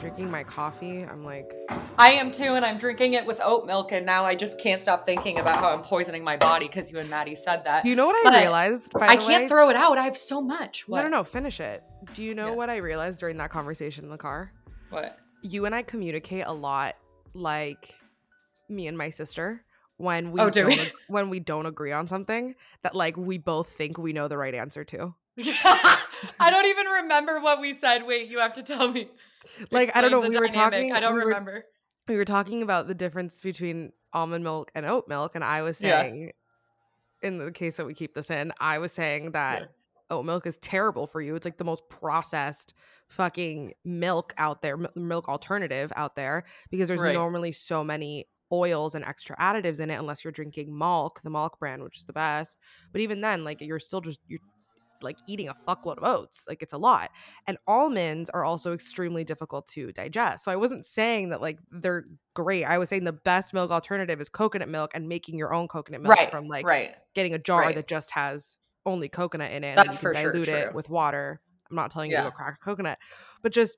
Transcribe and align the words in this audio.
drinking 0.00 0.30
my 0.30 0.42
coffee. 0.42 1.02
I'm 1.02 1.24
like, 1.24 1.52
I 1.98 2.12
am 2.12 2.30
too, 2.30 2.54
and 2.54 2.64
I'm 2.64 2.78
drinking 2.78 3.12
it 3.14 3.26
with 3.26 3.38
oat 3.42 3.66
milk, 3.66 3.92
and 3.92 4.06
now 4.06 4.24
I 4.24 4.34
just 4.34 4.58
can't 4.58 4.82
stop 4.82 5.04
thinking 5.04 5.38
about 5.38 5.56
how 5.56 5.68
I'm 5.68 5.82
poisoning 5.82 6.24
my 6.24 6.36
body 6.38 6.66
because 6.66 6.90
you 6.90 6.98
and 6.98 7.10
Maddie 7.10 7.36
said 7.36 7.64
that. 7.64 7.82
do 7.84 7.90
you 7.90 7.94
know 7.96 8.06
what 8.06 8.16
But 8.24 8.32
I 8.34 8.40
realized? 8.40 8.92
By 8.94 9.06
I 9.08 9.16
can't 9.16 9.44
way? 9.44 9.48
throw 9.48 9.68
it 9.68 9.76
out. 9.76 9.98
I 9.98 10.04
have 10.04 10.16
so 10.16 10.40
much. 10.40 10.88
What? 10.88 11.02
No, 11.02 11.08
no, 11.08 11.16
no. 11.18 11.24
Finish 11.24 11.60
it. 11.60 11.82
Do 12.14 12.22
you 12.22 12.34
know 12.34 12.48
Yeah. 12.48 12.54
what 12.54 12.70
I 12.70 12.76
realized 12.78 13.20
during 13.20 13.36
that 13.36 13.50
conversation 13.50 14.04
in 14.04 14.10
the 14.10 14.16
car? 14.18 14.52
What? 14.88 15.18
You 15.42 15.66
and 15.66 15.74
I 15.74 15.82
communicate 15.82 16.44
a 16.46 16.52
lot, 16.52 16.96
like 17.34 17.94
me 18.68 18.86
and 18.86 18.96
my 18.96 19.10
sister. 19.10 19.62
When 19.98 20.32
we 20.32 20.40
Oh, 20.40 20.48
do 20.48 20.64
we? 20.66 20.80
when 21.08 21.28
we 21.28 21.40
don't 21.40 21.66
agree 21.66 21.92
on 21.92 22.08
something 22.08 22.54
that 22.82 22.94
like 22.94 23.18
we 23.18 23.36
both 23.36 23.68
think 23.68 23.98
we 23.98 24.14
know 24.14 24.28
the 24.28 24.38
right 24.38 24.54
answer 24.54 24.82
to. 24.84 25.14
I 25.44 26.48
don't 26.50 26.66
even 26.66 26.86
remember 26.86 27.38
what 27.40 27.60
we 27.60 27.74
said. 27.74 28.06
Wait, 28.06 28.28
you 28.30 28.38
have 28.40 28.54
to 28.54 28.62
tell 28.62 28.88
me. 28.90 29.10
Like, 29.70 29.94
I 29.96 30.00
don't 30.00 30.10
know, 30.10 30.20
we 30.20 30.36
were 30.38 30.48
talking- 30.48 30.92
I 30.92 31.00
don't 31.00 31.14
we 31.14 31.20
were- 31.20 31.26
remember. 31.26 31.64
we 32.08 32.16
were 32.16 32.24
talking 32.24 32.62
about 32.62 32.86
the 32.88 32.94
difference 32.94 33.40
between 33.40 33.92
almond 34.12 34.42
milk 34.44 34.70
and 34.74 34.84
oat 34.86 35.06
milk 35.06 35.36
and 35.36 35.44
i 35.44 35.62
was 35.62 35.80
Yeah. 35.80 36.02
saying 36.02 36.32
in 37.22 37.38
the 37.38 37.52
case 37.52 37.76
that 37.76 37.86
we 37.86 37.94
keep 37.94 38.12
this 38.14 38.28
in 38.30 38.52
i 38.58 38.78
was 38.78 38.90
saying 38.90 39.30
that 39.32 39.70
oat 40.10 40.24
milk 40.24 40.46
is 40.48 40.58
terrible 40.58 41.06
for 41.06 41.20
you 41.22 41.36
it's 41.36 41.44
like 41.44 41.58
the 41.58 41.64
most 41.64 41.88
processed 41.88 42.74
fucking 43.06 43.72
milk 43.84 44.34
out 44.36 44.62
there 44.62 44.76
milk 44.96 45.28
alternative 45.28 45.92
out 45.94 46.16
there 46.16 46.44
because 46.72 46.88
there's 46.88 47.00
Right. 47.00 47.14
normally 47.14 47.52
so 47.52 47.84
many 47.84 48.26
oils 48.52 48.96
and 48.96 49.04
extra 49.04 49.36
additives 49.36 49.78
in 49.78 49.90
it 49.90 49.94
unless 49.94 50.24
you're 50.24 50.32
drinking 50.32 50.70
malk 50.72 51.22
the 51.22 51.30
malk 51.30 51.56
brand 51.60 51.84
which 51.84 51.98
is 51.98 52.06
the 52.06 52.12
best 52.12 52.58
but 52.90 53.00
even 53.00 53.20
then 53.20 53.44
like 53.44 53.60
you're 53.60 53.78
still 53.78 54.00
just 54.00 54.18
you're 54.26 54.40
like 55.02 55.16
eating 55.26 55.48
a 55.48 55.54
fuckload 55.66 55.96
of 55.98 56.04
oats 56.04 56.44
like 56.48 56.62
it's 56.62 56.72
a 56.72 56.78
lot 56.78 57.10
and 57.46 57.58
almonds 57.66 58.30
are 58.30 58.44
also 58.44 58.72
extremely 58.72 59.24
difficult 59.24 59.66
to 59.68 59.92
digest. 59.92 60.44
So 60.44 60.52
I 60.52 60.56
wasn't 60.56 60.86
saying 60.86 61.30
that 61.30 61.40
like 61.40 61.58
they're 61.70 62.04
great. 62.34 62.64
I 62.64 62.78
was 62.78 62.88
saying 62.88 63.04
the 63.04 63.12
best 63.12 63.54
milk 63.54 63.70
alternative 63.70 64.20
is 64.20 64.28
coconut 64.28 64.68
milk 64.68 64.92
and 64.94 65.08
making 65.08 65.38
your 65.38 65.52
own 65.54 65.68
coconut 65.68 66.02
milk 66.02 66.16
Right. 66.16 66.30
from 66.30 66.48
like 66.48 66.66
right. 66.66 66.94
getting 67.14 67.34
a 67.34 67.38
jar 67.38 67.60
right. 67.62 67.74
that 67.74 67.86
just 67.88 68.10
has 68.12 68.56
only 68.86 69.08
coconut 69.08 69.52
in 69.52 69.64
it. 69.64 69.68
and 69.68 69.78
That's 69.78 69.98
then 69.98 70.10
you 70.12 70.14
can 70.14 70.14
for 70.14 70.14
sure 70.14 70.32
dilute 70.32 70.48
it 70.48 70.74
with 70.74 70.88
water. 70.88 71.40
I'm 71.70 71.76
not 71.76 71.90
telling 71.90 72.10
you 72.10 72.16
to 72.16 72.22
go 72.24 72.30
crack 72.30 72.58
a 72.60 72.64
coconut, 72.64 72.98
but 73.42 73.52
just 73.52 73.76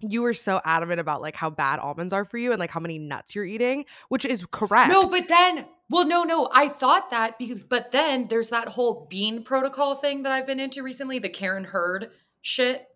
you 0.00 0.20
were 0.22 0.34
so 0.34 0.60
adamant 0.64 1.00
about 1.00 1.22
like 1.22 1.34
how 1.34 1.48
bad 1.50 1.78
almonds 1.78 2.12
are 2.12 2.24
for 2.24 2.38
you 2.38 2.52
and 2.52 2.60
like 2.60 2.70
how 2.70 2.80
many 2.80 2.98
nuts 2.98 3.34
you're 3.34 3.46
eating, 3.46 3.84
which 4.08 4.24
is 4.24 4.44
correct. 4.50 4.90
No, 4.92 5.08
but 5.08 5.26
then, 5.26 5.64
well, 5.88 6.06
no, 6.06 6.24
no, 6.24 6.48
I 6.52 6.68
thought 6.68 7.10
that, 7.10 7.38
because, 7.38 7.62
but 7.62 7.92
then 7.92 8.26
there's 8.28 8.48
that 8.48 8.68
whole 8.68 9.06
bean 9.08 9.42
protocol 9.42 9.94
thing 9.94 10.22
that 10.24 10.32
I've 10.32 10.46
been 10.46 10.60
into 10.60 10.82
recently, 10.82 11.18
the 11.18 11.28
Karen 11.28 11.64
Hurd 11.64 12.10
shit. 12.40 12.88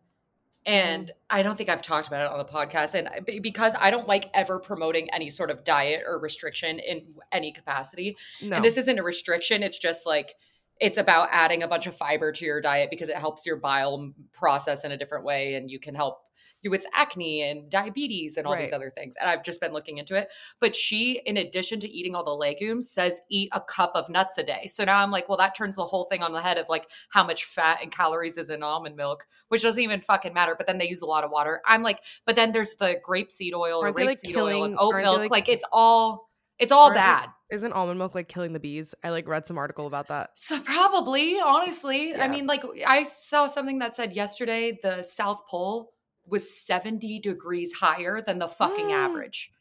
And 0.66 1.04
mm-hmm. 1.06 1.18
I 1.30 1.42
don't 1.42 1.56
think 1.56 1.68
I've 1.68 1.82
talked 1.82 2.08
about 2.08 2.26
it 2.26 2.32
on 2.32 2.38
the 2.38 2.44
podcast. 2.44 2.94
And 2.94 3.08
I- 3.08 3.40
because 3.40 3.74
I 3.78 3.90
don't 3.90 4.08
like 4.08 4.28
ever 4.34 4.58
promoting 4.58 5.08
any 5.12 5.30
sort 5.30 5.50
of 5.50 5.64
diet 5.64 6.02
or 6.06 6.18
restriction 6.18 6.78
in 6.80 7.14
any 7.30 7.52
capacity. 7.52 8.16
no. 8.42 8.56
And 8.56 8.64
this 8.64 8.76
isn't 8.76 8.98
a 8.98 9.02
restriction, 9.02 9.62
it's 9.62 9.78
just 9.78 10.06
like, 10.06 10.34
it's 10.80 10.98
about 10.98 11.28
adding 11.30 11.62
a 11.62 11.68
bunch 11.68 11.86
of 11.86 11.94
fiber 11.94 12.32
to 12.32 12.44
your 12.44 12.60
diet 12.60 12.88
because 12.90 13.10
it 13.10 13.16
helps 13.16 13.44
your 13.46 13.56
bile 13.56 14.12
process 14.32 14.84
in 14.84 14.92
a 14.92 14.96
different 14.96 15.24
way 15.24 15.54
and 15.54 15.70
you 15.70 15.78
can 15.78 15.94
help 15.94 16.22
you 16.62 16.70
with 16.70 16.84
acne 16.94 17.42
and 17.42 17.70
diabetes 17.70 18.36
and 18.36 18.46
all 18.46 18.54
these 18.64 18.72
other 18.72 18.90
things. 18.90 19.14
And 19.20 19.30
I've 19.30 19.42
just 19.42 19.60
been 19.60 19.72
looking 19.72 19.98
into 19.98 20.14
it. 20.14 20.28
But 20.60 20.76
she, 20.76 21.20
in 21.24 21.36
addition 21.36 21.80
to 21.80 21.88
eating 21.88 22.14
all 22.14 22.24
the 22.24 22.30
legumes, 22.34 22.90
says 22.90 23.20
eat 23.30 23.48
a 23.52 23.60
cup 23.60 23.92
of 23.94 24.08
nuts 24.10 24.36
a 24.38 24.42
day. 24.42 24.66
So 24.66 24.84
now 24.84 24.98
I'm 24.98 25.10
like, 25.10 25.28
well, 25.28 25.38
that 25.38 25.54
turns 25.56 25.76
the 25.76 25.84
whole 25.84 26.04
thing 26.04 26.22
on 26.22 26.32
the 26.32 26.40
head 26.42 26.58
of 26.58 26.68
like 26.68 26.88
how 27.10 27.24
much 27.24 27.44
fat 27.44 27.78
and 27.82 27.90
calories 27.90 28.36
is 28.36 28.50
in 28.50 28.62
almond 28.62 28.96
milk, 28.96 29.26
which 29.48 29.62
doesn't 29.62 29.82
even 29.82 30.00
fucking 30.00 30.34
matter. 30.34 30.54
But 30.56 30.66
then 30.66 30.78
they 30.78 30.88
use 30.88 31.00
a 31.02 31.06
lot 31.06 31.24
of 31.24 31.30
water. 31.30 31.62
I'm 31.66 31.82
like, 31.82 32.00
but 32.26 32.36
then 32.36 32.52
there's 32.52 32.74
the 32.76 32.96
grapeseed 33.06 33.54
oil 33.54 33.78
or 33.80 33.86
Aren't 33.86 33.96
they, 33.96 34.04
like, 34.06 34.18
rapeseed 34.18 34.36
oil 34.36 34.64
and 34.64 34.76
oat 34.78 34.94
milk. 34.96 35.18
like- 35.18 35.30
Like, 35.30 35.48
it's 35.48 35.64
all 35.72 36.28
it's 36.58 36.72
all 36.72 36.92
bad. 36.92 37.30
Isn't 37.50 37.72
almond 37.72 37.98
milk 37.98 38.14
like 38.14 38.28
killing 38.28 38.52
the 38.52 38.60
bees? 38.60 38.94
I 39.02 39.08
like 39.08 39.26
read 39.26 39.46
some 39.46 39.56
article 39.56 39.86
about 39.86 40.08
that. 40.08 40.30
So 40.36 40.60
probably, 40.60 41.40
honestly. 41.40 42.10
Yeah. 42.10 42.22
I 42.22 42.28
mean, 42.28 42.46
like 42.46 42.62
I 42.86 43.08
saw 43.14 43.46
something 43.46 43.78
that 43.78 43.96
said 43.96 44.14
yesterday 44.14 44.78
the 44.82 45.02
South 45.02 45.46
Pole 45.48 45.94
was 46.30 46.48
70 46.50 47.18
degrees 47.20 47.72
higher 47.72 48.20
than 48.20 48.38
the 48.38 48.48
fucking 48.48 48.86
Mm. 48.88 48.92
average. 48.92 49.52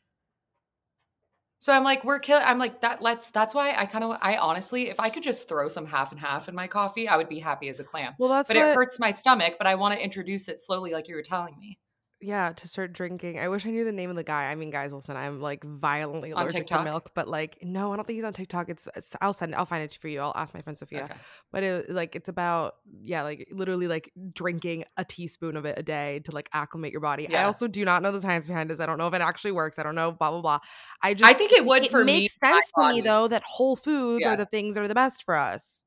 So 1.62 1.74
I'm 1.74 1.84
like, 1.84 2.06
we're 2.06 2.20
killing. 2.20 2.46
I'm 2.46 2.58
like 2.58 2.80
that. 2.82 3.02
Let's. 3.02 3.32
That's 3.32 3.54
why 3.54 3.76
I 3.76 3.86
kind 3.86 4.06
of. 4.06 4.18
I 4.22 4.38
honestly, 4.38 4.90
if 4.90 4.98
I 5.00 5.10
could 5.10 5.24
just 5.24 5.50
throw 5.50 5.68
some 5.68 5.86
half 5.86 6.12
and 6.14 6.20
half 6.22 6.48
in 6.48 6.56
my 6.56 6.68
coffee, 6.68 7.10
I 7.10 7.18
would 7.18 7.28
be 7.28 7.40
happy 7.40 7.68
as 7.68 7.82
a 7.82 7.84
clam. 7.84 8.14
Well, 8.18 8.30
that's 8.30 8.48
But 8.48 8.56
what, 8.56 8.68
it 8.68 8.76
hurts 8.76 8.98
my 8.98 9.12
stomach. 9.12 9.56
But 9.58 9.68
I 9.68 9.76
want 9.76 9.94
to 9.94 10.02
introduce 10.02 10.48
it 10.48 10.62
slowly, 10.62 10.94
like 10.94 11.10
you 11.10 11.16
were 11.16 11.22
telling 11.22 11.60
me. 11.60 11.78
Yeah 12.22 12.52
to 12.52 12.68
start 12.68 12.92
drinking 12.92 13.40
i 13.40 13.48
wish 13.48 13.66
i 13.66 13.70
knew 13.70 13.86
the 13.86 13.92
name 13.92 14.10
of 14.10 14.16
the 14.18 14.24
guy 14.24 14.46
i 14.52 14.56
mean 14.56 14.70
guys 14.70 14.92
listen 14.92 15.16
i'm 15.16 15.40
like 15.40 15.64
violently 15.64 16.34
On 16.34 16.42
allergic 16.42 16.68
to 16.68 16.84
milk 16.84 17.12
but 17.14 17.28
like 17.30 17.58
no 17.62 17.94
i 17.94 17.96
don't 17.96 18.06
think 18.06 18.18
he's 18.18 18.26
on 18.26 18.34
tiktok 18.34 18.68
it's, 18.70 18.90
it's 18.96 19.16
i'll 19.22 19.32
send 19.32 19.54
it 19.54 19.58
i'll 19.58 19.66
find 19.66 19.84
it 19.84 19.98
for 20.02 20.10
you 20.10 20.20
i'll 20.20 20.34
ask 20.36 20.54
my 20.54 20.62
friend 20.62 20.78
sophia 20.78 21.06
Okay. 21.06 21.14
but 21.52 21.64
it 21.64 21.90
like 21.90 22.16
it's 22.16 22.28
about 22.28 22.76
yeah 23.02 23.22
like 23.24 23.48
literally 23.52 23.88
like 23.88 24.12
drinking 24.34 24.84
a 24.98 25.06
teaspoon 25.06 25.56
of 25.56 25.66
it 25.66 25.80
a 25.80 25.84
day 25.84 26.20
to 26.26 26.32
like 26.32 26.50
acclimate 26.52 26.92
your 26.92 27.02
body 27.02 27.34
i 27.34 27.44
also 27.44 27.68
do 27.68 27.86
not 27.86 28.02
know 28.02 28.12
the 28.12 28.20
science 28.22 28.48
behind 28.48 28.70
this 28.70 28.80
i 28.82 28.86
don't 28.86 28.98
know 28.98 29.08
if 29.08 29.14
it 29.14 29.22
actually 29.22 29.54
works 29.54 29.80
i 29.80 29.84
don't 29.84 29.96
know 29.96 30.12
blah 30.12 30.30
blah 30.32 30.42
blah 30.42 30.60
i 31.02 31.14
just 31.14 31.30
I 31.30 31.34
think 31.34 31.54
it 31.54 31.66
would 31.66 31.86
it 31.86 31.92
for 31.92 32.04
me. 32.04 32.14
makes 32.22 32.38
my 32.42 32.50
sense 32.52 32.72
to 32.78 32.90
me 32.96 33.02
though 33.02 33.28
that 33.30 33.44
whole 33.44 33.76
foods 33.78 34.26
Yeah. 34.26 34.34
are 34.34 34.36
the 34.38 34.46
things 34.46 34.76
that 34.76 34.82
are 34.84 34.88
the 34.90 34.96
best 34.96 35.24
for 35.24 35.36
us 35.36 35.84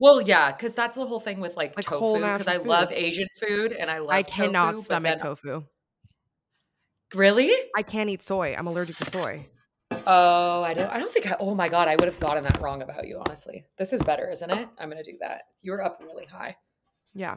Well, 0.00 0.20
yeah, 0.22 0.50
because 0.52 0.74
that's 0.74 0.96
the 0.96 1.06
whole 1.06 1.20
thing 1.20 1.38
with 1.40 1.56
like, 1.56 1.76
Like 1.76 1.86
tofu. 1.86 2.18
Because 2.20 2.48
I 2.48 2.56
love. 2.56 2.90
Asian 2.92 3.28
food 3.40 3.72
and 3.72 3.88
I 3.90 3.98
love. 3.98 4.10
i 4.10 4.22
cannot 4.22 4.72
tofu, 4.72 4.84
stomach 4.84 5.18
tofu 5.20 5.64
Really? 7.14 7.50
i 7.76 7.82
can't 7.82 8.10
eat 8.10 8.22
soy 8.22 8.54
i'm 8.56 8.66
allergic 8.66 8.96
to 8.96 9.10
soy 9.10 9.46
Oh, 10.06 10.62
I 10.62 10.74
don't. 10.74 10.90
I 10.90 10.98
don't 10.98 11.10
think. 11.10 11.30
I, 11.30 11.36
oh 11.40 11.54
my 11.54 11.68
god, 11.68 11.88
I 11.88 11.94
would 11.96 12.06
have 12.06 12.18
gotten 12.20 12.44
that 12.44 12.60
wrong 12.60 12.82
about 12.82 13.06
you. 13.06 13.22
Honestly, 13.26 13.64
this 13.78 13.92
is 13.92 14.02
better, 14.02 14.28
isn't 14.28 14.50
it? 14.50 14.68
I'm 14.78 14.88
gonna 14.88 15.04
do 15.04 15.16
that. 15.20 15.42
You 15.62 15.72
were 15.72 15.84
up 15.84 16.00
really 16.02 16.26
high. 16.26 16.56
Yeah. 17.14 17.36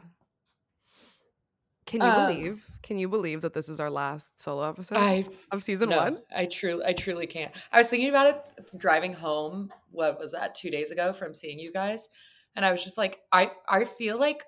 Can 1.86 2.02
you 2.02 2.06
Um, 2.06 2.26
believe? 2.26 2.66
Can 2.82 2.98
you 2.98 3.08
believe 3.08 3.40
that 3.42 3.54
this 3.54 3.68
is 3.68 3.80
our 3.80 3.88
last 3.90 4.42
solo 4.42 4.68
episode 4.68 4.98
I 4.98 5.24
of 5.50 5.62
season 5.62 5.88
no, 5.88 5.96
one? 5.96 6.18
I 6.34 6.44
truly, 6.46 6.84
I 6.84 6.92
truly 6.92 7.26
can't. 7.26 7.52
I 7.72 7.78
was 7.78 7.88
thinking 7.88 8.10
about 8.10 8.26
it 8.26 8.78
driving 8.78 9.14
home. 9.14 9.72
What 9.90 10.18
was 10.18 10.32
that? 10.32 10.54
Two 10.54 10.70
days 10.70 10.90
ago 10.90 11.14
from 11.14 11.32
seeing 11.32 11.58
you 11.58 11.72
guys, 11.72 12.10
and 12.54 12.64
I 12.64 12.72
was 12.72 12.84
just 12.84 12.98
like, 12.98 13.20
I, 13.32 13.52
I 13.68 13.84
feel 13.84 14.18
like 14.18 14.44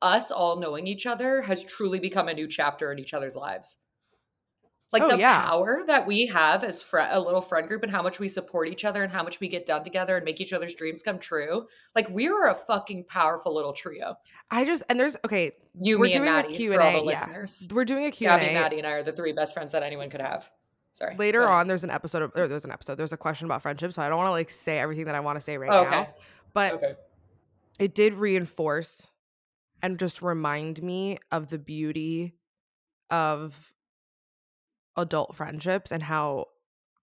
us 0.00 0.30
all 0.30 0.60
knowing 0.60 0.86
each 0.86 1.06
other 1.06 1.42
has 1.42 1.64
truly 1.64 1.98
become 1.98 2.28
a 2.28 2.34
new 2.34 2.46
chapter 2.46 2.92
in 2.92 2.98
each 3.00 3.14
other's 3.14 3.34
lives. 3.34 3.78
Like 4.92 5.02
Oh, 5.02 5.08
the 5.10 5.18
yeah. 5.18 5.42
power 5.42 5.82
that 5.88 6.06
we 6.06 6.26
have 6.26 6.62
as 6.64 6.80
fr- 6.80 6.98
a 7.10 7.18
little 7.20 7.40
friend 7.40 7.66
group 7.66 7.82
and 7.82 7.90
how 7.90 8.02
much 8.02 8.20
we 8.20 8.28
support 8.28 8.68
each 8.68 8.84
other 8.84 9.02
and 9.02 9.12
how 9.12 9.22
much 9.24 9.40
we 9.40 9.48
get 9.48 9.66
done 9.66 9.82
together 9.82 10.16
and 10.16 10.24
make 10.24 10.40
each 10.40 10.52
other's 10.52 10.74
dreams 10.74 11.02
come 11.02 11.18
true. 11.18 11.66
Like 11.94 12.08
we 12.08 12.28
are 12.28 12.48
a 12.48 12.54
fucking 12.54 13.04
powerful 13.08 13.52
little 13.54 13.72
trio. 13.72 14.14
I 14.50 14.64
just 14.64 14.82
and 14.88 14.98
there's 14.98 15.16
okay. 15.24 15.52
You, 15.78 15.98
We're 15.98 16.04
me, 16.06 16.12
and 16.14 16.24
doing 16.24 16.28
a 16.34 16.42
Maddie 16.42 16.68
for 16.68 16.80
all 16.80 16.90
Q&A, 16.90 17.04
the 17.04 17.10
yeah. 17.12 17.18
listeners. 17.20 17.68
We're 17.70 17.84
doing 17.84 18.06
a 18.06 18.10
Q 18.12 18.28
Gabby, 18.28 18.46
and 18.46 18.50
A 18.50 18.54
Gabby, 18.60 18.62
Maddie, 18.62 18.78
and 18.78 18.86
I 18.86 18.90
are 18.92 19.02
the 19.02 19.12
three 19.12 19.32
best 19.32 19.52
friends 19.54 19.72
that 19.72 19.82
anyone 19.82 20.08
could 20.08 20.20
have. 20.22 20.48
Sorry. 20.92 21.14
later 21.16 21.46
on. 21.46 21.66
There's 21.66 21.84
an 21.84 21.90
episode 21.90 22.22
of 22.22 22.32
or 22.36 22.48
there's 22.48 22.64
an 22.64 22.70
episode. 22.70 22.94
There's 22.94 23.12
a 23.12 23.18
question 23.18 23.44
about 23.46 23.60
friendship, 23.62 23.92
so 23.92 24.00
I 24.00 24.08
don't 24.08 24.16
want 24.16 24.28
to 24.28 24.32
like 24.32 24.48
say 24.50 24.78
everything 24.78 25.04
that 25.06 25.14
I 25.14 25.20
want 25.20 25.36
to 25.36 25.40
say 25.42 25.58
right 25.58 25.70
Oh, 25.70 25.82
now. 25.84 26.08
But 26.54 26.72
Okay. 26.74 26.94
it 27.78 27.94
did 27.94 28.14
reinforce 28.14 29.08
and 29.82 29.98
just 29.98 30.22
remind 30.22 30.82
me 30.82 31.18
of 31.30 31.50
the 31.50 31.58
beauty 31.58 32.32
of 33.10 33.74
adult 34.96 35.34
friendships 35.36 35.90
and 35.92 36.02
how 36.02 36.46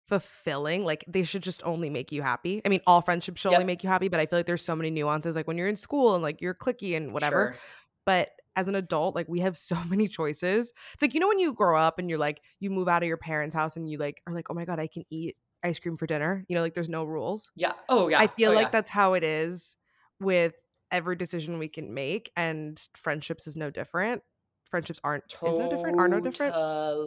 fulfilling 0.09 0.85
like 0.85 1.05
they 1.07 1.23
should 1.23 1.43
just 1.43 1.63
only 1.65 1.91
make 1.91 2.11
you 2.13 2.23
happy 2.23 2.63
i 2.65 2.69
mean 2.69 2.81
all 2.87 3.03
friendships 3.03 3.41
should 3.43 3.51
Yep. 3.51 3.61
only 3.61 3.67
make 3.67 3.83
you 3.85 3.91
happy 3.91 4.09
but 4.09 4.19
i 4.21 4.27
feel 4.27 4.39
like 4.39 4.47
there's 4.47 4.65
so 4.65 4.75
many 4.75 4.91
nuances 4.91 5.35
like 5.37 5.47
when 5.47 5.59
you're 5.59 5.69
in 5.69 5.77
school 5.77 6.15
and 6.15 6.23
like 6.23 6.41
you're 6.41 6.55
clicky 6.55 6.97
and 6.97 7.13
whatever 7.13 7.53
Sure. 7.53 7.59
but 8.07 8.31
as 8.57 8.69
an 8.69 8.75
adult 8.75 9.15
like 9.15 9.29
we 9.29 9.41
have 9.41 9.57
so 9.71 9.77
many 9.85 10.09
choices 10.09 10.73
it's 10.95 11.03
like 11.03 11.13
you 11.13 11.21
know 11.21 11.29
when 11.29 11.39
you 11.39 11.53
grow 11.53 11.77
up 11.79 11.99
and 11.99 12.09
you're 12.09 12.19
like 12.19 12.41
you 12.59 12.71
move 12.71 12.89
out 12.89 13.03
of 13.03 13.07
your 13.09 13.19
parents 13.19 13.55
house 13.55 13.77
and 13.77 13.89
you 13.91 13.99
like 13.99 14.23
are 14.27 14.33
like 14.35 14.51
oh 14.51 14.55
my 14.55 14.65
god 14.65 14.79
i 14.79 14.87
can 14.87 15.05
eat 15.11 15.37
ice 15.63 15.79
cream 15.79 15.97
for 15.99 16.07
dinner 16.07 16.45
you 16.49 16.55
know 16.57 16.63
like 16.63 16.73
there's 16.75 16.89
no 16.89 17.05
rules 17.05 17.51
Yeah. 17.57 17.73
Oh, 17.89 18.09
yeah. 18.09 18.21
I 18.21 18.29
feel 18.29 18.53
Oh, 18.53 18.55
like 18.55 18.67
yeah. 18.67 18.71
that's 18.71 18.91
how 18.91 19.15
it 19.15 19.25
is 19.25 19.77
with 20.21 20.55
every 20.91 21.17
decision 21.17 21.59
we 21.59 21.69
can 21.69 21.93
make, 21.93 22.31
and 22.37 22.81
friendships 22.95 23.47
is 23.47 23.57
no 23.57 23.69
different. 23.71 24.23
Friendships 24.71 25.01
aren't 25.03 25.25
is 25.25 25.57
no 25.57 25.69
different, 25.69 25.99
are 25.99 26.07
no 26.09 26.21
different. 26.21 26.55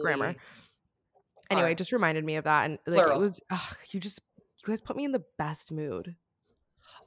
Grammar. 0.02 0.34
Anyway, 1.52 1.72
it 1.72 1.78
just 1.78 1.92
reminded 1.92 2.24
me 2.24 2.36
of 2.36 2.44
that, 2.44 2.64
and 2.64 2.78
like 2.86 2.96
Plural. 3.04 3.18
it 3.18 3.20
was, 3.20 3.40
ugh, 3.50 3.76
you 3.90 4.00
just 4.00 4.20
you 4.38 4.72
guys 4.72 4.80
put 4.80 4.96
me 4.96 5.04
in 5.04 5.12
the 5.12 5.22
best 5.38 5.70
mood. 5.72 6.16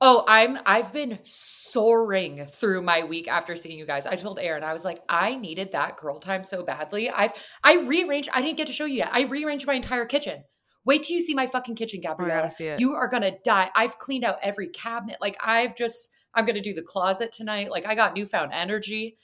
Oh, 0.02 0.26
I'm 0.28 0.58
I've 0.66 0.92
been 0.92 1.20
soaring 1.24 2.46
through 2.46 2.82
my 2.82 3.04
week 3.04 3.28
after 3.28 3.56
seeing 3.56 3.78
you 3.78 3.86
guys. 3.86 4.06
I 4.06 4.16
told 4.16 4.40
Aaron, 4.40 4.64
I 4.64 4.74
was 4.74 4.84
like, 4.84 5.00
I 5.08 5.36
needed 5.36 5.72
that 5.74 5.98
girl 5.98 6.20
time 6.20 6.44
so 6.44 6.64
badly. 6.64 7.10
I've 7.10 7.32
I 7.64 7.78
rearranged, 7.78 8.30
I 8.34 8.42
didn't 8.42 8.58
get 8.58 8.68
to 8.68 8.74
show 8.74 8.86
you 8.86 8.96
yet. 8.96 9.10
I 9.12 9.24
rearranged 9.24 9.68
my 9.68 9.74
entire 9.74 10.06
kitchen. 10.06 10.44
Wait 10.86 11.04
till 11.04 11.16
you 11.16 11.22
see 11.22 11.34
my 11.34 11.48
fucking 11.48 11.76
kitchen, 11.76 12.00
Oh, 12.04 12.10
Gabriella. 12.10 12.42
gotta 12.44 12.54
see 12.56 12.66
it. 12.68 12.80
You 12.80 12.94
are 12.94 13.08
gonna 13.08 13.32
die. 13.44 13.70
I've 13.76 13.98
cleaned 14.00 14.24
out 14.24 14.38
every 14.42 14.70
cabinet. 14.70 15.18
Like 15.22 15.38
I've 15.44 15.76
just 15.76 16.10
I'm 16.34 16.46
gonna 16.46 16.62
do 16.62 16.74
the 16.74 16.82
closet 16.84 17.32
tonight. 17.32 17.72
Like 17.72 17.86
I 17.86 17.96
got 17.96 18.16
newfound 18.16 18.52
energy. 18.54 19.18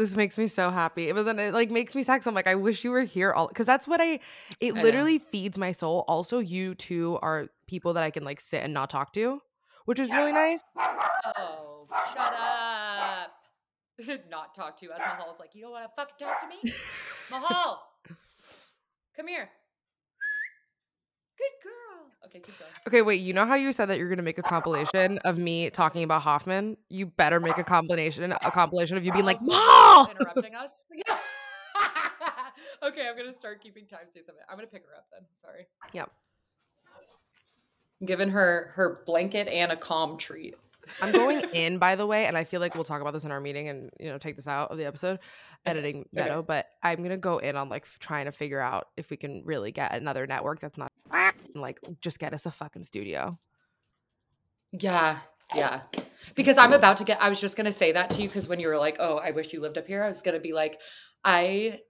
This 0.00 0.16
makes 0.16 0.38
me 0.38 0.48
so 0.48 0.70
happy. 0.70 1.12
But 1.12 1.24
then 1.24 1.38
it 1.38 1.52
like 1.52 1.70
makes 1.70 1.94
me 1.94 2.02
sad 2.02 2.18
'cause 2.18 2.26
I'm 2.26 2.34
like, 2.34 2.46
I 2.46 2.54
wish 2.54 2.84
you 2.84 2.90
were 2.90 3.02
here 3.02 3.32
all 3.32 3.48
because 3.48 3.66
that's 3.66 3.86
what 3.86 4.00
I 4.00 4.18
it 4.60 4.72
I 4.72 4.76
know. 4.78 4.82
literally 4.82 5.18
feeds 5.18 5.58
my 5.58 5.72
soul. 5.72 6.04
Also, 6.08 6.38
you 6.38 6.74
two 6.74 7.18
are 7.20 7.48
people 7.66 7.92
that 7.94 8.02
I 8.02 8.10
can 8.10 8.24
like 8.24 8.40
sit 8.40 8.62
and 8.64 8.72
not 8.72 8.88
talk 8.88 9.12
to, 9.12 9.42
which 9.84 10.00
is 10.00 10.10
really 10.10 10.32
nice. 10.32 10.62
Oh, 11.36 11.86
shut 12.14 12.34
up. 12.38 13.32
Not 14.30 14.54
talk 14.54 14.78
to 14.78 14.86
as 14.92 14.98
Mahal's 15.00 15.38
like, 15.38 15.54
you 15.54 15.60
don't 15.60 15.72
want 15.72 15.84
to 15.84 15.90
fucking 15.94 16.14
talk 16.18 16.40
to 16.40 16.48
me? 16.48 16.56
Mahal, 17.30 17.82
come 19.14 19.28
here. 19.28 19.50
Good 21.36 21.54
girl. 21.62 21.89
Okay, 22.26 22.40
keep 22.40 22.58
going. 22.58 22.70
Okay, 22.86 23.02
wait, 23.02 23.20
you 23.20 23.32
know 23.32 23.46
how 23.46 23.54
you 23.54 23.72
said 23.72 23.86
that 23.86 23.98
you're 23.98 24.08
gonna 24.08 24.22
make 24.22 24.38
a 24.38 24.42
compilation 24.42 25.18
of 25.18 25.38
me 25.38 25.70
talking 25.70 26.02
about 26.02 26.22
Hoffman? 26.22 26.76
You 26.88 27.06
better 27.06 27.40
make 27.40 27.58
a 27.58 27.64
compilation, 27.64 28.32
a 28.32 28.50
compilation 28.50 28.96
of 28.96 29.04
you 29.04 29.12
being 29.12 29.24
like, 29.24 29.38
Of 29.38 29.46
Mahal 29.46 30.02
Mahal! 30.04 30.10
interrupting 30.10 30.54
us. 30.54 30.84
okay, 32.82 33.08
I'm 33.08 33.16
gonna 33.16 33.32
start 33.32 33.62
keeping 33.62 33.86
time. 33.86 34.00
Say 34.08 34.20
something. 34.22 34.44
I'm 34.48 34.56
gonna 34.56 34.66
pick 34.66 34.84
her 34.86 34.94
up 34.94 35.06
then. 35.12 35.22
Sorry. 35.34 35.66
Yep. 35.92 36.10
I'm 38.00 38.06
giving 38.06 38.30
her 38.30 38.72
her 38.74 39.02
blanket 39.06 39.48
and 39.48 39.72
a 39.72 39.76
calm 39.76 40.16
treat. 40.16 40.56
I'm 41.02 41.12
going 41.12 41.40
in, 41.52 41.78
by 41.78 41.96
the 41.96 42.06
way, 42.06 42.26
and 42.26 42.36
I 42.36 42.44
feel 42.44 42.60
like 42.60 42.74
we'll 42.74 42.84
talk 42.84 43.00
about 43.00 43.12
this 43.12 43.24
in 43.24 43.30
our 43.30 43.40
meeting 43.40 43.68
and 43.68 43.90
you 43.98 44.08
know 44.08 44.18
take 44.18 44.36
this 44.36 44.46
out 44.46 44.70
of 44.70 44.78
the 44.78 44.86
episode, 44.86 45.18
editing 45.66 46.00
okay. 46.00 46.08
Meadow. 46.12 46.42
But 46.42 46.66
I'm 46.82 47.02
gonna 47.02 47.16
go 47.16 47.38
in 47.38 47.56
on 47.56 47.68
like 47.68 47.86
trying 47.98 48.26
to 48.26 48.32
figure 48.32 48.60
out 48.60 48.88
if 48.96 49.10
we 49.10 49.16
can 49.16 49.42
really 49.44 49.72
get 49.72 49.94
another 49.94 50.26
network 50.26 50.60
that's 50.60 50.78
not 50.78 50.92
like 51.54 51.80
just 52.00 52.18
get 52.18 52.34
us 52.34 52.46
a 52.46 52.50
fucking 52.50 52.84
studio. 52.84 53.32
Yeah, 54.72 55.18
yeah. 55.54 55.82
Because 56.34 56.58
I'm 56.58 56.72
about 56.72 56.98
to 56.98 57.04
get. 57.04 57.20
I 57.20 57.28
was 57.28 57.40
just 57.40 57.56
gonna 57.56 57.72
say 57.72 57.92
that 57.92 58.10
to 58.10 58.22
you 58.22 58.28
because 58.28 58.46
when 58.48 58.60
you 58.60 58.68
were 58.68 58.78
like, 58.78 58.96
"Oh, 59.00 59.16
I 59.16 59.32
wish 59.32 59.52
you 59.52 59.60
lived 59.60 59.78
up 59.78 59.86
here," 59.86 60.02
I 60.04 60.08
was 60.08 60.22
gonna 60.22 60.38
be 60.40 60.52
like, 60.52 60.80
I 61.24 61.80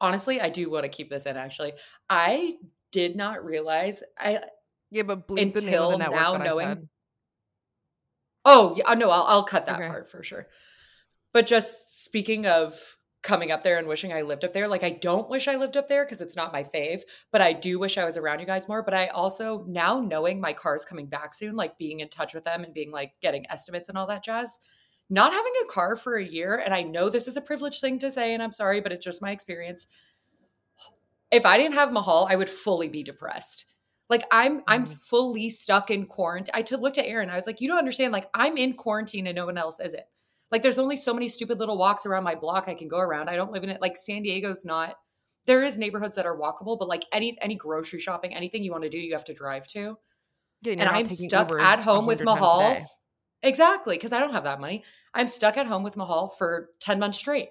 honestly, 0.00 0.40
I 0.40 0.50
do 0.50 0.70
want 0.70 0.84
to 0.84 0.88
keep 0.88 1.08
this 1.10 1.26
in. 1.26 1.36
Actually, 1.36 1.72
I 2.08 2.56
did 2.92 3.16
not 3.16 3.44
realize. 3.44 4.02
I 4.18 4.42
Yeah, 4.90 5.04
but 5.04 5.26
bleep 5.28 5.36
the 5.36 5.36
name 5.36 5.48
of 5.48 5.56
Until 5.64 5.90
the 5.92 5.96
network 5.98 6.20
now 6.20 6.32
that 6.38 6.44
knowing- 6.44 6.66
I 6.66 6.70
said. 6.74 6.88
Oh, 8.44 8.74
yeah, 8.76 8.84
uh, 8.88 8.94
no, 8.94 9.10
I'll, 9.10 9.22
I'll 9.24 9.44
cut 9.44 9.66
that 9.66 9.78
Okay. 9.78 9.88
part 9.88 10.08
for 10.08 10.22
sure. 10.22 10.48
But 11.32 11.46
just 11.46 12.02
speaking 12.04 12.46
of 12.46 12.96
coming 13.22 13.50
up 13.50 13.62
there 13.62 13.78
and 13.78 13.86
wishing 13.86 14.12
I 14.12 14.22
lived 14.22 14.44
up 14.44 14.52
there, 14.52 14.66
like 14.68 14.82
I 14.82 14.90
don't 14.90 15.28
wish 15.28 15.46
I 15.48 15.56
lived 15.56 15.76
up 15.76 15.88
there 15.88 16.04
because 16.04 16.20
it's 16.20 16.36
not 16.36 16.52
my 16.52 16.64
fave, 16.64 17.02
but 17.32 17.40
I 17.40 17.52
do 17.52 17.78
wish 17.78 17.98
I 17.98 18.04
was 18.04 18.16
around 18.16 18.40
you 18.40 18.46
guys 18.46 18.68
more. 18.68 18.82
But 18.82 18.94
I 18.94 19.08
also, 19.08 19.64
now 19.68 20.00
knowing 20.00 20.40
my 20.40 20.52
car's 20.52 20.84
coming 20.84 21.06
back 21.06 21.34
soon, 21.34 21.54
like 21.54 21.76
being 21.78 22.00
in 22.00 22.08
touch 22.08 22.32
with 22.34 22.44
them 22.44 22.64
and 22.64 22.72
being 22.72 22.90
like 22.90 23.12
getting 23.20 23.44
estimates 23.50 23.88
and 23.88 23.98
all 23.98 24.06
that 24.06 24.24
jazz, 24.24 24.58
not 25.10 25.32
having 25.32 25.52
a 25.62 25.68
car 25.72 25.96
for 25.96 26.16
a 26.16 26.24
year, 26.24 26.56
and 26.64 26.72
I 26.72 26.82
know 26.82 27.08
this 27.08 27.28
is 27.28 27.36
a 27.36 27.42
privileged 27.42 27.80
thing 27.80 27.98
to 27.98 28.10
say, 28.10 28.32
and 28.32 28.42
I'm 28.42 28.52
sorry, 28.52 28.80
but 28.80 28.92
it's 28.92 29.04
just 29.04 29.22
my 29.22 29.32
experience. 29.32 29.86
If 31.30 31.46
I 31.46 31.58
didn't 31.58 31.74
have 31.74 31.92
Mahal, 31.92 32.26
I 32.30 32.36
would 32.36 32.50
fully 32.50 32.88
be 32.88 33.02
depressed. 33.02 33.66
Like 34.08 34.24
I'm 34.32 34.62
I'm 34.66 34.84
Mhm. 34.84 34.98
fully 34.98 35.48
stuck 35.50 35.90
in 35.90 36.06
quarantine. 36.06 36.52
I 36.54 36.62
took 36.62 36.80
looked 36.80 36.98
at 36.98 37.06
Aaron. 37.06 37.30
I 37.30 37.36
was 37.36 37.46
like, 37.46 37.60
you 37.60 37.68
don't 37.68 37.78
understand. 37.78 38.12
Like 38.12 38.28
I'm 38.34 38.56
in 38.56 38.72
quarantine 38.74 39.26
and 39.28 39.36
no 39.36 39.46
one 39.46 39.56
else 39.58 39.78
isn't. 39.78 40.04
Like 40.50 40.62
there's 40.62 40.78
only 40.78 40.96
so 40.96 41.14
many 41.14 41.28
stupid 41.28 41.58
little 41.58 41.78
walks 41.78 42.06
around 42.06 42.24
my 42.24 42.34
block 42.34 42.64
I 42.68 42.74
can 42.74 42.88
go 42.88 42.98
around. 42.98 43.28
I 43.28 43.36
don't 43.36 43.52
live 43.52 43.62
in 43.64 43.70
it. 43.70 43.80
Like 43.80 43.96
San 43.96 44.22
Diego's 44.22 44.64
not. 44.64 44.96
There 45.46 45.62
is 45.62 45.78
neighborhoods 45.78 46.16
that 46.16 46.26
are 46.26 46.36
walkable, 46.36 46.78
but 46.78 46.88
like 46.88 47.04
any 47.12 47.36
any 47.40 47.54
grocery 47.54 48.00
shopping, 48.00 48.34
anything 48.34 48.62
you 48.62 48.72
want 48.72 48.82
to 48.84 48.90
do, 48.90 48.98
you 48.98 49.12
have 49.14 49.24
to 49.26 49.34
drive 49.34 49.66
to. 49.68 49.96
Yeah, 50.62 50.72
and 50.74 50.82
I'm 50.82 51.08
stuck 51.08 51.48
Ubers 51.48 51.60
at 51.60 51.80
home 51.80 52.06
with 52.06 52.22
100 52.22 52.26
times 52.26 52.38
a 52.38 52.44
Mahal. 52.44 52.86
Exactly, 53.42 53.96
because 53.96 54.12
I 54.12 54.18
don't 54.18 54.32
have 54.32 54.44
that 54.44 54.60
money. 54.60 54.84
I'm 55.14 55.28
stuck 55.28 55.56
at 55.56 55.66
home 55.66 55.82
with 55.82 55.96
Mahal 55.96 56.28
for 56.28 56.68
10 56.80 56.98
months 56.98 57.18
straight. 57.18 57.48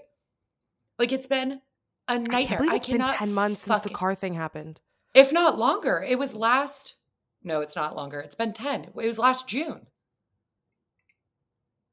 Like 0.99 1.11
it's 1.11 1.25
been 1.27 1.61
a 2.07 2.13
I 2.13 2.17
nightmare. 2.17 2.59
I, 2.69 2.75
it's 2.75 2.87
been 2.87 2.99
cannot 2.99 3.15
ten 3.15 3.33
months 3.33 3.63
since 3.63 3.81
the 3.81 3.89
car 3.89 4.13
thing 4.13 4.33
happened. 4.35 4.81
if 5.13 5.31
not 5.31 5.57
longer. 5.57 6.05
It 6.07 6.19
was 6.19 6.35
last. 6.35 6.95
No, 7.43 7.61
it's 7.61 7.75
not 7.75 7.95
longer. 7.95 8.19
It's 8.19 8.35
been 8.35 8.51
10. 8.53 8.83
It 8.83 8.95
was 8.95 9.17
last 9.17 9.47
June. 9.47 9.87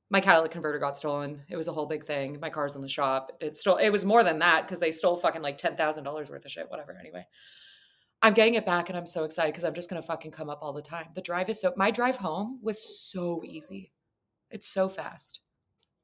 My 0.09 0.21
catalytic 0.21 0.53
converter 0.53 0.79
got 0.79 0.97
stolen. 0.97 1.43
It 1.49 1.57
was 1.57 1.69
a 1.69 1.73
whole 1.73 1.87
big 1.87 2.05
thing. 2.05 2.39
My 2.41 2.51
car's 2.51 2.77
in 2.77 2.83
the 2.83 2.89
shop. 2.89 3.33
It 3.41 3.57
stole 3.59 3.77
it 3.77 3.91
was 3.91 4.05
more 4.05 4.23
than 4.23 4.39
that 4.39 4.63
because 4.63 4.79
they 4.79 4.93
stole 4.93 5.17
fucking 5.17 5.43
like 5.43 5.59
ten 5.59 5.77
thousand 5.77 6.05
dollars 6.05 6.31
worth 6.31 6.45
of 6.45 6.51
shit. 6.51 6.71
Whatever. 6.71 6.97
Anyway. 6.99 7.27
I'm 8.23 8.33
getting 8.33 8.55
it 8.55 8.65
back 8.65 8.89
and 8.89 8.97
I'm 8.97 9.07
so 9.07 9.25
excited 9.25 9.53
because 9.53 9.65
I'm 9.65 9.75
just 9.75 9.91
gonna 9.91 10.03
fucking 10.03 10.31
come 10.31 10.49
up 10.49 10.61
all 10.63 10.73
the 10.73 10.83
time. 10.83 11.07
The 11.15 11.21
drive 11.21 11.49
is 11.51 11.61
so 11.61 11.73
my 11.77 11.91
drive 11.91 12.17
home 12.17 12.61
was 12.63 12.83
so 12.83 13.43
easy. 13.45 13.93
It's 14.51 14.69
so 14.69 14.89
fast. 14.89 15.41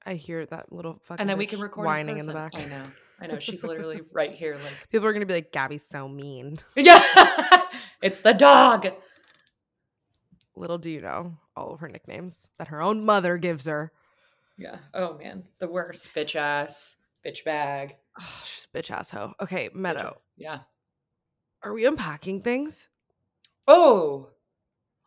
I 0.04 0.14
hear 0.14 0.44
that 0.46 0.72
little 0.72 1.00
fucking 1.04 1.20
And 1.20 1.30
then 1.30 1.38
we 1.38 1.46
can 1.46 1.60
record 1.60 1.86
whining 1.86 2.18
in 2.18 2.26
the 2.26 2.32
back. 2.32 2.52
I 2.54 2.64
know. 2.64 2.82
I 3.20 3.26
know. 3.28 3.38
She's 3.38 3.62
literally 3.64 4.00
right 4.12 4.32
here, 4.32 4.54
like 4.56 4.88
People 4.90 5.06
are 5.06 5.12
gonna 5.12 5.26
be 5.26 5.34
like, 5.34 5.52
Gabby's 5.52 5.84
so 5.90 6.08
mean. 6.08 6.56
Yeah. 6.76 7.02
it's 8.02 8.20
the 8.20 8.34
dog. 8.34 8.88
Little 10.54 10.78
do 10.78 10.90
you 10.90 11.00
know 11.00 11.36
all 11.56 11.72
of 11.72 11.80
her 11.80 11.88
nicknames 11.88 12.46
that 12.58 12.68
her 12.68 12.82
own 12.82 13.04
mother 13.04 13.38
gives 13.38 13.64
her. 13.66 13.92
Yeah. 14.58 14.76
Oh 14.94 15.16
man, 15.18 15.44
the 15.58 15.68
worst. 15.68 16.14
Bitch 16.14 16.36
ass, 16.36 16.96
bitch 17.26 17.44
bag. 17.44 17.96
Oh, 18.20 18.42
she's 18.44 18.68
a 18.72 18.76
bitch 18.78 18.90
ass 18.90 19.10
hoe. 19.10 19.32
Okay, 19.40 19.70
Meadow, 19.74 20.18
Yeah. 20.36 20.60
are 21.62 21.72
we 21.72 21.86
unpacking 21.86 22.42
things? 22.42 22.88
Oh, 23.66 24.28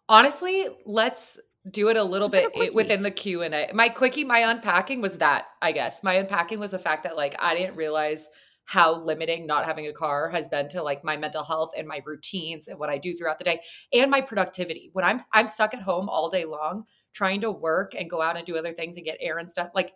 honestly, 0.09 0.67
let's 0.85 1.39
do 1.69 1.89
it 1.89 1.97
a 1.97 2.03
little 2.03 2.27
Just 2.27 2.43
like 2.43 2.55
a 2.55 2.59
bit 2.59 2.75
within 2.75 3.03
the 3.03 3.11
Q 3.11 3.41
and 3.43 3.53
A. 3.53 3.69
My 3.73 3.89
quickie, 3.89 4.23
my 4.23 4.39
unpacking 4.39 5.01
was 5.01 5.17
that. 5.19 5.45
I 5.61 5.71
guess 5.71 6.03
my 6.03 6.13
unpacking 6.15 6.59
was 6.59 6.71
the 6.71 6.79
fact 6.79 7.03
that 7.03 7.15
like 7.15 7.35
I 7.39 7.55
didn't 7.55 7.75
realize 7.75 8.29
how 8.65 8.95
limiting 8.95 9.45
not 9.45 9.65
having 9.65 9.87
a 9.87 9.93
car 9.93 10.29
has 10.29 10.47
been 10.47 10.67
to 10.69 10.81
like 10.81 11.03
my 11.03 11.15
mental 11.15 11.43
health 11.43 11.71
and 11.77 11.87
my 11.87 12.01
routines 12.05 12.67
and 12.67 12.79
what 12.79 12.89
I 12.89 12.97
do 12.97 13.15
throughout 13.15 13.37
the 13.37 13.43
day 13.43 13.61
and 13.93 14.09
my 14.09 14.21
productivity. 14.21 14.89
When 14.93 15.05
I'm 15.05 15.19
I'm 15.31 15.47
stuck 15.47 15.73
at 15.73 15.81
home 15.81 16.09
all 16.09 16.29
day 16.29 16.45
long 16.45 16.85
trying 17.13 17.41
to 17.41 17.51
work 17.51 17.93
and 17.95 18.09
go 18.09 18.21
out 18.21 18.37
and 18.37 18.45
do 18.45 18.57
other 18.57 18.73
things 18.73 18.97
and 18.97 19.05
get 19.05 19.17
errands 19.21 19.53
done, 19.53 19.69
like 19.75 19.93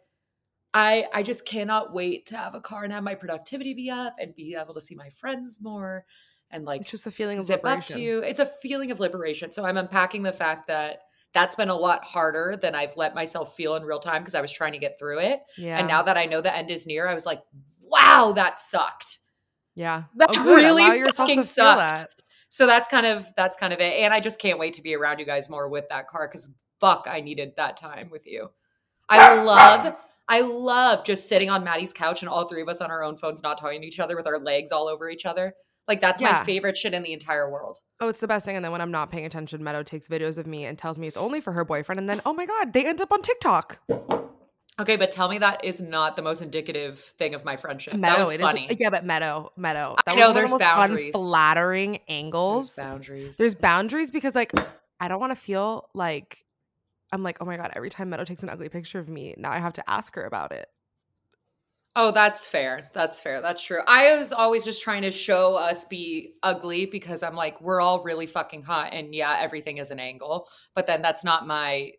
I 0.73 1.05
I 1.11 1.23
just 1.23 1.45
cannot 1.45 1.93
wait 1.93 2.27
to 2.27 2.37
have 2.37 2.53
a 2.53 2.61
car 2.61 2.83
and 2.83 2.93
have 2.93 3.03
my 3.03 3.15
productivity 3.15 3.73
be 3.73 3.89
up 3.89 4.15
and 4.19 4.35
be 4.35 4.55
able 4.55 4.75
to 4.75 4.81
see 4.81 4.95
my 4.95 5.09
friends 5.09 5.59
more 5.61 6.05
and 6.51 6.63
like 6.63 6.81
It's 6.81 6.91
just 6.91 7.07
a 7.07 7.11
feeling 7.11 7.39
of 7.39 7.45
zip 7.45 7.63
liberation. 7.63 7.93
up 7.93 7.97
to 7.97 8.01
you. 8.01 8.19
It's 8.19 8.39
a 8.39 8.45
feeling 8.45 8.91
of 8.91 8.99
liberation. 8.99 9.51
So 9.51 9.65
I'm 9.65 9.77
unpacking 9.77 10.23
the 10.23 10.31
fact 10.31 10.67
that 10.67 11.01
that's 11.33 11.55
been 11.55 11.69
a 11.69 11.75
lot 11.75 12.03
harder 12.03 12.57
than 12.59 12.73
I've 12.75 12.97
let 12.97 13.13
myself 13.13 13.55
feel 13.55 13.75
in 13.75 13.83
real 13.83 13.99
time 13.99 14.21
because 14.21 14.33
I 14.35 14.41
was 14.41 14.51
trying 14.51 14.73
to 14.73 14.79
get 14.79 14.97
through 14.97 15.19
it. 15.19 15.41
Yeah. 15.57 15.77
And 15.77 15.87
now 15.87 16.01
that 16.03 16.17
I 16.17 16.25
know 16.25 16.41
the 16.41 16.55
end 16.55 16.71
is 16.71 16.87
near, 16.87 17.07
I 17.07 17.13
was 17.13 17.25
like, 17.25 17.41
wow, 17.89 18.31
that 18.35 18.59
sucked. 18.59 19.19
yeah. 19.75 20.03
That 20.15 20.29
Oh, 20.35 20.43
really 20.55 21.09
fucking 21.11 21.43
sucked. 21.43 21.95
that. 22.01 22.09
So 22.49 22.65
that's 22.65 22.87
kind 22.87 23.05
of 23.05 23.25
that's 23.37 23.57
kind 23.57 23.73
of 23.73 23.79
it. 23.79 23.93
And 23.99 24.13
I 24.13 24.19
just 24.19 24.39
can't 24.39 24.57
wait 24.59 24.73
to 24.73 24.81
be 24.81 24.95
around 24.95 25.19
you 25.19 25.25
guys 25.25 25.49
more 25.49 25.67
with 25.69 25.87
that 25.89 26.07
car 26.07 26.27
because 26.27 26.49
fuck, 26.79 27.07
I 27.09 27.21
needed 27.21 27.53
that 27.57 27.77
time 27.77 28.09
with 28.09 28.25
you. 28.25 28.49
I 29.09 29.41
love, 29.43 29.95
I 30.27 30.41
love 30.41 31.03
just 31.03 31.27
sitting 31.27 31.49
on 31.49 31.63
Maddie's 31.63 31.93
couch 31.93 32.21
and 32.21 32.29
all 32.29 32.47
three 32.47 32.61
of 32.61 32.69
us 32.69 32.79
on 32.81 32.91
our 32.91 33.03
own 33.03 33.15
phones, 33.17 33.41
not 33.43 33.57
talking 33.57 33.81
to 33.81 33.87
each 33.87 33.99
other 33.99 34.15
with 34.15 34.27
our 34.27 34.39
legs 34.39 34.71
all 34.71 34.87
over 34.87 35.09
each 35.09 35.25
other. 35.25 35.53
Like 35.87 35.99
that's 36.01 36.21
my 36.21 36.43
favorite 36.43 36.77
shit 36.77 36.93
in 36.93 37.01
the 37.01 37.13
entire 37.13 37.49
world. 37.51 37.79
Oh, 37.99 38.09
it's 38.09 38.19
the 38.19 38.27
best 38.27 38.45
thing. 38.45 38.55
And 38.55 38.63
then 38.63 38.71
when 38.71 38.81
I'm 38.81 38.91
not 38.91 39.09
paying 39.11 39.25
attention, 39.25 39.63
Meadow 39.63 39.81
takes 39.81 40.07
videos 40.07 40.37
of 40.37 40.45
me 40.45 40.65
and 40.65 40.77
tells 40.77 40.99
me 40.99 41.07
it's 41.07 41.17
only 41.17 41.41
for 41.41 41.51
her 41.53 41.65
boyfriend. 41.65 41.97
And 41.99 42.07
then, 42.07 42.21
oh 42.27 42.33
my 42.33 42.45
God, 42.45 42.73
they 42.73 42.85
end 42.85 43.01
up 43.01 43.11
on 43.11 43.23
TikTok. 43.23 43.79
Okay, 44.79 44.95
but 44.95 45.11
tell 45.11 45.27
me 45.27 45.39
that 45.39 45.63
is 45.65 45.81
not 45.81 46.15
the 46.15 46.21
most 46.21 46.41
indicative 46.41 46.97
thing 46.97 47.35
of 47.35 47.43
my 47.43 47.57
friendship. 47.57 47.93
Meadow, 47.95 48.13
that 48.15 48.19
was 48.21 48.31
it 48.31 48.35
is- 48.35 48.41
funny. 48.41 48.67
yeah, 48.79 48.89
but 48.89 49.03
Meadow, 49.05 49.51
Meadow. 49.57 49.95
I 50.07 50.15
know, 50.15 50.15
was 50.15 50.21
one 50.21 50.29
of 50.29 50.35
there's 50.35 50.51
the 50.51 50.57
boundaries. 50.59 51.13
flattering 51.13 51.91
There's 51.91 52.01
angles. 52.07 52.69
boundaries. 52.71 53.37
There's 53.37 53.55
boundaries 53.55 54.09
because, 54.11 54.35
like, 54.35 54.53
I 54.99 55.07
don't 55.07 55.19
want 55.19 55.31
to 55.31 55.35
feel 55.35 55.89
like 55.93 56.45
I'm 57.11 57.23
like, 57.23 57.37
oh 57.41 57.45
my 57.45 57.57
God, 57.57 57.71
every 57.75 57.89
time 57.89 58.09
Meadow 58.09 58.23
takes 58.23 58.41
an 58.43 58.49
ugly 58.49 58.69
picture 58.69 58.99
of 58.99 59.09
me, 59.09 59.35
now 59.37 59.51
I 59.51 59.59
have 59.59 59.73
to 59.73 59.89
ask 59.89 60.15
her 60.15 60.23
about 60.23 60.51
it. 60.53 60.69
Oh, 61.95 62.11
that's 62.11 62.45
fair. 62.47 62.89
That's 62.93 63.19
fair. 63.19 63.41
That's 63.41 63.61
true. 63.63 63.79
I 63.85 64.15
was 64.15 64.31
always 64.31 64.63
just 64.63 64.81
trying 64.83 65.01
to 65.01 65.11
show 65.11 65.55
us 65.55 65.85
be 65.85 66.35
ugly 66.43 66.85
because 66.85 67.23
I'm 67.23 67.35
like, 67.35 67.59
we're 67.59 67.81
all 67.81 68.03
really 68.03 68.27
fucking 68.27 68.61
hot, 68.61 68.93
and 68.93 69.13
yeah, 69.13 69.37
everything 69.41 69.79
is 69.79 69.91
an 69.91 69.99
angle. 69.99 70.47
But 70.75 70.87
then 70.87 71.01
that's 71.01 71.25
not 71.25 71.45
my 71.47 71.91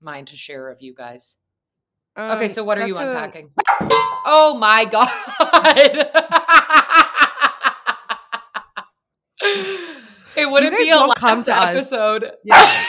mine 0.00 0.26
to 0.26 0.36
share 0.36 0.68
of 0.68 0.80
you 0.82 0.94
guys. 0.94 1.34
Okay, 2.18 2.46
Um, 2.46 2.50
so 2.50 2.64
what 2.64 2.78
are 2.78 2.86
you 2.86 2.96
a- 2.96 3.00
unpacking? 3.00 3.50
Oh 4.26 4.56
my 4.58 4.84
god! 4.90 5.08
it 10.36 10.50
wouldn't 10.50 10.76
be 10.76 10.90
a 10.90 10.96
last 10.96 11.16
come 11.18 11.44
to 11.44 11.56
us. 11.56 11.68
episode. 11.76 12.30
Yeah. 12.44 12.56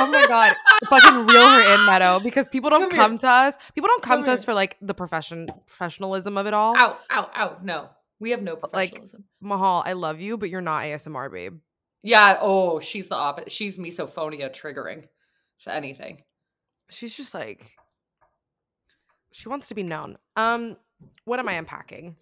oh 0.00 0.06
my 0.10 0.26
god 0.26 0.54
fucking 0.90 1.26
reel 1.26 1.48
her 1.48 1.74
in 1.74 1.86
meadow 1.86 2.18
because 2.20 2.48
people 2.48 2.68
don't 2.68 2.90
Come 2.90 2.98
come, 3.12 3.18
to 3.18 3.28
us 3.28 3.54
people 3.74 3.88
don't 3.88 4.02
come, 4.02 4.18
Come 4.18 4.24
to 4.24 4.32
us 4.32 4.44
for 4.44 4.52
like 4.52 4.76
the 4.82 4.92
profession 4.92 5.46
professionalism 5.66 6.36
of 6.36 6.46
it 6.46 6.52
all 6.52 6.76
out 6.76 6.98
out 7.10 7.30
out 7.34 7.64
No, 7.64 7.88
we 8.20 8.30
have 8.30 8.42
no 8.42 8.52
like- 8.54 8.90
professionalism. 8.90 9.24
mahal 9.40 9.82
i 9.86 9.92
love 9.92 10.20
you 10.20 10.36
but 10.36 10.50
you're 10.50 10.60
not 10.60 10.84
asmr 10.84 11.30
babe 11.32 11.58
yeah. 12.06 12.36
Oh, 12.42 12.80
she's 12.80 13.08
the 13.08 13.14
opposite. 13.14 13.50
She's 13.50 13.78
misophonia 13.78 14.50
triggering. 14.50 15.04
If 15.58 15.68
anything. 15.68 16.20
she's 16.90 17.16
just 17.16 17.32
like 17.32 17.64
She 19.34 19.48
wants 19.48 19.66
to 19.66 19.74
be 19.74 19.82
known. 19.82 20.16
Um, 20.36 20.76
what 21.24 21.40
am 21.40 21.48
I 21.48 21.54
unpacking? 21.54 22.14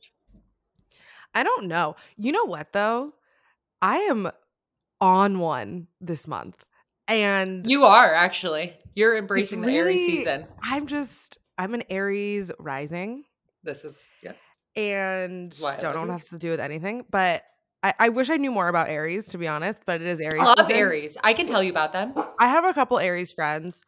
I 1.34 1.42
don't 1.42 1.66
know. 1.66 1.94
You 2.16 2.32
know 2.32 2.46
what 2.46 2.72
though? 2.72 3.12
I 3.82 3.98
am 3.98 4.30
on 4.98 5.38
one 5.38 5.88
this 6.00 6.26
month. 6.26 6.64
And 7.06 7.66
You 7.66 7.84
are 7.84 8.14
actually. 8.14 8.74
You're 8.94 9.18
embracing 9.18 9.60
the 9.60 9.70
Aries 9.72 10.06
season. 10.06 10.46
I'm 10.62 10.86
just 10.86 11.36
I'm 11.58 11.74
an 11.74 11.82
Aries 11.90 12.50
rising 12.58 13.24
This 13.62 13.84
is 13.84 14.02
yeah. 14.22 14.32
and 14.74 15.54
Why 15.60 15.76
don't 15.76 16.08
what 16.08 16.08
has 16.08 16.30
to 16.30 16.38
do 16.38 16.48
with 16.48 16.60
anything, 16.60 17.04
but 17.10 17.44
I, 17.82 17.92
I 17.98 18.08
wish 18.08 18.30
I 18.30 18.38
knew 18.38 18.50
more 18.50 18.68
about 18.68 18.88
Aries 18.88 19.26
to 19.28 19.38
be 19.38 19.46
honest, 19.46 19.82
but 19.84 20.00
it 20.00 20.06
is 20.06 20.18
Aries. 20.18 20.40
I 20.40 20.44
love 20.44 20.56
season. 20.60 20.76
Aries. 20.76 21.18
I 21.22 21.34
can 21.34 21.46
tell 21.46 21.62
you 21.62 21.70
about 21.70 21.92
them. 21.92 22.14
I 22.40 22.48
have 22.48 22.64
a 22.64 22.72
couple 22.72 22.98
Aries 22.98 23.32
friends 23.32 23.82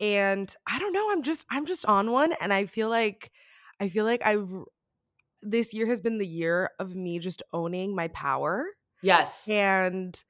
and 0.00 0.54
I 0.66 0.78
don't 0.78 0.92
know, 0.92 1.10
I'm 1.10 1.22
just 1.22 1.46
I'm 1.50 1.66
just 1.66 1.86
on 1.86 2.10
one 2.10 2.32
and 2.40 2.52
I 2.52 2.66
feel 2.66 2.88
like 2.88 3.32
I 3.80 3.88
feel 3.88 4.04
like 4.04 4.22
I've 4.24 4.52
this 5.42 5.74
year 5.74 5.86
has 5.86 6.00
been 6.00 6.18
the 6.18 6.26
year 6.26 6.70
of 6.80 6.94
me 6.96 7.18
just 7.20 7.42
owning 7.52 7.94
my 7.94 8.08
power 8.08 8.66
Yes. 9.02 9.50
and 9.50 10.22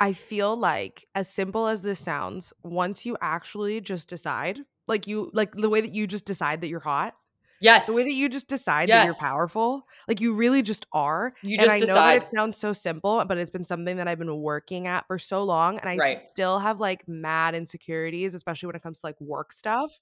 I 0.00 0.12
feel 0.12 0.56
like 0.56 1.06
as 1.14 1.28
simple 1.28 1.66
as 1.66 1.82
this 1.82 2.00
sounds, 2.00 2.52
once 2.62 3.04
you 3.04 3.16
actually 3.20 3.80
just 3.80 4.08
decide, 4.08 4.60
like 4.86 5.06
you 5.06 5.30
like 5.34 5.52
the 5.54 5.68
way 5.68 5.80
that 5.80 5.94
you 5.94 6.06
just 6.06 6.24
decide 6.24 6.60
that 6.60 6.68
you're 6.68 6.80
hot, 6.80 7.16
Yes. 7.60 7.86
the 7.86 7.92
way 7.94 8.04
that 8.04 8.12
you 8.12 8.28
just 8.28 8.48
decide 8.48 8.90
that 8.92 9.00
you're 9.00 9.14
powerful, 9.14 9.86
like 10.08 10.20
you 10.20 10.34
really 10.34 10.62
just 10.62 10.86
are. 10.92 11.34
you 11.42 11.58
and 11.58 11.70
just 11.70 11.70
I 11.70 11.80
know 11.80 12.02
that 12.02 12.16
decide. 12.16 12.16
it 12.16 12.26
sounds 12.26 12.56
so 12.56 12.72
simple, 12.72 13.24
but 13.26 13.38
it's 13.38 13.50
been 13.50 13.66
something 13.66 13.96
that 13.96 14.08
I've 14.08 14.18
been 14.18 14.36
working 14.40 14.86
at 14.86 15.06
for 15.06 15.18
so 15.18 15.42
long. 15.44 15.78
And 15.78 15.88
I 15.88 15.98
Right. 15.98 16.18
still 16.28 16.58
have 16.60 16.80
like 16.80 17.06
mad 17.08 17.54
insecurities, 17.54 18.34
especially 18.34 18.66
when 18.68 18.76
it 18.76 18.82
comes 18.82 19.00
to 19.00 19.06
like 19.06 19.20
work 19.20 19.52
stuff. 19.52 19.98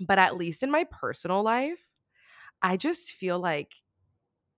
But 0.00 0.18
at 0.18 0.36
least 0.36 0.62
in 0.62 0.70
my 0.70 0.84
personal 0.84 1.42
life, 1.42 1.78
I 2.62 2.76
just 2.76 3.12
feel 3.12 3.38
like 3.40 3.74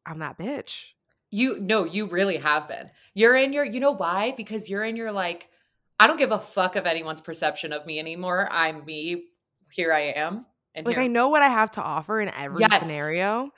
I'm 0.07 0.21
that 0.21 0.39
bitch. 0.39 0.93
You 1.31 1.59
no, 1.61 1.85
you 1.85 2.07
really 2.07 2.37
have 2.37 2.69
been. 2.69 2.91
You're 3.15 3.37
in 3.37 3.53
your 3.53 3.65
you 3.65 3.81
know 3.81 3.91
why? 3.93 4.33
Because 4.37 4.71
you're 4.71 4.85
in 4.85 4.97
your 4.97 5.13
like 5.13 5.51
I 5.99 6.07
don't 6.07 6.19
give 6.19 6.31
a 6.33 6.39
fuck 6.39 6.77
of 6.77 6.87
anyone's 6.87 7.21
perception 7.21 7.73
of 7.73 7.87
me 7.87 7.99
anymore. 7.99 8.49
I'm 8.51 8.85
me. 8.85 9.27
Here 9.73 9.93
I 9.93 10.13
am. 10.13 10.47
And 10.77 10.87
Like 10.87 10.95
here. 10.97 11.05
I 11.05 11.09
know 11.09 11.29
what 11.29 11.43
I 11.43 11.49
have 11.49 11.71
to 11.73 11.83
offer 11.83 12.21
in 12.21 12.29
every 12.29 12.61
Yes. 12.61 12.81
scenario. 12.83 13.51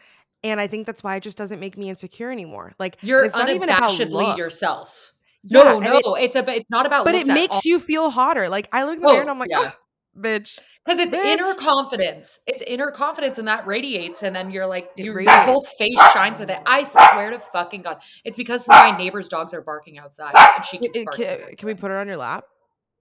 And 0.44 0.60
I 0.60 0.68
think 0.68 0.86
that's 0.86 1.02
why 1.02 1.16
it 1.16 1.22
just 1.24 1.36
doesn't 1.36 1.58
make 1.58 1.76
me 1.76 1.90
insecure 1.90 2.30
anymore. 2.30 2.72
Like 2.78 2.96
you're 3.02 3.24
it's 3.24 3.34
not 3.34 3.48
even 3.50 3.68
about 3.68 3.98
looks. 3.98 4.38
yourself. 4.38 5.12
Yeah, 5.42 5.62
no, 5.64 5.78
no, 5.80 5.96
it- 6.14 6.24
it's 6.24 6.36
a 6.36 6.48
it's 6.54 6.70
not 6.70 6.86
about 6.86 7.04
but 7.04 7.14
it 7.14 7.26
makes 7.26 7.64
you 7.64 7.80
feel 7.80 8.10
hotter. 8.10 8.48
Like 8.48 8.68
I 8.72 8.84
look 8.84 8.96
in 8.96 9.02
the 9.02 9.08
mirror 9.08 9.20
and 9.20 9.28
Oh, 9.28 9.32
I'm 9.32 9.38
like, 9.40 9.50
yeah. 9.50 9.72
"Ah, 9.72 9.76
bitch. 10.16 10.58
Because 10.86 11.00
it's 11.00 11.12
Bitch. 11.12 11.24
inner 11.24 11.54
confidence. 11.54 12.38
It's 12.46 12.62
inner 12.62 12.90
confidence, 12.90 13.38
and 13.38 13.46
that 13.46 13.66
radiates, 13.66 14.22
and 14.22 14.34
then 14.34 14.50
you're 14.50 14.64
like, 14.66 14.90
you, 14.96 15.12
your 15.18 15.30
whole 15.42 15.60
face 15.60 15.98
shines 16.14 16.40
with 16.40 16.48
it. 16.50 16.58
I 16.64 16.82
swear 16.84 17.30
to 17.30 17.38
fucking 17.38 17.82
god, 17.82 18.00
it's 18.24 18.38
because 18.38 18.66
my 18.68 18.96
neighbor's 18.96 19.28
dogs 19.28 19.52
are 19.52 19.60
barking 19.60 19.98
outside, 19.98 20.34
and 20.34 20.64
she 20.64 20.78
keeps 20.78 20.98
barking. 21.04 21.26
can, 21.26 21.56
can 21.56 21.66
we 21.66 21.74
put 21.74 21.90
her 21.90 21.98
on 21.98 22.06
your 22.06 22.16
lap? 22.16 22.44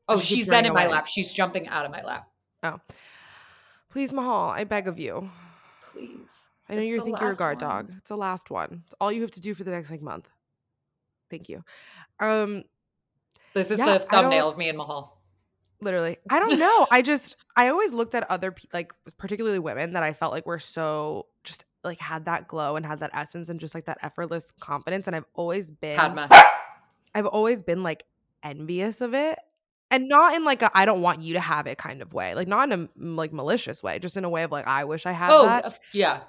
Oh, 0.09 0.19
she 0.19 0.35
she's 0.35 0.47
been 0.47 0.65
in 0.65 0.73
my 0.73 0.87
lap. 0.87 1.07
She's 1.07 1.31
jumping 1.31 1.67
out 1.69 1.85
of 1.85 1.91
my 1.91 2.03
lap. 2.03 2.27
Please, 3.89 4.13
Mahal, 4.13 4.49
I 4.49 4.63
beg 4.63 4.87
of 4.87 4.99
you. 4.99 5.29
Please. 5.91 6.49
I 6.69 6.75
know 6.75 6.81
you 6.81 7.01
think 7.03 7.19
you're 7.19 7.31
a 7.31 7.35
guard 7.35 7.61
one. 7.61 7.69
dog. 7.69 7.93
It's 7.97 8.09
the 8.09 8.17
last 8.17 8.49
one. 8.49 8.83
It's 8.85 8.95
all 8.99 9.11
you 9.11 9.21
have 9.21 9.31
to 9.31 9.39
do 9.41 9.53
for 9.53 9.63
the 9.63 9.71
next 9.71 9.89
like 9.89 10.01
month. 10.01 10.27
Thank 11.29 11.47
you. 11.49 11.63
Um, 12.19 12.63
This 13.53 13.71
is 13.71 13.79
Yeah, 13.79 13.93
the 13.93 13.99
thumbnail 13.99 14.49
of 14.49 14.57
me 14.57 14.69
and 14.69 14.77
Mahal. 14.77 15.17
literally, 15.81 16.17
I 16.29 16.39
don't 16.39 16.59
know. 16.59 16.87
I 16.91 17.01
just 17.01 17.37
I 17.55 17.69
always 17.69 17.93
looked 17.93 18.15
at 18.15 18.29
other 18.29 18.51
pe- 18.51 18.67
like 18.73 18.93
particularly 19.17 19.59
women 19.59 19.93
that 19.93 20.03
I 20.03 20.13
felt 20.13 20.31
like 20.33 20.45
were 20.45 20.59
so 20.59 21.27
just 21.43 21.63
like 21.83 21.99
had 22.01 22.25
that 22.25 22.47
glow 22.47 22.75
and 22.75 22.85
had 22.85 22.99
that 22.99 23.11
essence 23.13 23.47
and 23.49 23.59
just 23.59 23.73
like 23.73 23.85
that 23.85 23.97
effortless 24.03 24.51
confidence. 24.59 25.07
And 25.07 25.15
I've 25.15 25.25
always 25.33 25.71
been 25.71 25.95
Padma. 25.95 26.27
I've 27.15 27.25
always 27.27 27.61
been 27.63 27.81
like 27.83 28.03
envious 28.43 28.99
of 29.01 29.13
it. 29.13 29.39
And 29.89 30.09
not 30.09 30.35
in 30.35 30.43
like 30.43 30.61
a 30.61 30.71
I 30.77 30.85
don't 30.85 31.01
want 31.01 31.21
you 31.21 31.33
to 31.35 31.39
have 31.39 31.65
it 31.67 31.77
kind 31.77 32.01
of 32.01 32.13
way. 32.13 32.35
Like 32.35 32.47
not 32.47 32.71
in 32.71 32.83
a 32.83 32.89
like 32.97 33.31
malicious 33.31 33.81
way, 33.81 33.99
just 33.99 34.17
in 34.17 34.25
a 34.25 34.29
way 34.29 34.43
of 34.43 34.51
like 34.51 34.67
I 34.67 34.83
wish 34.85 35.05
I 35.05 35.13
had 35.13 35.31
Oh, 35.31 35.45
that. 35.45 35.79
yeah. 35.93 36.21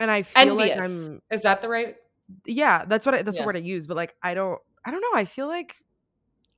And 0.00 0.10
I 0.10 0.22
feel 0.22 0.60
Envious. 0.60 0.76
like 0.78 0.84
I'm 0.84 1.22
Is 1.30 1.42
that 1.42 1.62
the 1.62 1.68
right? 1.68 1.96
yeah, 2.44 2.84
that's 2.86 3.06
what 3.06 3.14
I, 3.14 3.22
that's 3.22 3.36
Yeah. 3.36 3.42
the 3.42 3.46
word 3.46 3.56
I 3.56 3.60
use. 3.60 3.86
But 3.86 3.96
like 3.96 4.14
I 4.22 4.34
don't 4.34 4.60
I 4.84 4.90
don't 4.90 5.00
know. 5.00 5.18
I 5.18 5.24
feel 5.24 5.46
like 5.46 5.76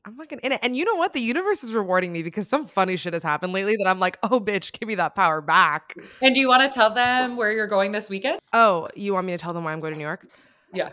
I'm 0.05 0.17
fucking 0.17 0.41
in 0.43 0.53
it. 0.53 0.61
And 0.63 0.77
you 0.77 0.85
know 0.87 0.95
what? 0.97 1.13
The 1.13 1.21
universe 1.21 1.63
is 1.63 1.73
rewarding 1.73 2.11
me 2.13 2.23
because 2.23 2.49
some 2.49 2.67
funny 2.67 2.97
shit 2.97 3.13
has 3.13 3.23
happened 3.23 3.53
lately 3.53 3.77
that 3.77 3.87
I'm 3.87 4.01
like, 4.01 4.19
oh 4.23 4.41
bitch, 4.41 4.73
give 4.79 4.89
me 4.89 4.95
that 4.97 5.15
power 5.15 5.41
back. 5.41 5.95
And 6.23 6.35
do 6.35 6.41
you 6.41 6.49
want 6.49 6.63
to 6.63 6.69
tell 6.75 6.93
them 6.93 7.37
where 7.37 7.53
you're 7.53 7.67
going 7.67 7.93
this 7.93 8.09
weekend? 8.11 8.41
Oh, 8.53 8.89
you 8.97 9.13
want 9.13 9.27
me 9.27 9.33
to 9.33 9.39
tell 9.39 9.53
them 9.53 9.65
why 9.65 9.73
I'm 9.73 9.81
going 9.81 9.93
to 9.93 9.99
New 9.99 10.05
York? 10.05 10.27
Yeah. 10.73 10.91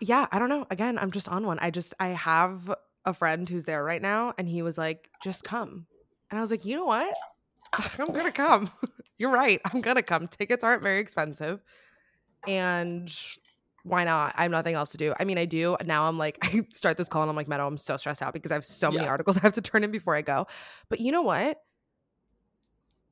Yeah, 0.00 0.26
I 0.32 0.38
don't 0.38 0.48
know. 0.48 0.66
Again, 0.70 0.96
I'm 0.98 1.10
just 1.10 1.28
on 1.28 1.44
one. 1.46 1.58
I 1.60 1.70
just 1.70 1.92
I 2.00 2.08
have 2.08 2.74
a 3.04 3.14
friend 3.14 3.48
who's 3.48 3.64
there 3.64 3.84
right 3.84 4.02
now, 4.02 4.34
and 4.38 4.48
he 4.48 4.62
was 4.62 4.78
like, 4.78 5.10
"Just 5.20 5.44
come," 5.44 5.86
and 6.30 6.38
I 6.38 6.40
was 6.40 6.50
like, 6.50 6.64
"You 6.64 6.76
know 6.76 6.86
what? 6.86 7.14
I'm 7.98 8.12
gonna 8.12 8.32
come. 8.32 8.70
You're 9.18 9.30
right. 9.32 9.60
I'm 9.64 9.80
gonna 9.80 10.02
come. 10.02 10.28
Tickets 10.28 10.64
aren't 10.64 10.82
very 10.82 11.00
expensive, 11.00 11.62
and 12.46 13.12
why 13.82 14.04
not? 14.04 14.34
I 14.36 14.42
have 14.42 14.50
nothing 14.50 14.74
else 14.74 14.90
to 14.92 14.96
do. 14.98 15.14
I 15.18 15.24
mean, 15.24 15.38
I 15.38 15.44
do 15.44 15.76
now. 15.84 16.08
I'm 16.08 16.18
like, 16.18 16.38
I 16.42 16.66
start 16.72 16.96
this 16.96 17.08
call 17.08 17.22
and 17.22 17.30
I'm 17.30 17.36
like, 17.36 17.48
Meadow, 17.48 17.66
I'm 17.66 17.78
so 17.78 17.96
stressed 17.96 18.22
out 18.22 18.32
because 18.32 18.50
I 18.50 18.54
have 18.54 18.64
so 18.64 18.90
many 18.90 19.04
Yeah. 19.04 19.10
articles 19.10 19.36
I 19.36 19.40
have 19.40 19.54
to 19.54 19.62
turn 19.62 19.84
in 19.84 19.90
before 19.90 20.14
I 20.16 20.22
go. 20.22 20.46
But 20.88 21.00
you 21.00 21.12
know 21.12 21.22
what? 21.22 21.58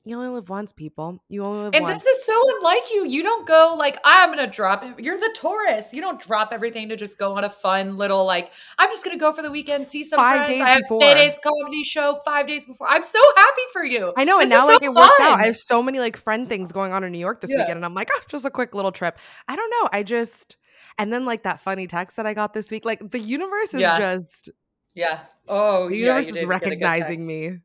You 0.04 0.16
only 0.16 0.30
live 0.30 0.48
once, 0.48 0.72
people. 0.72 1.22
You 1.28 1.44
only 1.44 1.58
live 1.58 1.74
once. 1.74 1.76
And 1.76 1.82
once. 1.84 2.02
this 2.02 2.18
is 2.18 2.26
so 2.26 2.40
unlike 2.56 2.90
you. 2.92 3.06
You 3.06 3.22
don't 3.22 3.46
go 3.46 3.76
like, 3.78 3.98
I'm 4.04 4.32
going 4.32 4.44
to 4.44 4.50
drop 4.50 4.82
it. 4.82 4.98
You're 4.98 5.16
the 5.18 5.32
Taurus. 5.36 5.94
You 5.94 6.00
don't 6.00 6.20
drop 6.20 6.50
everything 6.52 6.88
to 6.88 6.96
just 6.96 7.18
go 7.18 7.36
on 7.36 7.44
a 7.44 7.48
fun 7.48 7.96
little, 7.96 8.24
like, 8.26 8.50
I'm 8.78 8.90
just 8.90 9.04
going 9.04 9.16
to 9.16 9.20
go 9.20 9.32
for 9.32 9.42
the 9.42 9.50
weekend, 9.50 9.86
see 9.86 10.02
some 10.02 10.18
Five 10.18 10.46
friends. 10.46 10.48
days 10.48 10.62
I 10.62 10.68
have 10.70 10.82
before. 10.82 11.00
Day's 11.00 11.38
comedy 11.40 11.84
show 11.84 12.18
five 12.24 12.48
days 12.48 12.66
before. 12.66 12.88
I'm 12.90 13.04
so 13.04 13.20
happy 13.36 13.62
for 13.72 13.84
you. 13.84 14.12
I 14.16 14.24
know, 14.24 14.40
and 14.40 14.50
now 14.50 14.66
so 14.66 14.72
like 14.72 14.82
it 14.82 14.92
works 14.92 15.20
out. 15.20 15.40
I 15.40 15.46
have 15.46 15.56
so 15.56 15.82
many 15.82 16.00
like 16.00 16.16
friend 16.16 16.48
things 16.48 16.72
going 16.72 16.92
on 16.92 17.04
in 17.04 17.12
New 17.12 17.18
York 17.18 17.40
this 17.40 17.50
Yeah. 17.50 17.58
weekend, 17.58 17.76
and 17.76 17.84
I'm 17.84 17.94
like, 17.94 18.10
ah, 18.12 18.20
just 18.28 18.44
a 18.44 18.50
quick 18.50 18.74
little 18.74 18.92
trip. 18.92 19.18
I 19.46 19.54
don't 19.54 19.70
know. 19.70 19.88
I 19.92 20.02
just 20.02 20.56
and 20.98 21.12
then 21.12 21.24
like 21.24 21.44
that 21.44 21.60
funny 21.60 21.86
text 21.86 22.16
that 22.16 22.26
I 22.26 22.34
got 22.34 22.54
this 22.54 22.70
week, 22.70 22.84
like 22.84 23.10
the 23.10 23.20
universe 23.20 23.72
is 23.72 23.80
Yeah. 23.80 23.98
just 23.98 24.50
Yeah. 24.94 25.20
Oh, 25.48 25.88
the 25.88 25.96
yeah, 25.96 26.06
universe 26.06 26.26
you 26.26 26.30
is 26.30 26.34
did 26.34 26.40
get 26.40 26.44
a 26.44 26.46
good 26.48 26.48
recognizing 26.48 27.26
me. 27.26 27.58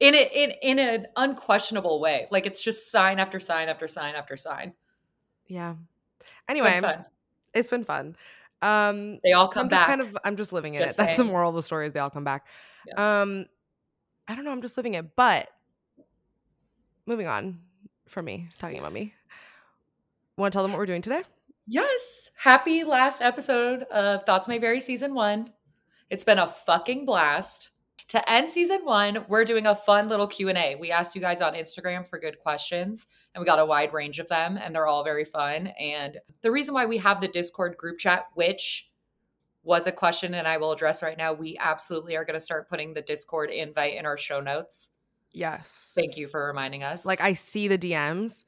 In 0.00 0.14
a, 0.14 0.18
in 0.18 0.50
in 0.62 0.78
an 0.78 1.06
unquestionable 1.16 2.00
way. 2.00 2.26
Like 2.30 2.46
it's 2.46 2.62
just 2.62 2.90
sign 2.90 3.18
after 3.18 3.38
sign 3.38 3.68
after 3.68 3.86
sign 3.86 4.14
after 4.14 4.36
sign. 4.36 4.74
Yeah. 5.46 5.74
It's 6.20 6.28
Anyway, 6.48 6.72
been 6.72 6.82
fun. 6.82 7.04
it's 7.54 7.68
been 7.68 7.84
fun. 7.84 8.16
Um, 8.62 9.20
They 9.24 9.32
all 9.32 9.48
come 9.48 9.64
I'm 9.64 9.70
just 9.70 9.80
back. 9.80 9.86
kind 9.88 10.00
of 10.00 10.16
I'm 10.24 10.36
just 10.36 10.52
living 10.52 10.74
in 10.74 10.82
Just 10.82 10.94
it. 10.94 10.96
That's 11.02 11.16
the 11.16 11.24
moral 11.24 11.50
of 11.50 11.56
the 11.56 11.62
story. 11.62 11.86
Is 11.86 11.92
they 11.92 12.00
all 12.00 12.10
come 12.10 12.24
back. 12.24 12.46
Um, 12.96 13.46
I 14.26 14.34
don't 14.34 14.44
know. 14.44 14.50
I'm 14.52 14.62
just 14.62 14.76
living 14.76 14.94
it. 14.94 15.14
But 15.16 15.48
moving 17.06 17.26
on 17.26 17.60
for 18.08 18.22
me, 18.22 18.48
talking 18.58 18.78
about 18.78 18.92
me. 18.92 19.14
Want 20.36 20.52
to 20.52 20.56
tell 20.56 20.62
them 20.62 20.72
what 20.72 20.78
we're 20.78 20.86
doing 20.86 21.02
today? 21.02 21.22
Yes. 21.66 22.30
Happy 22.36 22.84
last 22.84 23.20
episode 23.22 23.82
of 23.84 24.22
Thoughts 24.24 24.48
May 24.48 24.58
Vary 24.58 24.80
season 24.80 25.14
one. 25.14 25.52
It's 26.08 26.24
been 26.24 26.38
a 26.38 26.48
fucking 26.48 27.04
blast. 27.04 27.70
To 28.10 28.28
end 28.28 28.50
season 28.50 28.80
one, 28.82 29.24
we're 29.28 29.44
doing 29.44 29.68
a 29.68 29.74
fun 29.76 30.08
little 30.08 30.26
Q&A. 30.26 30.74
We 30.74 30.90
asked 30.90 31.14
you 31.14 31.20
guys 31.20 31.40
on 31.40 31.54
Instagram 31.54 32.04
for 32.04 32.18
good 32.18 32.40
questions 32.40 33.06
and 33.32 33.40
we 33.40 33.46
got 33.46 33.60
a 33.60 33.64
wide 33.64 33.92
range 33.92 34.18
of 34.18 34.26
them 34.26 34.58
and 34.60 34.74
they're 34.74 34.88
all 34.88 35.04
very 35.04 35.24
fun. 35.24 35.68
And 35.78 36.18
the 36.42 36.50
reason 36.50 36.74
why 36.74 36.86
we 36.86 36.98
have 36.98 37.20
the 37.20 37.28
Discord 37.28 37.76
group 37.76 37.98
chat, 37.98 38.26
which 38.34 38.90
was 39.62 39.86
a 39.86 39.92
question 39.92 40.34
and 40.34 40.48
I 40.48 40.56
will 40.56 40.72
address 40.72 41.04
right 41.04 41.16
now, 41.16 41.32
we 41.32 41.56
absolutely 41.60 42.16
are 42.16 42.24
going 42.24 42.34
to 42.34 42.40
start 42.40 42.68
putting 42.68 42.94
the 42.94 43.00
Discord 43.00 43.48
invite 43.52 43.94
in 43.94 44.06
our 44.06 44.16
show 44.16 44.40
notes. 44.40 44.90
Yes. 45.30 45.92
Thank 45.94 46.16
you 46.16 46.26
for 46.26 46.48
reminding 46.48 46.82
us. 46.82 47.06
Like 47.06 47.20
I 47.20 47.34
see 47.34 47.68
the 47.68 47.78
DMs. 47.78 48.42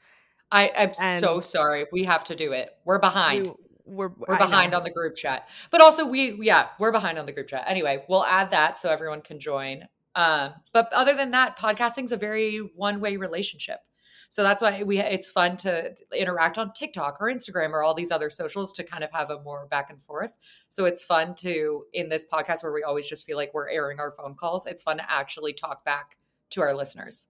I, 0.51 0.73
I'm 0.77 1.21
so 1.21 1.39
sorry. 1.39 1.87
We 1.93 2.03
have 2.03 2.25
to 2.25 2.35
do 2.35 2.51
it. 2.51 2.71
We're 2.85 2.99
behind. 2.99 3.53
We, 3.93 4.07
we're 4.07 4.13
We're 4.29 4.39
behind 4.39 4.75
on 4.75 4.85
the 4.85 4.91
group 4.91 5.15
chat. 5.15 5.49
But 5.71 5.81
also 5.81 6.07
we 6.07 6.33
yeah, 6.41 6.69
we're 6.79 6.93
behind 6.93 7.19
on 7.19 7.27
the 7.27 7.33
group 7.33 7.49
chat. 7.49 7.65
Anyway, 7.67 8.05
we'll 8.09 8.25
add 8.25 8.51
that 8.51 8.79
so 8.79 8.91
everyone 8.91 9.21
can 9.21 9.39
join. 9.39 9.89
Um, 10.15 10.55
but 10.73 10.93
other 10.93 11.15
than 11.15 11.31
that, 11.31 11.59
podcasting's 11.59 12.13
a 12.13 12.17
very 12.17 12.59
one-way 12.59 13.17
relationship. 13.17 13.81
So 14.29 14.43
that's 14.43 14.63
why 14.63 14.83
we 14.83 14.99
it's 14.99 15.29
fun 15.29 15.59
to 15.59 15.95
interact 16.15 16.57
on 16.57 16.73
TikTok 16.73 17.19
or 17.21 17.27
Instagram 17.27 17.73
or 17.73 17.83
all 17.83 17.93
these 17.93 18.11
other 18.11 18.31
socials 18.31 18.73
to 18.75 18.83
kind 18.83 19.05
of 19.05 19.11
have 19.13 19.29
a 19.29 19.43
more 19.43 19.67
back 19.67 19.91
and 19.91 20.03
forth. 20.03 20.39
So 20.71 20.87
it's 20.87 21.05
fun 21.05 21.35
to 21.37 21.85
in 21.93 22.09
this 22.09 22.25
podcast 22.25 22.63
where 22.63 22.73
we 22.73 22.83
always 22.83 23.07
just 23.07 23.27
feel 23.27 23.37
like 23.37 23.53
we're 23.53 23.69
airing 23.69 24.01
our 24.01 24.11
phone 24.11 24.35
calls. 24.35 24.65
It's 24.65 24.83
fun 24.83 24.97
to 24.97 25.11
actually 25.11 25.53
talk 25.53 25.85
back 25.85 26.17
to 26.51 26.63
our 26.63 26.75
listeners. 26.75 27.27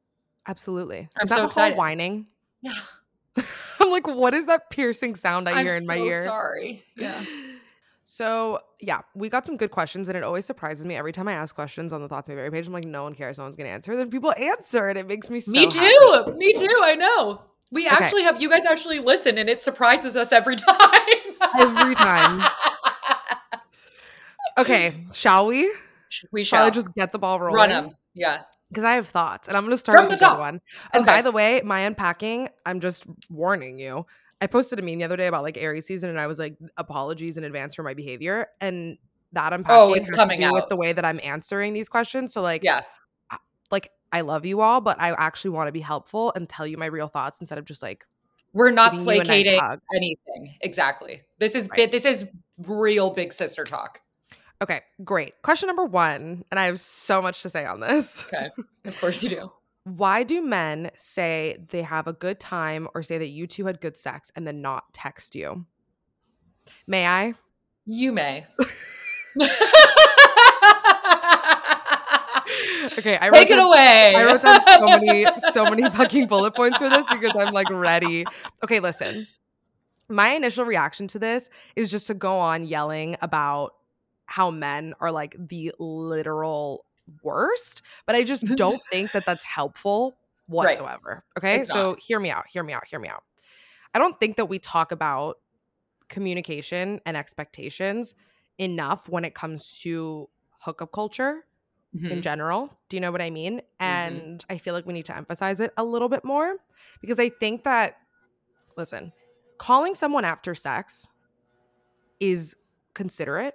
Absolutely. 0.46 1.08
I'm 1.16 1.24
Is 1.24 1.30
that 1.30 1.38
so 1.38 1.46
excited. 1.46 1.76
whining? 1.76 2.26
Yeah. 2.60 2.72
I'm 3.80 3.90
like, 3.90 4.06
what 4.06 4.34
is 4.34 4.46
that 4.46 4.70
piercing 4.70 5.14
sound 5.16 5.48
I 5.48 5.52
I'm 5.52 5.66
hear 5.66 5.76
in 5.76 5.86
my 5.86 5.96
so 5.98 6.04
ear? 6.04 6.24
sorry. 6.24 6.84
Yeah. 6.96 7.24
So 8.04 8.58
yeah, 8.78 9.00
we 9.14 9.30
got 9.30 9.46
some 9.46 9.56
good 9.56 9.70
questions, 9.70 10.06
and 10.08 10.18
it 10.18 10.22
always 10.22 10.44
surprises 10.44 10.84
me 10.84 10.96
every 10.96 11.12
time 11.12 11.28
I 11.28 11.32
ask 11.32 11.54
questions 11.54 11.94
on 11.94 12.02
the 12.02 12.08
Thoughts 12.08 12.28
May 12.28 12.34
Vary 12.34 12.50
page. 12.50 12.66
I'm 12.66 12.72
like, 12.72 12.84
no 12.84 13.04
one 13.04 13.14
cares, 13.14 13.38
no 13.38 13.44
one's 13.44 13.56
gonna 13.56 13.70
answer. 13.70 13.96
Then 13.96 14.10
people 14.10 14.34
answer, 14.36 14.88
and 14.88 14.98
it 14.98 15.06
makes 15.06 15.30
me 15.30 15.40
so 15.40 15.50
Me 15.50 15.60
happy. 15.64 15.78
too. 15.78 16.34
Me 16.36 16.52
too. 16.52 16.80
I 16.82 16.94
know. 16.94 17.40
We 17.70 17.86
Okay. 17.86 17.96
actually 17.96 18.24
have 18.24 18.42
you 18.42 18.50
guys 18.50 18.66
actually 18.66 18.98
listen, 18.98 19.38
and 19.38 19.48
it 19.48 19.62
surprises 19.62 20.14
us 20.14 20.30
every 20.30 20.56
time. 20.68 21.08
Every 21.58 21.94
time. 21.94 22.42
Okay, 24.58 25.04
shall 25.14 25.46
we? 25.46 25.72
we 26.32 26.44
Shall 26.44 26.58
shall 26.58 26.66
I 26.66 26.70
just 26.70 26.92
get 26.94 27.12
the 27.12 27.18
ball 27.18 27.40
rolling? 27.40 27.54
run 27.54 27.68
them. 27.70 27.96
Yeah. 28.12 28.42
Because 28.72 28.84
I 28.84 28.94
have 28.94 29.06
thoughts, 29.08 29.48
and 29.48 29.56
I'm 29.56 29.64
gonna 29.64 29.76
start 29.76 29.98
From 29.98 30.08
with 30.08 30.18
the 30.18 30.24
top. 30.24 30.38
one. 30.38 30.60
And 30.94 31.04
by 31.04 31.20
the 31.20 31.30
way, 31.30 31.60
my 31.62 31.80
unpacking, 31.80 32.48
I'm 32.64 32.80
just 32.80 33.04
warning 33.28 33.78
you. 33.78 34.06
I 34.40 34.46
posted 34.46 34.78
a 34.78 34.82
meme 34.82 34.98
the 34.98 35.04
other 35.04 35.16
day 35.16 35.26
about 35.26 35.42
like 35.42 35.58
Aries 35.58 35.86
season, 35.86 36.08
and 36.08 36.18
I 36.18 36.26
was 36.26 36.38
like, 36.38 36.56
apologies 36.76 37.36
in 37.36 37.44
advance 37.44 37.74
for 37.74 37.82
my 37.82 37.94
behavior. 37.94 38.48
And 38.60 38.96
that 39.32 39.52
oh, 39.52 39.56
unpacking 39.56 39.78
Oh, 39.78 39.92
it's 39.94 40.08
has 40.10 40.16
coming 40.16 40.38
to 40.38 40.44
do 40.48 40.52
with 40.52 40.68
the 40.68 40.76
way 40.76 40.92
that 40.92 41.04
I'm 41.04 41.20
answering 41.22 41.74
these 41.74 41.88
questions. 41.88 42.32
So 42.32 42.40
like, 42.42 42.62
Yeah. 42.64 42.80
like 43.70 43.90
I 44.10 44.22
love 44.22 44.44
you 44.44 44.60
all, 44.60 44.80
but 44.80 45.00
I 45.00 45.12
actually 45.12 45.50
want 45.50 45.68
to 45.68 45.72
be 45.72 45.80
helpful 45.80 46.32
and 46.34 46.48
tell 46.48 46.66
you 46.66 46.76
my 46.76 46.86
real 46.86 47.08
thoughts 47.08 47.40
instead 47.40 47.58
of 47.58 47.64
just 47.64 47.82
like 47.82 48.06
We're 48.52 48.70
not 48.70 48.92
a 48.94 48.96
nice 48.96 49.04
placating 49.04 49.60
anything. 49.94 50.54
Exactly. 50.60 51.22
This 51.38 51.54
is 51.54 51.68
Right. 51.68 51.76
bit 51.76 51.92
this 51.92 52.04
is 52.04 52.26
real 52.58 53.10
big 53.10 53.32
sister 53.32 53.64
talk. 53.64 54.00
Okay, 54.62 54.80
great. 55.04 55.34
Question 55.42 55.66
number 55.66 55.84
one, 55.84 56.44
and 56.50 56.60
I 56.60 56.66
have 56.66 56.78
so 56.78 57.20
much 57.20 57.42
to 57.42 57.48
say 57.48 57.66
on 57.66 57.80
this. 57.80 58.26
Okay. 58.32 58.48
Of 58.84 58.98
course 59.00 59.22
you 59.22 59.30
do. 59.30 59.52
Why 59.84 60.22
do 60.22 60.40
men 60.40 60.92
say 60.94 61.58
they 61.70 61.82
have 61.82 62.06
a 62.06 62.12
good 62.12 62.38
time 62.38 62.86
or 62.94 63.02
say 63.02 63.18
that 63.18 63.30
you 63.30 63.48
two 63.48 63.66
had 63.66 63.80
good 63.80 63.96
sex 63.96 64.30
and 64.36 64.46
then 64.46 64.62
not 64.62 64.84
text 64.94 65.34
you? 65.34 65.66
May 66.86 67.04
I? 67.06 67.34
You 67.84 68.12
may. 68.12 68.46
Okay, 72.98 73.16
I 73.16 73.28
wrote 73.28 73.34
Take 73.36 73.50
it 73.50 73.56
down- 73.56 73.68
away. 73.68 74.14
I 74.16 74.24
wrote 74.24 74.42
down 74.42 74.60
so 74.64 74.86
many, 74.86 75.26
so 75.52 75.64
many 75.64 75.82
fucking 75.90 76.26
bullet 76.26 76.54
points 76.54 76.78
for 76.78 76.90
this 76.90 77.06
because 77.10 77.32
I'm 77.36 77.52
like 77.54 77.70
ready. 77.70 78.26
Okay, 78.62 78.80
listen. 78.80 79.26
My 80.08 80.32
initial 80.32 80.64
reaction 80.64 81.08
to 81.08 81.18
this 81.18 81.48
is 81.74 81.90
just 81.90 82.06
to 82.08 82.14
go 82.14 82.36
on 82.36 82.66
yelling 82.66 83.16
about 83.22 83.74
how 84.32 84.50
men 84.50 84.94
are 85.00 85.12
like 85.12 85.36
the 85.38 85.72
literal 85.78 86.86
worst, 87.22 87.82
but 88.06 88.16
I 88.16 88.24
just 88.24 88.54
don't 88.54 88.82
think 88.90 89.12
that 89.12 89.26
that's 89.26 89.44
helpful 89.44 90.18
Right. 90.60 90.80
whatsoever. 90.80 91.24
Okay, 91.38 91.64
It's 91.64 91.68
so 91.68 91.96
hear 92.00 92.20
me 92.20 92.30
out, 92.30 92.46
hear 92.48 92.62
me 92.62 92.72
out, 92.72 92.86
hear 92.86 92.98
me 93.00 93.08
out. 93.08 93.24
I 93.94 93.98
don't 93.98 94.18
think 94.20 94.36
that 94.36 94.46
we 94.46 94.58
talk 94.58 94.92
about 94.92 95.38
communication 96.08 97.00
and 97.06 97.16
expectations 97.16 98.14
enough 98.58 99.08
when 99.08 99.24
it 99.24 99.34
comes 99.34 99.78
to 99.80 100.28
hookup 100.60 100.92
culture 100.92 101.46
in 102.08 102.20
Mhm. 102.20 102.22
general. 102.22 102.78
Do 102.88 102.96
you 102.96 103.00
know 103.00 103.12
what 103.12 103.22
I 103.22 103.30
mean? 103.30 103.62
Mhm. 103.84 104.22
And 104.22 104.44
I 104.50 104.58
feel 104.58 104.74
like 104.74 104.86
we 104.86 104.94
need 104.94 105.06
to 105.06 105.16
emphasize 105.16 105.60
it 105.60 105.72
a 105.76 105.84
little 105.84 106.08
bit 106.08 106.24
more 106.24 106.56
because 107.00 107.18
I 107.20 107.30
think 107.30 107.64
that, 107.64 107.96
listen, 108.76 109.12
calling 109.58 109.94
someone 109.94 110.24
after 110.24 110.54
sex 110.54 111.06
is 112.20 112.54
considerate, 112.94 113.54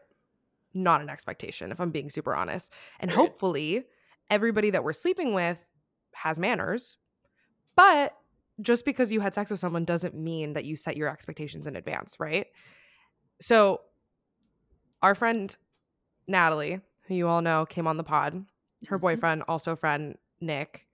not 0.74 1.02
an 1.02 1.10
expectation, 1.10 1.72
if 1.72 1.80
I'm 1.80 1.92
being 1.92 2.10
super 2.10 2.36
honest. 2.36 2.72
And 3.00 3.10
Agreed. 3.12 3.24
hopefully, 3.24 3.84
everybody 4.30 4.70
that 4.72 4.84
we're 4.84 4.94
sleeping 4.94 5.34
with 5.34 5.66
has 6.14 6.38
manners. 6.40 6.98
But 7.76 8.16
just 8.62 8.86
because 8.86 9.12
you 9.12 9.20
had 9.20 9.34
sex 9.34 9.52
with 9.52 9.60
someone 9.60 9.86
doesn't 9.86 10.16
mean 10.16 10.54
that 10.54 10.66
you 10.66 10.76
set 10.76 10.98
your 10.98 11.10
expectations 11.10 11.68
in 11.68 11.76
advance, 11.76 12.20
right? 12.20 12.48
So, 13.40 13.82
our 15.04 15.14
friend 15.16 15.56
Natalie, 16.28 16.82
who 17.04 17.14
you 17.16 17.28
all 17.28 17.42
know 17.42 17.66
came 17.66 17.86
on 17.88 17.98
the 17.98 18.04
pod, 18.04 18.46
her 18.88 18.98
Mhm. 18.98 19.02
boyfriend, 19.02 19.44
also 19.48 19.76
friend 19.76 20.18
Nick 20.42 20.88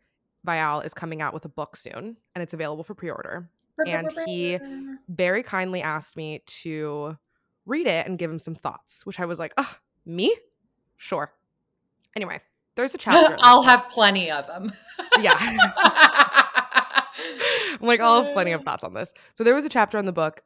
Viall, 0.45 0.83
is 0.85 0.93
coming 0.93 1.21
out 1.21 1.33
with 1.33 1.45
a 1.45 1.49
book 1.49 1.75
soon 1.77 2.17
and 2.35 2.41
it's 2.41 2.53
available 2.53 2.83
for 2.83 2.93
pre 2.95 3.09
order. 3.09 3.49
and 3.87 4.11
he- 4.27 4.59
Very 5.07 5.41
kindly 5.41 5.81
asked 5.81 6.15
me 6.15 6.39
to 6.45 7.17
read 7.65 7.87
it 7.87 8.05
and 8.07 8.17
give 8.17 8.29
him 8.29 8.39
some 8.39 8.55
thoughts, 8.55 9.05
which 9.05 9.19
I 9.19 9.25
was 9.25 9.39
like, 9.39 9.53
ah, 9.57 9.77
me? 10.05 10.35
Sure. 10.97 11.31
Anyway, 12.15 12.39
there's 12.75 12.93
a 12.93 12.97
chapter. 12.97 13.37
I'll 13.41 13.63
have 13.63 13.89
plenty 13.89 14.31
of 14.31 14.47
them. 14.47 14.71
Yeah. 15.19 15.37
I'm 17.81 17.87
like, 17.87 17.99
I'll 17.99 18.23
have 18.23 18.33
plenty 18.33 18.51
of 18.51 18.63
thoughts 18.63 18.83
on 18.83 18.93
this. 18.93 19.13
So 19.33 19.43
there 19.43 19.55
was 19.55 19.65
a 19.65 19.69
chapter 19.69 19.97
in 19.97 20.05
the 20.05 20.11
book 20.11 20.43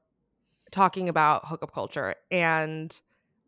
talking 0.72 1.10
about 1.10 1.48
hookup 1.48 1.74
culture, 1.74 2.16
and 2.32 3.00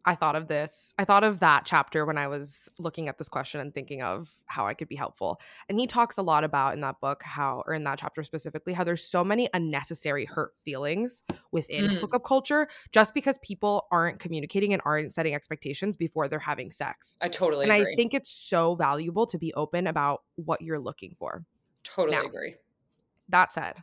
I 0.06 0.16
thought 0.16 0.36
of 0.36 0.48
this. 0.48 0.94
I 0.98 1.06
thought 1.06 1.24
of 1.24 1.40
that 1.42 1.66
chapter 1.66 2.06
when 2.06 2.18
I 2.18 2.28
was 2.28 2.70
looking 2.80 3.08
at 3.10 3.18
this 3.18 3.28
question 3.30 3.60
and 3.60 3.74
thinking 3.74 4.02
of 4.02 4.30
how 4.46 4.66
I 4.66 4.74
could 4.74 4.88
be 4.88 4.96
helpful. 4.96 5.40
And 5.68 5.80
he 5.80 5.86
talks 5.88 6.18
a 6.18 6.22
lot 6.22 6.44
about 6.44 6.74
in 6.74 6.82
that 6.82 7.00
book 7.02 7.22
how, 7.22 7.64
or 7.68 7.74
in 7.74 7.84
that 7.84 8.00
chapter 8.00 8.24
specifically, 8.24 8.74
how 8.74 8.84
there's 8.84 9.04
so 9.04 9.24
many 9.24 9.50
unnecessary 9.54 10.26
hurt 10.26 10.54
feelings 10.64 11.22
within 11.52 11.86
Mm. 11.86 11.98
hookup 12.00 12.24
culture 12.24 12.68
just 12.92 13.14
because 13.14 13.38
people 13.40 13.88
aren't 13.92 14.20
communicating 14.20 14.72
and 14.74 14.82
aren't 14.86 15.14
setting 15.14 15.36
expectations 15.36 15.96
before 15.98 16.28
they're 16.28 16.40
having 16.40 16.72
sex. 16.72 17.18
I 17.22 17.28
totally 17.28 17.66
agree. 17.66 17.76
And 17.76 17.82
agree. 17.84 17.94
I 17.94 17.96
think 17.96 18.14
it's 18.14 18.32
so 18.32 18.76
valuable 18.76 19.28
to 19.28 19.38
be 19.38 19.54
open 19.54 19.86
about 19.86 20.24
what 20.36 20.62
you're 20.62 20.80
looking 20.80 21.16
for. 21.20 21.44
totally 21.84 22.16
now- 22.18 22.24
agree. 22.26 22.56
That 23.30 23.54
said, 23.54 23.76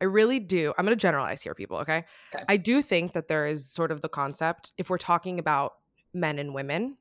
I 0.00 0.04
really 0.06 0.40
do. 0.40 0.72
I'm 0.78 0.84
going 0.84 0.96
to 0.96 1.00
generalize 1.00 1.42
here, 1.42 1.54
people. 1.54 1.78
Okay? 1.78 2.04
Okay. 2.34 2.44
I 2.48 2.56
do 2.56 2.82
think 2.82 3.12
that 3.12 3.28
there 3.28 3.46
is 3.46 3.70
sort 3.70 3.90
of 3.90 4.02
the 4.02 4.08
concept 4.08 4.72
if 4.78 4.88
we're 4.88 4.98
talking 4.98 5.38
about 5.38 5.74
men 6.14 6.38
and 6.38 6.54
women. 6.54 6.96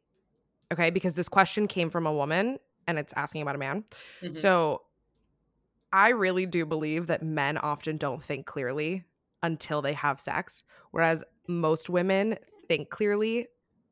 Okay, 0.72 0.90
because 0.92 1.16
this 1.16 1.30
question 1.30 1.68
came 1.68 1.90
from 1.90 2.06
a 2.06 2.14
woman 2.14 2.60
and 2.88 3.00
it's 3.00 3.14
asking 3.16 3.42
about 3.42 3.56
a 3.56 3.58
man. 3.58 3.84
Mhm. 4.22 4.38
So 4.38 4.84
I 5.92 6.10
really 6.10 6.46
do 6.46 6.66
believe 6.66 7.08
that 7.08 7.24
men 7.24 7.58
often 7.58 7.98
don't 7.98 8.24
think 8.24 8.46
clearly 8.46 9.06
until 9.42 9.82
they 9.82 9.94
have 9.94 10.20
sex, 10.20 10.64
whereas 10.92 11.24
most 11.48 11.90
women 11.90 12.38
think 12.68 12.90
clearly 12.90 13.48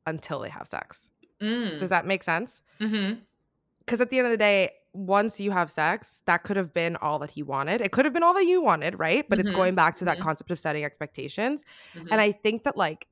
until 0.06 0.40
they 0.40 0.50
have 0.50 0.68
sex. 0.68 1.10
Mm. 1.42 1.80
Does 1.80 1.90
that 1.90 2.06
make 2.06 2.22
sense? 2.22 2.62
Because 2.80 4.02
at 4.02 4.10
the 4.10 4.18
end 4.20 4.28
of 4.28 4.32
the 4.32 4.38
day, 4.38 4.72
once 4.98 5.40
you 5.40 5.52
have 5.52 5.70
sex, 5.70 6.22
that 6.26 6.44
could 6.44 6.58
have 6.58 6.74
been 6.74 6.96
all 6.98 7.20
that 7.20 7.32
he 7.32 7.44
wanted. 7.44 7.82
It 7.82 7.92
could 7.92 8.06
have 8.06 8.14
been 8.14 8.24
all 8.24 8.34
that 8.34 8.46
you 8.46 8.62
wanted, 8.62 8.98
right? 9.00 9.26
But 9.30 9.40
it's 9.40 9.52
Mhm, 9.52 9.52
going 9.52 9.76
back 9.76 9.96
to 9.98 10.06
that 10.06 10.18
mhm. 10.18 10.22
concept 10.22 10.52
of 10.52 10.60
setting 10.60 10.84
expectations. 10.84 11.64
Mhm. 11.94 12.08
And 12.12 12.20
I 12.22 12.32
think 12.32 12.64
that, 12.64 12.78
like, 12.78 13.08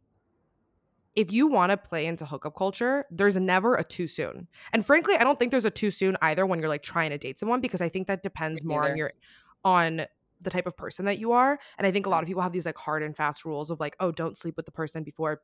if 1.16 1.32
you 1.32 1.48
want 1.48 1.70
to 1.72 1.78
play 1.78 2.06
into 2.06 2.26
hookup 2.26 2.56
culture, 2.58 3.06
there's 3.10 3.38
never 3.38 3.76
a 3.76 3.84
too 3.84 4.08
soon. 4.08 4.48
And 4.74 4.86
frankly, 4.86 5.16
I 5.16 5.24
don't 5.24 5.40
think 5.40 5.52
there's 5.52 5.66
a 5.66 5.72
too 5.72 5.90
soon 5.92 6.18
either 6.22 6.46
when 6.46 6.60
you're 6.60 6.68
like 6.68 6.84
trying 6.84 7.12
to 7.12 7.18
date 7.18 7.40
someone 7.40 7.62
because 7.62 7.80
I 7.82 7.88
think 7.90 8.08
that 8.08 8.22
depends 8.24 8.66
Me 8.66 8.66
more 8.66 8.84
on 8.84 8.96
your 8.96 9.14
on 9.64 10.06
the 10.42 10.50
type 10.50 10.68
of 10.68 10.76
person 10.76 11.06
that 11.06 11.18
you 11.18 11.32
are. 11.32 11.58
And 11.78 11.88
I 11.88 11.92
think 11.92 12.06
a 12.06 12.10
lot 12.10 12.22
of 12.22 12.28
people 12.28 12.42
have 12.42 12.52
these 12.52 12.66
like 12.66 12.78
hard 12.78 13.02
and 13.02 13.16
fast 13.16 13.46
rules 13.46 13.72
of 13.72 13.80
like, 13.80 13.96
oh, 14.02 14.12
don't 14.12 14.38
sleep 14.38 14.58
with 14.58 14.66
the 14.66 14.72
person 14.74 15.04
before 15.04 15.42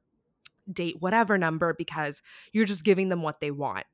date 0.72 0.98
whatever 1.00 1.38
number 1.38 1.74
because 1.74 2.22
you're 2.54 2.66
just 2.66 2.84
giving 2.86 3.10
them 3.10 3.22
what 3.22 3.40
they 3.42 3.52
want 3.52 3.86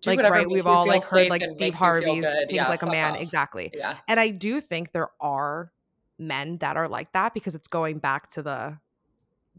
Do 0.00 0.10
like 0.10 0.18
right 0.30 0.48
we've 0.48 0.66
all 0.66 0.86
like 0.86 1.04
heard 1.04 1.28
like 1.30 1.44
steve 1.46 1.74
harvey's 1.74 2.24
think 2.24 2.50
Yeah, 2.50 2.68
like 2.68 2.82
a 2.82 2.86
man 2.86 3.14
off. 3.14 3.20
exactly 3.20 3.70
Yeah. 3.74 3.96
and 4.08 4.18
i 4.20 4.30
do 4.30 4.60
think 4.60 4.92
there 4.92 5.08
are 5.20 5.72
men 6.18 6.58
that 6.58 6.76
are 6.76 6.88
like 6.88 7.12
that 7.12 7.34
because 7.34 7.54
it's 7.54 7.68
going 7.68 7.98
back 7.98 8.30
to 8.30 8.42
the 8.42 8.78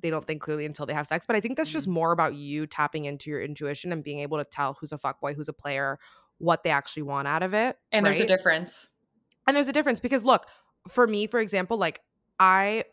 they 0.02 0.10
don't 0.10 0.26
think 0.26 0.41
clearly 0.41 0.65
until 0.65 0.86
they 0.86 0.93
have 0.93 1.08
sex 1.08 1.26
but 1.28 1.36
i 1.36 1.39
think 1.41 1.58
that's 1.58 1.69
just 1.69 1.88
Mhm. 1.88 1.91
more 1.93 2.12
about 2.12 2.36
you 2.36 2.67
tapping 2.67 3.06
into 3.06 3.30
your 3.30 3.41
intuition 3.41 3.91
and 3.91 4.04
being 4.04 4.19
able 4.19 4.38
to 4.38 4.45
tell 4.45 4.78
who's 4.80 4.91
a 4.91 4.98
fuckboy 4.98 5.36
who's 5.36 5.48
a 5.48 5.54
player 5.54 6.00
what 6.38 6.63
they 6.63 6.69
actually 6.69 7.04
want 7.04 7.28
out 7.28 7.43
of 7.43 7.54
it 7.54 7.78
And 7.91 8.06
there's 8.06 8.19
a 8.19 8.26
difference. 8.26 8.89
And 9.48 9.56
there's 9.56 9.67
a 9.69 9.74
difference 9.74 10.00
because 10.02 10.24
look, 10.24 10.48
for 10.89 11.08
me, 11.08 11.28
for 11.28 11.39
example, 11.39 11.78
like 11.78 12.02
I 12.39 12.84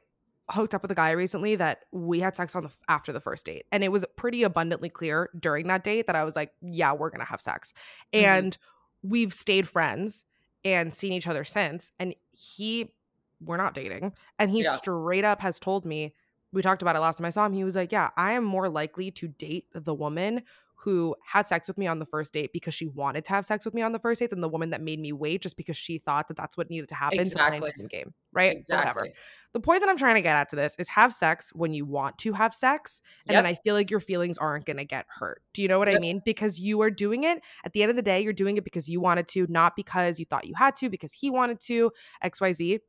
hooked 0.53 0.75
up 0.75 0.83
with 0.83 0.91
a 0.91 0.95
guy 0.95 1.11
recently 1.12 1.57
that 1.57 1.85
we 1.93 2.21
had 2.21 2.37
sex 2.37 2.55
on 2.55 2.62
the 2.65 2.71
after 2.88 3.12
the 3.12 3.21
first 3.21 3.47
date, 3.47 3.65
and 3.73 3.83
it 3.83 3.91
was 3.91 4.05
pretty 4.17 4.43
abundantly 4.43 4.88
clear 4.91 5.31
during 5.38 5.67
that 5.69 5.85
date 5.85 6.07
that 6.07 6.17
I 6.17 6.25
was 6.25 6.37
like, 6.37 6.53
yeah, 6.61 6.93
we're 6.93 7.11
gonna 7.11 7.25
have 7.25 7.41
sex, 7.41 7.73
Mhm. 8.12 8.23
and 8.25 8.59
we've 9.03 9.33
stayed 9.35 9.67
friends 9.69 10.25
and 10.65 10.93
seen 10.93 11.12
each 11.12 11.27
other 11.27 11.43
since. 11.45 11.91
And 11.99 12.15
he, 12.31 12.93
we're 13.41 13.57
not 13.57 13.75
dating, 13.75 14.12
and 14.38 14.51
he 14.51 14.62
Yeah. 14.62 14.77
straight 14.77 15.25
up 15.25 15.41
has 15.41 15.59
told 15.59 15.85
me. 15.85 16.15
We 16.55 16.61
talked 16.61 16.83
about 16.83 16.97
it 16.97 17.01
last 17.01 17.17
time 17.17 17.25
I 17.25 17.31
saw 17.31 17.47
him. 17.47 17.55
He 17.55 17.65
was 17.65 17.75
like, 17.75 17.91
"Yeah, 17.93 18.11
I 18.15 18.33
am 18.33 18.45
more 18.45 18.69
likely 18.69 19.11
to 19.12 19.27
date 19.27 19.69
the 19.73 19.95
woman 19.95 20.43
who 20.85 21.14
had 21.25 21.47
sex 21.47 21.68
with 21.68 21.79
me 21.79 21.87
on 21.87 22.01
the 22.01 22.07
first 22.07 22.33
date 22.33 22.51
because 22.53 22.75
she 22.75 22.88
wanted 22.88 23.25
to 23.25 23.31
have 23.31 23.47
sex 23.47 23.64
with 23.64 23.73
me 23.73 23.83
on 23.83 23.92
the 23.92 24.01
first 24.01 24.18
date 24.18 24.31
than 24.31 24.40
the 24.40 24.49
woman 24.49 24.71
that 24.71 24.81
made 24.81 24.99
me 24.99 25.12
wait 25.12 25.40
just 25.40 25.57
because 25.57 25.77
she 25.77 25.99
thought 25.99 26.27
that 26.27 26.37
that's 26.37 26.57
what 26.57 26.68
needed 26.71 26.88
to 26.88 26.95
happen 26.97 27.18
to 27.18 27.25
play 27.25 27.57
Exactly. 27.57 27.71
the 27.83 27.88
game, 27.88 28.12
right? 28.33 28.64
But 28.68 28.79
Whatever. 28.79 29.09
The 29.53 29.61
point 29.61 29.83
that 29.83 29.88
I'm 29.88 29.97
trying 29.97 30.16
to 30.16 30.23
get 30.23 30.35
at 30.35 30.49
to 30.49 30.57
this 30.57 30.75
is 30.81 30.88
have 30.88 31.12
sex 31.14 31.51
when 31.55 31.73
you 31.73 31.85
want 31.85 32.18
to 32.18 32.33
have 32.33 32.53
sex, 32.53 33.01
and 33.27 33.35
Yep. 33.35 33.45
then 33.45 33.47
I 33.53 33.55
feel 33.55 33.75
like 33.75 33.90
your 33.92 34.01
feelings 34.01 34.38
aren't 34.38 34.64
going 34.64 34.79
to 34.79 34.85
get 34.85 35.07
hurt. 35.09 35.42
Do 35.53 35.62
you 35.62 35.68
know 35.68 35.79
what 35.79 35.88
I 35.88 35.99
mean? 36.01 36.21
Because 36.25 36.59
you 36.59 36.81
are 36.83 36.90
doing 36.90 37.23
it 37.23 37.40
at 37.64 37.73
the 37.75 37.83
end 37.83 37.90
of 37.90 37.97
the 37.97 38.03
day, 38.03 38.21
you're 38.21 38.33
doing 38.33 38.57
it 38.57 38.64
because 38.64 38.88
you 38.88 39.01
wanted 39.01 39.29
to, 39.29 39.47
not 39.49 39.77
because 39.77 40.18
you 40.18 40.25
thought 40.25 40.47
you 40.47 40.55
had 40.57 40.75
to, 40.77 40.90
because 40.90 41.12
he 41.12 41.31
wanted 41.31 41.61
to, 41.61 41.92
XYZ. 42.25 42.81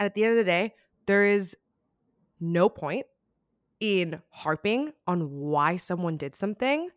And 0.00 0.06
at 0.06 0.14
the 0.14 0.24
end 0.24 0.32
of 0.32 0.38
the 0.38 0.44
day, 0.50 0.74
there 1.06 1.26
is 1.26 1.54
no 2.40 2.68
point 2.70 3.04
in 3.84 4.22
harping 4.30 4.92
on 5.06 5.30
why 5.30 5.76
someone 5.76 6.16
did 6.16 6.34
something 6.34 6.88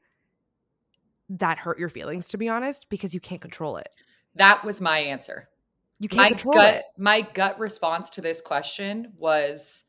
that 1.30 1.58
hurt 1.58 1.78
your 1.78 1.90
feelings, 1.90 2.30
to 2.30 2.38
be 2.38 2.48
honest, 2.48 2.88
because 2.90 3.14
you 3.14 3.20
can't 3.20 3.42
control 3.42 3.76
it. 3.76 3.90
That 4.36 4.64
was 4.64 4.80
my 4.80 5.00
answer. 5.00 5.50
You 6.00 6.08
can't 6.08 6.18
My 6.22 6.30
control 6.30 6.54
gut 6.54 6.74
it. 6.76 6.86
my 6.98 7.22
gut 7.22 7.60
response 7.60 8.10
to 8.12 8.22
this 8.22 8.40
question 8.40 9.12
was 9.18 9.84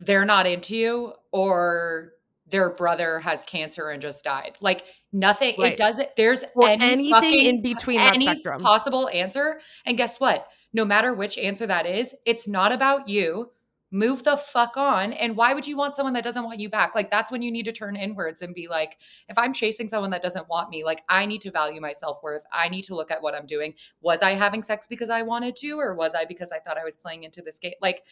they're 0.00 0.24
not 0.24 0.46
into 0.46 0.74
you 0.76 1.12
or 1.32 2.12
their 2.46 2.70
brother 2.70 3.18
has 3.20 3.44
cancer 3.44 3.88
and 3.90 4.00
just 4.00 4.24
died. 4.24 4.56
Like 4.60 4.84
nothing 5.12 5.54
Right. 5.58 5.72
it 5.72 5.78
doesn't 5.78 6.08
there's 6.16 6.44
Or 6.54 6.68
any 6.68 6.84
anything 6.84 7.10
fucking 7.12 7.46
in 7.46 7.62
between 7.62 7.98
that 7.98 8.14
any 8.14 8.26
spectrum. 8.26 8.62
possible 8.62 9.08
answer. 9.10 9.60
And 9.84 9.96
guess 9.96 10.18
what? 10.20 10.48
No 10.72 10.84
matter 10.84 11.12
which 11.12 11.36
answer 11.38 11.66
that 11.66 11.86
is, 11.86 12.14
it's 12.24 12.46
not 12.48 12.72
about 12.72 13.08
you. 13.08 13.50
Move 13.94 14.24
the 14.24 14.38
fuck 14.38 14.78
on. 14.78 15.12
And 15.12 15.36
why 15.36 15.52
would 15.52 15.66
you 15.66 15.76
want 15.76 15.94
someone 15.94 16.14
that 16.14 16.24
doesn't 16.24 16.44
want 16.44 16.58
you 16.58 16.70
back? 16.70 16.94
Like 16.94 17.10
that's 17.10 17.30
when 17.30 17.42
you 17.42 17.52
need 17.52 17.66
to 17.66 17.72
turn 17.72 17.94
inwards 17.94 18.40
and 18.40 18.54
be 18.54 18.66
like, 18.66 18.96
if 19.28 19.36
I'm 19.36 19.52
chasing 19.52 19.86
someone 19.86 20.10
that 20.10 20.22
doesn't 20.22 20.48
want 20.48 20.70
me, 20.70 20.82
like 20.82 21.02
I 21.10 21.26
need 21.26 21.42
to 21.42 21.50
value 21.50 21.78
my 21.78 21.92
self-worth. 21.92 22.44
I 22.50 22.70
need 22.70 22.84
to 22.84 22.94
look 22.94 23.10
at 23.10 23.22
what 23.22 23.34
I'm 23.34 23.44
doing. 23.44 23.74
Was 24.00 24.22
I 24.22 24.30
having 24.30 24.62
sex 24.62 24.86
because 24.86 25.10
I 25.10 25.20
wanted 25.20 25.56
to, 25.56 25.78
or 25.78 25.94
was 25.94 26.14
I 26.14 26.24
because 26.24 26.52
I 26.52 26.58
thought 26.58 26.78
I 26.78 26.84
was 26.84 26.96
playing 26.96 27.24
into 27.24 27.42
this 27.42 27.58
game? 27.58 27.74
Like, 27.82 28.02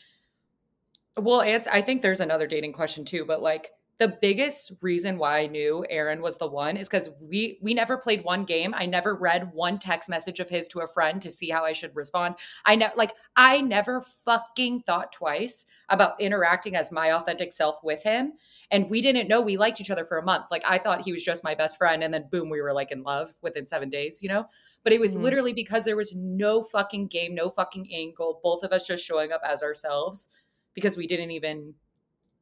well, 1.16 1.40
answer 1.40 1.70
I 1.72 1.80
think 1.80 2.02
there's 2.02 2.20
another 2.20 2.46
dating 2.46 2.74
question 2.74 3.06
too, 3.06 3.24
but 3.24 3.40
like 3.40 3.70
the 4.00 4.08
biggest 4.08 4.72
reason 4.80 5.18
why 5.18 5.40
I 5.40 5.46
knew 5.46 5.84
Aaron 5.90 6.22
was 6.22 6.38
the 6.38 6.46
one 6.46 6.78
is 6.78 6.88
because 6.88 7.10
we 7.20 7.58
we 7.60 7.74
never 7.74 7.98
played 7.98 8.24
one 8.24 8.46
game. 8.46 8.72
I 8.74 8.86
never 8.86 9.14
read 9.14 9.52
one 9.52 9.78
text 9.78 10.08
message 10.08 10.40
of 10.40 10.48
his 10.48 10.66
to 10.68 10.80
a 10.80 10.88
friend 10.88 11.20
to 11.20 11.30
see 11.30 11.50
how 11.50 11.66
I 11.66 11.74
should 11.74 11.94
respond. 11.94 12.36
I 12.64 12.76
ne- 12.76 12.88
like 12.96 13.12
I 13.36 13.60
never 13.60 14.00
fucking 14.00 14.84
thought 14.84 15.12
twice 15.12 15.66
about 15.90 16.18
interacting 16.18 16.76
as 16.76 16.90
my 16.90 17.12
authentic 17.12 17.52
self 17.52 17.84
with 17.84 18.02
him. 18.02 18.32
And 18.70 18.88
we 18.88 19.02
didn't 19.02 19.28
know 19.28 19.42
we 19.42 19.58
liked 19.58 19.82
each 19.82 19.90
other 19.90 20.06
for 20.06 20.16
a 20.16 20.24
month. 20.24 20.46
Like 20.50 20.64
I 20.66 20.78
thought 20.78 21.02
he 21.02 21.12
was 21.12 21.22
just 21.22 21.44
my 21.44 21.54
best 21.54 21.76
friend, 21.76 22.02
and 22.02 22.12
then 22.12 22.26
boom, 22.32 22.48
we 22.48 22.62
were 22.62 22.72
like 22.72 22.92
in 22.92 23.02
love 23.02 23.28
within 23.42 23.66
seven 23.66 23.90
days, 23.90 24.22
you 24.22 24.30
know? 24.30 24.46
But 24.82 24.94
it 24.94 25.00
was 25.00 25.14
Mhm. 25.14 25.20
literally 25.20 25.52
because 25.52 25.84
there 25.84 25.96
was 25.96 26.14
no 26.16 26.62
fucking 26.62 27.08
game, 27.08 27.34
no 27.34 27.50
fucking 27.50 27.92
angle, 27.92 28.40
both 28.42 28.62
of 28.62 28.72
us 28.72 28.86
just 28.86 29.04
showing 29.04 29.30
up 29.30 29.42
as 29.44 29.62
ourselves 29.62 30.30
because 30.72 30.96
we 30.96 31.06
didn't 31.06 31.32
even 31.32 31.74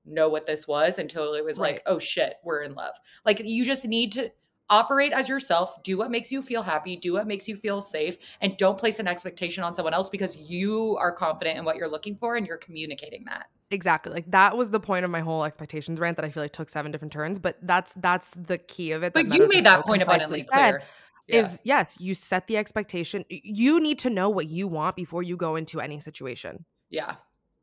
know 0.09 0.29
what 0.29 0.47
this 0.47 0.67
was 0.67 0.99
until 0.99 1.35
it 1.35 1.45
was 1.45 1.59
like, 1.59 1.83
oh 1.87 1.99
shit, 1.99 2.35
we're 2.43 2.63
in 2.63 2.75
love. 2.75 2.95
Like 3.25 3.41
you 3.45 3.65
just 3.65 3.87
need 3.87 4.13
to 4.13 4.31
operate 4.71 5.13
as 5.13 5.29
yourself, 5.29 5.83
do 5.83 5.97
what 5.97 6.11
makes 6.11 6.31
you 6.31 6.43
feel 6.43 6.63
happy, 6.63 6.97
do 6.97 7.15
what 7.15 7.27
makes 7.27 7.49
you 7.49 7.57
feel 7.57 7.81
safe, 7.81 8.19
and 8.41 8.57
don't 8.57 8.79
place 8.79 8.99
an 8.99 9.09
expectation 9.09 9.65
on 9.65 9.73
someone 9.73 9.95
else 9.95 10.11
because 10.11 10.51
you 10.51 10.97
are 10.99 11.11
confident 11.11 11.59
in 11.59 11.65
what 11.65 11.77
you're 11.77 11.89
looking 11.89 12.15
for 12.15 12.37
and 12.37 12.47
you're 12.47 12.59
communicating 12.59 13.25
that. 13.25 13.47
Exactly. 13.71 14.13
Like 14.13 14.31
that 14.31 14.57
was 14.57 14.71
the 14.71 14.81
point 14.81 15.05
of 15.05 15.11
my 15.11 15.21
whole 15.21 15.45
expectations 15.45 15.99
rant 15.99 16.17
that 16.17 16.25
I 16.25 16.31
feel 16.31 16.43
like 16.43 16.53
took 16.53 16.69
seven 16.69 16.93
different 16.93 17.13
turns, 17.13 17.39
but 17.39 17.57
that's 17.63 17.93
that's 17.97 18.31
the 18.31 18.59
key 18.59 18.93
of 18.93 19.03
it. 19.03 19.13
But 19.13 19.33
you 19.33 19.49
made 19.49 19.65
that 19.65 19.85
point 19.85 20.03
abundantly 20.03 20.43
clear. 20.43 20.83
Yeah. 21.27 21.47
Is 21.47 21.59
yes, 21.63 21.97
you 22.01 22.15
set 22.15 22.47
the 22.47 22.57
expectation. 22.57 23.25
You 23.29 23.81
need 23.81 23.99
to 24.01 24.11
know 24.11 24.31
what 24.31 24.49
you 24.49 24.67
want 24.67 24.97
before 24.97 25.23
you 25.23 25.37
go 25.37 25.57
into 25.57 25.81
any 25.81 26.01
situation. 26.01 26.65
yeah. 26.89 27.17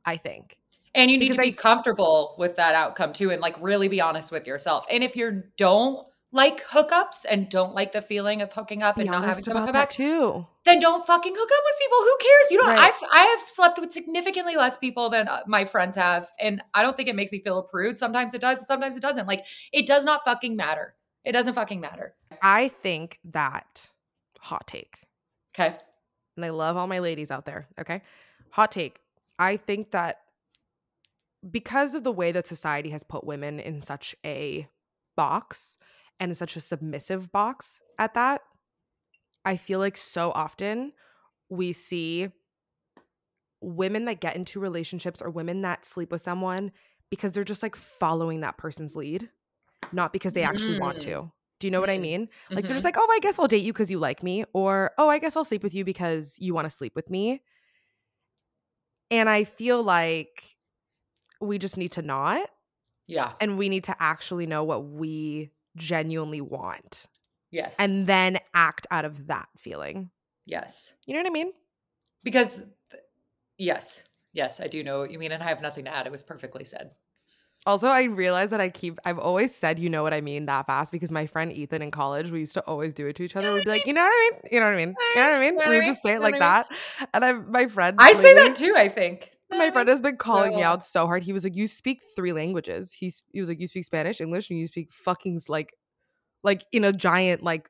I 0.05 0.17
think. 0.17 0.57
And 0.95 1.11
you 1.11 1.17
need 1.17 1.25
Because 1.25 1.35
to 1.37 1.41
be 1.43 1.49
f- 1.49 1.57
comfortable 1.57 2.35
with 2.39 2.55
that 2.55 2.73
outcome 2.73 3.13
too 3.13 3.29
and 3.31 3.41
like 3.41 3.55
really 3.61 3.87
be 3.89 4.01
honest 4.01 4.31
with 4.31 4.47
yourself. 4.47 4.85
And 4.89 5.03
if 5.03 5.15
you 5.15 5.43
don't 5.57 6.07
like 6.31 6.63
hookups 6.65 7.25
and 7.29 7.49
don't 7.49 7.73
like 7.73 7.91
the 7.91 8.01
feeling 8.01 8.41
of 8.41 8.51
hooking 8.51 8.81
up 8.83 8.97
and 8.97 9.09
not 9.09 9.23
having 9.23 9.43
someone 9.43 9.63
come 9.65 9.73
back, 9.73 9.89
too. 9.89 10.45
then 10.65 10.79
don't 10.79 11.05
fucking 11.05 11.33
hook 11.33 11.49
up 11.53 11.63
with 11.65 11.79
people. 11.79 11.97
Who 11.99 12.17
cares? 12.21 12.51
You 12.51 12.57
know, 12.57 12.67
Right. 12.73 12.93
I've 12.93 13.09
I 13.11 13.35
have 13.37 13.47
slept 13.47 13.79
with 13.79 13.93
significantly 13.93 14.55
less 14.55 14.77
people 14.77 15.09
than 15.09 15.27
uh, 15.27 15.41
my 15.47 15.63
friends 15.65 15.95
have, 15.95 16.31
and 16.39 16.61
I 16.73 16.81
don't 16.81 16.97
think 16.97 17.07
it 17.07 17.15
makes 17.15 17.31
me 17.31 17.41
feel 17.41 17.59
a 17.59 17.63
prude. 17.63 17.97
Sometimes 17.97 18.33
it 18.33 18.41
does, 18.41 18.65
sometimes 18.65 18.97
it 18.97 19.01
doesn't. 19.01 19.27
Like 19.27 19.45
it 19.71 19.85
does 19.87 20.03
not 20.03 20.25
fucking 20.25 20.55
matter. 20.55 20.95
It 21.23 21.31
doesn't 21.31 21.53
fucking 21.53 21.79
matter. 21.79 22.15
I 22.41 22.67
think 22.67 23.19
that 23.31 23.89
hot 24.39 24.67
take. 24.67 24.97
Okay. 25.57 25.75
and 26.35 26.43
I 26.45 26.49
love 26.49 26.75
all 26.75 26.87
my 26.87 26.99
ladies 26.99 27.31
out 27.31 27.45
there. 27.45 27.67
Okay. 27.79 28.01
Hot 28.51 28.71
take. 28.71 28.99
I 29.39 29.55
think 29.57 29.91
that 29.91 30.19
because 31.49 31.95
of 31.95 32.03
the 32.03 32.11
way 32.11 32.31
that 32.31 32.47
society 32.47 32.89
has 32.89 33.03
put 33.03 33.23
women 33.23 33.59
in 33.59 33.81
such 33.81 34.15
a 34.25 34.67
box 35.15 35.77
and 36.19 36.31
in 36.31 36.35
such 36.35 36.55
a 36.55 36.61
submissive 36.61 37.31
box 37.31 37.81
at 37.99 38.13
that, 38.15 38.41
I 39.43 39.57
feel 39.57 39.79
like 39.79 39.97
so 39.97 40.31
often 40.31 40.93
we 41.49 41.73
see 41.73 42.29
women 43.61 44.05
that 44.05 44.21
get 44.21 44.35
into 44.35 44.59
relationships 44.59 45.21
or 45.21 45.29
women 45.29 45.61
that 45.61 45.85
sleep 45.85 46.11
with 46.11 46.21
someone 46.21 46.71
because 47.09 47.31
they're 47.31 47.43
just 47.43 47.63
like 47.63 47.75
following 47.75 48.41
that 48.41 48.57
person's 48.57 48.95
lead, 48.95 49.29
not 49.91 50.13
because 50.13 50.33
they 50.33 50.43
actually 50.43 50.79
want 50.79 50.97
Mm. 50.97 51.01
to. 51.01 51.31
Do 51.59 51.67
you 51.67 51.71
know 51.71 51.79
what 51.79 51.89
I 51.89 51.97
Mm. 51.97 52.01
mean? 52.01 52.29
Like 52.49 52.65
they're 52.65 52.73
Mhm. 52.73 52.77
just 52.77 52.85
like, 52.85 52.97
oh, 52.97 53.07
I 53.09 53.19
guess 53.19 53.39
I'll 53.39 53.47
date 53.47 53.63
you 53.63 53.71
because 53.71 53.89
you 53.91 53.99
like 53.99 54.23
me, 54.23 54.45
or 54.53 54.91
oh, 54.97 55.07
I 55.09 55.19
guess 55.19 55.35
I'll 55.35 55.45
sleep 55.45 55.63
with 55.63 55.73
you 55.73 55.85
because 55.85 56.35
you 56.39 56.53
want 56.53 56.65
to 56.65 56.69
sleep 56.75 56.95
with 56.95 57.09
me. 57.09 57.41
And 59.11 59.29
I 59.29 59.43
feel 59.43 59.83
like 59.83 60.54
we 61.45 61.57
just 61.57 61.77
need 61.77 61.93
to 61.93 62.01
not, 62.01 62.49
yeah. 63.07 63.33
and 63.39 63.57
we 63.57 63.69
need 63.69 63.85
to 63.85 63.95
actually 63.99 64.45
know 64.45 64.63
what 64.63 64.85
we 64.85 65.51
genuinely 65.77 66.41
want, 66.41 67.05
Yes. 67.51 67.75
and 67.79 68.07
then 68.07 68.39
act 68.53 68.87
out 68.91 69.05
of 69.05 69.27
that 69.27 69.47
feeling. 69.57 70.09
yes. 70.45 70.93
You 71.05 71.13
know 71.13 71.21
what 71.21 71.27
I 71.27 71.33
mean? 71.33 71.51
Because 72.23 72.65
th- 72.91 73.03
yes. 73.57 74.03
Yes, 74.33 74.59
I 74.59 74.67
do 74.67 74.83
know 74.83 74.99
what 74.99 75.11
you 75.11 75.19
mean, 75.19 75.31
and 75.31 75.41
I 75.41 75.47
have 75.47 75.61
nothing 75.61 75.85
to 75.85 75.95
add. 75.95 76.05
It 76.05 76.11
was 76.11 76.23
perfectly 76.23 76.65
said. 76.65 76.91
Also, 77.65 77.87
I 77.87 78.03
realize 78.03 78.49
that 78.51 78.59
I 78.61 78.69
keep, 78.69 78.99
I've 79.05 79.17
always 79.17 79.55
said, 79.55 79.79
you 79.79 79.89
know 79.89 80.03
what 80.03 80.13
I 80.13 80.21
mean, 80.21 80.45
that 80.45 80.67
fast 80.67 80.91
because 80.91 81.11
my 81.11 81.25
friend 81.25 81.51
Ethan 81.51 81.81
in 81.81 81.89
college, 81.89 82.29
we 82.29 82.39
used 82.39 82.53
to 82.55 82.61
always 82.67 82.93
do 82.93 83.07
it 83.07 83.15
to 83.15 83.23
each 83.23 83.35
other. 83.35 83.53
We'd 83.53 83.63
be 83.63 83.69
like, 83.71 83.87
you 83.87 83.93
know 83.93 84.03
what 84.03 84.11
I 84.11 84.29
mean? 84.31 84.41
You 84.51 84.59
know 84.59 84.65
what 84.67 84.73
I 84.73 84.77
mean? 84.77 84.95
You 85.15 85.21
know 85.21 85.27
what 85.29 85.35
I 85.35 85.39
mean? 85.39 85.43
You 85.45 85.51
know 85.51 85.57
what 85.57 85.69
We 85.69 85.77
would 85.77 85.85
just 85.85 86.03
say 86.03 86.13
it 86.13 86.21
like 86.21 86.37
that. 86.39 86.71
And 87.13 87.25
I, 87.25 87.31
my 87.31 87.67
friend, 87.67 87.97
I 87.99 88.13
say 88.13 88.33
that 88.35 88.55
too, 88.55 88.75
I 88.77 88.89
think. 88.89 89.31
My 89.57 89.71
friend 89.71 89.89
has 89.89 90.01
been 90.01 90.17
calling 90.17 90.55
me 90.55 90.63
out 90.63 90.83
so 90.83 91.05
hard. 91.05 91.23
He 91.23 91.33
was 91.33 91.43
like, 91.43 91.55
"You 91.55 91.67
speak 91.67 92.01
three 92.15 92.33
languages." 92.33 92.93
He's 92.93 93.23
he 93.31 93.39
was 93.39 93.49
like, 93.49 93.59
"You 93.59 93.67
speak 93.67 93.85
Spanish, 93.85 94.21
English, 94.21 94.49
and 94.49 94.59
you 94.59 94.67
speak 94.67 94.91
fucking 94.91 95.39
like, 95.47 95.73
like 96.43 96.65
in 96.71 96.83
a 96.83 96.91
giant 96.93 97.43
like 97.43 97.69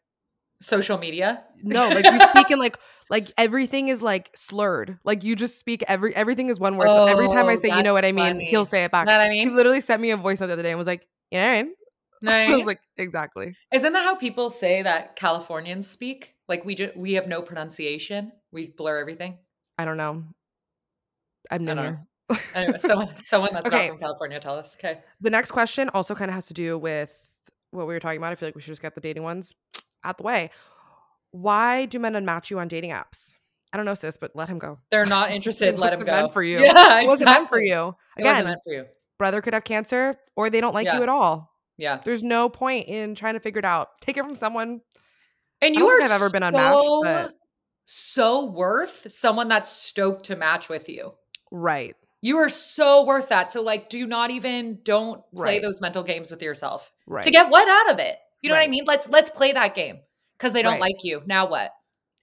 social 0.61 0.97
media. 0.97 1.43
no, 1.63 1.87
like 1.89 2.05
you 2.05 2.19
speak 2.29 2.51
in 2.51 2.59
like 2.59 2.77
like 3.09 3.31
everything 3.37 3.89
is 3.89 4.01
like 4.01 4.31
slurred. 4.35 4.97
Like 5.03 5.23
you 5.23 5.35
just 5.35 5.59
speak 5.59 5.83
every 5.87 6.15
everything 6.15 6.49
is 6.49 6.59
one 6.59 6.77
word. 6.77 6.89
so 6.91 7.05
every 7.05 7.27
time 7.27 7.47
I 7.47 7.53
Oh, 7.53 7.55
say, 7.57 7.75
you 7.75 7.83
know 7.83 7.93
what 7.93 8.05
I 8.05 8.11
mean, 8.11 8.39
he'll 8.39 8.65
say 8.65 8.83
it 8.83 8.91
back. 8.91 9.05
Know 9.05 9.13
what 9.13 9.21
I 9.21 9.29
mean? 9.29 9.49
He 9.49 9.55
literally 9.55 9.81
sent 9.81 10.01
me 10.01 10.11
a 10.11 10.17
voice 10.17 10.39
note 10.39 10.47
the 10.47 10.53
other 10.53 10.63
day 10.63 10.71
and 10.71 10.77
was 10.77 10.87
like, 10.87 11.07
"You 11.31 11.39
know 11.39 11.47
what 11.47 11.53
I 11.57 11.63
mean?" 11.63 11.73
I 12.53 12.55
was 12.55 12.65
like, 12.65 12.79
"Exactly." 12.97 13.55
Isn't 13.71 13.93
that 13.93 14.03
how 14.03 14.15
people 14.15 14.49
say 14.49 14.81
that 14.81 15.15
Californians 15.15 15.87
speak? 15.87 16.35
Like 16.47 16.65
we 16.65 16.75
just 16.75 16.95
we 16.95 17.13
have 17.13 17.27
no 17.27 17.41
pronunciation. 17.41 18.31
We 18.51 18.67
blur 18.67 18.97
everything. 18.97 19.37
I 19.77 19.85
don't 19.85 19.97
know. 19.97 20.23
I'm 21.51 21.61
new 21.65 21.73
don't 21.73 21.77
know. 21.77 21.83
here. 21.83 22.39
Anyway, 22.55 22.77
someone 22.77 23.09
someone 23.25 23.53
that's 23.53 23.67
Okay. 23.67 23.87
not 23.87 23.89
from 23.89 23.99
California 23.99 24.39
tell 24.39 24.55
us. 24.57 24.75
Okay. 24.79 24.99
The 25.21 25.29
next 25.29 25.51
question 25.51 25.89
also 25.89 26.15
kind 26.15 26.29
of 26.29 26.35
has 26.35 26.47
to 26.47 26.53
do 26.53 26.77
with 26.77 27.11
what 27.71 27.87
we 27.87 27.93
were 27.93 27.99
talking 27.99 28.17
about. 28.17 28.31
I 28.31 28.35
feel 28.35 28.47
like 28.47 28.55
we 28.55 28.61
should 28.61 28.71
just 28.71 28.81
get 28.81 28.95
the 28.95 29.01
dating 29.01 29.23
ones 29.23 29.53
out 30.03 30.17
the 30.17 30.23
way. 30.23 30.49
Why 31.31 31.85
do 31.85 31.99
men 31.99 32.13
unmatch 32.13 32.49
you 32.49 32.59
on 32.59 32.67
dating 32.67 32.91
apps? 32.91 33.33
I 33.73 33.77
don't 33.77 33.85
know, 33.85 33.93
sis, 33.93 34.15
but 34.17 34.31
let 34.35 34.47
him 34.47 34.57
go. 34.57 34.79
They're 34.89 35.05
not 35.05 35.31
interested. 35.37 35.77
Let 35.77 35.93
him 35.93 35.99
go. 35.99 36.11
meant 36.11 36.33
for 36.33 36.41
you. 36.43 36.59
Yeah, 36.65 37.01
It 37.01 37.07
wasn't 37.07 37.29
meant 37.29 37.49
for 37.49 37.59
exactly. 37.59 37.67
you. 37.67 37.95
It 38.17 38.23
wasn't 38.23 38.47
meant 38.47 38.59
for 38.63 38.73
you. 38.73 38.85
brother 39.17 39.41
could 39.41 39.53
have 39.53 39.63
cancer 39.65 40.17
or 40.35 40.49
they 40.49 40.61
don't 40.61 40.73
like 40.73 40.85
Yeah. 40.85 40.97
you 40.97 41.03
at 41.03 41.09
all. 41.09 41.51
Yeah. 41.77 41.99
There's 42.03 42.23
no 42.23 42.47
point 42.47 42.87
in 42.87 43.15
trying 43.15 43.33
to 43.33 43.39
figure 43.41 43.59
it 43.59 43.65
out. 43.65 43.89
Take 44.01 44.15
it 44.17 44.23
from 44.23 44.35
someone. 44.35 44.79
And 45.61 45.75
I 45.75 45.79
you 45.79 45.85
don't 45.87 46.01
are 46.01 46.05
I've 46.05 46.11
ever 46.11 46.29
been 46.29 46.43
unmatched, 46.43 46.87
but- 47.03 47.33
so 47.85 48.45
worth 48.45 49.05
someone 49.11 49.47
that's 49.47 49.71
stoked 49.71 50.25
to 50.25 50.35
match 50.35 50.69
with 50.69 50.87
you. 50.89 51.13
Right. 51.57 51.95
You 52.21 52.37
are 52.39 52.49
so 52.49 53.05
worth 53.05 53.29
that. 53.29 53.51
So 53.51 53.61
like 53.61 53.87
do 53.87 54.05
not 54.05 54.29
even 54.31 54.79
don't 54.83 55.21
play 55.33 55.53
Right. 55.55 55.61
those 55.61 55.79
mental 55.79 56.03
games 56.03 56.31
with 56.31 56.41
yourself. 56.41 56.91
Right. 57.07 57.23
To 57.23 57.31
get 57.31 57.49
what 57.49 57.67
out 57.67 57.93
of 57.93 57.99
it? 57.99 58.17
You 58.41 58.49
know 58.49 58.55
what 58.55 58.63
I 58.63 58.67
mean? 58.67 58.83
Let's 58.85 59.07
let's 59.09 59.29
play 59.29 59.53
that 59.53 59.73
game. 59.75 59.99
Cuz 60.37 60.51
they 60.51 60.61
don't 60.61 60.73
Right. 60.73 60.81
like 60.81 61.03
you. 61.03 61.21
Now 61.25 61.47
what? 61.47 61.71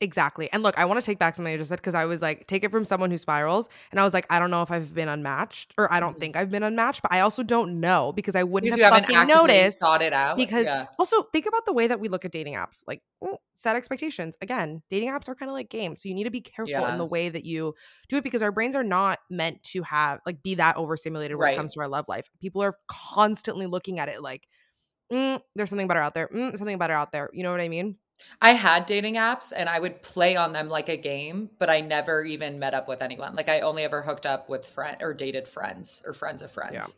Exactly. 0.03 0.53
And 0.53 0.65
look, 0.65 0.77
I 0.77 0.85
want 0.85 0.99
to 0.99 1.07
take 1.07 1.21
back 1.21 1.37
something 1.37 1.55
I 1.55 1.57
just 1.57 1.69
said 1.69 1.77
because 1.79 1.95
I 1.95 2.07
was 2.07 2.21
like, 2.21 2.49
take 2.49 2.65
it 2.65 2.73
from 2.73 2.85
someone 2.85 3.13
who 3.13 3.19
spirals. 3.19 3.69
And 3.93 4.01
I 4.01 4.05
was 4.05 4.13
like, 4.13 4.27
I 4.31 4.41
don't 4.41 4.51
know 4.51 4.61
if 4.63 4.71
I've 4.73 4.93
been 4.93 5.09
unmatched 5.09 5.75
or 5.79 5.93
I 5.93 6.01
don't 6.01 6.17
Mhm. 6.17 6.21
think 6.21 6.37
I've 6.37 6.51
been 6.51 6.65
unmatched, 6.65 7.03
but 7.03 7.13
I 7.13 7.21
also 7.21 7.45
don't 7.45 7.79
know 7.79 8.13
because 8.13 8.35
I 8.35 8.43
wouldn't 8.43 8.73
Because 8.75 8.85
have 8.85 9.07
fucking 9.07 9.29
noticed. 9.29 9.79
sought 9.79 10.03
it 10.03 10.13
out. 10.13 10.37
Because 10.37 10.67
yeah. 10.67 10.87
also 10.99 11.23
think 11.33 11.47
about 11.47 11.67
the 11.67 11.73
way 11.73 11.87
that 11.87 12.01
we 12.01 12.09
look 12.09 12.25
at 12.25 12.33
dating 12.33 12.55
apps. 12.55 12.83
Like 12.85 13.01
mm, 13.23 13.37
set 13.55 13.77
expectations. 13.77 14.37
Again, 14.43 14.83
dating 14.91 15.11
apps 15.11 15.29
are 15.29 15.37
kind 15.37 15.49
of 15.49 15.55
like 15.55 15.71
games. 15.71 16.03
So 16.03 16.09
you 16.09 16.17
need 16.17 16.25
to 16.25 16.31
be 16.31 16.41
careful 16.41 16.73
Yeah. 16.73 16.93
in 16.93 16.99
the 16.99 17.07
way 17.07 17.29
that 17.29 17.45
you 17.45 17.75
do 18.09 18.17
it 18.17 18.25
because 18.25 18.43
our 18.43 18.51
brains 18.51 18.75
are 18.75 18.83
not 18.83 19.21
meant 19.31 19.63
to 19.71 19.83
have 19.85 20.19
like 20.27 20.43
be 20.43 20.57
that 20.57 20.77
overstimulated 20.77 21.37
when 21.39 21.45
Right. 21.45 21.55
it 21.55 21.57
comes 21.59 21.75
to 21.75 21.81
our 21.81 21.89
love 21.89 22.07
life. 22.09 22.29
People 22.41 22.61
are 22.65 22.75
constantly 22.89 23.67
looking 23.67 24.01
at 24.01 24.09
it 24.09 24.21
like, 24.21 24.49
mm, 25.13 25.41
there's 25.55 25.69
something 25.69 25.87
better 25.87 26.01
out 26.01 26.15
there. 26.15 26.29
Mm, 26.35 26.57
something 26.59 26.79
better 26.79 26.95
out 26.95 27.13
there. 27.13 27.31
You 27.33 27.45
know 27.45 27.53
what 27.53 27.61
I 27.61 27.69
mean? 27.69 27.99
I 28.41 28.53
had 28.55 28.87
dating 28.87 29.15
apps 29.15 29.53
and 29.55 29.69
I 29.69 29.79
would 29.79 30.03
play 30.03 30.35
on 30.37 30.53
them 30.53 30.69
like 30.69 30.89
a 30.89 30.97
game, 30.97 31.51
but 31.59 31.71
I 31.71 31.81
never 31.81 32.25
even 32.25 32.59
met 32.59 32.75
up 32.75 32.89
with 32.89 33.03
anyone. 33.03 33.35
Like 33.35 33.49
I 33.49 33.61
only 33.61 33.85
ever 33.85 34.03
hooked 34.03 34.27
up 34.27 34.49
with 34.49 34.67
friend 34.67 34.97
or 35.01 35.15
dated 35.15 35.47
friends 35.47 36.03
or 36.05 36.13
friends 36.13 36.43
of 36.43 36.51
friends. 36.51 36.97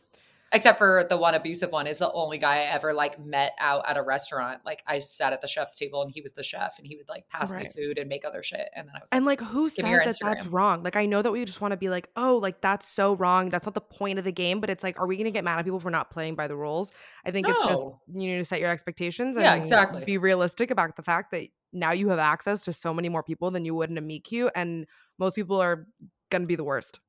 Except 0.54 0.78
for 0.78 1.04
the 1.08 1.16
one 1.16 1.34
abusive 1.34 1.72
one 1.72 1.86
is 1.86 1.98
the 1.98 2.10
only 2.12 2.38
guy 2.38 2.58
I 2.58 2.64
ever 2.66 2.94
like 2.94 3.22
met 3.22 3.52
out 3.58 3.84
at 3.86 3.96
a 3.96 4.02
restaurant. 4.02 4.60
Like 4.64 4.82
I 4.86 5.00
sat 5.00 5.32
at 5.32 5.40
the 5.40 5.46
chef's 5.46 5.76
table 5.76 6.02
and 6.02 6.10
he 6.10 6.20
was 6.20 6.32
the 6.32 6.42
chef 6.42 6.78
and 6.78 6.86
he 6.86 6.96
would 6.96 7.08
like 7.08 7.28
pass 7.28 7.52
me 7.52 7.68
food 7.68 7.98
and 7.98 8.08
make 8.08 8.24
other 8.24 8.42
shit. 8.42 8.68
And 8.74 8.88
then 8.88 8.94
I 8.94 9.00
was 9.00 9.12
like, 9.12 9.16
And 9.16 9.26
like 9.26 9.40
who 9.40 9.64
me 9.64 9.90
your 9.90 10.02
says 10.02 10.18
that 10.20 10.26
that's 10.26 10.46
wrong? 10.46 10.82
Like 10.82 10.96
I 10.96 11.06
know 11.06 11.20
that 11.20 11.32
we 11.32 11.44
just 11.44 11.60
want 11.60 11.72
to 11.72 11.76
be 11.76 11.88
like, 11.88 12.08
"Oh, 12.16 12.38
like 12.40 12.60
that's 12.60 12.86
so 12.86 13.16
wrong. 13.16 13.50
That's 13.50 13.66
not 13.66 13.74
the 13.74 13.80
point 13.80 14.18
of 14.18 14.24
the 14.24 14.32
game." 14.32 14.60
But 14.60 14.70
it's 14.70 14.84
like, 14.84 14.98
are 14.98 15.06
we 15.06 15.16
going 15.16 15.26
to 15.26 15.30
get 15.30 15.44
mad 15.44 15.58
at 15.58 15.64
people 15.64 15.80
for 15.80 15.90
not 15.90 16.10
playing 16.10 16.36
by 16.36 16.46
the 16.46 16.56
rules? 16.56 16.92
I 17.26 17.30
think 17.30 17.48
it's 17.48 17.66
just 17.66 17.82
you 17.82 18.28
need 18.28 18.38
to 18.38 18.44
set 18.44 18.60
your 18.60 18.70
expectations 18.70 19.36
and 19.36 19.44
Yeah, 19.44 19.54
exactly. 19.54 20.04
be 20.04 20.18
realistic 20.18 20.70
about 20.70 20.96
the 20.96 21.02
fact 21.02 21.32
that 21.32 21.48
now 21.72 21.92
you 21.92 22.08
have 22.08 22.18
access 22.20 22.62
to 22.62 22.72
so 22.72 22.94
many 22.94 23.08
more 23.08 23.22
people 23.22 23.50
than 23.50 23.64
you 23.64 23.74
would 23.74 23.90
in 23.90 23.98
a 23.98 24.00
meet 24.00 24.24
cute 24.24 24.52
and 24.54 24.86
most 25.18 25.34
people 25.34 25.60
are 25.60 25.86
going 26.30 26.42
to 26.42 26.46
be 26.46 26.56
the 26.56 26.64
worst. 26.64 27.00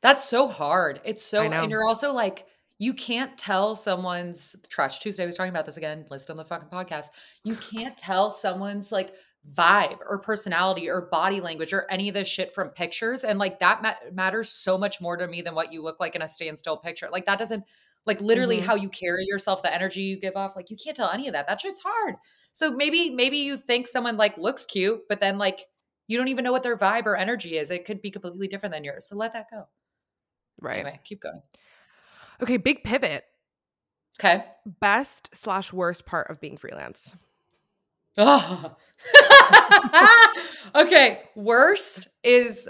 That's 0.00 0.24
so 0.28 0.48
hard. 0.48 1.00
It's 1.04 1.24
so, 1.24 1.42
and 1.42 1.70
you're 1.70 1.86
also 1.86 2.12
like, 2.12 2.46
you 2.82 2.92
can't 2.92 3.38
tell 3.38 3.76
someone's 3.76 4.56
Trash 4.68 4.98
Tuesday 4.98 5.24
was 5.24 5.36
talking 5.36 5.50
about 5.50 5.66
this 5.66 5.76
again. 5.76 6.04
List 6.10 6.30
on 6.30 6.36
the 6.36 6.44
fucking 6.44 6.68
podcast. 6.68 7.06
You 7.44 7.54
can't 7.54 7.96
tell 7.96 8.28
someone's 8.28 8.90
like 8.90 9.14
vibe 9.54 9.98
or 10.08 10.18
personality 10.18 10.88
or 10.88 11.02
body 11.02 11.40
language 11.40 11.72
or 11.72 11.86
any 11.88 12.08
of 12.08 12.14
this 12.14 12.26
shit 12.26 12.50
from 12.50 12.70
pictures, 12.70 13.22
and 13.22 13.38
like 13.38 13.60
that 13.60 13.82
ma- 13.82 13.94
matters 14.12 14.48
so 14.48 14.76
much 14.76 15.00
more 15.00 15.16
to 15.16 15.28
me 15.28 15.42
than 15.42 15.54
what 15.54 15.72
you 15.72 15.80
look 15.80 16.00
like 16.00 16.16
in 16.16 16.22
a 16.22 16.28
standstill 16.28 16.76
picture. 16.76 17.08
Like 17.08 17.26
that 17.26 17.38
doesn't, 17.38 17.62
like 18.04 18.20
literally 18.20 18.58
Mhm. 18.58 18.62
how 18.64 18.74
you 18.74 18.88
carry 18.88 19.24
yourself, 19.26 19.62
the 19.62 19.72
energy 19.72 20.02
you 20.02 20.18
give 20.18 20.34
off. 20.34 20.56
Like 20.56 20.68
you 20.68 20.76
can't 20.76 20.96
tell 20.96 21.10
any 21.10 21.28
of 21.28 21.34
that. 21.34 21.46
That 21.46 21.60
shit's 21.60 21.82
hard. 21.84 22.16
So 22.52 22.72
maybe, 22.72 23.10
maybe 23.10 23.38
you 23.38 23.56
think 23.56 23.86
someone 23.86 24.16
like 24.16 24.36
looks 24.38 24.66
cute, 24.66 25.02
but 25.08 25.20
then 25.20 25.38
like 25.38 25.60
you 26.08 26.18
don't 26.18 26.28
even 26.28 26.42
know 26.42 26.50
what 26.52 26.64
their 26.64 26.76
vibe 26.76 27.06
or 27.06 27.14
energy 27.14 27.58
is. 27.58 27.70
It 27.70 27.84
could 27.84 28.02
be 28.02 28.10
completely 28.10 28.48
different 28.48 28.72
than 28.74 28.82
yours. 28.82 29.06
So 29.06 29.14
let 29.14 29.32
that 29.34 29.50
go. 29.52 29.68
Right. 30.60 30.80
Anyway, 30.80 31.00
keep 31.04 31.20
going. 31.20 31.42
Okay, 32.42 32.56
big 32.56 32.82
pivot. 32.82 33.24
Okay. 34.20 34.44
Best 34.80 35.30
slash 35.34 35.72
worst 35.72 36.04
part 36.06 36.30
of 36.30 36.40
being 36.40 36.56
freelance. 36.56 37.14
Oh. 38.18 38.76
okay. 40.74 41.22
Worst 41.34 42.08
is 42.22 42.68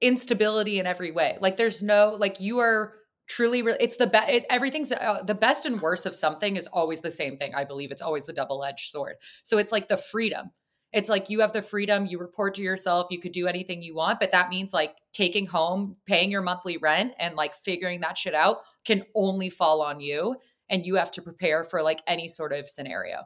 instability 0.00 0.78
in 0.78 0.86
every 0.86 1.10
way. 1.10 1.38
Like 1.40 1.56
there's 1.56 1.82
no 1.82 2.16
like 2.18 2.40
you 2.40 2.58
are 2.58 2.94
truly 3.30 3.62
re- 3.62 3.76
it's 3.78 3.96
the 3.96 4.08
best 4.08 4.28
it, 4.28 4.44
everything's 4.50 4.90
uh, 4.90 5.22
the 5.24 5.34
best 5.34 5.64
and 5.64 5.80
worst 5.80 6.04
of 6.04 6.14
something 6.14 6.56
is 6.56 6.66
always 6.66 6.98
the 6.98 7.12
same 7.12 7.36
thing 7.36 7.54
i 7.54 7.62
believe 7.62 7.92
it's 7.92 8.02
always 8.02 8.24
the 8.24 8.32
double-edged 8.32 8.90
sword 8.90 9.14
so 9.44 9.56
it's 9.56 9.70
like 9.70 9.86
the 9.86 9.96
freedom 9.96 10.50
it's 10.92 11.08
like 11.08 11.30
you 11.30 11.40
have 11.40 11.52
the 11.52 11.62
freedom 11.62 12.06
you 12.06 12.18
report 12.18 12.54
to 12.54 12.62
yourself 12.62 13.06
you 13.10 13.20
could 13.20 13.32
do 13.32 13.46
anything 13.46 13.82
you 13.82 13.94
want 13.94 14.18
but 14.20 14.32
that 14.32 14.48
means 14.50 14.72
like 14.72 14.96
taking 15.12 15.46
home 15.46 15.96
paying 16.06 16.30
your 16.30 16.42
monthly 16.42 16.76
rent 16.76 17.12
and 17.18 17.34
like 17.36 17.54
figuring 17.54 18.00
that 18.00 18.16
shit 18.18 18.34
out 18.34 18.58
can 18.84 19.04
only 19.14 19.48
fall 19.50 19.82
on 19.82 20.00
you 20.00 20.36
and 20.68 20.86
you 20.86 20.94
have 20.96 21.10
to 21.10 21.22
prepare 21.22 21.64
for 21.64 21.82
like 21.82 22.00
any 22.06 22.28
sort 22.28 22.52
of 22.52 22.68
scenario 22.68 23.22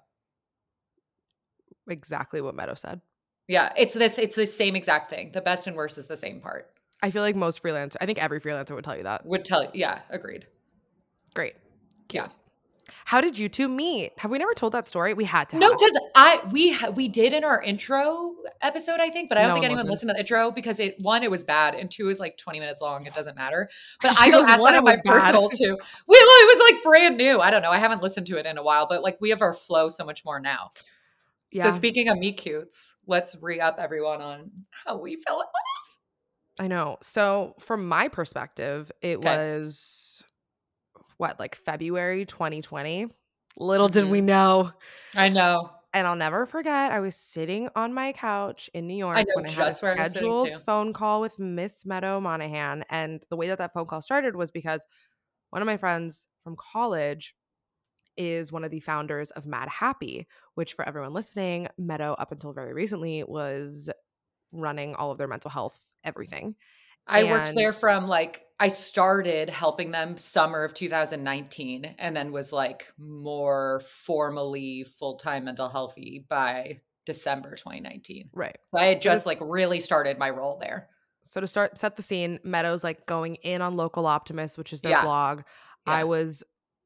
Exactly 1.88 2.40
what 2.40 2.54
Meadow 2.54 2.74
said. 2.74 3.00
yeah 3.48 3.72
it's 3.76 3.94
this 3.94 4.18
it's 4.18 4.36
the 4.36 4.46
same 4.46 4.74
exact 4.76 5.10
thing 5.10 5.30
the 5.32 5.40
best 5.42 5.66
and 5.66 5.76
worst 5.76 5.98
is 5.98 6.06
the 6.06 6.16
same 6.16 6.40
part 6.40 6.70
I 7.02 7.10
feel 7.10 7.20
like 7.20 7.36
most 7.36 7.62
freelancer, 7.62 7.96
I 8.00 8.06
think 8.06 8.22
every 8.22 8.40
freelancer 8.40 8.74
would 8.74 8.84
tell 8.84 8.96
you 8.96 9.02
that. 9.02 9.26
would 9.26 9.44
tell 9.44 9.62
you 9.64 9.70
yeah 9.74 10.00
agreed 10.10 10.46
Great. 11.34 11.54
yeah 12.12 12.28
How 13.06 13.20
did 13.20 13.38
you 13.38 13.48
two 13.50 13.68
meet? 13.68 14.12
Have 14.18 14.30
we 14.30 14.38
never 14.38 14.54
told 14.54 14.72
that 14.72 14.88
story? 14.88 15.12
We 15.14 15.24
had 15.24 15.48
to. 15.50 15.58
No, 15.58 15.70
because 15.70 15.98
I 16.14 16.40
we 16.50 16.72
ha- 16.72 16.88
we 16.90 17.06
did 17.08 17.32
in 17.34 17.44
our 17.44 17.60
intro 17.62 18.34
episode, 18.62 18.98
I 19.00 19.10
think, 19.10 19.28
but 19.28 19.36
I 19.36 19.42
don't 19.42 19.50
No 19.50 19.54
think 19.56 19.62
one 19.64 19.70
anyone 19.72 19.84
listened. 19.86 19.90
listened 19.90 20.08
to 20.10 20.14
the 20.14 20.20
intro 20.20 20.50
because 20.50 20.80
it 20.80 20.96
one 21.00 21.22
it 21.22 21.30
was 21.30 21.44
bad 21.44 21.74
and 21.74 21.90
two 21.90 22.08
is 22.08 22.18
like 22.18 22.36
twenty 22.38 22.60
minutes 22.60 22.80
long. 22.80 23.06
It 23.06 23.14
doesn't 23.14 23.36
matter. 23.36 23.68
But 24.00 24.16
I 24.20 24.30
go 24.30 24.40
goes, 24.40 24.48
at 24.48 24.58
"One, 24.58 24.74
on 24.74 24.84
my 24.84 24.96
bad." 24.96 25.04
personal 25.04 25.50
too. 25.50 25.70
Wait, 25.76 25.78
well, 26.08 26.18
it 26.18 26.56
was 26.58 26.72
like 26.72 26.82
brand 26.82 27.16
new. 27.16 27.40
I 27.40 27.50
don't 27.50 27.62
know. 27.62 27.70
I 27.70 27.78
haven't 27.78 28.02
listened 28.02 28.26
to 28.28 28.36
it 28.38 28.46
in 28.46 28.56
a 28.58 28.62
while, 28.62 28.86
but 28.88 29.02
like 29.02 29.18
we 29.20 29.30
have 29.30 29.42
our 29.42 29.52
flow 29.54 29.88
so 29.90 30.04
much 30.04 30.24
more 30.24 30.40
now. 30.40 30.72
yeah, 31.52 31.64
So 31.64 31.70
speaking 31.70 32.08
of 32.08 32.16
me 32.18 32.32
cutes, 32.32 32.96
let's 33.06 33.36
re 33.42 33.60
up 33.60 33.76
everyone 33.78 34.22
on 34.22 34.50
how 34.86 34.96
we 34.98 35.16
fell 35.16 35.36
in 35.36 35.46
love. 35.46 35.98
I 36.58 36.68
know. 36.68 36.98
So 37.02 37.54
from 37.58 37.86
my 37.88 38.08
perspective, 38.08 38.90
it 39.02 39.18
Okay. 39.18 39.26
was 39.28 40.13
what 41.16 41.38
like 41.38 41.54
February 41.54 42.24
2020. 42.24 43.08
Little 43.58 43.88
did 43.88 44.06
we 44.06 44.18
mm-hmm. 44.18 44.26
know. 44.26 44.72
I 45.14 45.28
know. 45.28 45.70
And 45.92 46.08
I'll 46.08 46.16
never 46.16 46.44
forget, 46.44 46.90
I 46.90 46.98
was 46.98 47.14
sitting 47.14 47.68
on 47.76 47.94
my 47.94 48.10
couch 48.12 48.68
in 48.74 48.88
New 48.88 48.96
York 48.96 49.16
know 49.16 49.24
when 49.34 49.46
I 49.46 49.50
had 49.50 49.60
I 49.60 49.68
a 49.68 49.70
scheduled 49.70 50.52
phone 50.66 50.92
call 50.92 51.20
with 51.20 51.38
Miss 51.38 51.86
Meadow 51.86 52.20
Monahan. 52.20 52.84
And 52.90 53.24
the 53.30 53.36
way 53.36 53.46
that 53.46 53.58
that 53.58 53.72
phone 53.72 53.86
call 53.86 54.02
started 54.02 54.34
was 54.34 54.50
because 54.50 54.84
one 55.50 55.62
of 55.62 55.66
my 55.66 55.76
friends 55.76 56.26
from 56.42 56.56
college 56.56 57.36
is 58.16 58.50
one 58.50 58.64
of 58.64 58.72
the 58.72 58.80
founders 58.80 59.30
of 59.32 59.46
Mad 59.46 59.68
Happy, 59.68 60.26
which 60.54 60.72
for 60.72 60.86
everyone 60.86 61.12
listening, 61.12 61.68
Meadow 61.78 62.14
up 62.18 62.32
until 62.32 62.52
very 62.52 62.72
recently 62.72 63.22
was 63.22 63.88
running 64.50 64.96
all 64.96 65.12
of 65.12 65.18
their 65.18 65.28
mental 65.28 65.50
health 65.50 65.78
everything. 66.02 66.56
I 67.06 67.24
worked 67.24 67.54
there 67.54 67.72
from 67.72 68.06
like 68.08 68.46
I 68.60 68.68
started 68.68 69.50
helping 69.50 69.90
them 69.90 70.16
summer 70.16 70.62
of 70.62 70.74
2019 70.74 71.96
and 71.98 72.16
then 72.16 72.32
was 72.32 72.52
like 72.52 72.92
more 72.96 73.80
formally 73.80 74.84
full-time 74.84 75.44
mental 75.44 75.68
healthy 75.68 76.24
by 76.28 76.80
December 77.04 77.56
2019. 77.56 78.30
Right. 78.32 78.56
So 78.68 78.78
I 78.78 78.86
had 78.86 79.00
So 79.00 79.04
just 79.10 79.26
like 79.26 79.38
really 79.40 79.80
started 79.80 80.18
my 80.18 80.30
role 80.30 80.58
there. 80.58 80.88
So 81.24 81.40
to 81.40 81.46
start 81.46 81.78
set 81.78 81.96
the 81.96 82.02
scene, 82.02 82.38
Meadows 82.44 82.84
like 82.84 83.06
going 83.06 83.36
in 83.36 83.60
on 83.60 83.76
Local 83.76 84.06
Optimist, 84.06 84.56
which 84.56 84.72
is 84.72 84.82
their 84.82 84.92
Yeah. 84.92 85.02
blog. 85.02 85.38
Yeah. 85.86 85.94
I 85.94 86.04
was 86.04 86.44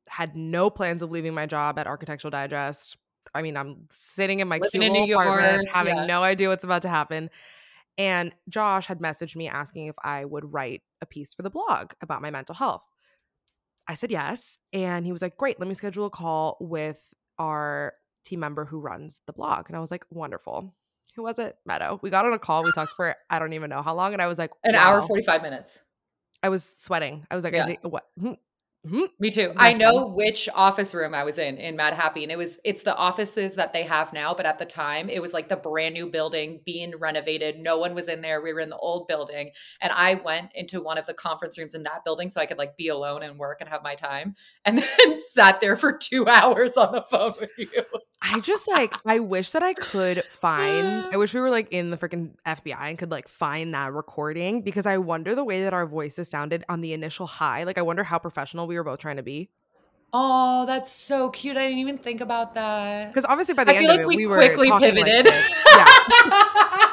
had 0.08 0.34
no 0.34 0.70
plans 0.70 1.02
of 1.02 1.10
leaving 1.10 1.34
my 1.34 1.44
job 1.44 1.78
at 1.78 1.86
Architectural 1.86 2.30
Digest. 2.30 2.96
I 3.34 3.42
mean, 3.42 3.56
I'm 3.56 3.86
sitting 3.90 4.40
in 4.40 4.48
my 4.48 4.58
Living 4.58 4.82
in 4.82 5.10
apartment, 5.12 5.64
York, 5.64 5.68
having 5.68 5.96
yeah. 5.96 6.06
no 6.06 6.22
idea 6.22 6.48
what's 6.48 6.64
about 6.64 6.82
to 6.82 6.88
happen. 6.88 7.28
And 7.98 8.32
Josh 8.48 8.86
had 8.86 9.00
messaged 9.00 9.34
me 9.34 9.48
asking 9.48 9.88
if 9.88 9.96
I 10.02 10.24
would 10.24 10.52
write 10.52 10.82
a 11.02 11.06
piece 11.06 11.34
for 11.34 11.42
the 11.42 11.50
blog 11.50 11.92
about 12.00 12.22
my 12.22 12.30
mental 12.30 12.54
health. 12.54 12.84
I 13.88 13.94
said 13.94 14.12
yes. 14.12 14.58
And 14.72 15.04
he 15.04 15.12
was 15.12 15.20
like, 15.20 15.36
Great, 15.36 15.58
let 15.58 15.68
me 15.68 15.74
schedule 15.74 16.06
a 16.06 16.10
call 16.10 16.56
with 16.60 16.98
our 17.38 17.94
team 18.24 18.40
member 18.40 18.64
who 18.64 18.78
runs 18.78 19.20
the 19.26 19.32
blog. 19.32 19.64
And 19.66 19.76
I 19.76 19.80
was 19.80 19.90
like, 19.90 20.04
Wonderful. 20.10 20.72
Who 21.16 21.22
was 21.24 21.40
it? 21.40 21.56
Meadow. 21.66 21.98
We 22.00 22.10
got 22.10 22.24
on 22.24 22.32
a 22.32 22.38
call. 22.38 22.62
We 22.62 22.70
talked 22.72 22.92
for 22.92 23.16
I 23.28 23.40
don't 23.40 23.54
even 23.54 23.70
know 23.70 23.82
how 23.82 23.94
long. 23.94 24.12
And 24.12 24.22
I 24.22 24.28
was 24.28 24.38
like, 24.38 24.52
An 24.62 24.76
hour 24.76 25.02
45 25.02 25.42
minutes. 25.42 25.80
I 26.42 26.50
was 26.50 26.76
sweating. 26.78 27.26
I 27.30 27.34
was 27.34 27.42
like, 27.42 27.54
Yeah. 27.54 27.64
I 27.64 27.66
think, 27.66 27.80
what? 27.82 28.06
Hmm, 28.88 28.96
hmm. 28.96 29.04
Me 29.18 29.30
too. 29.30 29.52
I 29.56 29.72
That's 29.72 29.78
know 29.78 30.08
which 30.08 30.48
office 30.54 30.94
room 30.94 31.14
I 31.14 31.24
was 31.24 31.38
in 31.38 31.56
in 31.58 31.76
Mad 31.76 31.94
Happy, 31.94 32.22
and 32.22 32.32
it 32.32 32.38
was 32.38 32.58
it's 32.64 32.82
the 32.82 32.96
offices 32.96 33.54
that 33.56 33.72
they 33.72 33.84
have 33.84 34.12
now, 34.12 34.34
but 34.34 34.46
at 34.46 34.58
the 34.58 34.64
time 34.64 35.08
it 35.08 35.20
was 35.20 35.32
like 35.32 35.48
the 35.48 35.56
brand 35.56 35.94
new 35.94 36.10
building 36.10 36.60
being 36.64 36.94
renovated. 36.96 37.58
No 37.58 37.78
one 37.78 37.94
was 37.94 38.08
in 38.08 38.20
there. 38.20 38.40
We 38.40 38.52
were 38.52 38.60
in 38.60 38.70
the 38.70 38.76
old 38.76 39.08
building, 39.08 39.50
and 39.80 39.92
I 39.92 40.14
went 40.14 40.50
into 40.54 40.80
one 40.80 40.98
of 40.98 41.06
the 41.06 41.14
conference 41.14 41.58
rooms 41.58 41.74
in 41.74 41.82
that 41.84 42.04
building 42.04 42.28
so 42.28 42.40
I 42.40 42.46
could 42.46 42.58
like 42.58 42.76
be 42.76 42.88
alone 42.88 43.22
and 43.22 43.38
work 43.38 43.58
and 43.60 43.68
have 43.68 43.82
my 43.82 43.94
time, 43.94 44.34
and 44.64 44.78
then 44.98 45.18
sat 45.32 45.60
there 45.60 45.76
for 45.76 45.92
two 45.92 46.26
hours 46.28 46.76
on 46.76 46.92
the 46.92 47.04
phone 47.10 47.34
with 47.40 47.50
you. 47.56 47.84
I 48.20 48.40
just 48.40 48.66
like, 48.66 48.94
I 49.06 49.20
wish 49.20 49.50
that 49.50 49.62
I 49.62 49.74
could 49.74 50.24
find, 50.28 51.06
I 51.12 51.16
wish 51.18 51.32
we 51.32 51.40
were 51.40 51.50
like 51.50 51.68
in 51.70 51.90
the 51.90 51.96
freaking 51.96 52.30
FBI 52.46 52.76
and 52.80 52.98
could 52.98 53.10
like 53.10 53.28
find 53.28 53.72
that 53.74 53.92
recording 53.92 54.62
because 54.62 54.86
I 54.86 54.98
wonder 54.98 55.34
the 55.34 55.44
way 55.44 55.62
that 55.62 55.72
our 55.72 55.86
voices 55.86 56.28
sounded 56.28 56.64
on 56.68 56.80
the 56.80 56.92
initial 56.92 57.26
high. 57.26 57.64
Like, 57.64 57.78
I 57.78 57.82
wonder 57.82 58.02
how 58.02 58.18
professional 58.18 58.66
we 58.66 58.76
were 58.76 58.84
both 58.84 58.98
trying 58.98 59.16
to 59.16 59.22
be. 59.22 59.50
Oh, 60.12 60.64
that's 60.66 60.90
so 60.90 61.30
cute. 61.30 61.56
I 61.56 61.64
didn't 61.64 61.78
even 61.78 61.98
think 61.98 62.20
about 62.20 62.54
that. 62.54 63.08
Because 63.08 63.26
obviously 63.26 63.54
by 63.54 63.64
the 63.64 63.72
I 63.72 63.74
end 63.74 63.82
feel 63.82 63.90
of 63.90 63.96
like 63.98 64.04
it, 64.04 64.08
we, 64.08 64.16
we, 64.16 64.26
were 64.26 64.36
quickly 64.36 64.68
talking 64.68 64.96
like 64.96 65.04
pivoted. 65.04 65.32
yeah. 65.74 66.84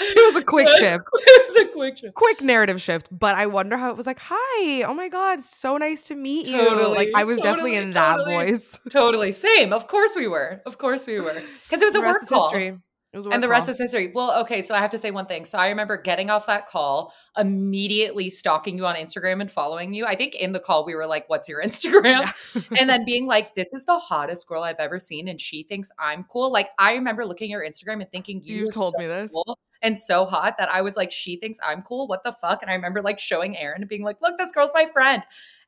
It 0.00 0.34
was 0.34 0.42
a 0.42 0.44
quick 0.44 0.68
shift. 0.78 1.04
It 1.14 1.46
was 1.54 1.56
a 1.64 1.68
quick 1.72 1.96
shift. 1.98 2.14
Quick 2.14 2.40
narrative 2.42 2.80
shift, 2.80 3.08
but 3.10 3.34
I 3.36 3.46
wonder 3.46 3.76
how 3.76 3.90
it 3.90 3.96
was 3.96 4.06
like, 4.06 4.18
hi, 4.22 4.82
oh 4.82 4.94
my 4.94 5.08
God, 5.08 5.42
so 5.44 5.76
nice 5.76 6.04
to 6.08 6.14
meet 6.14 6.48
you. 6.48 6.88
Like, 6.88 7.10
I 7.14 7.24
was 7.24 7.36
definitely 7.38 7.72
totally, 7.72 7.76
in 7.76 7.90
that 7.90 8.24
voice. 8.24 8.78
Totally. 8.90 9.32
Same. 9.32 9.72
Of 9.72 9.86
course 9.88 10.14
we 10.16 10.26
were. 10.28 10.60
Of 10.66 10.78
course 10.78 11.06
we 11.06 11.20
were. 11.20 11.42
Because 11.64 11.82
it 11.82 11.84
was 11.86 11.94
The 11.94 12.00
a 12.00 12.06
work 12.06 12.26
call. 12.26 12.50
history. 12.50 12.78
And 13.24 13.42
the 13.42 13.46
work 13.46 13.54
rest 13.54 13.68
is 13.68 13.78
history. 13.78 14.12
Well, 14.14 14.40
okay, 14.40 14.60
so 14.62 14.74
I 14.74 14.78
have 14.78 14.90
to 14.90 14.98
say 14.98 15.10
one 15.10 15.26
thing. 15.26 15.44
So 15.44 15.58
I 15.58 15.68
remember 15.68 15.96
getting 15.96 16.28
off 16.28 16.46
that 16.46 16.66
call, 16.66 17.14
immediately 17.36 18.28
stalking 18.28 18.76
you 18.76 18.84
on 18.86 18.96
Instagram 18.96 19.40
and 19.40 19.50
following 19.50 19.94
you. 19.94 20.04
I 20.04 20.14
think 20.16 20.34
in 20.34 20.52
the 20.52 20.60
call 20.60 20.84
we 20.84 20.94
were 20.94 21.06
like, 21.06 21.28
"What's 21.28 21.48
your 21.48 21.62
Instagram?" 21.64 22.32
and 22.78 22.90
then 22.90 23.04
being 23.04 23.26
like, 23.26 23.54
"This 23.54 23.72
is 23.72 23.84
the 23.84 23.98
hottest 23.98 24.46
girl 24.46 24.62
I've 24.62 24.80
ever 24.80 24.98
seen, 24.98 25.28
and 25.28 25.40
she 25.40 25.62
thinks 25.62 25.90
I'm 25.98 26.24
cool." 26.24 26.52
Like 26.52 26.68
I 26.78 26.92
remember 26.94 27.24
looking 27.24 27.46
at 27.52 27.56
your 27.58 27.68
Instagram 27.68 28.02
and 28.02 28.10
thinking 28.10 28.42
you 28.44 28.56
You 28.56 28.70
told 28.70 28.92
so 28.92 28.98
me 28.98 29.06
this. 29.06 29.30
cool 29.32 29.58
and 29.82 29.98
so 29.98 30.24
hot 30.26 30.56
that 30.58 30.68
I 30.68 30.82
was 30.82 30.96
like, 30.96 31.12
"She 31.12 31.36
thinks 31.36 31.58
I'm 31.66 31.82
cool. 31.82 32.06
What 32.08 32.24
the 32.24 32.32
fuck?" 32.32 32.62
And 32.62 32.70
I 32.70 32.74
remember 32.74 33.02
like 33.02 33.18
showing 33.18 33.56
Aaron 33.56 33.82
and 33.82 33.88
being 33.88 34.02
like, 34.02 34.20
"Look, 34.20 34.36
this 34.38 34.52
girl's 34.52 34.72
my 34.74 34.86
friend." 34.86 35.22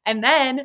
And 0.04 0.22
then 0.22 0.62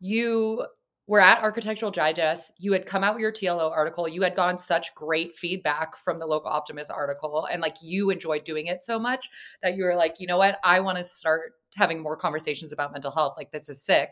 you 0.00 0.66
were 1.10 1.20
at 1.20 1.42
Architectural 1.42 1.90
Digest. 1.90 2.52
You 2.60 2.72
had 2.72 2.86
come 2.86 3.02
out 3.02 3.14
with 3.14 3.20
your 3.20 3.32
TLO 3.32 3.68
article. 3.72 4.08
You 4.08 4.22
had 4.22 4.36
gotten 4.36 4.58
such 4.58 4.94
great 4.94 5.36
feedback 5.36 5.96
from 5.96 6.20
the 6.20 6.26
local 6.26 6.48
optimist 6.50 6.88
article. 6.92 7.48
And 7.50 7.60
like 7.60 7.74
you 7.82 8.10
enjoyed 8.10 8.44
doing 8.44 8.66
it 8.68 8.84
so 8.84 8.96
much 8.96 9.28
that 9.60 9.76
you 9.76 9.82
were 9.82 9.96
like, 9.96 10.20
you 10.20 10.28
know 10.28 10.38
what? 10.38 10.60
I 10.62 10.78
want 10.78 10.98
to 10.98 11.04
start 11.04 11.52
having 11.74 12.00
more 12.00 12.16
conversations 12.16 12.72
about 12.72 12.92
mental 12.92 13.10
health. 13.10 13.34
Like, 13.36 13.50
this 13.50 13.68
is 13.68 13.84
sick. 13.84 14.10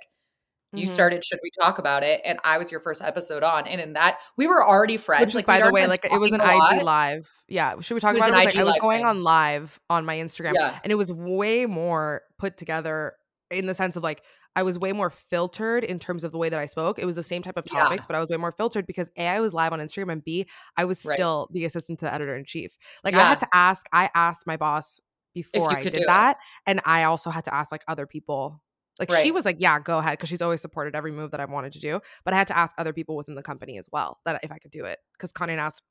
You 0.73 0.87
Mhm. 0.87 0.91
started 0.91 1.25
Should 1.25 1.39
We 1.41 1.51
Talk 1.63 1.79
About 1.79 2.03
It? 2.03 2.21
And 2.25 2.41
I 2.43 2.59
was 2.59 2.73
your 2.73 2.81
first 2.81 3.01
episode 3.01 3.45
on. 3.45 3.69
And 3.69 3.81
in 3.81 3.93
that, 3.93 4.19
we 4.37 4.49
were 4.49 4.67
already 4.67 4.97
friends. 4.97 5.27
Which 5.27 5.35
like, 5.37 5.47
by 5.47 5.61
the 5.65 5.71
way, 5.73 5.87
like 5.87 6.05
it 6.05 6.19
was 6.19 6.33
an 6.33 6.41
IG 6.41 6.83
live. 6.83 7.31
Yeah, 7.47 7.79
should 7.81 7.95
we 7.95 8.01
talk 8.01 8.15
It 8.15 8.19
about 8.19 8.31
it? 8.31 8.35
It 8.43 8.45
was, 8.45 8.55
like, 8.55 8.61
I 8.61 8.65
was 8.65 8.77
going 8.81 8.99
thing. 8.99 9.07
on 9.07 9.23
live 9.23 9.79
on 9.89 10.05
my 10.05 10.17
Instagram, 10.17 10.55
Yeah. 10.57 10.77
and 10.83 10.91
it 10.91 10.97
was 10.97 11.13
way 11.13 11.65
more 11.65 12.23
put 12.41 12.57
together 12.59 13.15
in 13.51 13.67
the 13.67 13.75
sense 13.75 13.95
of 13.97 14.03
like 14.03 14.23
I 14.57 14.63
was 14.63 14.79
way 14.79 14.93
more 14.93 15.11
filtered 15.11 15.85
in 15.85 15.99
terms 15.99 16.25
of 16.25 16.33
the 16.33 16.39
way 16.39 16.49
that 16.49 16.59
I 16.59 16.67
spoke. 16.67 16.99
It 16.99 17.07
was 17.07 17.17
the 17.17 17.23
same 17.23 17.43
type 17.43 17.57
of 17.57 17.65
Yeah. 17.65 17.89
topics, 17.89 18.07
but 18.07 18.17
I 18.17 18.21
was 18.21 18.31
way 18.31 18.37
more 18.37 18.53
filtered 18.53 18.87
because 18.87 19.11
A, 19.17 19.29
I 19.29 19.41
was 19.41 19.55
live 19.55 19.73
on 19.73 19.79
Instagram, 19.81 20.13
and 20.13 20.25
B, 20.25 20.47
I 20.77 20.85
was 20.85 20.99
Right. 21.03 21.19
still 21.19 21.49
the 21.53 21.65
assistant 21.65 22.01
to 22.01 22.07
the 22.07 22.15
editor 22.15 22.37
in 22.37 22.45
chief. 22.45 22.77
Like 23.05 23.15
I 23.15 23.25
had 23.25 23.39
to 23.41 23.49
ask, 23.55 23.87
I 23.93 24.11
asked 24.15 24.47
my 24.47 24.57
boss 24.57 25.01
before 25.35 25.73
I 25.73 25.85
did 25.85 25.95
do 25.95 26.05
it. 26.07 26.07
that, 26.07 26.39
and 26.67 26.81
I 26.85 27.05
also 27.05 27.31
had 27.31 27.45
to 27.45 27.55
ask 27.55 27.71
like 27.73 27.85
other 27.89 28.07
people. 28.07 28.63
Like 28.99 29.11
she 29.13 29.31
was 29.31 29.45
like, 29.45 29.57
"Yeah, 29.61 29.79
go 29.79 29.99
ahead," 29.99 30.15
because 30.19 30.29
she's 30.29 30.43
always 30.43 30.61
supported 30.61 30.97
every 30.97 31.13
move 31.13 31.31
that 31.31 31.41
I 31.41 31.45
wanted 31.45 31.73
to 31.75 31.81
do. 31.81 32.01
But 32.25 32.35
I 32.35 32.39
had 32.39 32.49
to 32.49 32.59
ask 32.59 32.75
other 32.79 32.93
people 32.93 33.17
within 33.17 33.37
the 33.37 33.43
company 33.45 33.79
as 33.79 33.89
well 33.93 34.19
that 34.25 34.41
if 34.43 34.51
I 34.51 34.59
could 34.59 34.73
do 34.73 34.85
it 34.85 34.99
because 35.13 35.31
Conde 35.33 35.57
Nast 35.57 35.81
mm, 35.81 35.83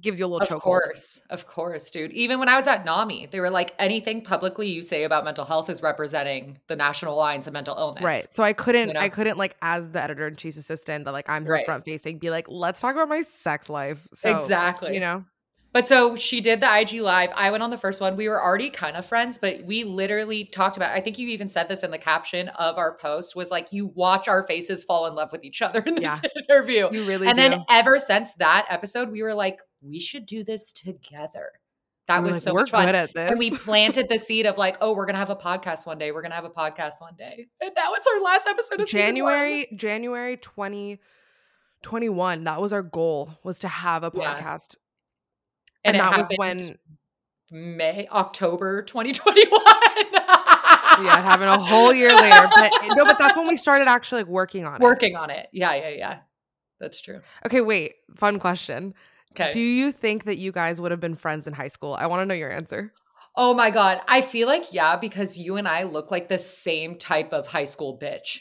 gives 0.00 0.18
you 0.18 0.26
a 0.26 0.28
little 0.28 0.42
Of 0.42 0.48
chokehold. 0.48 0.60
course. 0.62 1.20
Of 1.30 1.46
course, 1.46 1.90
dude. 1.90 2.12
Even 2.12 2.38
when 2.38 2.48
I 2.48 2.56
was 2.56 2.66
at 2.66 2.84
NAMI, 2.84 3.28
they 3.30 3.40
were 3.40 3.50
like, 3.50 3.74
anything 3.78 4.22
publicly 4.22 4.68
you 4.68 4.82
say 4.82 5.04
about 5.04 5.24
mental 5.24 5.44
health 5.44 5.70
is 5.70 5.80
representing 5.82 6.58
the 6.66 6.76
National 6.76 7.14
Alliance 7.14 7.46
of 7.46 7.52
Mental 7.52 7.76
Illness. 7.76 8.04
Right. 8.04 8.32
So 8.32 8.42
I 8.42 8.52
couldn't 8.52 8.92
know? 8.92 9.00
I 9.00 9.08
couldn't 9.08 9.38
like 9.38 9.56
as 9.62 9.88
the 9.90 10.02
editor 10.02 10.26
in 10.26 10.36
chief's 10.36 10.56
assistant 10.58 11.04
that 11.06 11.12
like 11.12 11.28
I'm 11.30 11.44
her 11.46 11.52
Right. 11.54 11.64
front 11.64 11.84
facing 11.84 12.18
be 12.18 12.30
like, 12.30 12.46
let's 12.48 12.80
talk 12.80 12.94
about 12.94 13.08
my 13.08 13.22
sex 13.22 13.70
life. 13.70 14.06
So 14.12 14.34
exactly. 14.36 14.94
you 14.94 15.00
know. 15.00 15.24
But 15.74 15.86
so 15.88 16.16
she 16.16 16.40
did 16.40 16.60
the 16.60 16.78
IG 16.80 17.00
live. 17.02 17.30
I 17.34 17.50
went 17.50 17.62
on 17.62 17.68
the 17.70 17.76
first 17.76 18.00
one. 18.00 18.16
We 18.16 18.28
were 18.28 18.42
already 18.42 18.70
kind 18.70 18.96
of 18.96 19.04
friends, 19.04 19.36
but 19.38 19.64
we 19.64 19.82
literally 19.84 20.44
talked 20.44 20.76
about 20.78 20.92
I 20.96 21.00
think 21.00 21.18
you 21.18 21.26
even 21.28 21.48
said 21.50 21.68
this 21.68 21.82
in 21.82 21.90
the 21.90 21.98
caption 21.98 22.48
of 22.48 22.78
our 22.78 22.96
post 22.96 23.34
was 23.34 23.50
like 23.50 23.72
you 23.72 23.88
watch 23.88 24.28
our 24.28 24.44
faces 24.44 24.84
fall 24.84 25.06
in 25.06 25.14
love 25.16 25.32
with 25.32 25.42
each 25.44 25.60
other 25.60 25.80
in 25.80 25.96
this 25.96 26.04
Yeah. 26.04 26.20
interview. 26.48 26.88
You 26.92 27.04
really 27.04 27.26
and 27.26 27.36
do. 27.36 27.42
then 27.42 27.64
ever 27.68 27.98
since 27.98 28.32
that 28.34 28.66
episode, 28.70 29.10
we 29.10 29.22
were 29.24 29.34
like, 29.34 29.58
we 29.82 29.98
should 29.98 30.26
do 30.26 30.44
this 30.44 30.70
together. 30.72 31.50
That 32.06 32.18
We 32.18 32.24
were 32.24 32.28
was 32.28 32.36
like, 32.36 32.42
so 32.42 32.54
much 32.54 32.70
fun. 32.70 32.86
good 32.86 32.94
at 32.94 33.12
this. 33.12 33.30
And 33.30 33.38
we 33.40 33.50
planted 33.58 34.08
the 34.08 34.18
seed 34.18 34.46
of 34.46 34.56
like, 34.56 34.76
oh, 34.80 34.94
we're 34.94 35.06
gonna 35.06 35.18
have 35.18 35.30
a 35.30 35.36
podcast 35.36 35.86
one 35.88 35.98
day. 35.98 36.12
We're 36.12 36.22
gonna 36.22 36.36
have 36.36 36.44
a 36.44 36.50
podcast 36.50 37.00
one 37.00 37.16
day. 37.18 37.46
And 37.60 37.72
now 37.76 37.94
it's 37.94 38.06
our 38.06 38.20
last 38.20 38.46
episode 38.46 38.80
of. 38.80 38.88
January 38.88 39.66
January 39.74 40.36
2021 40.36 42.44
that 42.44 42.60
was 42.62 42.72
our 42.72 42.82
goal 42.82 43.30
was 43.42 43.58
to 43.60 43.68
have 43.68 44.04
a 44.04 44.12
Yeah. 44.14 44.20
And, 45.84 45.96
And, 45.96 46.00
that 46.00 46.16
was 46.18 46.28
when 46.36 46.78
May, 47.52 48.06
October 48.10 48.82
2021. 48.82 49.60
yeah, 51.04 51.22
having 51.22 51.48
a 51.48 51.58
whole 51.58 51.92
year 51.92 52.14
later. 52.14 52.48
But 52.54 52.72
eh, 52.82 52.88
no, 52.96 53.04
but 53.04 53.18
that's 53.18 53.36
when 53.36 53.46
we 53.46 53.56
started 53.56 53.88
actually 53.88 54.22
like 54.22 54.30
working 54.30 54.64
on 54.66 54.76
it. 54.76 54.80
working 54.80 55.16
on 55.16 55.30
it. 55.30 55.48
Yeah, 55.52 55.74
yeah, 55.74 55.88
yeah. 55.90 56.18
That's 56.80 57.00
true. 57.00 57.20
Okay, 57.46 57.60
wait. 57.60 57.94
Fun 58.16 58.38
question. 58.38 58.94
Okay. 59.32 59.52
Do 59.52 59.60
you 59.60 59.92
think 59.92 60.24
that 60.24 60.38
you 60.38 60.52
guys 60.52 60.80
would 60.80 60.90
have 60.90 61.00
been 61.00 61.14
friends 61.16 61.46
in 61.46 61.52
high 61.52 61.68
school? 61.68 61.94
I 61.94 62.06
want 62.06 62.22
to 62.22 62.26
know 62.26 62.34
your 62.34 62.50
answer. 62.50 62.92
oh 63.36 63.52
my 63.52 63.70
God. 63.70 64.00
I 64.06 64.20
feel 64.20 64.46
like, 64.46 64.72
yeah, 64.72 64.96
because 64.96 65.36
you 65.36 65.56
and 65.56 65.66
I 65.66 65.82
look 65.82 66.10
like 66.10 66.28
the 66.28 66.38
same 66.38 66.96
type 66.98 67.32
of 67.32 67.48
high 67.48 67.64
school 67.64 67.98
bitch. 68.00 68.40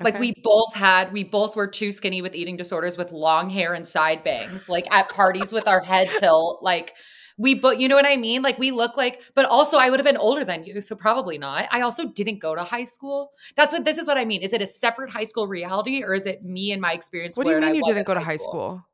Like 0.00 0.18
we 0.18 0.32
both 0.42 0.74
had, 0.74 1.12
we 1.12 1.24
both 1.24 1.56
were 1.56 1.66
too 1.66 1.90
skinny 1.92 2.22
with 2.22 2.34
eating 2.34 2.56
disorders 2.56 2.96
with 2.96 3.10
long 3.12 3.50
hair 3.50 3.74
and 3.74 3.86
side 3.86 4.22
bangs, 4.22 4.68
like 4.68 4.86
at 4.92 5.08
parties 5.08 5.52
with 5.52 5.66
our 5.66 5.80
head 5.80 6.08
tilt. 6.20 6.62
Like 6.62 6.94
we, 7.36 7.54
but 7.54 7.80
you 7.80 7.88
know 7.88 7.96
what 7.96 8.06
I 8.06 8.16
mean? 8.16 8.42
Like 8.42 8.58
we 8.58 8.70
look 8.70 8.96
like, 8.96 9.22
but 9.34 9.44
also 9.44 9.76
I 9.76 9.90
would 9.90 9.98
have 9.98 10.06
been 10.06 10.16
older 10.16 10.44
than 10.44 10.64
you. 10.64 10.80
So 10.80 10.94
probably 10.94 11.38
not. 11.38 11.66
I 11.70 11.80
also 11.80 12.06
didn't 12.06 12.38
go 12.38 12.54
to 12.54 12.64
high 12.64 12.84
school. 12.84 13.32
That's 13.56 13.72
what, 13.72 13.84
this 13.84 13.98
is 13.98 14.06
what 14.06 14.18
I 14.18 14.24
mean. 14.24 14.42
Is 14.42 14.52
it 14.52 14.62
a 14.62 14.66
separate 14.66 15.10
high 15.10 15.24
school 15.24 15.46
reality 15.46 16.02
or 16.02 16.14
is 16.14 16.26
it 16.26 16.44
me 16.44 16.72
and 16.72 16.80
my 16.80 16.92
experience? 16.92 17.36
What 17.36 17.44
do 17.44 17.50
you 17.50 17.56
where 17.56 17.68
I 17.68 17.72
mean 17.72 17.82
you 17.84 17.84
didn't 17.84 18.06
go 18.06 18.14
to 18.14 18.20
high 18.20 18.36
school? 18.36 18.84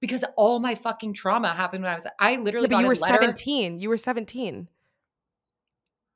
Because 0.00 0.24
all 0.36 0.58
my 0.58 0.74
fucking 0.74 1.14
trauma 1.14 1.54
happened 1.54 1.84
when 1.84 1.92
I 1.92 1.94
was, 1.94 2.06
I 2.18 2.36
literally 2.36 2.68
Yeah, 2.70 2.76
but 2.76 2.80
you 2.80 2.86
a 2.86 2.88
were 2.88 2.94
letter. 2.96 3.18
17. 3.20 3.78
You 3.78 3.88
were 3.88 3.96
17. 3.96 4.68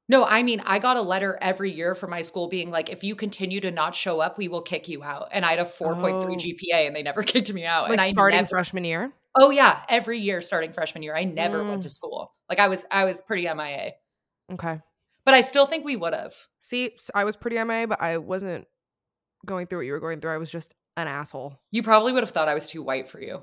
No, 0.08 0.24
I 0.24 0.42
mean, 0.44 0.60
I 0.64 0.78
got 0.78 0.96
a 0.96 1.02
letter 1.02 1.36
every 1.42 1.72
year 1.72 1.94
from 1.96 2.10
my 2.10 2.22
school 2.22 2.48
being 2.48 2.70
like, 2.70 2.90
if 2.90 3.02
you 3.02 3.16
continue 3.16 3.60
to 3.62 3.70
not 3.72 3.96
show 3.96 4.20
up, 4.20 4.38
we 4.38 4.46
will 4.46 4.62
kick 4.62 4.88
you 4.88 5.02
out. 5.02 5.28
And 5.32 5.44
I 5.44 5.50
had 5.50 5.58
a 5.58 5.64
4.3 5.64 6.22
Oh. 6.22 6.26
GPA 6.36 6.86
and 6.86 6.94
they 6.94 7.02
never 7.02 7.22
kicked 7.24 7.52
me 7.52 7.64
out. 7.64 7.84
Like 7.84 7.92
and 7.92 8.00
I 8.00 8.10
starting 8.12 8.36
never, 8.38 8.48
freshman 8.48 8.84
year. 8.84 9.12
oh 9.36 9.50
yeah, 9.50 9.82
every 9.88 10.20
year 10.20 10.40
starting 10.40 10.72
freshman 10.72 11.02
year, 11.02 11.16
I 11.16 11.24
never 11.24 11.58
Mm. 11.58 11.70
went 11.70 11.82
to 11.82 11.88
school. 11.88 12.32
Like 12.48 12.60
I 12.60 12.68
was, 12.68 12.84
I 12.90 13.04
was 13.04 13.20
pretty 13.20 13.48
MIA, 13.52 13.92
Okay. 14.52 14.80
but 15.24 15.34
I 15.34 15.40
still 15.40 15.66
think 15.66 15.84
we 15.84 15.96
would 15.96 16.14
have. 16.14 16.34
See, 16.60 16.94
I 17.14 17.24
was 17.24 17.34
pretty 17.34 17.56
MA, 17.64 17.86
but 17.86 18.00
I 18.00 18.18
wasn't 18.18 18.66
going 19.44 19.66
through 19.66 19.80
what 19.80 19.86
you 19.86 19.92
were 19.92 20.00
going 20.00 20.20
through. 20.20 20.32
I 20.32 20.38
was 20.38 20.50
just 20.50 20.72
an 20.96 21.08
asshole. 21.08 21.58
You 21.72 21.82
probably 21.82 22.12
would 22.12 22.22
have 22.22 22.30
thought 22.30 22.48
I 22.48 22.54
was 22.54 22.68
too 22.68 22.82
white 22.82 23.08
for 23.08 23.20
you. 23.20 23.42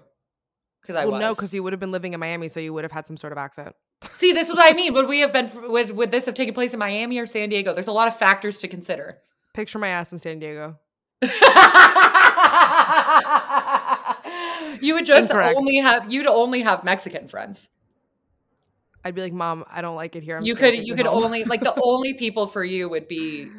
Because 0.84 0.98
I 0.98 1.06
well, 1.06 1.14
was. 1.14 1.22
no, 1.22 1.34
because 1.34 1.54
you 1.54 1.64
would 1.64 1.72
have 1.74 1.80
been 1.80 1.94
living 1.94 2.14
in 2.14 2.20
Miami, 2.20 2.50
so 2.50 2.60
you 2.60 2.74
would 2.74 2.84
have 2.84 2.92
had 2.92 3.08
some 3.08 3.16
sort 3.16 3.32
of 3.32 3.40
accent. 3.40 3.74
See, 4.12 4.34
this 4.34 4.50
is 4.50 4.54
what 4.54 4.70
I 4.70 4.76
mean. 4.76 4.94
Would 4.94 5.08
we 5.08 5.20
have 5.20 5.32
been, 5.32 5.50
would, 5.72 5.92
would 5.92 6.12
this 6.12 6.26
have 6.26 6.36
taken 6.36 6.54
place 6.54 6.74
in 6.74 6.80
Miami 6.80 7.18
or 7.18 7.26
San 7.26 7.48
Diego? 7.48 7.74
There's 7.74 7.88
a 7.88 7.94
lot 7.94 8.10
of 8.10 8.18
factors 8.18 8.58
to 8.60 8.68
consider. 8.68 9.20
Picture 9.54 9.80
my 9.80 9.88
ass 9.88 10.12
in 10.12 10.20
San 10.20 10.40
Diego. 10.40 10.78
you 14.82 14.94
would 14.94 15.06
just 15.06 15.30
Incorrect. 15.30 15.58
only 15.58 15.78
have 15.78 16.12
you'd 16.12 16.28
only 16.28 16.62
have 16.62 16.84
Mexican 16.84 17.30
friends. 17.30 17.70
I'd 19.06 19.16
be 19.16 19.22
like, 19.22 19.32
Mom, 19.32 19.64
I 19.70 19.82
don't 19.82 19.96
like 19.96 20.18
it 20.18 20.24
here. 20.24 20.38
I'm 20.38 20.44
you 20.44 20.56
could 20.56 20.76
you 20.76 20.96
could 20.96 21.06
home." 21.06 21.24
only 21.24 21.46
like 21.46 21.62
the 21.62 21.74
only 21.84 22.14
people 22.16 22.46
for 22.48 22.64
you 22.64 22.90
would 22.90 23.08
be 23.08 23.50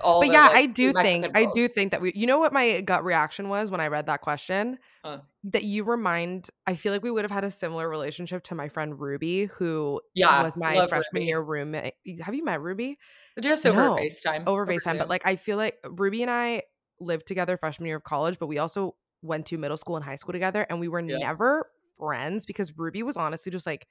all. 0.00 0.20
but 0.20 0.28
the, 0.28 0.32
yeah, 0.34 0.46
like, 0.48 0.56
I 0.56 0.66
do 0.66 0.92
think 0.92 1.26
I 1.34 1.46
do 1.52 1.66
think 1.66 1.90
that 1.92 2.00
we. 2.00 2.12
You 2.14 2.26
know 2.26 2.38
what 2.38 2.52
my 2.52 2.80
gut 2.80 3.04
reaction 3.04 3.48
was 3.48 3.70
when 3.70 3.80
I 3.80 3.88
read 3.88 4.06
that 4.06 4.20
question? 4.20 4.78
That 5.44 5.64
you 5.64 5.84
remind. 5.84 6.50
I 6.66 6.74
feel 6.76 6.92
like 6.92 7.02
we 7.02 7.10
would 7.10 7.24
have 7.24 7.30
had 7.30 7.44
a 7.44 7.50
similar 7.50 7.88
relationship 7.88 8.42
to 8.44 8.54
my 8.54 8.68
friend 8.68 9.00
Ruby, 9.00 9.46
who 9.46 10.00
Yeah, 10.14 10.42
was 10.42 10.56
my 10.58 10.86
freshman 10.86 11.22
Ruby. 11.22 11.26
year 11.28 11.40
roommate. 11.40 11.94
Have 12.20 12.34
you 12.34 12.44
met 12.44 12.60
Ruby? 12.60 12.98
just 13.40 13.64
over 13.64 13.88
No, 13.88 13.96
FaceTime. 13.96 14.46
over 14.46 14.66
FaceTime, 14.66 14.82
Zoom. 14.82 14.98
but 14.98 15.08
like 15.08 15.22
I 15.24 15.36
feel 15.36 15.56
like 15.56 15.78
Ruby 15.88 16.22
and 16.22 16.30
I 16.30 16.62
lived 16.98 17.26
together 17.26 17.56
freshman 17.56 17.86
year 17.86 17.96
of 17.96 18.04
college, 18.04 18.38
but 18.38 18.48
we 18.48 18.58
also 18.58 18.96
went 19.22 19.46
to 19.46 19.56
middle 19.56 19.76
school 19.78 19.96
and 19.96 20.04
high 20.04 20.16
school 20.16 20.32
together, 20.34 20.66
and 20.68 20.78
we 20.78 20.88
were 20.88 21.00
Yeah. 21.00 21.16
never 21.18 21.66
friends 21.96 22.44
because 22.44 22.76
Ruby 22.76 23.02
was 23.02 23.16
honestly 23.16 23.50
just 23.50 23.64
like 23.66 23.86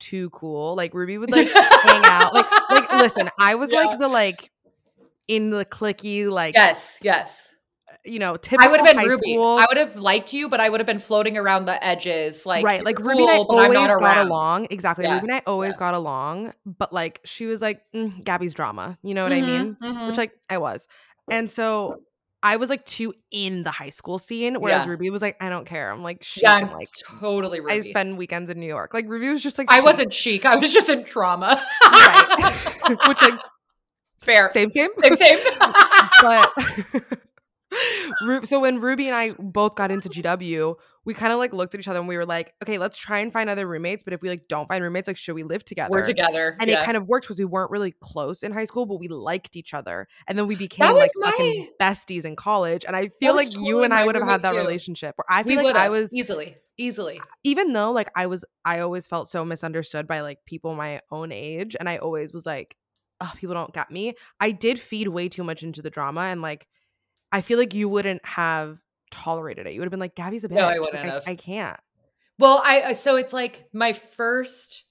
too 0.00 0.30
cool. 0.30 0.74
Like 0.74 0.94
Ruby 0.94 1.16
would 1.16 1.30
like 1.30 1.46
hang 1.46 2.06
out. 2.06 2.34
Like 2.34 2.46
like 2.70 2.92
listen, 2.92 3.30
I 3.38 3.54
was 3.54 3.70
Yeah. 3.70 3.78
like 3.84 3.98
the 3.98 4.08
like 4.08 4.50
in 5.28 5.50
the 5.50 5.64
clicky 5.64 6.28
like 6.28 6.56
yes, 6.56 6.98
yes. 7.02 7.54
You 8.04 8.18
know 8.18 8.36
typical 8.36 8.66
I 8.66 8.70
would 8.70 8.80
have 8.86 8.96
been 8.96 9.06
Ruby. 9.08 9.34
school. 9.34 9.58
I 9.58 9.66
would 9.68 9.76
have 9.76 9.96
liked 9.96 10.32
you, 10.32 10.48
but 10.48 10.60
I 10.60 10.68
would 10.68 10.80
have 10.80 10.86
been 10.86 10.98
floating 10.98 11.36
around 11.36 11.66
the 11.66 11.82
edges, 11.84 12.44
like 12.46 12.64
right, 12.64 12.84
like 12.84 12.98
Ruby 12.98 13.22
and 13.22 13.30
I 13.30 13.36
cool, 13.36 13.46
always 13.50 13.78
got 13.78 13.90
around. 14.02 14.26
along. 14.28 14.66
Exactly, 14.70 15.04
Yeah, 15.04 15.14
Ruby 15.14 15.26
and 15.28 15.34
I 15.36 15.42
always 15.46 15.74
yeah. 15.74 15.78
got 15.78 15.94
along, 15.94 16.52
but 16.66 16.92
like 16.92 17.20
she 17.24 17.46
was 17.46 17.62
like 17.62 17.82
mm, 17.94 18.22
Gabby's 18.24 18.54
drama. 18.54 18.98
You 19.02 19.14
know 19.14 19.22
what 19.22 19.32
I 19.32 19.40
Mhm, 19.40 19.46
mean? 19.46 19.76
mhm. 19.82 20.06
which 20.06 20.16
like 20.18 20.32
I 20.50 20.58
was. 20.58 20.86
And 21.30 21.48
so 21.50 22.00
I 22.42 22.56
was 22.56 22.68
like 22.70 22.84
too 22.84 23.14
in 23.30 23.62
the 23.62 23.70
high 23.70 23.90
school 23.90 24.18
scene, 24.18 24.56
whereas 24.56 24.82
Yeah. 24.84 24.90
Ruby 24.90 25.10
was 25.10 25.22
like, 25.22 25.36
I 25.40 25.48
don't 25.48 25.64
care. 25.64 25.90
I'm 25.92 26.02
like, 26.02 26.24
chic 26.24 26.42
yeah, 26.42 26.54
I'm 26.54 26.72
like 26.72 26.88
totally 27.20 27.60
Ruby. 27.60 27.72
I 27.72 27.80
spend 27.82 28.18
weekends 28.18 28.50
in 28.50 28.58
New 28.58 28.66
York. 28.66 28.92
Like 28.94 29.08
Ruby 29.08 29.28
was 29.28 29.42
just 29.42 29.58
like 29.58 29.70
I 29.70 29.76
chic, 29.76 29.84
wasn't 29.84 30.12
chic. 30.12 30.44
I 30.44 30.56
was 30.56 30.72
just 30.72 30.88
in 30.88 31.04
trauma. 31.04 31.62
right, 31.84 32.56
which 33.08 33.22
like 33.22 33.40
Fair. 34.22 34.48
same 34.50 34.70
same. 34.70 34.90
Same, 35.02 35.16
same. 35.16 35.38
but 36.20 36.52
so 38.44 38.60
when 38.60 38.80
Ruby 38.80 39.06
and 39.08 39.14
I 39.14 39.32
both 39.38 39.74
got 39.74 39.90
into 39.90 40.08
GW, 40.08 40.76
we 41.04 41.14
kind 41.14 41.32
of 41.32 41.38
like 41.38 41.52
looked 41.52 41.74
at 41.74 41.80
each 41.80 41.88
other 41.88 41.98
and 41.98 42.06
we 42.06 42.16
were 42.16 42.26
like, 42.26 42.54
okay, 42.62 42.78
let's 42.78 42.96
try 42.96 43.18
and 43.18 43.32
find 43.32 43.50
other 43.50 43.66
roommates. 43.66 44.04
But 44.04 44.12
if 44.12 44.22
we 44.22 44.28
like 44.28 44.46
don't 44.48 44.68
find 44.68 44.82
roommates, 44.84 45.08
like 45.08 45.16
should 45.16 45.34
we 45.34 45.42
live 45.42 45.64
together? 45.64 45.90
We're 45.90 46.04
together. 46.04 46.56
And 46.60 46.70
yeah. 46.70 46.82
it 46.82 46.84
kind 46.84 46.96
of 46.96 47.08
worked 47.08 47.26
because 47.26 47.38
we 47.38 47.44
weren't 47.44 47.70
really 47.70 47.94
close 48.00 48.42
in 48.42 48.52
high 48.52 48.64
school, 48.64 48.86
but 48.86 49.00
we 49.00 49.08
liked 49.08 49.56
each 49.56 49.74
other. 49.74 50.06
And 50.28 50.38
then 50.38 50.46
we 50.46 50.54
became 50.54 50.94
like 50.94 51.10
fucking 51.20 51.70
besties 51.80 52.24
in 52.24 52.36
college. 52.36 52.84
And 52.86 52.94
I 52.94 53.10
feel 53.20 53.34
like 53.34 53.56
you 53.56 53.82
and 53.82 53.92
I 53.92 54.04
would 54.04 54.14
have 54.14 54.26
had 54.26 54.42
that 54.42 54.52
too. 54.52 54.58
relationship 54.58 55.16
where 55.16 55.26
I 55.28 55.42
we 55.42 55.56
feel 55.56 55.64
like 55.64 55.76
I 55.76 55.88
was 55.88 56.14
easily, 56.14 56.56
easily. 56.76 57.20
even 57.42 57.72
though 57.72 57.92
like 57.92 58.10
I 58.14 58.26
was 58.26 58.44
I 58.64 58.80
always 58.80 59.06
felt 59.06 59.28
so 59.28 59.44
misunderstood 59.44 60.06
by 60.06 60.20
like 60.20 60.38
people 60.46 60.74
my 60.74 61.00
own 61.10 61.32
age. 61.32 61.76
And 61.78 61.88
I 61.88 61.96
always 61.96 62.32
was 62.32 62.46
like, 62.46 62.76
oh, 63.20 63.32
people 63.36 63.54
don't 63.54 63.72
get 63.72 63.90
me. 63.90 64.14
I 64.38 64.52
did 64.52 64.78
feed 64.78 65.08
way 65.08 65.28
too 65.28 65.44
much 65.44 65.62
into 65.62 65.82
the 65.82 65.90
drama 65.90 66.22
and 66.22 66.42
like 66.42 66.66
I 67.32 67.40
feel 67.40 67.58
like 67.58 67.74
you 67.74 67.88
wouldn't 67.88 68.24
have 68.24 68.78
tolerated 69.10 69.66
it. 69.66 69.72
You 69.72 69.80
would 69.80 69.86
have 69.86 69.90
been 69.90 70.00
like, 70.00 70.14
Gabby's 70.14 70.44
a 70.44 70.48
bitch. 70.48 70.56
No, 70.56 70.66
I 70.66 70.78
wouldn't 70.78 71.04
have. 71.04 71.24
I 71.26 71.34
can't. 71.34 71.78
Well, 72.38 72.62
I 72.64 72.82
I- 72.82 72.92
so 72.92 73.16
it's 73.16 73.32
like 73.32 73.64
my 73.72 73.92
first 73.92 74.84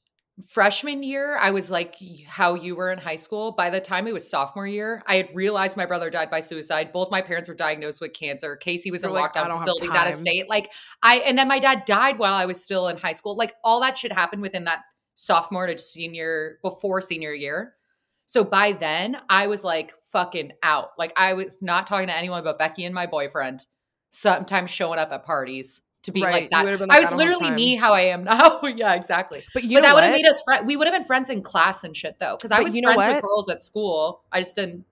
freshman 0.50 1.04
year, 1.04 1.38
I 1.38 1.52
was 1.52 1.70
like 1.70 1.96
how 2.26 2.56
you 2.56 2.76
were 2.76 2.92
in 2.92 2.98
high 2.98 3.18
school. 3.18 3.52
By 3.52 3.70
the 3.70 3.80
time 3.80 4.08
it 4.08 4.14
was 4.14 4.28
sophomore 4.28 4.66
year, 4.68 5.04
I 5.06 5.18
had 5.18 5.30
realized 5.36 5.78
my 5.78 5.86
brother 5.86 6.10
died 6.10 6.32
by 6.32 6.40
suicide. 6.40 6.92
Both 6.94 7.12
my 7.12 7.22
parents 7.22 7.50
were 7.50 7.56
diagnosed 7.56 8.02
with 8.02 8.14
cancer. 8.14 8.56
Casey 8.56 8.92
was 8.92 9.02
You're 9.04 9.12
in 9.12 9.16
like, 9.16 9.34
lockdown 9.34 9.52
facilities 9.52 9.94
out 9.94 10.08
of 10.08 10.16
state. 10.16 10.50
Like 10.50 10.72
I 11.04 11.18
and 11.18 11.38
then 11.38 11.48
my 11.48 11.60
dad 11.60 11.84
died 11.86 12.18
while 12.18 12.34
I 12.34 12.46
was 12.46 12.64
still 12.64 12.88
in 12.88 12.98
high 12.98 13.14
school. 13.14 13.36
Like 13.36 13.54
all 13.64 13.82
that 13.82 13.98
shit 13.98 14.12
happened 14.12 14.42
within 14.42 14.64
that 14.66 14.80
sophomore 15.14 15.68
to 15.68 15.78
senior 15.78 16.58
before 16.64 17.02
senior 17.02 17.34
year. 17.34 17.76
So 18.32 18.46
by 18.46 18.72
then, 18.72 19.18
I 19.30 19.48
was 19.48 19.62
like 19.62 19.94
fucking 20.06 20.54
out. 20.64 20.92
Like 20.98 21.12
I 21.18 21.34
was 21.34 21.62
not 21.62 21.86
talking 21.86 22.08
to 22.08 22.16
anyone 22.16 22.46
but 22.46 22.58
Becky 22.58 22.86
and 22.86 22.96
my 22.96 23.06
boyfriend. 23.06 23.66
Sometimes 24.10 24.70
showing 24.70 25.00
up 25.00 25.12
at 25.12 25.26
parties 25.26 25.82
to 26.04 26.14
be 26.14 26.24
Right, 26.24 26.44
like 26.44 26.50
that. 26.52 26.80
been 26.80 26.90
I 26.90 27.02
was 27.02 27.12
literally 27.12 27.52
me 27.52 27.76
how 27.76 27.92
I 27.92 28.04
am 28.04 28.24
now. 28.24 28.62
yeah, 28.64 28.94
exactly. 28.94 29.44
But 29.54 29.66
you 29.66 29.76
but 29.76 29.82
that 29.82 29.96
would 29.96 30.06
have 30.06 30.14
made 30.14 30.26
us 30.26 30.42
friends. 30.44 30.66
We 30.66 30.78
would 30.78 30.88
have 30.88 30.94
been 30.94 31.04
friends 31.04 31.30
in 31.30 31.42
class 31.42 31.84
and 31.84 31.94
shit 31.94 32.20
though, 32.20 32.38
because 32.38 32.54
I 32.54 32.62
was 32.62 32.74
you 32.74 32.82
know 32.82 32.94
friends 32.94 33.16
with 33.16 33.22
girls 33.22 33.50
at 33.50 33.62
school. 33.62 34.22
I 34.32 34.40
just 34.40 34.56
didn't. 34.56 34.86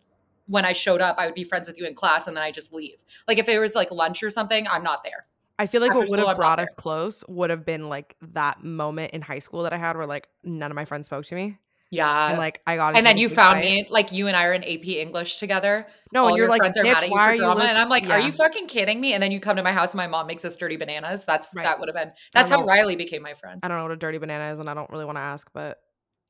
When 0.48 0.66
I 0.66 0.74
showed 0.74 1.00
up, 1.00 1.16
I 1.18 1.26
would 1.26 1.36
be 1.36 1.46
friends 1.46 1.70
with 1.70 1.78
you 1.78 1.86
in 1.86 1.96
class, 1.96 2.28
and 2.28 2.36
then 2.36 2.44
I 2.44 2.52
just 2.52 2.74
leave. 2.74 3.06
Like 3.26 3.38
if 3.38 3.48
it 3.48 3.58
was 3.60 3.74
like 3.74 3.90
lunch 3.90 4.22
or 4.22 4.30
something, 4.30 4.68
I'm 4.68 4.84
not 4.84 5.06
there. 5.06 5.28
I 5.58 5.68
feel 5.68 5.80
like 5.80 5.92
After 5.92 6.02
what 6.02 6.10
would 6.10 6.20
have 6.20 6.36
brought 6.36 6.60
us 6.60 6.74
close 6.74 7.24
would 7.30 7.52
have 7.52 7.66
been 7.66 7.88
like 7.88 8.18
that 8.34 8.66
moment 8.66 9.14
in 9.14 9.22
high 9.22 9.40
school 9.40 9.64
that 9.64 9.72
I 9.72 9.78
had 9.78 9.96
where 9.96 10.06
like 10.06 10.28
none 10.44 10.72
of 10.72 10.76
my 10.76 10.84
friends 10.84 11.06
spoke 11.06 11.24
to 11.28 11.36
me. 11.36 11.58
Yeah. 11.92 12.30
and 12.30 12.38
like 12.38 12.62
I 12.68 12.76
got 12.76 12.94
it. 12.94 12.98
and 12.98 13.06
then 13.06 13.18
you 13.18 13.30
found 13.30 13.58
fight. 13.58 13.66
me, 13.66 13.88
like 13.90 14.12
you 14.12 14.28
and 14.28 14.36
I 14.38 14.46
are 14.46 14.54
in 14.54 14.64
AP 14.64 14.88
English 14.88 15.38
together. 15.38 15.88
No, 16.12 16.22
All 16.22 16.28
and 16.30 16.38
you're 16.38 16.46
your 16.46 16.50
like, 16.50 16.60
friends 16.62 16.78
are 16.78 16.84
"Bitch, 16.84 16.94
mad 16.94 17.04
at 17.04 17.10
you 17.10 17.16
for 17.16 17.20
are 17.22 17.32
you 17.32 17.38
drama, 17.38 17.64
and 17.64 17.78
I'm 17.78 17.90
like, 17.90 18.08
"Are 18.10 18.20
you 18.20 18.32
fucking 18.32 18.68
kidding 18.68 19.00
me?" 19.02 19.14
And 19.14 19.22
then 19.24 19.32
you 19.32 19.40
come 19.40 19.56
to 19.56 19.64
my 19.64 19.72
house, 19.74 19.92
and 19.94 19.98
my 19.98 20.08
mom 20.08 20.28
makes 20.28 20.46
us 20.46 20.56
dirty 20.56 20.76
bananas. 20.78 21.26
That's 21.26 21.52
Right. 21.56 21.64
that 21.64 21.80
would 21.80 21.88
have 21.90 21.96
been. 21.96 22.12
That's 22.34 22.50
how 22.50 22.60
know. 22.62 22.66
Riley 22.66 22.96
became 22.96 23.22
my 23.24 23.34
friend. 23.34 23.60
I 23.64 23.68
don't 23.68 23.78
know 23.78 23.84
what 23.84 23.92
a 23.92 23.96
dirty 23.98 24.18
banana 24.20 24.54
is, 24.54 24.60
and 24.60 24.70
I 24.70 24.74
don't 24.74 24.90
really 24.92 25.06
want 25.06 25.18
to 25.18 25.22
ask, 25.22 25.48
but 25.54 25.80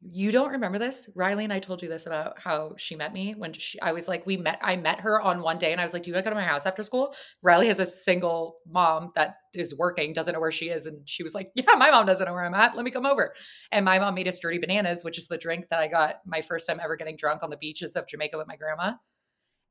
You 0.02 0.32
don't 0.32 0.52
remember 0.52 0.80
this? 0.80 1.10
Riley 1.14 1.44
and 1.44 1.52
I 1.52 1.60
told 1.60 1.82
you 1.82 1.90
this 1.90 2.06
about 2.06 2.40
how 2.40 2.74
she 2.78 2.96
met 2.96 3.12
me 3.12 3.34
when 3.36 3.52
she, 3.52 3.80
I 3.82 3.92
was 3.92 4.08
like, 4.08 4.26
we 4.26 4.38
met, 4.38 4.58
I 4.62 4.78
met 4.78 5.02
her 5.02 5.22
on 5.22 5.42
one 5.42 5.58
day 5.58 5.74
and 5.74 5.82
I 5.82 5.84
was 5.84 5.92
like, 5.92 6.04
do 6.04 6.10
you 6.10 6.14
want 6.14 6.24
to 6.24 6.30
come 6.30 6.38
to 6.38 6.42
my 6.42 6.48
house 6.48 6.66
after 6.66 6.84
school? 6.84 7.14
Riley 7.42 7.68
has 7.68 7.80
a 7.80 7.86
single 7.86 8.60
mom 8.66 9.12
that 9.16 9.36
is 9.54 9.76
working, 9.76 10.14
doesn't 10.14 10.34
know 10.34 10.40
where 10.40 10.52
she 10.52 10.70
is. 10.70 10.86
And 10.86 11.08
she 11.08 11.22
was 11.22 11.36
like, 11.36 11.52
yeah, 11.54 11.76
my 11.76 11.92
mom 11.92 12.06
doesn't 12.06 12.26
know 12.26 12.34
where 12.34 12.46
I'm 12.46 12.54
at. 12.54 12.78
Let 12.78 12.86
me 12.86 12.92
come 12.92 13.06
over. 13.06 13.34
And 13.74 13.84
my 13.84 14.00
mom 14.00 14.16
made 14.16 14.30
us 14.30 14.40
dirty 14.40 14.58
bananas, 14.58 15.04
which 15.04 15.18
is 15.18 15.28
the 15.28 15.38
drink 15.38 15.66
that 15.70 15.82
I 15.82 15.88
got 15.88 16.22
my 16.26 16.40
first 16.40 16.66
time 16.66 16.80
ever 16.82 16.96
getting 16.96 17.18
drunk 17.18 17.44
on 17.44 17.50
the 17.50 17.58
beaches 17.58 17.98
of 17.98 18.08
Jamaica 18.08 18.38
with 18.38 18.48
my 18.48 18.56
grandma. 18.56 18.94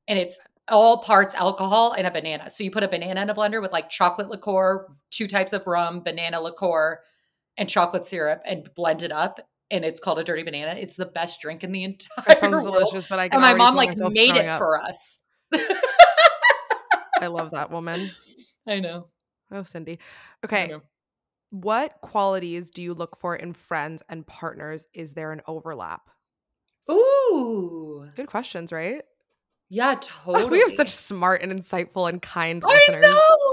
And 0.09 0.19
it's 0.19 0.39
all 0.69 0.99
parts 0.99 1.35
alcohol 1.35 1.93
and 1.93 2.07
a 2.07 2.11
banana. 2.11 2.51
So 2.51 2.65
you 2.65 2.71
put 2.71 2.83
a 2.83 2.89
banana 2.89 3.23
in 3.23 3.31
a 3.31 3.35
blender 3.35 3.63
with 3.63 3.73
like 3.73 3.89
chocolate 3.89 4.29
liqueur, 4.29 4.89
two 5.11 5.27
types 5.27 5.55
of 5.55 5.67
rum, 5.67 6.03
banana 6.03 6.39
liqueur, 6.41 7.01
and 7.57 7.67
chocolate 7.67 8.07
syrup 8.07 8.43
and 8.45 8.69
blend 8.75 9.03
it 9.03 9.11
up. 9.11 9.41
And 9.71 9.85
it's 9.85 10.01
called 10.01 10.19
a 10.19 10.25
dirty 10.25 10.43
banana. 10.43 10.79
It's 10.79 10.97
the 10.97 11.05
best 11.07 11.41
drink 11.41 11.63
in 11.65 11.73
the 11.73 11.85
entire 11.85 12.25
that 12.27 12.39
sounds 12.39 12.53
world. 12.53 12.67
delicious. 12.67 13.07
But 13.07 13.19
I 13.19 13.29
can 13.29 13.35
And 13.37 13.43
my 13.43 13.55
mom 13.55 13.75
like 13.77 13.97
made 13.99 14.35
it 14.37 14.47
up. 14.47 14.59
for 14.59 14.81
us. 14.81 15.19
I 17.21 17.27
love 17.27 17.51
that 17.53 17.71
woman. 17.71 18.11
I 18.69 18.81
know. 18.81 19.09
Oh, 19.53 19.63
Cindy. 19.63 19.99
Okay, 20.45 20.75
what 21.51 21.95
qualities 22.03 22.71
do 22.71 22.83
you 22.83 22.93
look 22.95 23.17
for 23.19 23.35
in 23.35 23.55
friends 23.55 24.03
and 24.09 24.27
partners? 24.27 24.87
Is 24.95 25.15
there 25.15 25.33
an 25.33 25.41
overlap? 25.47 26.03
Ooh. 26.91 28.07
Good 28.15 28.27
questions, 28.27 28.73
right? 28.73 29.03
Yeah, 29.71 29.97
totally. 30.01 30.49
We 30.51 30.61
have 30.61 30.73
such 30.73 30.91
smart 30.91 31.43
and 31.43 31.53
insightful 31.53 32.09
and 32.09 32.21
kind 32.23 32.63
I 32.67 32.73
listeners. 32.75 33.03
know. 33.03 33.48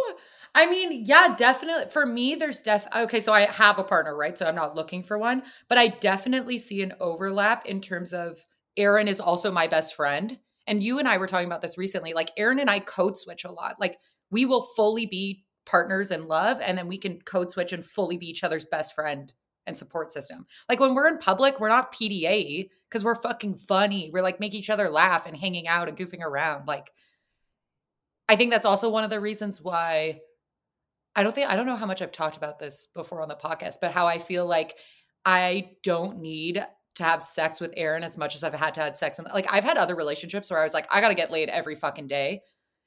I 0.57 0.67
mean, 0.67 1.03
yeah, 1.05 1.35
definitely. 1.37 1.89
For 1.89 2.05
me, 2.05 2.35
there's 2.35 2.61
def. 2.61 2.87
Okay, 2.95 3.19
so 3.19 3.33
I 3.33 3.41
have 3.41 3.77
a 3.77 3.83
partner, 3.83 4.15
right? 4.15 4.37
So 4.37 4.45
I'm 4.45 4.55
not 4.55 4.73
looking 4.73 5.03
for 5.03 5.17
one, 5.17 5.43
but 5.67 5.77
I 5.77 5.89
definitely 5.89 6.57
see 6.57 6.81
an 6.81 6.93
overlap 7.01 7.65
in 7.65 7.81
terms 7.81 8.13
of 8.13 8.37
Aaron 8.77 9.09
is 9.09 9.19
also 9.19 9.51
my 9.51 9.67
best 9.67 9.95
friend, 9.95 10.39
and 10.65 10.81
you 10.81 10.97
and 10.97 11.09
I 11.09 11.17
were 11.17 11.27
talking 11.27 11.45
about 11.45 11.61
this 11.61 11.77
recently. 11.77 12.13
Like 12.13 12.31
Aaron 12.37 12.59
and 12.59 12.69
I 12.69 12.79
code 12.79 13.17
switch 13.17 13.43
a 13.43 13.51
lot. 13.51 13.75
Like 13.81 13.97
we 14.31 14.45
will 14.45 14.61
fully 14.61 15.05
be 15.05 15.43
partners 15.65 16.09
in 16.09 16.29
love, 16.29 16.59
and 16.61 16.77
then 16.77 16.87
we 16.87 16.97
can 16.97 17.19
code 17.19 17.51
switch 17.51 17.73
and 17.73 17.83
fully 17.83 18.15
be 18.15 18.27
each 18.27 18.43
other's 18.45 18.65
best 18.65 18.95
friend 18.95 19.33
and 19.67 19.77
support 19.77 20.13
system. 20.13 20.45
Like 20.69 20.79
when 20.79 20.95
we're 20.95 21.09
in 21.09 21.17
public, 21.17 21.59
we're 21.59 21.67
not 21.67 21.93
PDA 21.93 22.69
because 22.87 23.03
we're 23.03 23.15
fucking 23.15 23.57
funny. 23.57 24.09
We're 24.13 24.23
like 24.23 24.39
making 24.39 24.59
each 24.59 24.69
other 24.69 24.89
laugh 24.89 25.25
and 25.25 25.35
hanging 25.35 25.67
out 25.67 25.89
and 25.89 25.97
goofing 25.97 26.21
around. 26.21 26.65
Like 26.65 26.91
I 28.29 28.37
think 28.37 28.51
that's 28.51 28.65
also 28.65 28.89
one 28.89 29.03
of 29.03 29.09
the 29.09 29.19
reasons 29.19 29.61
why 29.61 30.21
I 31.15 31.23
don't 31.23 31.33
think 31.33 31.49
I 31.49 31.55
don't 31.55 31.65
know 31.65 31.75
how 31.75 31.85
much 31.85 32.01
I've 32.01 32.11
talked 32.11 32.37
about 32.37 32.59
this 32.59 32.87
before 32.93 33.21
on 33.21 33.29
the 33.29 33.35
podcast, 33.35 33.75
but 33.81 33.91
how 33.91 34.05
I 34.07 34.19
feel 34.19 34.45
like 34.45 34.77
I 35.25 35.71
don't 35.83 36.19
need 36.19 36.63
to 36.95 37.03
have 37.03 37.23
sex 37.23 37.59
with 37.59 37.73
Aaron 37.75 38.03
as 38.03 38.17
much 38.17 38.35
as 38.35 38.43
I've 38.43 38.53
had 38.53 38.73
to 38.75 38.81
have 38.81 38.97
sex. 38.97 39.17
And 39.19 39.27
like 39.33 39.47
I've 39.51 39.63
had 39.63 39.77
other 39.77 39.95
relationships 39.95 40.49
where 40.49 40.59
I 40.59 40.63
was 40.63 40.73
like, 40.73 40.87
I 40.91 41.01
gotta 41.01 41.13
get 41.15 41.31
laid 41.31 41.49
every 41.49 41.75
fucking 41.75 42.07
day 42.07 42.41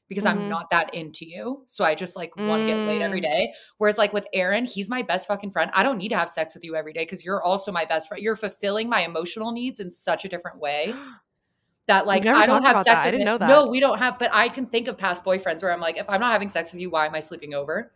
because 0.08 0.24
Mhm. 0.24 0.30
I'm 0.30 0.48
not 0.48 0.70
that 0.70 0.94
into 0.94 1.26
you. 1.26 1.62
So 1.66 1.84
I 1.84 1.94
just 1.94 2.16
like 2.16 2.34
want 2.36 2.62
to 2.62 2.66
get 2.66 2.76
laid 2.76 3.02
every 3.02 3.20
Mm. 3.20 3.48
Whereas 3.76 3.98
like 3.98 4.12
with 4.14 4.26
Aaron, 4.32 4.64
he's 4.64 4.88
my 4.88 5.02
best 5.02 5.28
fucking 5.28 5.50
friend. 5.50 5.70
I 5.74 5.82
don't 5.82 5.98
need 5.98 6.08
to 6.10 6.16
have 6.16 6.30
sex 6.30 6.54
with 6.54 6.64
you 6.64 6.76
every 6.76 6.92
day 6.94 7.02
because 7.02 7.24
you're 7.24 7.42
also 7.42 7.70
my 7.72 7.84
best 7.84 8.08
friend. 8.08 8.22
You're 8.22 8.36
fulfilling 8.36 8.88
my 8.88 9.00
emotional 9.02 9.52
needs 9.52 9.80
in 9.80 9.90
such 9.90 10.24
a 10.24 10.28
different 10.28 10.58
way 10.58 10.94
that 11.88 12.06
like 12.06 12.24
I 12.26 12.46
don't 12.46 12.62
have 12.62 12.76
sex 12.76 12.86
that. 12.86 12.98
I 12.98 13.04
with 13.06 13.12
didn't 13.12 13.20
him. 13.22 13.26
know 13.26 13.38
that. 13.38 13.48
No, 13.48 13.66
we 13.66 13.80
don't 13.80 13.98
have, 13.98 14.18
but 14.18 14.30
I 14.32 14.48
can 14.48 14.66
think 14.66 14.88
of 14.88 14.96
past 14.96 15.24
boyfriends 15.24 15.62
where 15.62 15.72
I'm 15.72 15.80
like, 15.80 15.98
if 15.98 16.08
I'm 16.08 16.20
not 16.20 16.32
having 16.32 16.48
sex 16.48 16.72
with 16.72 16.80
you, 16.80 16.88
why 16.90 17.04
am 17.06 17.14
I 17.14 17.20
sleeping 17.20 17.52
over? 17.54 17.92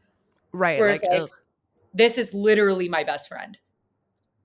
Right. 0.53 0.79
Whereas 0.81 1.03
like, 1.03 1.21
like, 1.23 1.31
this 1.95 2.19
is 2.19 2.33
literally 2.35 2.89
my 2.89 3.05
best 3.05 3.29
friend. 3.29 3.59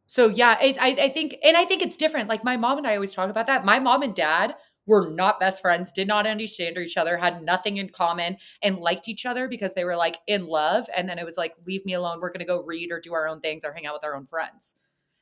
So 0.05 0.27
yeah, 0.29 0.57
it, 0.61 0.77
I 0.79 0.89
I 1.05 1.09
think, 1.09 1.35
and 1.43 1.57
I 1.57 1.65
think 1.65 1.81
it's 1.81 1.97
different. 1.97 2.29
Like 2.29 2.43
my 2.43 2.55
mom 2.57 2.77
and 2.77 2.87
I 2.87 2.95
always 2.95 3.13
talk 3.13 3.29
about 3.29 3.47
that. 3.47 3.65
My 3.65 3.79
mom 3.79 4.03
and 4.03 4.15
dad 4.15 4.55
were 4.85 5.09
not 5.09 5.37
best 5.37 5.61
friends, 5.61 5.91
did 5.91 6.07
not 6.07 6.25
understand 6.25 6.77
each 6.77 6.95
other, 6.95 7.17
had 7.17 7.43
nothing 7.43 7.75
in 7.75 7.89
common, 7.89 8.37
and 8.61 8.77
liked 8.77 9.09
each 9.09 9.25
other 9.25 9.49
because 9.49 9.73
they 9.73 9.83
were 9.83 9.97
like 9.97 10.17
in 10.27 10.47
love. 10.47 10.89
And 10.95 11.09
then 11.09 11.19
it 11.19 11.25
was 11.25 11.35
like, 11.35 11.55
leave 11.65 11.85
me 11.85 11.91
alone. 11.91 12.19
We're 12.21 12.31
gonna 12.31 12.45
go 12.45 12.63
read 12.63 12.89
or 12.89 13.01
do 13.01 13.13
our 13.13 13.27
own 13.27 13.41
things 13.41 13.65
or 13.65 13.73
hang 13.73 13.85
out 13.85 13.95
with 13.95 14.05
our 14.05 14.15
own 14.15 14.25
friends. 14.27 14.75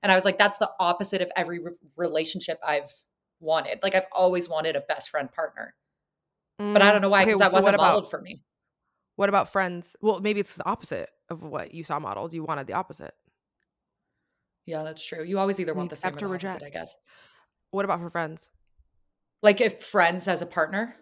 And 0.04 0.12
I 0.12 0.16
was 0.16 0.24
like, 0.24 0.38
that's 0.38 0.60
the 0.60 0.70
opposite 0.80 1.24
of 1.24 1.32
every 1.36 1.58
re- 1.58 1.72
relationship 1.98 2.60
I've 2.64 2.92
wanted. 3.40 3.80
Like 3.82 3.96
I've 3.96 4.06
always 4.12 4.48
wanted 4.48 4.76
a 4.76 4.82
best 4.82 5.10
friend 5.10 5.32
partner, 5.32 5.74
but 6.60 6.84
I 6.84 6.92
don't 6.92 7.02
know 7.02 7.10
why 7.10 7.22
Okay, 7.24 7.32
because 7.32 7.40
that 7.40 7.52
wasn't 7.52 7.74
about- 7.74 7.88
modeled 7.88 8.12
for 8.12 8.22
me. 8.22 8.44
What 9.16 9.30
about 9.30 9.52
friends? 9.52 9.96
Well, 10.02 10.20
maybe 10.20 10.40
it's 10.40 10.56
the 10.56 10.66
opposite 10.66 11.10
of 11.30 11.44
what 11.44 11.74
you 11.74 11.84
saw 11.84 12.00
modeled. 12.00 12.34
You 12.34 12.44
wanted 12.44 12.68
the 12.68 12.74
opposite. 12.74 13.14
Yeah, 14.66 14.84
that's 14.84 15.06
true. 15.06 15.24
You 15.24 15.40
always 15.40 15.60
either 15.60 15.72
You 15.72 15.78
want 15.78 15.90
the 15.90 15.96
same 15.96 16.16
or 16.16 16.20
the 16.20 16.26
or 16.26 16.36
opposite, 16.36 16.64
I 16.64 16.70
guess. 16.70 16.96
What 17.72 17.86
about 17.86 18.00
for 18.00 18.10
friends? 18.10 18.50
Like 19.42 19.62
if 19.62 19.82
friends 19.82 20.28
as 20.28 20.42
a 20.42 20.46
partner. 20.46 20.96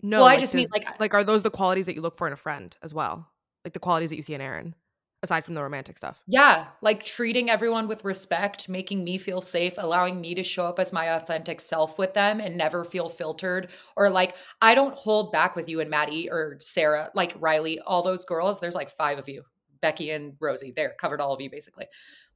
No, 0.00 0.18
well, 0.18 0.26
I 0.26 0.32
like, 0.32 0.40
just 0.40 0.54
mean 0.54 0.68
like 0.72 0.86
like 1.00 1.12
are 1.12 1.24
those 1.24 1.42
the 1.42 1.50
qualities 1.50 1.86
that 1.86 1.96
you 1.96 2.00
look 2.00 2.16
for 2.16 2.26
in 2.26 2.32
a 2.32 2.36
friend 2.36 2.76
as 2.82 2.94
well? 2.94 3.28
Like 3.64 3.74
the 3.74 3.80
qualities 3.80 4.10
that 4.10 4.16
you 4.16 4.22
see 4.22 4.34
in 4.34 4.40
Aaron, 4.40 4.74
aside 5.22 5.44
from 5.44 5.54
the 5.54 5.62
romantic 5.62 5.98
stuff. 5.98 6.20
Yeah, 6.26 6.66
like 6.80 7.02
treating 7.02 7.50
everyone 7.50 7.88
with 7.88 8.04
respect, 8.04 8.68
making 8.68 9.02
me 9.02 9.18
feel 9.18 9.40
safe, 9.40 9.74
allowing 9.76 10.20
me 10.20 10.34
to 10.34 10.44
show 10.44 10.66
up 10.66 10.78
as 10.78 10.92
my 10.92 11.06
authentic 11.06 11.60
self 11.60 11.98
with 11.98 12.14
them 12.14 12.40
and 12.40 12.56
never 12.56 12.84
feel 12.84 13.08
filtered. 13.08 13.70
Or 13.96 14.10
like, 14.10 14.36
I 14.62 14.74
don't 14.74 14.94
hold 14.94 15.32
back 15.32 15.56
with 15.56 15.68
you 15.68 15.80
and 15.80 15.90
Maddie 15.90 16.30
or 16.30 16.56
Sarah, 16.60 17.10
like 17.14 17.34
Riley, 17.40 17.80
all 17.80 18.02
those 18.02 18.24
girls. 18.24 18.60
There's 18.60 18.76
like 18.76 18.90
five 18.90 19.18
of 19.18 19.28
you 19.28 19.42
Becky 19.80 20.10
and 20.10 20.34
Rosie. 20.40 20.72
There, 20.74 20.94
covered 20.98 21.20
all 21.20 21.34
of 21.34 21.40
you 21.40 21.50
basically. 21.50 21.86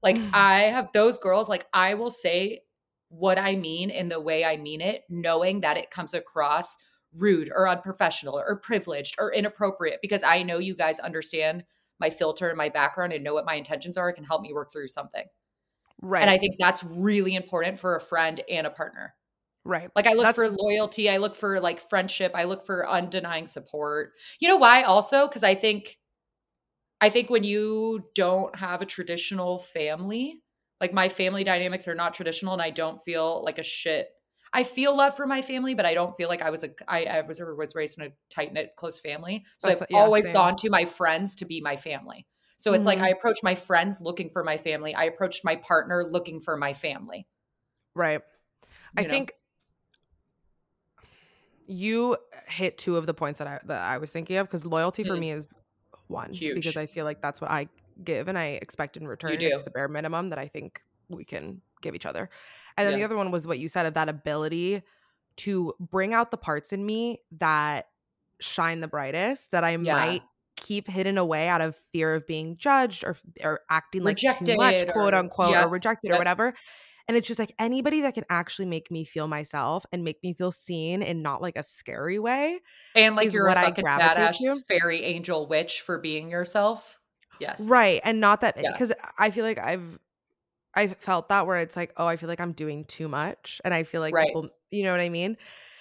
Like, 0.03 0.19
I 0.33 0.63
have 0.63 0.89
those 0.93 1.19
girls, 1.19 1.49
like, 1.49 1.67
I 1.73 1.95
will 1.95 2.11
say 2.11 2.63
what 3.09 3.39
I 3.39 3.57
mean 3.57 3.91
in 3.91 4.09
the 4.09 4.21
way 4.21 4.45
I 4.45 4.57
mean 4.57 4.81
it, 4.81 5.05
knowing 5.09 5.61
that 5.61 5.77
it 5.77 5.91
comes 5.91 6.15
across 6.15 6.77
rude 7.17 7.53
or 7.55 7.69
unprofessional 7.69 8.39
or 8.39 8.57
privileged 8.57 9.17
or 9.19 9.33
inappropriate 9.33 9.99
because 10.01 10.23
I 10.23 10.43
know 10.43 10.59
you 10.59 10.75
guys 10.75 10.99
understand 10.99 11.65
my 12.03 12.11
filter 12.11 12.49
and 12.49 12.59
my 12.59 12.69
background 12.69 13.15
and 13.15 13.25
know 13.25 13.33
what 13.33 13.47
my 13.47 13.55
intentions 13.55 13.97
are, 13.97 14.13
can 14.13 14.25
help 14.25 14.43
me 14.43 14.53
work 14.53 14.71
through 14.73 14.89
something. 14.89 15.25
Right. 16.03 16.21
And 16.21 16.29
I 16.29 16.37
think 16.37 16.57
that's 16.59 16.85
really 16.85 17.35
important 17.35 17.79
for 17.79 17.97
a 17.97 18.01
friend 18.01 18.43
and 18.51 18.67
a 18.67 18.71
partner. 18.71 19.15
right. 19.65 19.89
Like 19.95 20.07
I 20.09 20.15
look 20.15 20.27
That's- 20.27 20.35
for 20.35 20.49
loyalty, 20.49 21.09
I 21.09 21.19
look 21.19 21.37
for 21.37 21.61
like 21.61 21.81
friendship, 21.81 22.33
I 22.35 22.45
look 22.45 22.67
for 22.67 22.85
undenying 22.89 23.47
support. 23.49 24.13
You 24.41 24.49
know 24.49 24.57
why 24.57 24.83
also? 24.83 25.29
Cuz 25.29 25.43
I 25.45 25.55
think 25.55 25.99
I 27.01 27.09
think 27.11 27.31
when 27.31 27.45
you 27.45 28.09
don't 28.15 28.55
have 28.57 28.83
a 28.83 28.87
traditional 28.87 29.59
family, 29.59 30.43
like 30.81 30.93
my 30.93 31.09
family 31.09 31.45
dynamics 31.45 31.87
are 31.89 31.95
not 31.95 32.15
traditional 32.15 32.53
and 32.53 32.63
I 32.63 32.71
don't 32.71 33.01
feel 33.01 33.43
like 33.45 33.59
a 33.59 33.63
shit. 33.63 34.09
I 34.53 34.65
feel 34.65 34.97
love 34.97 35.17
for 35.17 35.27
my 35.27 35.41
family, 35.43 35.75
but 35.75 35.87
I 35.87 35.95
don't 35.95 36.15
feel 36.17 36.29
like 36.29 36.43
I 36.43 36.51
was 36.51 36.63
a 36.65 36.71
I, 36.87 37.05
I 37.05 37.21
was 37.23 37.41
was 37.41 37.75
raised 37.75 37.99
in 37.99 38.07
a 38.07 38.11
tight 38.29 38.53
knit 38.53 38.73
close 38.77 38.99
family. 38.99 39.45
So 39.59 39.69
That's- 39.69 39.83
I've 39.83 39.89
yeah, 39.91 39.99
always 39.99 40.25
same. 40.27 40.35
gone 40.35 40.57
to 40.57 40.71
my 40.71 40.85
friends 40.85 41.35
to 41.37 41.45
be 41.47 41.61
my 41.61 41.77
family. 41.77 42.27
So 42.59 42.75
it's 42.75 42.87
like 42.87 42.99
Mhm. 42.99 43.03
I 43.05 43.09
approach 43.09 43.43
my 43.43 43.55
friends 43.57 44.01
looking 44.01 44.31
for 44.31 44.45
my 44.45 44.57
family. 44.57 44.95
I 44.95 45.05
approached 45.05 45.45
my 45.45 45.57
partner 45.57 46.05
looking 46.05 46.39
for 46.41 46.57
my 46.57 46.73
family. 46.75 47.27
Right. 47.95 48.21
I 48.97 49.03
know? 49.03 49.09
think 49.09 49.33
you 51.67 52.17
hit 52.47 52.77
two 52.79 52.97
of 52.97 53.07
the 53.07 53.15
points 53.15 53.39
that 53.39 53.49
I 53.49 53.61
that 53.65 53.83
I 53.83 53.99
was 53.99 54.11
thinking 54.11 54.37
of 54.37 54.47
because 54.47 54.67
loyalty 54.67 55.05
for 55.05 55.15
Mm. 55.17 55.21
me 55.21 55.31
is 55.33 55.53
one 56.09 56.33
Huge. 56.33 56.55
because 56.57 56.77
I 56.77 56.87
feel 56.87 57.05
like 57.05 57.23
that's 57.23 57.41
what 57.41 57.51
I 57.51 57.69
give 58.05 58.29
and 58.29 58.39
I 58.39 58.59
expect 58.63 58.97
in 58.97 59.07
return. 59.07 59.37
do. 59.39 59.47
It's 59.47 59.63
the 59.63 59.71
bare 59.71 59.89
minimum 59.89 60.31
that 60.31 60.39
I 60.39 60.49
think 60.49 60.83
we 61.09 61.25
can 61.25 61.63
give 61.81 61.95
each 61.95 62.07
other. 62.07 62.29
And 62.77 62.87
then 62.89 62.95
the 62.99 63.05
other 63.05 63.17
one 63.17 63.31
was 63.31 63.47
what 63.47 63.59
you 63.59 63.69
said 63.69 63.87
of 63.87 63.95
that 63.95 64.09
ability 64.09 64.83
to 65.39 65.75
bring 65.81 66.13
out 66.15 66.31
the 66.31 66.37
parts 66.37 66.73
in 66.73 66.85
me 66.85 67.21
that 67.39 67.87
shine 68.41 68.81
the 68.81 68.89
brightest 68.89 69.51
that 69.53 69.65
I 69.65 69.71
Yeah. 69.71 69.77
might 69.95 70.23
keep 70.57 70.87
hidden 70.89 71.17
away 71.19 71.49
out 71.49 71.61
of 71.61 71.75
fear 71.93 72.15
of 72.15 72.27
being 72.27 72.57
judged 72.57 73.05
or 73.05 73.17
or 73.43 73.61
acting 73.71 74.03
like 74.05 74.17
too 74.19 74.27
much 74.29 74.41
Rejected 74.49 74.93
quote 74.93 75.13
or- 75.15 75.17
unquote 75.17 75.51
Yep, 75.53 75.65
or 75.65 75.69
rejected 75.69 76.11
or 76.13 76.19
whatever 76.19 76.55
And 77.09 77.17
it's 77.17 77.27
just 77.27 77.41
like 77.41 77.53
anybody 77.59 78.03
that 78.03 78.15
can 78.15 78.25
actually 78.31 78.67
make 78.67 78.89
me 78.91 79.05
feel 79.05 79.27
myself 79.27 79.85
and 79.93 80.05
make 80.05 80.23
me 80.23 80.35
feel 80.35 80.53
seen 80.53 81.03
in 81.03 81.21
not 81.21 81.43
like 81.43 81.57
a 81.57 81.63
scary 81.65 82.19
way 82.21 82.61
And 82.95 83.17
like 83.17 83.33
you're 83.33 83.47
a 83.47 83.49
what 83.49 83.57
I 83.57 83.65
fucking 83.65 83.85
badass 83.85 84.37
to. 84.39 84.63
fairy 84.69 85.03
angel 85.03 85.49
witch 85.49 85.81
for 85.81 85.99
being 85.99 86.29
yourself. 86.29 87.01
Yes. 87.41 87.61
Right. 87.63 88.01
And 88.05 88.21
not 88.21 88.43
that 88.43 88.57
Yeah. 88.61 88.71
because 88.71 88.93
I 89.19 89.31
feel 89.31 89.45
like 89.45 89.59
I've 89.59 89.99
I've 90.75 90.97
felt 90.99 91.29
that 91.29 91.47
where 91.47 91.59
it's 91.59 91.77
like, 91.77 91.93
oh, 91.97 92.07
I 92.07 92.17
feel 92.17 92.29
like 92.29 92.41
I'm 92.41 92.53
doing 92.53 92.85
too 92.85 93.09
much. 93.09 93.61
And 93.65 93.75
I 93.75 93.83
feel 93.85 94.01
like 94.01 94.15
Right. 94.15 94.27
people, 94.29 94.49
you 94.71 94.83
know 94.85 94.91
what 94.93 95.01
I 95.01 95.09
mean? 95.11 95.37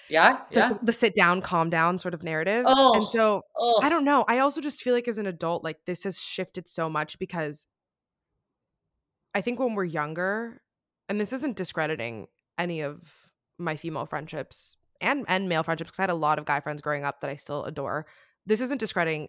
Yeah. 0.08 0.42
It's 0.48 0.56
Yeah. 0.56 0.68
like 0.68 0.80
the, 0.82 0.92
sit 0.92 1.14
down, 1.14 1.40
calm 1.40 1.70
down 1.70 1.98
sort 1.98 2.12
of 2.12 2.22
narrative. 2.22 2.64
Oh, 2.66 2.94
And 2.94 3.04
so 3.06 3.42
oh. 3.56 3.80
I 3.82 3.88
don't 3.88 4.04
know. 4.04 4.24
I 4.28 4.40
also 4.40 4.60
just 4.60 4.82
feel 4.82 4.92
like 4.94 5.08
as 5.08 5.16
an 5.18 5.26
adult, 5.26 5.64
like 5.64 5.78
this 5.86 6.02
has 6.04 6.18
shifted 6.20 6.68
so 6.68 6.90
much 6.90 7.18
because 7.18 7.66
I 9.34 9.40
think 9.40 9.58
when 9.58 9.74
we're 9.74 9.84
younger, 9.84 10.60
and 11.08 11.20
this 11.20 11.32
isn't 11.32 11.56
discrediting 11.56 12.26
any 12.58 12.82
of 12.82 13.32
my 13.58 13.76
female 13.76 14.04
friendships 14.06 14.76
and 15.00 15.24
and 15.28 15.48
male 15.48 15.62
friendships 15.62 15.90
because 15.90 15.98
I 16.00 16.02
had 16.02 16.10
a 16.10 16.14
lot 16.14 16.38
of 16.38 16.44
guy 16.44 16.60
friends 16.60 16.80
growing 16.82 17.04
up 17.04 17.20
that 17.22 17.30
I 17.30 17.36
still 17.36 17.64
adore. 17.64 18.06
This 18.44 18.60
isn't 18.60 18.78
discrediting 18.78 19.28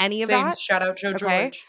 any 0.00 0.22
of 0.22 0.26
Same. 0.28 0.44
that. 0.46 0.58
Shout 0.58 0.82
out 0.82 0.96
Joe 0.96 1.10
Okay. 1.10 1.42
George. 1.44 1.64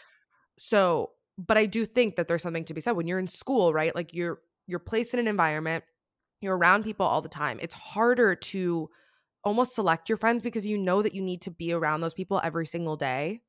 So, 0.58 1.10
but 1.38 1.56
I 1.56 1.66
do 1.66 1.84
think 1.86 2.16
that 2.16 2.28
there's 2.28 2.42
something 2.42 2.64
to 2.64 2.74
be 2.74 2.80
said 2.80 2.92
when 2.92 3.06
you're 3.06 3.18
in 3.18 3.28
school, 3.28 3.72
right? 3.72 3.94
Like 3.94 4.14
you're 4.14 4.40
you're 4.66 4.78
placed 4.80 5.14
in 5.14 5.20
an 5.20 5.28
environment, 5.28 5.84
you're 6.40 6.56
around 6.56 6.84
people 6.84 7.06
all 7.06 7.22
the 7.22 7.28
time. 7.28 7.58
It's 7.62 7.74
harder 7.74 8.34
to 8.34 8.90
almost 9.44 9.74
select 9.74 10.08
your 10.08 10.18
friends 10.18 10.42
because 10.42 10.66
you 10.66 10.78
know 10.78 11.02
that 11.02 11.14
you 11.14 11.22
need 11.22 11.42
to 11.42 11.50
be 11.50 11.72
around 11.72 12.00
those 12.00 12.14
people 12.14 12.40
every 12.44 12.66
single 12.66 12.96
day. 12.96 13.42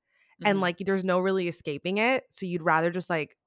And 0.46 0.60
Mhm. 0.60 0.62
like 0.62 0.78
there's 0.80 1.04
no 1.04 1.20
really 1.20 1.48
escaping 1.48 1.98
it. 1.98 2.26
So 2.30 2.46
you'd 2.46 2.62
rather 2.62 2.92
just 2.92 3.10
like 3.10 3.38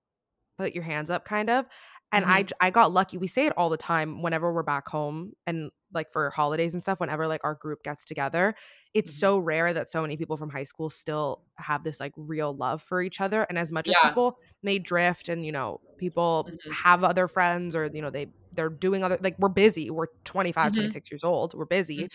put 0.59 0.75
your 0.75 0.85
hands 0.85 1.11
up 1.11 1.25
kind 1.25 1.51
of. 1.51 1.67
And 2.13 2.25
I 2.25 2.43
Mhm. 2.43 2.45
j- 2.45 2.55
I 2.61 2.71
got 2.71 2.93
lucky. 2.93 3.19
We 3.19 3.29
say 3.29 3.47
it 3.47 3.57
all 3.57 3.71
the 3.71 3.77
time 3.77 4.23
whenever 4.23 4.53
we're 4.53 4.63
back 4.63 4.89
home 4.89 5.33
and 5.47 5.71
like 5.93 6.13
for 6.13 6.31
holidays 6.31 6.75
and 6.75 6.83
stuff 6.83 7.01
whenever 7.01 7.27
like 7.27 7.41
our 7.45 7.55
group 7.55 7.83
gets 7.85 8.05
together. 8.05 8.55
It's 8.95 9.11
Mhm. 9.11 9.19
so 9.19 9.39
rare 9.39 9.73
that 9.73 9.89
so 9.89 10.03
many 10.03 10.17
people 10.17 10.37
from 10.37 10.51
high 10.51 10.65
school 10.65 10.91
still 10.91 11.43
have 11.59 11.85
this 11.85 12.01
like 12.01 12.13
real 12.17 12.55
love 12.57 12.83
for 12.83 13.03
each 13.03 13.21
other 13.21 13.45
and 13.49 13.59
as 13.59 13.71
much 13.73 13.89
as 13.89 13.97
people 13.97 14.37
may 14.63 14.79
drift 14.79 15.29
and 15.29 15.45
you 15.47 15.53
know 15.53 15.81
people 15.99 16.53
Mhm. 16.65 16.77
have 16.85 17.05
other 17.05 17.29
friends 17.29 17.77
or 17.77 17.87
you 17.93 18.03
know 18.03 18.11
they 18.11 18.27
they're 18.53 18.69
doing 18.71 19.05
other 19.05 19.19
like 19.23 19.37
we're 19.39 19.49
busy. 19.49 19.91
We're 19.91 20.07
25, 20.25 20.73
Mhm. 20.73 20.73
26 20.73 21.11
years 21.11 21.23
old. 21.25 21.55
We're 21.55 21.67
busy. 21.67 22.11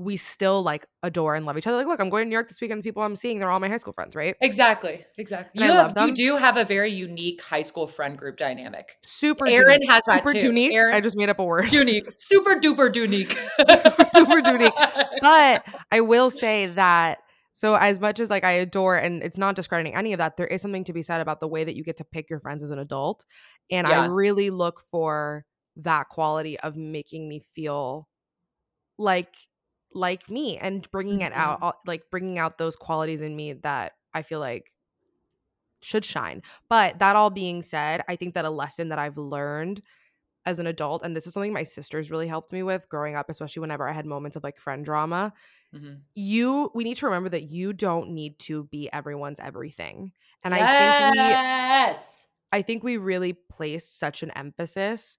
We 0.00 0.16
still 0.16 0.62
like 0.62 0.86
adore 1.02 1.34
and 1.34 1.44
love 1.44 1.58
each 1.58 1.66
other. 1.66 1.76
Like 1.76 1.86
look, 1.86 2.00
I'm 2.00 2.08
going 2.08 2.22
to 2.24 2.28
New 2.28 2.32
York 2.32 2.48
this 2.48 2.58
weekend. 2.58 2.78
The 2.78 2.82
people 2.82 3.02
I'm 3.02 3.16
seeing, 3.16 3.38
they're 3.38 3.50
all 3.50 3.60
my 3.60 3.68
high 3.68 3.76
school 3.76 3.92
friends, 3.92 4.16
right? 4.16 4.34
Exactly. 4.40 5.04
Exactly. 5.18 5.62
And 5.62 5.70
You, 5.70 5.76
have, 5.76 6.08
you 6.08 6.14
do 6.14 6.36
have 6.36 6.56
a 6.56 6.64
very 6.64 6.90
unique 6.90 7.42
high 7.42 7.60
school 7.60 7.86
friend 7.86 8.16
group 8.16 8.38
dynamic. 8.38 8.96
Super 9.04 9.46
Aaron 9.46 9.82
has 9.82 10.02
that 10.06 10.26
Super 10.26 10.40
too. 10.40 10.50
dunique. 10.50 10.72
Aaron- 10.72 10.94
I 10.94 11.00
just 11.00 11.18
made 11.18 11.28
up 11.28 11.38
a 11.38 11.44
word. 11.44 11.70
Unique. 11.72 12.08
Super 12.14 12.56
duper 12.56 12.94
unique. 12.96 13.38
duper 13.60 14.46
unique. 14.52 14.72
but 15.22 15.64
I 15.92 16.00
will 16.00 16.30
say 16.30 16.68
that 16.68 17.18
so 17.52 17.74
as 17.74 18.00
much 18.00 18.20
as 18.20 18.30
like 18.30 18.42
I 18.42 18.52
adore 18.52 18.96
and 18.96 19.22
it's 19.22 19.36
not 19.36 19.54
discrediting 19.54 19.94
any 19.94 20.14
of 20.14 20.18
that, 20.18 20.38
there 20.38 20.46
is 20.46 20.62
something 20.62 20.84
to 20.84 20.94
be 20.94 21.02
said 21.02 21.20
about 21.20 21.40
the 21.40 21.48
way 21.48 21.62
that 21.62 21.76
you 21.76 21.84
get 21.84 21.98
to 21.98 22.04
pick 22.04 22.30
your 22.30 22.40
friends 22.40 22.62
as 22.62 22.70
an 22.70 22.78
adult. 22.78 23.26
And 23.70 23.86
I 23.86 24.06
really 24.06 24.48
look 24.48 24.80
for 24.90 25.44
that 25.76 26.08
quality 26.08 26.58
of 26.58 26.76
making 26.76 27.28
me 27.28 27.42
feel 27.54 28.08
like 28.98 29.34
like 29.92 30.30
me 30.30 30.56
and 30.58 30.90
bringing 30.92 31.22
it 31.22 31.32
out 31.32 31.78
like 31.86 32.10
bringing 32.10 32.38
out 32.38 32.58
those 32.58 32.76
qualities 32.76 33.20
in 33.20 33.34
me 33.36 33.54
that 33.54 33.94
I 34.14 34.22
feel 34.22 34.40
like 34.40 34.72
should 35.82 36.04
shine. 36.04 36.42
But 36.68 36.98
that 36.98 37.16
all 37.16 37.30
being 37.30 37.62
said, 37.62 38.02
I 38.08 38.16
think 38.16 38.34
that 38.34 38.44
a 38.44 38.50
lesson 38.50 38.88
that 38.90 38.98
I've 38.98 39.16
learned 39.16 39.82
as 40.46 40.58
an 40.58 40.66
adult 40.66 41.04
and 41.04 41.16
this 41.16 41.26
is 41.26 41.34
something 41.34 41.52
my 41.52 41.64
sisters 41.64 42.10
really 42.10 42.28
helped 42.28 42.52
me 42.52 42.62
with 42.62 42.88
growing 42.88 43.14
up 43.16 43.30
especially 43.30 43.60
whenever 43.60 43.88
I 43.88 43.92
had 43.92 44.06
moments 44.06 44.36
of 44.36 44.44
like 44.44 44.58
friend 44.58 44.84
drama 44.84 45.34
Mhm. 45.74 46.02
you 46.14 46.70
we 46.74 46.84
need 46.84 46.96
to 46.98 47.06
remember 47.06 47.28
that 47.30 47.44
you 47.50 47.72
don't 47.72 48.10
need 48.10 48.38
to 48.40 48.64
be 48.64 48.90
everyone's 48.92 49.40
everything 49.40 50.12
and 50.44 50.54
i 50.54 50.64
think 50.66 50.98
we 50.98 51.18
yes. 51.18 52.28
i 52.52 52.62
think 52.62 52.82
we 52.82 52.96
really 52.96 53.32
place 53.32 53.88
such 53.88 54.22
an 54.22 54.30
emphasis 54.32 55.18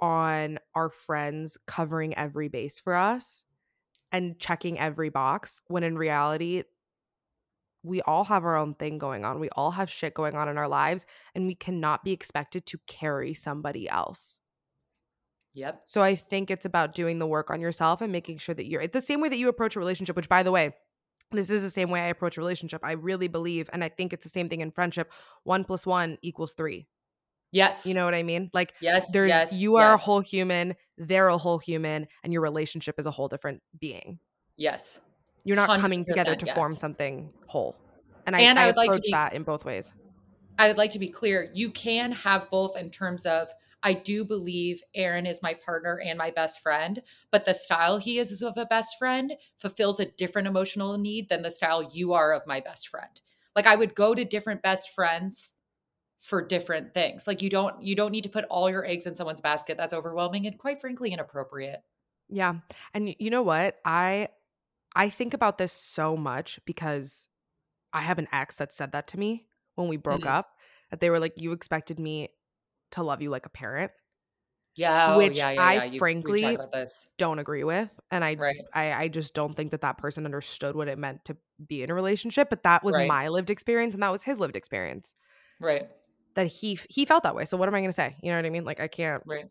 on 0.00 0.58
our 0.74 0.90
friends 0.90 1.58
covering 1.66 2.16
every 2.16 2.48
base 2.48 2.80
for 2.80 2.94
us 2.94 3.44
and 4.12 4.38
checking 4.38 4.78
every 4.78 5.08
box 5.08 5.60
when 5.66 5.82
in 5.82 5.96
reality 5.96 6.62
we 7.82 8.00
all 8.02 8.24
have 8.24 8.44
our 8.44 8.56
own 8.56 8.74
thing 8.74 8.98
going 8.98 9.24
on 9.24 9.40
we 9.40 9.48
all 9.50 9.72
have 9.72 9.90
shit 9.90 10.14
going 10.14 10.36
on 10.36 10.48
in 10.48 10.56
our 10.58 10.68
lives 10.68 11.04
and 11.34 11.46
we 11.46 11.54
cannot 11.54 12.04
be 12.04 12.12
expected 12.12 12.64
to 12.66 12.78
carry 12.86 13.34
somebody 13.34 13.88
else 13.88 14.38
Yep. 15.54 15.82
so 15.84 16.00
I 16.00 16.16
think 16.16 16.50
it's 16.50 16.64
about 16.64 16.94
doing 16.94 17.18
the 17.18 17.26
work 17.26 17.50
on 17.50 17.60
yourself 17.60 18.00
and 18.00 18.10
making 18.10 18.38
sure 18.38 18.54
that 18.54 18.66
you're 18.66 18.86
the 18.86 19.00
same 19.02 19.20
way 19.20 19.28
that 19.28 19.36
you 19.36 19.48
approach 19.48 19.76
a 19.76 19.80
relationship, 19.80 20.16
which 20.16 20.28
by 20.28 20.42
the 20.42 20.50
way, 20.50 20.74
this 21.30 21.50
is 21.50 21.62
the 21.62 21.70
same 21.70 21.90
way 21.90 22.00
I 22.00 22.06
approach 22.06 22.36
a 22.36 22.40
relationship. 22.40 22.80
I 22.82 22.92
really 22.92 23.28
believe, 23.28 23.68
and 23.72 23.82
I 23.84 23.88
think 23.90 24.12
it's 24.12 24.22
the 24.22 24.30
same 24.30 24.48
thing 24.48 24.60
in 24.60 24.70
friendship. 24.70 25.12
One 25.44 25.64
plus 25.64 25.86
one 25.86 26.18
equals 26.22 26.54
three. 26.54 26.86
Yes. 27.52 27.86
You 27.86 27.94
know 27.94 28.04
what 28.04 28.14
I 28.14 28.22
mean? 28.22 28.50
Like 28.52 28.74
Yes. 28.80 29.12
there's 29.12 29.28
yes, 29.28 29.52
you 29.52 29.76
are 29.76 29.92
a 29.92 29.96
whole 29.96 30.20
human, 30.20 30.74
they're 30.98 31.28
a 31.28 31.36
whole 31.38 31.58
human, 31.58 32.08
and 32.24 32.32
your 32.32 32.42
relationship 32.42 32.96
is 32.98 33.06
a 33.06 33.10
whole 33.10 33.28
different 33.28 33.62
being. 33.78 34.18
Yes. 34.56 35.00
You're 35.44 35.56
not 35.56 35.78
coming 35.78 36.04
together 36.04 36.34
100% 36.34 36.38
to 36.46 36.54
form 36.54 36.74
something 36.74 37.30
whole. 37.46 37.76
And 38.26 38.34
I, 38.34 38.40
And 38.40 38.58
I 38.58 38.64
I 38.64 38.66
would 38.68 38.76
like 38.76 38.92
to 38.92 39.00
be- 39.00 39.10
that 39.10 39.34
in 39.34 39.42
both 39.42 39.64
ways. 39.64 39.92
I 40.58 40.68
would 40.68 40.76
like 40.78 40.90
to 40.92 40.98
be 40.98 41.08
clear. 41.08 41.50
You 41.54 41.70
can 41.70 42.12
have 42.12 42.48
both 42.50 42.76
in 42.76 42.90
terms 42.90 43.26
of 43.26 43.48
I 43.82 43.94
do 43.94 44.24
believe 44.24 44.80
Aaron 44.94 45.26
is 45.26 45.42
my 45.42 45.54
partner 45.54 46.00
and 46.04 46.16
my 46.16 46.30
best 46.30 46.60
friend, 46.60 47.02
but 47.32 47.44
the 47.44 47.52
style 47.54 47.98
he 47.98 48.18
is 48.18 48.40
of 48.42 48.56
a 48.56 48.64
best 48.66 48.96
friend 48.96 49.32
fulfills 49.56 49.98
a 49.98 50.06
different 50.06 50.46
emotional 50.46 50.96
need 50.98 51.28
than 51.28 51.42
the 51.42 51.50
style 51.50 51.82
you 51.92 52.12
are 52.12 52.32
of 52.32 52.46
my 52.46 52.60
best 52.60 52.88
friend. 52.88 53.20
Like 53.56 53.66
I 53.66 53.74
would 53.74 53.96
go 53.96 54.14
to 54.14 54.24
different 54.24 54.62
best 54.62 54.90
friends 54.90 55.54
for 56.22 56.40
different 56.40 56.94
things. 56.94 57.26
Like 57.26 57.42
you 57.42 57.50
don't 57.50 57.82
you 57.82 57.96
don't 57.96 58.12
need 58.12 58.22
to 58.22 58.28
put 58.30 58.44
all 58.44 58.70
your 58.70 58.86
eggs 58.86 59.06
in 59.06 59.14
someone's 59.16 59.40
basket. 59.40 59.76
That's 59.76 59.92
overwhelming 59.92 60.46
and 60.46 60.56
quite 60.56 60.80
frankly 60.80 61.12
inappropriate. 61.12 61.80
Yeah. 62.28 62.54
And 62.94 63.14
you 63.18 63.28
know 63.28 63.42
what? 63.42 63.76
I 63.84 64.28
I 64.94 65.08
think 65.10 65.34
about 65.34 65.58
this 65.58 65.72
so 65.72 66.16
much 66.16 66.60
because 66.64 67.26
I 67.92 68.02
have 68.02 68.18
an 68.20 68.28
ex 68.32 68.56
that 68.56 68.72
said 68.72 68.92
that 68.92 69.08
to 69.08 69.18
me 69.18 69.46
when 69.74 69.88
we 69.88 69.96
broke 69.96 70.22
Mhm. 70.22 70.28
up. 70.30 70.50
That 70.90 71.00
they 71.00 71.10
were 71.10 71.18
like, 71.18 71.34
You 71.40 71.52
expected 71.52 71.98
me 71.98 72.28
to 72.92 73.02
love 73.02 73.20
you 73.20 73.28
like 73.30 73.46
a 73.46 73.50
parent. 73.50 73.90
Yeah, 74.74 75.14
oh, 75.14 75.18
Which 75.18 75.36
yeah, 75.38 75.50
yeah, 75.50 75.62
I 75.62 75.72
yeah. 75.74 75.84
You- 75.84 75.98
frankly-. 75.98 76.56
Don't 77.18 77.38
agree 77.40 77.64
with. 77.64 77.90
And 78.10 78.22
I 78.24 78.34
Right. 78.36 78.56
I, 78.72 78.92
I 78.92 79.08
just 79.08 79.34
don't 79.34 79.54
think 79.54 79.72
that 79.72 79.80
that 79.80 79.98
person 79.98 80.24
understood 80.24 80.76
what 80.76 80.88
it 80.88 80.98
meant 80.98 81.24
to 81.26 81.36
be 81.66 81.82
in 81.82 81.90
a 81.90 81.94
relationship. 81.94 82.48
But 82.48 82.62
that 82.62 82.84
was 82.84 82.94
Right. 82.94 83.08
my 83.08 83.28
lived 83.28 83.50
experience 83.50 83.92
and 83.94 84.02
that 84.04 84.12
was 84.12 84.22
his 84.22 84.38
lived 84.38 84.56
experience. 84.56 85.14
Right. 85.60 85.90
That 86.34 86.46
he 86.46 86.78
he 86.88 87.04
felt 87.04 87.22
that 87.24 87.34
way. 87.34 87.44
So 87.44 87.56
what 87.56 87.68
am 87.68 87.74
I 87.74 87.80
gonna 87.80 87.92
say? 87.92 88.16
You 88.22 88.30
know 88.30 88.36
what 88.38 88.46
I 88.46 88.50
mean? 88.50 88.64
Like 88.64 88.80
I 88.80 88.88
can't 88.88 89.22
Right. 89.26 89.46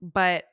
but 0.00 0.44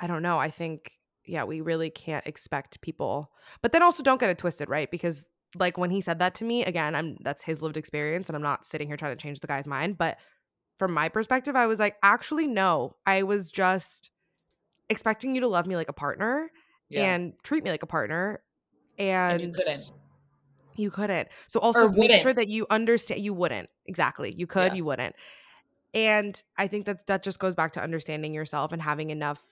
I 0.00 0.06
don't 0.06 0.22
know. 0.22 0.38
I 0.38 0.50
think 0.50 0.92
yeah, 1.26 1.44
we 1.44 1.60
really 1.60 1.90
can't 1.90 2.26
expect 2.26 2.80
people. 2.80 3.30
But 3.62 3.72
then 3.72 3.82
also 3.82 4.02
don't 4.02 4.18
get 4.18 4.30
it 4.30 4.38
twisted, 4.38 4.68
right? 4.68 4.90
Because 4.90 5.28
like 5.56 5.76
when 5.78 5.90
he 5.90 6.00
said 6.00 6.18
that 6.20 6.34
to 6.36 6.44
me, 6.44 6.64
again, 6.64 6.94
I'm 6.94 7.16
that's 7.22 7.42
his 7.42 7.60
lived 7.60 7.76
experience 7.76 8.28
and 8.28 8.36
I'm 8.36 8.42
not 8.42 8.64
sitting 8.64 8.86
here 8.88 8.96
trying 8.96 9.16
to 9.16 9.22
change 9.22 9.40
the 9.40 9.46
guy's 9.46 9.66
mind, 9.66 9.98
but 9.98 10.16
from 10.78 10.94
my 10.94 11.08
perspective, 11.08 11.56
I 11.56 11.66
was 11.66 11.78
like, 11.78 11.96
actually 12.02 12.46
no. 12.46 12.96
I 13.04 13.24
was 13.24 13.50
just 13.50 14.10
expecting 14.88 15.34
you 15.34 15.42
to 15.42 15.48
love 15.48 15.66
me 15.66 15.76
like 15.76 15.88
a 15.90 15.92
partner 15.92 16.50
Yeah. 16.88 17.12
and 17.12 17.34
treat 17.44 17.62
me 17.62 17.70
like 17.70 17.82
a 17.82 17.86
partner 17.86 18.42
and, 18.98 19.42
And 19.42 19.42
you 19.42 19.52
couldn't. 19.52 19.90
you 20.76 20.90
couldn't. 20.90 21.28
So 21.48 21.60
also 21.60 21.90
make 21.90 22.22
sure 22.22 22.32
that 22.32 22.48
you 22.48 22.66
understand 22.70 23.20
you 23.20 23.34
wouldn't. 23.34 23.68
Exactly. 23.90 24.32
You 24.36 24.46
could, 24.46 24.72
Yeah. 24.72 24.76
you 24.76 24.84
wouldn't. 24.84 25.16
And 25.92 26.40
I 26.56 26.68
think 26.68 26.86
that's 26.86 27.02
that 27.08 27.24
just 27.24 27.40
goes 27.40 27.56
back 27.56 27.72
to 27.72 27.82
understanding 27.82 28.32
yourself 28.32 28.70
and 28.70 28.80
having 28.80 29.10
enough 29.10 29.42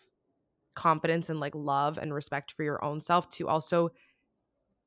confidence 0.76 1.28
and 1.28 1.40
like 1.40 1.54
love 1.56 1.98
and 1.98 2.14
respect 2.14 2.52
for 2.52 2.62
your 2.62 2.82
own 2.84 3.00
self 3.00 3.28
to 3.30 3.48
also 3.48 3.90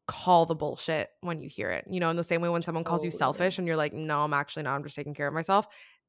call 0.07 0.45
the 0.45 0.55
bullshit 0.55 1.09
when 1.19 1.39
you 1.39 1.49
hear 1.49 1.69
it. 1.69 1.85
You 1.89 1.99
know, 1.99 2.09
in 2.09 2.15
the 2.15 2.23
same 2.23 2.41
way 2.41 2.47
when 2.47 2.61
someone 2.61 2.85
calls 2.85 3.03
you 3.03 3.11
selfish 3.11 3.57
and 3.57 3.67
you're 3.67 3.75
like, 3.75 3.91
"No, 3.93 4.23
I'm 4.23 4.33
actually 4.33 4.63
not. 4.63 4.75
I'm 4.75 4.83
just 4.83 4.95
taking 4.95 5.13
care 5.13 5.27
of 5.27 5.33
myself." 5.33 5.67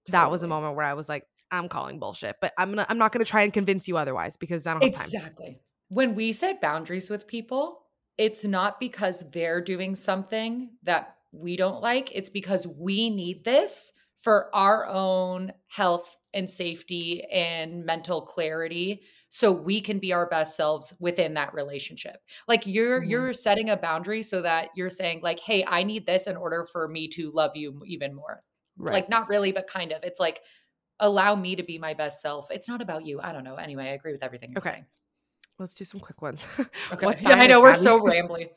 That 0.09 0.31
was 0.31 0.45
a 0.45 0.49
moment 0.49 0.77
where 0.77 0.87
I 0.87 0.95
was 0.95 1.09
like, 1.09 1.25
"I'm 1.51 1.69
calling 1.69 1.99
bullshit." 1.99 2.37
But 2.41 2.53
I'm 2.57 2.71
gonna 2.71 2.87
I'm 2.89 2.99
not 2.99 3.11
going 3.11 3.25
to 3.25 3.31
try 3.31 3.43
and 3.43 3.53
convince 3.53 3.89
you 3.89 3.97
otherwise 3.97 4.37
because 4.37 4.67
I 4.67 4.75
don't. 4.75 4.85
Exactly. 4.85 5.61
When 5.89 6.15
we 6.15 6.33
set 6.33 6.61
boundaries 6.61 7.11
with 7.11 7.27
people, 7.27 7.83
it's 8.17 8.45
not 8.45 8.79
because 8.79 9.29
they're 9.31 9.61
doing 9.61 9.97
something 9.97 10.71
that 10.85 11.17
we 11.33 11.57
don't 11.57 11.83
like. 11.83 12.11
It's 12.15 12.31
because 12.31 12.67
we 12.67 13.11
need 13.11 13.45
this 13.45 13.93
for 14.17 14.55
our 14.55 14.87
own 14.87 15.53
health 15.67 16.17
and 16.35 16.49
safety 16.49 17.25
and 17.25 17.85
mental 17.85 18.23
clarity 18.23 19.03
so 19.29 19.51
we 19.51 19.81
can 19.81 19.99
be 19.99 20.13
our 20.13 20.27
best 20.29 20.57
selves 20.57 20.95
within 21.01 21.35
that 21.35 21.53
relationship. 21.55 22.17
Like 22.47 22.67
you're 22.67 23.01
Mhm. 23.03 23.11
you're 23.11 23.33
setting 23.33 23.71
a 23.71 23.77
boundary 23.77 24.23
so 24.23 24.43
that 24.43 24.69
you're 24.77 24.91
saying 24.91 25.21
like, 25.23 25.41
"Hey, 25.41 25.65
I 25.67 25.83
need 25.83 26.07
this 26.07 26.27
in 26.27 26.37
order 26.37 26.65
for 26.65 26.87
me 26.87 27.09
to 27.09 27.31
love 27.33 27.57
you 27.57 27.83
even 27.87 28.15
more." 28.15 28.43
Right. 28.77 28.95
Like 28.95 29.09
not 29.09 29.29
really, 29.29 29.53
but 29.53 29.67
kind 29.67 29.91
of. 29.93 30.03
It's 30.05 30.21
like 30.21 30.43
allow 31.01 31.35
me 31.35 31.57
to 31.57 31.63
be 31.63 31.79
my 31.79 31.95
best 31.95 32.21
self. 32.21 32.51
It's 32.51 32.69
not 32.69 32.81
about 32.83 33.05
you. 33.05 33.21
I 33.21 33.33
don't 33.33 33.43
know. 33.45 33.57
Anyway, 33.57 33.85
I 33.85 33.95
agree 33.95 34.13
with 34.13 34.23
everything 34.23 34.53
you're 34.53 34.59
Okay. 34.59 34.71
saying. 34.71 34.87
Let's 35.59 35.75
do 35.75 35.85
some 35.85 36.01
quick 36.01 36.23
ones. 36.23 36.43
Okay. 36.93 37.07
Yeah, 37.21 37.37
I 37.37 37.47
know 37.47 37.61
we're 37.61 37.75
so 37.75 38.01
rambly. 38.05 38.51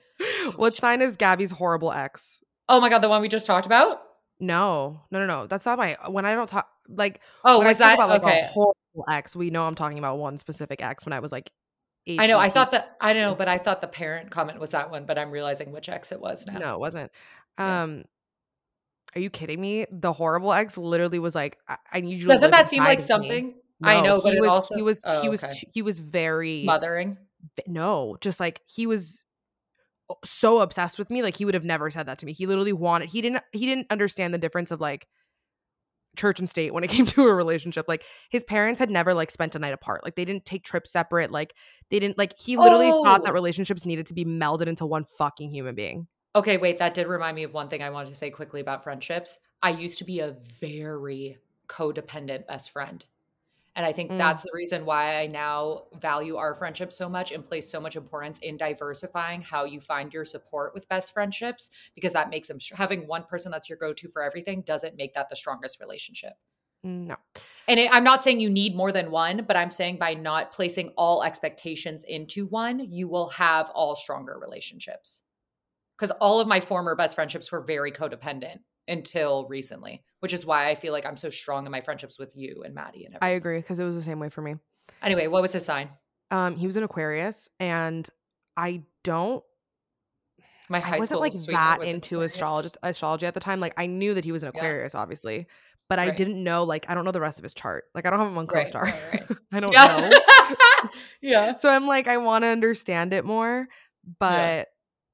what 0.57 0.73
sign 0.73 1.01
is 1.01 1.15
Gabby's 1.15 1.51
horrible 1.51 1.91
ex? 1.91 2.41
Oh 2.69 2.79
my 2.79 2.89
god, 2.89 2.99
the 2.99 3.09
one 3.09 3.21
we 3.21 3.27
just 3.27 3.45
talked 3.45 3.65
about? 3.65 4.01
No, 4.39 5.01
no, 5.11 5.19
no, 5.19 5.25
no. 5.25 5.47
That's 5.47 5.65
not 5.65 5.77
my. 5.77 5.97
When 6.09 6.25
I 6.25 6.35
don't 6.35 6.49
talk 6.49 6.69
like 6.89 7.21
Oh, 7.43 7.61
I 7.61 7.67
was 7.67 7.77
that 7.77 7.93
about 7.95 8.09
like 8.09 8.23
okay? 8.23 8.41
a 8.41 8.47
horrible 8.47 9.05
ex, 9.09 9.35
we 9.35 9.49
know 9.49 9.63
I'm 9.63 9.75
talking 9.75 9.97
about 9.97 10.17
one 10.17 10.37
specific 10.37 10.81
ex 10.83 11.05
when 11.05 11.13
I 11.13 11.19
was 11.19 11.31
like. 11.31 11.51
I 12.07 12.27
know. 12.27 12.37
I 12.37 12.49
thought 12.49 12.69
that 12.71 12.97
I 13.01 13.13
know, 13.13 13.33
but 13.33 13.47
I 13.47 13.57
thought 13.57 13.81
the 13.81 13.87
parent 13.87 14.29
comment 14.29 14.59
was 14.59 14.69
that 14.71 14.91
one, 14.91 15.05
but 15.05 15.17
I'm 15.17 15.31
realizing 15.31 15.71
which 15.71 15.89
ex 15.89 16.11
it 16.11 16.21
was 16.21 16.45
now. 16.45 16.59
No, 16.59 16.73
it 16.75 16.79
wasn't. 16.79 17.11
Yeah. 17.57 17.81
Um, 17.83 18.03
are 19.15 19.21
you 19.21 19.31
kidding 19.31 19.59
me? 19.59 19.87
The 19.91 20.13
horrible 20.13 20.53
ex 20.53 20.77
literally 20.77 21.17
was 21.17 21.33
like, 21.33 21.57
I, 21.67 21.77
I 21.93 22.01
need 22.01 22.19
you. 22.19 22.25
to 22.25 22.27
Doesn't 22.27 22.51
that 22.51 22.69
seem 22.69 22.83
like 22.83 22.99
inside 22.99 23.15
of 23.15 23.21
me." 23.21 23.27
something? 23.27 23.53
I 23.81 23.95
No, 24.01 24.17
know, 24.17 24.21
but 24.21 24.35
was, 24.39 24.49
also 24.49 24.75
he 24.75 24.81
was 24.83 25.01
Oh, 25.05 25.21
he 25.21 25.29
was 25.29 25.43
okay. 25.43 25.55
he 25.73 25.81
was 25.81 25.97
very 25.99 26.63
mothering. 26.63 27.17
no, 27.65 28.17
just 28.21 28.39
like 28.39 28.61
he 28.67 28.85
was 28.85 29.24
so 30.23 30.59
obsessed 30.59 30.99
with 30.99 31.09
me. 31.09 31.21
Like 31.21 31.37
he 31.37 31.45
would 31.45 31.53
have 31.53 31.63
never 31.63 31.89
said 31.89 32.07
that 32.07 32.19
to 32.19 32.25
me. 32.25 32.33
He 32.33 32.45
literally 32.45 32.73
wanted. 32.73 33.09
He 33.09 33.21
didn't. 33.21 33.43
He 33.51 33.65
didn't 33.65 33.87
understand 33.89 34.33
the 34.33 34.37
difference 34.37 34.71
of 34.71 34.79
like 34.81 35.07
church 36.15 36.39
and 36.39 36.49
state 36.49 36.73
when 36.73 36.83
it 36.83 36.89
came 36.91 37.05
to 37.05 37.27
a 37.27 37.33
relationship. 37.33 37.85
Like 37.87 38.03
his 38.29 38.43
parents 38.43 38.79
had 38.79 38.89
never 38.89 39.13
like 39.13 39.31
spent 39.31 39.55
a 39.55 39.59
night 39.59 39.73
apart. 39.73 40.03
Like 40.03 40.15
they 40.15 40.25
didn't 40.25 40.45
take 40.45 40.63
trips 40.63 40.91
separate. 40.91 41.31
Like 41.31 41.53
they 41.89 41.99
didn't 41.99 42.17
like 42.17 42.33
he 42.37 42.57
literally 42.57 42.91
thought 42.91 43.23
that 43.23 43.31
Oh! 43.31 43.33
relationships 43.33 43.85
needed 43.85 44.07
to 44.07 44.13
be 44.13 44.25
melded 44.25 44.67
into 44.67 44.85
one 44.85 45.05
fucking 45.17 45.51
human 45.51 45.75
being. 45.75 46.07
Okay, 46.35 46.57
wait, 46.57 46.79
that 46.79 46.93
did 46.93 47.07
remind 47.07 47.35
me 47.35 47.43
of 47.43 47.53
one 47.53 47.69
thing 47.69 47.81
I 47.81 47.89
wanted 47.89 48.09
to 48.09 48.15
say 48.15 48.29
quickly 48.29 48.59
about 48.59 48.83
friendships. 48.83 49.39
I 49.63 49.69
used 49.69 49.99
to 49.99 50.03
be 50.03 50.19
a 50.19 50.35
very 50.59 51.37
codependent 51.67 52.45
best 52.45 52.71
friend. 52.71 53.05
And 53.75 53.85
I 53.85 53.91
think 53.91 54.11
Mm. 54.11 54.17
that's 54.17 54.41
the 54.41 54.51
reason 54.53 54.85
why 54.85 55.15
I 55.17 55.27
now 55.27 55.87
value 55.99 56.37
our 56.37 56.53
friendship 56.53 56.93
so 56.93 57.09
much 57.09 57.31
and 57.31 57.43
place 57.43 57.69
so 57.69 57.81
much 57.81 57.95
importance 57.95 58.39
in 58.39 58.55
diversifying 58.55 59.41
how 59.41 59.65
you 59.65 59.81
find 59.81 60.13
your 60.13 60.23
support 60.23 60.73
with 60.73 60.87
best 60.87 61.13
friendships 61.13 61.69
because 61.93 62.13
that 62.13 62.29
makes 62.29 62.47
them 62.47 62.59
having 62.73 63.05
one 63.05 63.25
person 63.25 63.51
that's 63.51 63.69
your 63.69 63.77
go-to 63.77 64.09
for 64.09 64.23
everything 64.23 64.61
doesn't 64.61 64.95
make 64.95 65.13
that 65.13 65.27
the 65.29 65.35
strongest 65.35 65.79
relationship. 65.81 66.33
No. 66.83 67.15
And 67.67 67.79
it, 67.79 67.91
I'm 67.91 68.03
not 68.03 68.23
saying 68.23 68.39
you 68.39 68.49
need 68.49 68.75
more 68.75 68.91
than 68.91 69.11
one, 69.11 69.43
but 69.47 69.57
I'm 69.57 69.71
saying 69.71 69.97
by 69.97 70.13
not 70.13 70.51
placing 70.51 70.89
all 70.89 71.23
expectations 71.23 72.03
into 72.03 72.45
one, 72.45 72.91
you 72.91 73.07
will 73.07 73.29
have 73.29 73.71
all 73.71 73.95
stronger 73.95 74.37
relationships. 74.39 75.23
Because 75.97 76.11
all 76.11 76.39
of 76.39 76.47
my 76.47 76.59
former 76.59 76.95
best 76.95 77.15
friendships 77.15 77.51
were 77.51 77.61
very 77.61 77.91
codependent 77.91 78.59
until 78.87 79.47
recently, 79.47 80.03
which 80.19 80.33
is 80.33 80.45
why 80.45 80.69
I 80.69 80.75
feel 80.75 80.93
like 80.93 81.05
I'm 81.05 81.17
so 81.17 81.29
strong 81.29 81.65
in 81.65 81.71
my 81.71 81.81
friendships 81.81 82.19
with 82.19 82.35
you 82.35 82.63
and 82.65 82.73
Maddie 82.75 83.05
and 83.05 83.17
I 83.21 83.29
agree 83.29 83.57
because 83.57 83.79
it 83.79 83.83
was 83.85 83.95
the 83.95 84.03
same 84.03 84.19
way 84.19 84.29
for 84.29 84.41
me. 84.41 84.55
Anyway, 85.01 85.27
what 85.27 85.41
was 85.41 85.53
his 85.53 85.65
sign? 85.65 85.89
Um, 86.31 86.55
he 86.55 86.65
was 86.65 86.75
an 86.75 86.83
Aquarius, 86.83 87.49
and 87.59 88.07
I 88.57 88.83
don't. 89.03 89.43
My 90.69 90.79
high 90.79 90.95
I 90.95 90.99
wasn't 90.99 91.17
school 91.17 91.19
like 91.21 91.33
that 91.47 91.79
was 91.79 91.89
into 91.89 92.21
astrology 92.21 92.69
astrology 92.81 93.25
at 93.27 93.33
the 93.35 93.39
time. 93.39 93.59
Like 93.59 93.73
I 93.77 93.85
knew 93.85 94.13
that 94.15 94.25
he 94.25 94.31
was 94.31 94.43
an 94.43 94.51
Yeah. 94.53 94.59
Aquarius, 94.61 94.95
obviously, 94.95 95.47
but 95.89 95.99
I 95.99 96.09
didn't 96.09 96.43
know. 96.43 96.63
Like 96.63 96.85
I 96.89 96.95
don't 96.95 97.05
know 97.05 97.11
the 97.11 97.21
rest 97.21 97.37
of 97.37 97.43
his 97.43 97.53
chart. 97.53 97.85
Like 97.93 98.05
I 98.05 98.09
don't 98.09 98.19
have 98.19 98.27
him 98.29 98.37
on 98.37 98.47
Right, 98.47 98.67
CoStar. 98.67 98.83
right, 98.83 98.95
right. 99.13 99.37
I 99.51 99.59
don't 99.59 99.73
Yeah. 99.73 99.87
know. 99.87 100.89
yeah. 101.21 101.55
So 101.55 101.69
I'm 101.69 101.85
like, 101.87 102.07
I 102.07 102.17
want 102.17 102.43
to 102.43 102.47
understand 102.47 103.13
it 103.13 103.25
more, 103.25 103.67
but. 104.19 104.67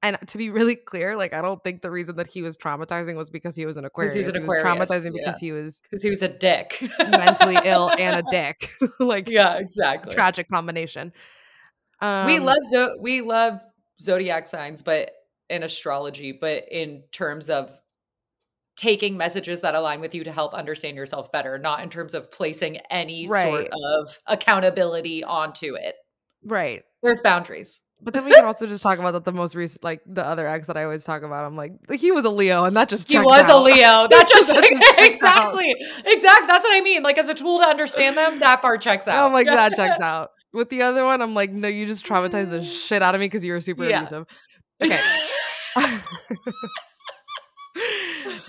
And 0.03 0.17
to 0.27 0.37
be 0.39 0.49
really 0.49 0.75
clear, 0.75 1.15
like 1.15 1.33
I 1.33 1.41
don't 1.43 1.63
think 1.63 1.81
the 1.83 1.91
reason 1.91 2.15
that 2.15 2.25
he 2.27 2.41
was 2.41 2.57
traumatizing 2.57 3.15
was 3.15 3.29
because 3.29 3.55
he 3.55 3.65
was 3.67 3.77
an 3.77 3.85
Aquarius. 3.85 4.13
he 4.13 4.19
was 4.19 4.27
an 4.29 4.35
He 4.41 4.47
was 4.47 4.63
traumatizing 4.63 5.11
yeah. 5.15 5.21
because 5.25 5.39
he 5.39 5.51
was 5.51 5.79
Because 5.89 6.01
he 6.01 6.09
was 6.09 6.21
a 6.23 6.27
dick. 6.27 6.83
mentally 6.99 7.57
ill 7.63 7.91
and 7.99 8.15
a 8.15 8.23
dick. 8.31 8.71
like 8.99 9.29
yeah, 9.29 9.57
exactly. 9.59 10.11
tragic 10.13 10.47
combination. 10.49 11.13
Um, 12.01 12.25
we 12.25 12.39
love 12.39 12.57
zo- 12.71 12.97
we 12.99 13.21
love 13.21 13.59
zodiac 14.01 14.47
signs 14.47 14.81
but 14.81 15.11
in 15.51 15.61
astrology 15.61 16.31
but 16.31 16.63
in 16.71 17.03
terms 17.11 17.47
of 17.51 17.69
taking 18.75 19.17
messages 19.17 19.61
that 19.61 19.75
align 19.75 20.01
with 20.01 20.15
you 20.15 20.23
to 20.23 20.31
help 20.31 20.55
understand 20.55 20.97
yourself 20.97 21.31
better 21.31 21.59
not 21.59 21.83
in 21.83 21.89
terms 21.91 22.15
of 22.15 22.31
placing 22.31 22.77
any 22.89 23.27
sort 23.27 23.67
of 23.71 24.17
accountability 24.25 25.23
onto 25.23 25.75
it 25.75 25.93
right. 26.43 26.83
there's 27.03 27.21
boundaries 27.21 27.83
But 28.03 28.15
then 28.15 28.25
we 28.25 28.31
can 28.33 28.45
also 28.45 28.65
just 28.65 28.81
talk 28.81 28.97
about 28.97 29.11
that 29.11 29.25
the 29.25 29.31
most 29.31 29.53
recent, 29.53 29.83
like 29.83 30.01
the 30.07 30.25
other 30.25 30.47
ex 30.47 30.65
that 30.67 30.75
I 30.75 30.83
always 30.85 31.03
talk 31.03 31.21
about. 31.21 31.45
I'm 31.45 31.55
like, 31.55 31.73
he 31.99 32.11
was 32.11 32.25
a 32.25 32.29
Leo, 32.29 32.63
and 32.63 32.75
that 32.75 32.89
just 32.89 33.11
he 33.11 33.19
was 33.19 33.47
a 33.47 33.57
leo 33.59 34.07
that 34.09 34.27
just 34.27 34.53
That 34.53 34.63
just 34.63 34.81
checks 34.81 35.23
out. 35.23 35.53
exactly 35.53 35.75
exactly 36.05 36.47
that's 36.47 36.63
what 36.63 36.75
i 36.75 36.81
mean 36.81 37.03
like 37.03 37.17
as 37.17 37.29
a 37.29 37.33
tool 37.33 37.59
to 37.59 37.65
understand 37.65 38.17
them 38.17 38.39
that 38.39 38.61
part 38.61 38.81
checks 38.81 39.07
oh 39.07 39.11
out 39.11 39.27
I'm 39.27 39.33
like, 39.33 39.45
that 39.47 39.75
checks 39.75 40.01
out. 40.01 40.31
With 40.53 40.69
the 40.69 40.81
other 40.81 41.05
one, 41.05 41.21
I'm 41.21 41.33
like, 41.33 41.51
no, 41.51 41.69
you 41.69 41.85
just 41.85 42.05
traumatized 42.05 42.49
the 42.49 42.59
mm. 42.59 42.69
shit 42.69 43.01
out 43.01 43.15
of 43.15 43.21
me 43.21 43.27
because 43.27 43.43
you 43.45 43.53
were 43.53 43.61
super 43.61 43.87
Yeah. 43.87 43.99
abusive. 44.01 44.25
Okay. 44.83 44.99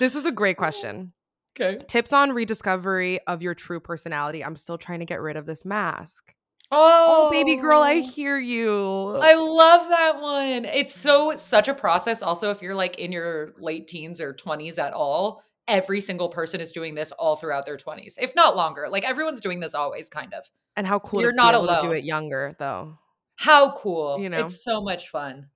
this 0.00 0.14
was 0.14 0.26
a 0.26 0.32
great 0.32 0.57
question. 0.57 1.12
okay 1.61 1.78
Tips 1.86 2.12
on 2.12 2.32
rediscovery 2.32 3.20
of 3.26 3.42
your 3.42 3.55
true 3.55 3.78
personality. 3.80 4.44
I'm 4.44 4.57
still 4.57 4.78
trying 4.78 4.98
to 5.00 5.05
get 5.05 5.20
rid 5.20 5.36
of 5.36 5.46
this 5.46 5.64
mask. 5.64 6.34
Oh 6.73 7.12
Oh, 7.27 7.31
baby 7.31 7.57
girl, 7.57 7.81
I 7.81 7.97
oh. 7.97 8.03
hear 8.03 8.39
you. 8.39 9.16
I 9.16 9.35
love 9.35 9.89
that 9.89 10.20
one. 10.20 10.64
It's 10.64 10.95
so 10.95 11.37
such 11.37 11.68
a 11.68 11.75
process. 11.75 12.23
Also, 12.23 12.51
if 12.51 12.62
you're 12.62 12.75
like 12.75 12.99
in 12.99 13.12
your 13.12 13.53
late 13.59 13.87
teens 13.87 14.20
or 14.20 14.35
20s 14.35 14.79
at 14.79 14.93
all, 14.93 15.43
every 15.68 16.01
single 16.01 16.29
person 16.29 16.61
is 16.61 16.73
doing 16.73 16.95
this 16.95 17.12
all 17.12 17.37
throughout 17.37 17.66
their 17.66 17.77
20s, 17.77 18.14
if 18.18 18.35
not 18.35 18.57
longer. 18.57 18.89
Like 18.91 19.05
everyone's 19.05 19.41
doing 19.41 19.61
this 19.61 19.75
always, 19.75 20.09
kind 20.09 20.35
of. 20.35 20.51
and 20.77 20.87
how 20.87 21.01
So 21.03 21.11
cool 21.11 21.20
you're 21.20 21.33
not 21.33 21.55
able 21.55 21.68
to 21.68 21.79
do 21.81 21.93
it 21.93 22.05
younger, 22.05 22.57
though. 22.59 22.99
How 23.37 23.73
cool. 23.73 24.18
You 24.20 24.29
know? 24.29 24.45
It's 24.45 24.62
so 24.62 24.81
much 24.81 25.09
fun. 25.09 25.49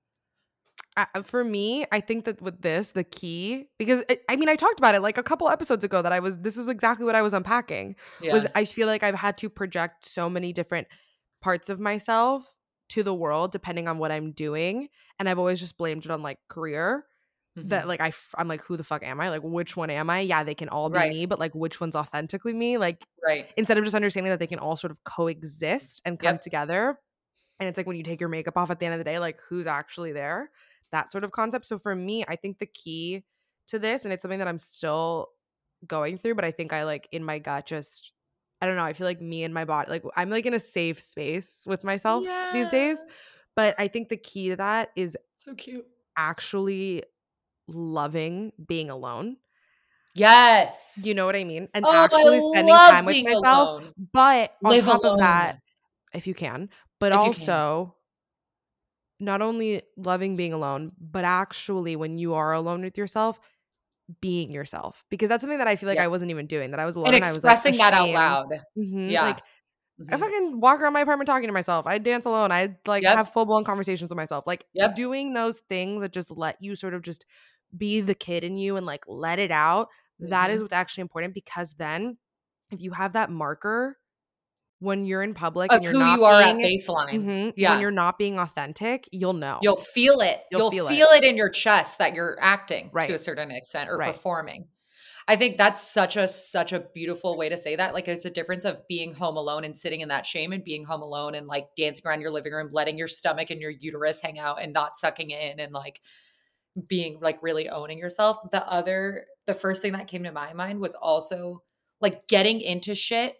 I, 0.95 1.21
for 1.21 1.43
me, 1.43 1.85
I 1.91 2.01
think 2.01 2.25
that 2.25 2.41
with 2.41 2.61
this, 2.61 2.91
the 2.91 3.03
key, 3.03 3.67
because 3.77 4.03
it, 4.09 4.23
I 4.27 4.35
mean, 4.35 4.49
I 4.49 4.55
talked 4.55 4.79
about 4.79 4.95
it 4.95 5.01
like 5.01 5.19
a 5.19 5.23
couple 5.23 5.47
episodes 5.47 5.83
ago 5.83 6.01
that 6.01 6.11
I 6.11 6.19
was, 6.19 6.39
this 6.39 6.57
is 6.57 6.67
exactly 6.67 7.05
what 7.05 7.13
I 7.13 7.21
was 7.21 7.33
unpacking. 7.33 7.95
Yeah. 8.19 8.33
Was 8.33 8.47
I 8.55 8.65
feel 8.65 8.87
like 8.87 9.03
I've 9.03 9.15
had 9.15 9.37
to 9.39 9.49
project 9.49 10.05
so 10.05 10.27
many 10.27 10.53
different 10.53 10.87
parts 11.47 11.69
of 11.69 11.79
myself 11.79 12.53
to 12.89 13.03
the 13.03 13.15
world 13.15 13.51
depending 13.51 13.87
on 13.87 13.99
what 13.99 14.11
I'm 14.11 14.31
doing. 14.31 14.89
And 15.19 15.29
I've 15.29 15.39
always 15.39 15.59
just 15.59 15.77
blamed 15.77 16.05
it 16.05 16.11
on 16.11 16.21
like 16.21 16.39
career. 16.49 17.05
Mhm. 17.55 17.81
That 17.81 17.87
like 17.87 18.01
I, 18.01 18.13
I'm 18.35 18.47
like, 18.47 18.61
who 18.61 18.77
the 18.77 18.83
fuck 18.83 19.03
am 19.03 19.19
I? 19.19 19.29
Like, 19.29 19.41
which 19.43 19.75
one 19.75 19.89
am 19.89 20.09
I? 20.09 20.21
Yeah, 20.21 20.43
they 20.43 20.55
can 20.55 20.69
all 20.69 20.89
be 20.89 21.01
Right. 21.01 21.13
me, 21.13 21.25
but 21.25 21.39
like, 21.39 21.55
which 21.55 21.81
one's 21.81 21.95
authentically 21.95 22.53
me? 22.53 22.77
Like, 22.77 23.07
right. 23.23 23.49
instead 23.57 23.77
of 23.77 23.83
just 23.85 23.95
understanding 23.95 24.31
that 24.31 24.39
they 24.39 24.47
can 24.47 24.59
all 24.59 24.75
sort 24.75 24.91
of 24.91 25.03
coexist 25.05 26.01
and 26.05 26.19
come 26.19 26.37
Yep. 26.37 26.39
together. 26.39 26.99
And 27.59 27.67
it's 27.69 27.77
like 27.77 27.87
when 27.87 27.97
you 27.97 28.03
take 28.03 28.19
your 28.19 28.29
makeup 28.29 28.57
off 28.57 28.69
at 28.71 28.79
the 28.79 28.85
end 28.85 28.93
of 28.93 28.99
the 28.99 29.03
day, 29.05 29.19
like 29.19 29.41
who's 29.41 29.67
actually 29.67 30.11
there? 30.13 30.51
That 30.91 31.11
sort 31.11 31.23
of 31.23 31.31
concept. 31.31 31.65
So 31.65 31.79
for 31.79 31.95
me, 31.95 32.23
I 32.27 32.35
think 32.35 32.59
the 32.59 32.67
key 32.67 33.25
to 33.67 33.79
this, 33.79 34.05
and 34.05 34.13
it's 34.13 34.21
something 34.21 34.39
that 34.39 34.47
I'm 34.47 34.59
still 34.59 35.29
going 35.87 36.17
through, 36.17 36.35
but 36.35 36.45
I 36.45 36.51
think 36.51 36.73
I 36.73 36.83
like 36.85 37.07
in 37.11 37.23
my 37.23 37.39
gut 37.39 37.65
just 37.67 38.11
I 38.61 38.65
don't 38.65 38.75
know, 38.75 38.83
I 38.83 38.93
feel 38.93 39.05
like 39.05 39.21
me 39.21 39.43
and 39.43 39.53
my 39.53 39.65
body 39.65 39.89
like 39.89 40.03
I'm 40.15 40.29
like 40.29 40.45
in 40.45 40.53
a 40.53 40.59
safe 40.59 40.99
space 40.99 41.63
with 41.67 41.83
myself 41.83 42.23
these 42.53 42.69
days. 42.69 42.97
But 43.55 43.75
I 43.79 43.87
think 43.87 44.09
the 44.09 44.17
key 44.17 44.49
to 44.49 44.55
that 44.57 44.89
is 44.95 45.17
So 45.39 45.55
cute. 45.55 45.85
actually 46.15 47.03
loving 47.67 48.51
being 48.67 48.89
alone. 48.89 49.37
Yes. 50.13 50.99
You 51.03 51.13
know 51.13 51.25
what 51.25 51.35
I 51.35 51.43
mean? 51.43 51.67
And 51.73 51.85
Oh, 51.85 51.91
actually 51.91 52.41
spending 52.41 52.73
time 52.75 53.05
with 53.05 53.23
myself. 53.23 53.69
alone. 53.69 53.93
But 54.13 54.53
on 54.63 54.71
Live 54.71 54.85
top 54.85 55.03
alone. 55.03 55.13
of 55.13 55.19
that, 55.19 55.59
if 56.13 56.25
you 56.27 56.33
can, 56.33 56.69
but 56.99 57.11
If 57.11 57.17
you 57.17 57.33
can. 57.45 57.49
also 57.49 57.95
not 59.19 59.41
only 59.41 59.81
loving 59.95 60.35
being 60.35 60.53
alone, 60.53 60.91
but 60.99 61.23
actually 61.23 61.95
when 61.95 62.17
you 62.17 62.33
are 62.35 62.53
alone 62.53 62.83
with 62.83 62.97
yourself, 62.97 63.39
being 64.21 64.51
yourself. 64.51 65.05
Because 65.09 65.29
that's 65.29 65.41
something 65.41 65.57
that 65.59 65.67
I 65.67 65.75
feel 65.75 65.87
like 65.87 65.97
Yep. 65.97 66.05
I 66.05 66.07
wasn't 66.07 66.31
even 66.31 66.47
doing. 66.47 66.71
That 66.71 66.79
I 66.79 66.85
was 66.85 66.95
alone 66.95 67.07
and 67.07 67.15
and 67.17 67.25
I 67.25 67.33
was 67.33 67.43
like 67.43 67.55
expressing 67.55 67.77
that 67.77 67.93
out 67.93 68.09
loud. 68.09 68.49
Mhm, 68.77 69.11
Yeah. 69.11 69.23
Like 69.23 69.41
I 70.11 70.15
Mhm. 70.15 70.19
fucking 70.19 70.59
walk 70.61 70.79
around 70.81 70.93
my 70.93 71.01
apartment 71.01 71.27
talking 71.27 71.47
to 71.47 71.53
myself. 71.53 71.87
I 71.87 71.97
dance 71.97 72.25
alone. 72.25 72.51
I 72.51 72.77
like 72.85 73.03
Yep. 73.03 73.15
have 73.17 73.33
full 73.33 73.45
blown 73.45 73.63
conversations 73.63 74.09
with 74.11 74.17
myself. 74.17 74.45
Like 74.47 74.65
Yep. 74.73 74.95
doing 74.95 75.33
those 75.33 75.59
things 75.69 76.01
that 76.01 76.13
just 76.13 76.31
let 76.31 76.57
you 76.61 76.75
sort 76.75 76.93
of 76.93 77.01
just 77.01 77.25
be 77.77 78.01
the 78.01 78.15
kid 78.15 78.43
in 78.43 78.57
you 78.57 78.77
and 78.77 78.85
like 78.85 79.03
let 79.07 79.39
it 79.39 79.51
out. 79.51 79.89
That 80.19 80.49
is 80.51 80.59
Mhm. 80.59 80.65
what's 80.65 80.73
actually 80.73 81.01
important 81.03 81.33
because 81.33 81.73
then 81.75 82.17
if 82.71 82.81
you 82.81 82.91
have 82.91 83.13
that 83.13 83.31
marker 83.31 83.97
when 84.79 85.05
you're 85.05 85.23
in 85.23 85.33
public 85.33 85.71
Of 85.71 85.77
and 85.77 85.83
you're 85.83 85.93
who 85.93 85.99
not 85.99 86.17
you 86.19 86.25
are 86.25 86.41
at 86.41 86.55
being, 86.57 86.77
baseline. 86.77 87.23
Mhm, 87.25 87.53
Yeah. 87.55 87.71
when 87.73 87.81
you're 87.81 87.91
not 87.91 88.17
being 88.17 88.37
authentic, 88.37 89.07
you'll 89.11 89.33
know. 89.33 89.59
You'll 89.61 89.75
feel 89.77 90.19
it. 90.21 90.41
You'll 90.51 90.61
You'll, 90.61 90.71
feel 90.71 90.87
feel, 90.87 91.07
it. 91.11 91.23
it. 91.23 91.29
in 91.29 91.35
your 91.37 91.49
chest 91.49 91.97
that 91.97 92.13
you're 92.13 92.37
acting 92.39 92.91
to 93.01 93.13
a 93.13 93.17
certain 93.17 93.49
extent 93.51 93.89
or 93.89 93.97
Right. 93.97 94.13
performing. 94.13 94.67
I 95.29 95.35
think 95.35 95.57
that's 95.57 95.81
such 95.81 96.15
a 96.15 96.27
such 96.29 96.71
a 96.71 96.79
beautiful 96.79 97.37
way 97.37 97.49
to 97.49 97.57
say 97.57 97.75
that. 97.75 97.93
Like 97.93 98.07
it's 98.07 98.23
a 98.25 98.29
difference 98.29 98.63
of 98.63 98.87
being 98.87 99.13
home 99.13 99.35
alone 99.35 99.65
and 99.65 99.77
sitting 99.77 99.99
in 100.01 100.07
that 100.07 100.25
shame 100.25 100.53
and 100.53 100.63
being 100.63 100.85
home 100.85 101.01
alone 101.01 101.35
and 101.35 101.47
like 101.47 101.67
dancing 101.75 102.07
around 102.07 102.21
your 102.21 102.31
living 102.31 102.53
room, 102.53 102.69
letting 102.71 102.97
your 102.97 103.07
stomach 103.07 103.49
and 103.49 103.59
your 103.59 103.71
uterus 103.71 104.21
hang 104.21 104.39
out 104.39 104.61
and 104.61 104.71
not 104.71 104.95
sucking 104.95 105.31
in 105.31 105.59
and 105.59 105.73
like 105.73 105.99
being 106.87 107.19
like 107.19 107.41
really 107.41 107.67
owning 107.67 107.97
yourself. 107.97 108.37
The 108.51 108.65
other 108.71 109.25
the 109.47 109.53
first 109.53 109.81
thing 109.81 109.93
that 109.93 110.07
came 110.07 110.23
to 110.23 110.31
my 110.31 110.53
mind 110.53 110.79
was 110.79 110.95
also 110.95 111.61
like 111.99 112.27
getting 112.27 112.61
into 112.61 112.95
shit 112.95 113.35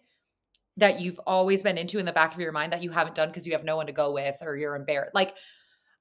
that 0.78 1.00
you've 1.00 1.20
always 1.26 1.62
been 1.62 1.78
into 1.78 1.98
in 1.98 2.06
the 2.06 2.12
back 2.12 2.34
of 2.34 2.40
your 2.40 2.52
mind 2.52 2.72
that 2.72 2.82
you 2.82 2.90
haven't 2.90 3.14
done 3.14 3.28
because 3.28 3.46
you 3.46 3.52
have 3.52 3.64
no 3.64 3.76
one 3.76 3.86
to 3.86 3.92
go 3.92 4.12
with 4.12 4.36
or 4.40 4.56
you're 4.56 4.74
embarrassed. 4.74 5.14
Like 5.14 5.34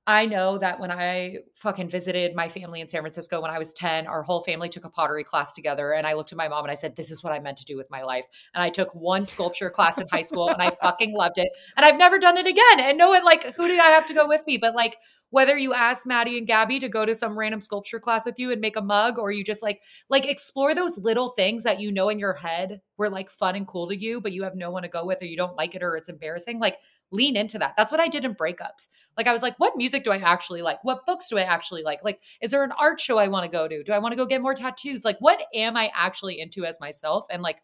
I 0.09 0.25
know 0.25 0.57
that 0.59 0.79
when 0.79 0.89
I 0.89 1.39
fucking 1.55 1.89
visited 1.89 2.33
my 2.33 2.47
family 2.47 2.79
in 2.79 2.87
San 2.87 3.01
Francisco 3.01 3.41
when 3.41 3.51
I 3.51 3.59
was 3.59 3.73
10, 3.73 4.07
our 4.07 4.23
whole 4.23 4.39
family 4.39 4.69
took 4.69 4.85
a 4.85 4.89
pottery 4.89 5.25
class 5.25 5.53
together. 5.53 5.91
And 5.91 6.07
I 6.07 6.13
looked 6.13 6.31
at 6.31 6.37
my 6.37 6.47
mom 6.47 6.63
and 6.63 6.71
I 6.71 6.75
said, 6.75 6.95
This 6.95 7.11
is 7.11 7.21
what 7.21 7.33
I 7.33 7.39
meant 7.39 7.57
to 7.57 7.65
do 7.65 7.75
with 7.75 7.91
my 7.91 8.03
life. 8.03 8.25
And 8.53 8.63
I 8.63 8.69
took 8.69 8.95
one 8.95 9.25
sculpture 9.25 9.69
class 9.69 9.97
in 9.97 10.07
high 10.09 10.21
school 10.21 10.47
and 10.47 10.61
I 10.61 10.69
fucking 10.69 11.13
loved 11.13 11.39
it. 11.39 11.49
And 11.75 11.85
I've 11.85 11.97
never 11.97 12.19
done 12.19 12.37
it 12.37 12.47
again. 12.47 12.79
And 12.79 12.97
no 12.97 13.09
one, 13.09 13.25
like, 13.25 13.53
who 13.55 13.67
do 13.67 13.73
I 13.73 13.89
have 13.89 14.05
to 14.05 14.13
go 14.13 14.29
with 14.29 14.47
me? 14.47 14.57
But 14.57 14.75
like, 14.75 14.95
whether 15.29 15.57
you 15.57 15.73
ask 15.73 16.05
Maddie 16.05 16.37
and 16.37 16.47
Gabby 16.47 16.79
to 16.79 16.89
go 16.89 17.05
to 17.05 17.15
some 17.15 17.37
random 17.37 17.61
sculpture 17.61 17.99
class 17.99 18.25
with 18.25 18.39
you 18.39 18.51
and 18.51 18.61
make 18.61 18.75
a 18.75 18.81
mug, 18.81 19.17
or 19.17 19.31
you 19.31 19.43
just 19.43 19.63
like, 19.63 19.81
like 20.09 20.25
explore 20.25 20.73
those 20.73 20.97
little 20.97 21.29
things 21.29 21.63
that 21.63 21.79
you 21.79 21.91
know 21.91 22.09
in 22.09 22.19
your 22.19 22.33
head 22.33 22.81
were 22.97 23.09
like 23.09 23.29
fun 23.29 23.55
and 23.55 23.67
cool 23.67 23.87
to 23.87 23.97
you, 23.97 24.21
but 24.21 24.31
you 24.31 24.43
have 24.43 24.55
no 24.55 24.71
one 24.71 24.83
to 24.83 24.89
go 24.89 25.05
with, 25.05 25.21
or 25.21 25.25
you 25.25 25.37
don't 25.37 25.55
like 25.55 25.75
it, 25.75 25.83
or 25.83 25.95
it's 25.95 26.09
embarrassing. 26.09 26.59
Like, 26.59 26.77
lean 27.11 27.35
into 27.35 27.57
that. 27.59 27.73
That's 27.77 27.91
what 27.91 28.01
I 28.01 28.07
did 28.07 28.25
in 28.25 28.35
breakups. 28.35 28.87
Like 29.15 29.27
I 29.27 29.31
was 29.31 29.41
like, 29.41 29.57
what 29.59 29.77
music 29.77 30.03
do 30.03 30.11
I 30.11 30.17
actually 30.17 30.61
like? 30.61 30.83
What 30.83 31.05
books 31.05 31.29
do 31.29 31.37
I 31.37 31.43
actually 31.43 31.83
like? 31.83 32.03
Like, 32.03 32.21
is 32.41 32.51
there 32.51 32.63
an 32.63 32.73
art 32.73 32.99
show 32.99 33.17
I 33.17 33.27
want 33.27 33.49
to 33.49 33.57
go 33.57 33.67
to? 33.67 33.83
Do 33.83 33.93
I 33.93 33.99
want 33.99 34.11
to 34.11 34.17
go 34.17 34.25
get 34.25 34.41
more 34.41 34.53
tattoos? 34.53 35.05
Like, 35.05 35.17
what 35.19 35.41
am 35.53 35.77
I 35.77 35.91
actually 35.95 36.39
into 36.39 36.65
as 36.65 36.79
myself? 36.79 37.25
And 37.31 37.41
like, 37.41 37.61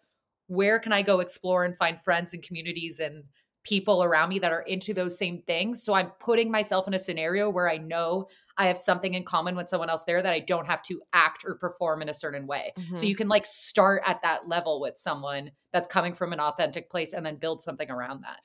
where 0.47 0.79
can 0.79 0.93
I 0.93 1.01
go 1.01 1.19
explore 1.19 1.63
and 1.63 1.75
find 1.75 1.99
friends 1.99 2.33
and 2.33 2.43
communities 2.43 2.99
and 2.99 3.23
people 3.63 4.03
around 4.03 4.29
me 4.29 4.39
that 4.39 4.51
are 4.51 4.61
into 4.61 4.93
those 4.93 5.17
same 5.17 5.41
things? 5.41 5.81
So 5.81 5.93
I'm 5.93 6.11
putting 6.19 6.51
myself 6.51 6.87
in 6.87 6.93
a 6.93 6.99
scenario 6.99 7.49
where 7.49 7.69
I 7.69 7.77
know 7.77 8.27
I 8.57 8.67
have 8.67 8.77
something 8.77 9.13
in 9.13 9.23
common 9.23 9.55
with 9.55 9.69
someone 9.69 9.89
else 9.89 10.03
there 10.03 10.21
that 10.21 10.33
I 10.33 10.39
don't 10.39 10.67
have 10.67 10.81
to 10.83 11.01
act 11.13 11.43
or 11.45 11.55
perform 11.55 12.01
in 12.01 12.09
a 12.09 12.13
certain 12.13 12.45
way. 12.45 12.73
Mm-hmm. 12.77 12.95
So 12.95 13.05
you 13.05 13.15
can 13.15 13.27
like 13.27 13.45
start 13.45 14.03
at 14.05 14.21
that 14.21 14.47
level 14.47 14.79
with 14.79 14.97
someone 14.97 15.51
that's 15.71 15.87
coming 15.87 16.13
from 16.13 16.33
an 16.33 16.39
authentic 16.39 16.89
place 16.89 17.13
and 17.13 17.25
then 17.25 17.37
build 17.37 17.61
something 17.61 17.89
around 17.89 18.23
that. 18.23 18.41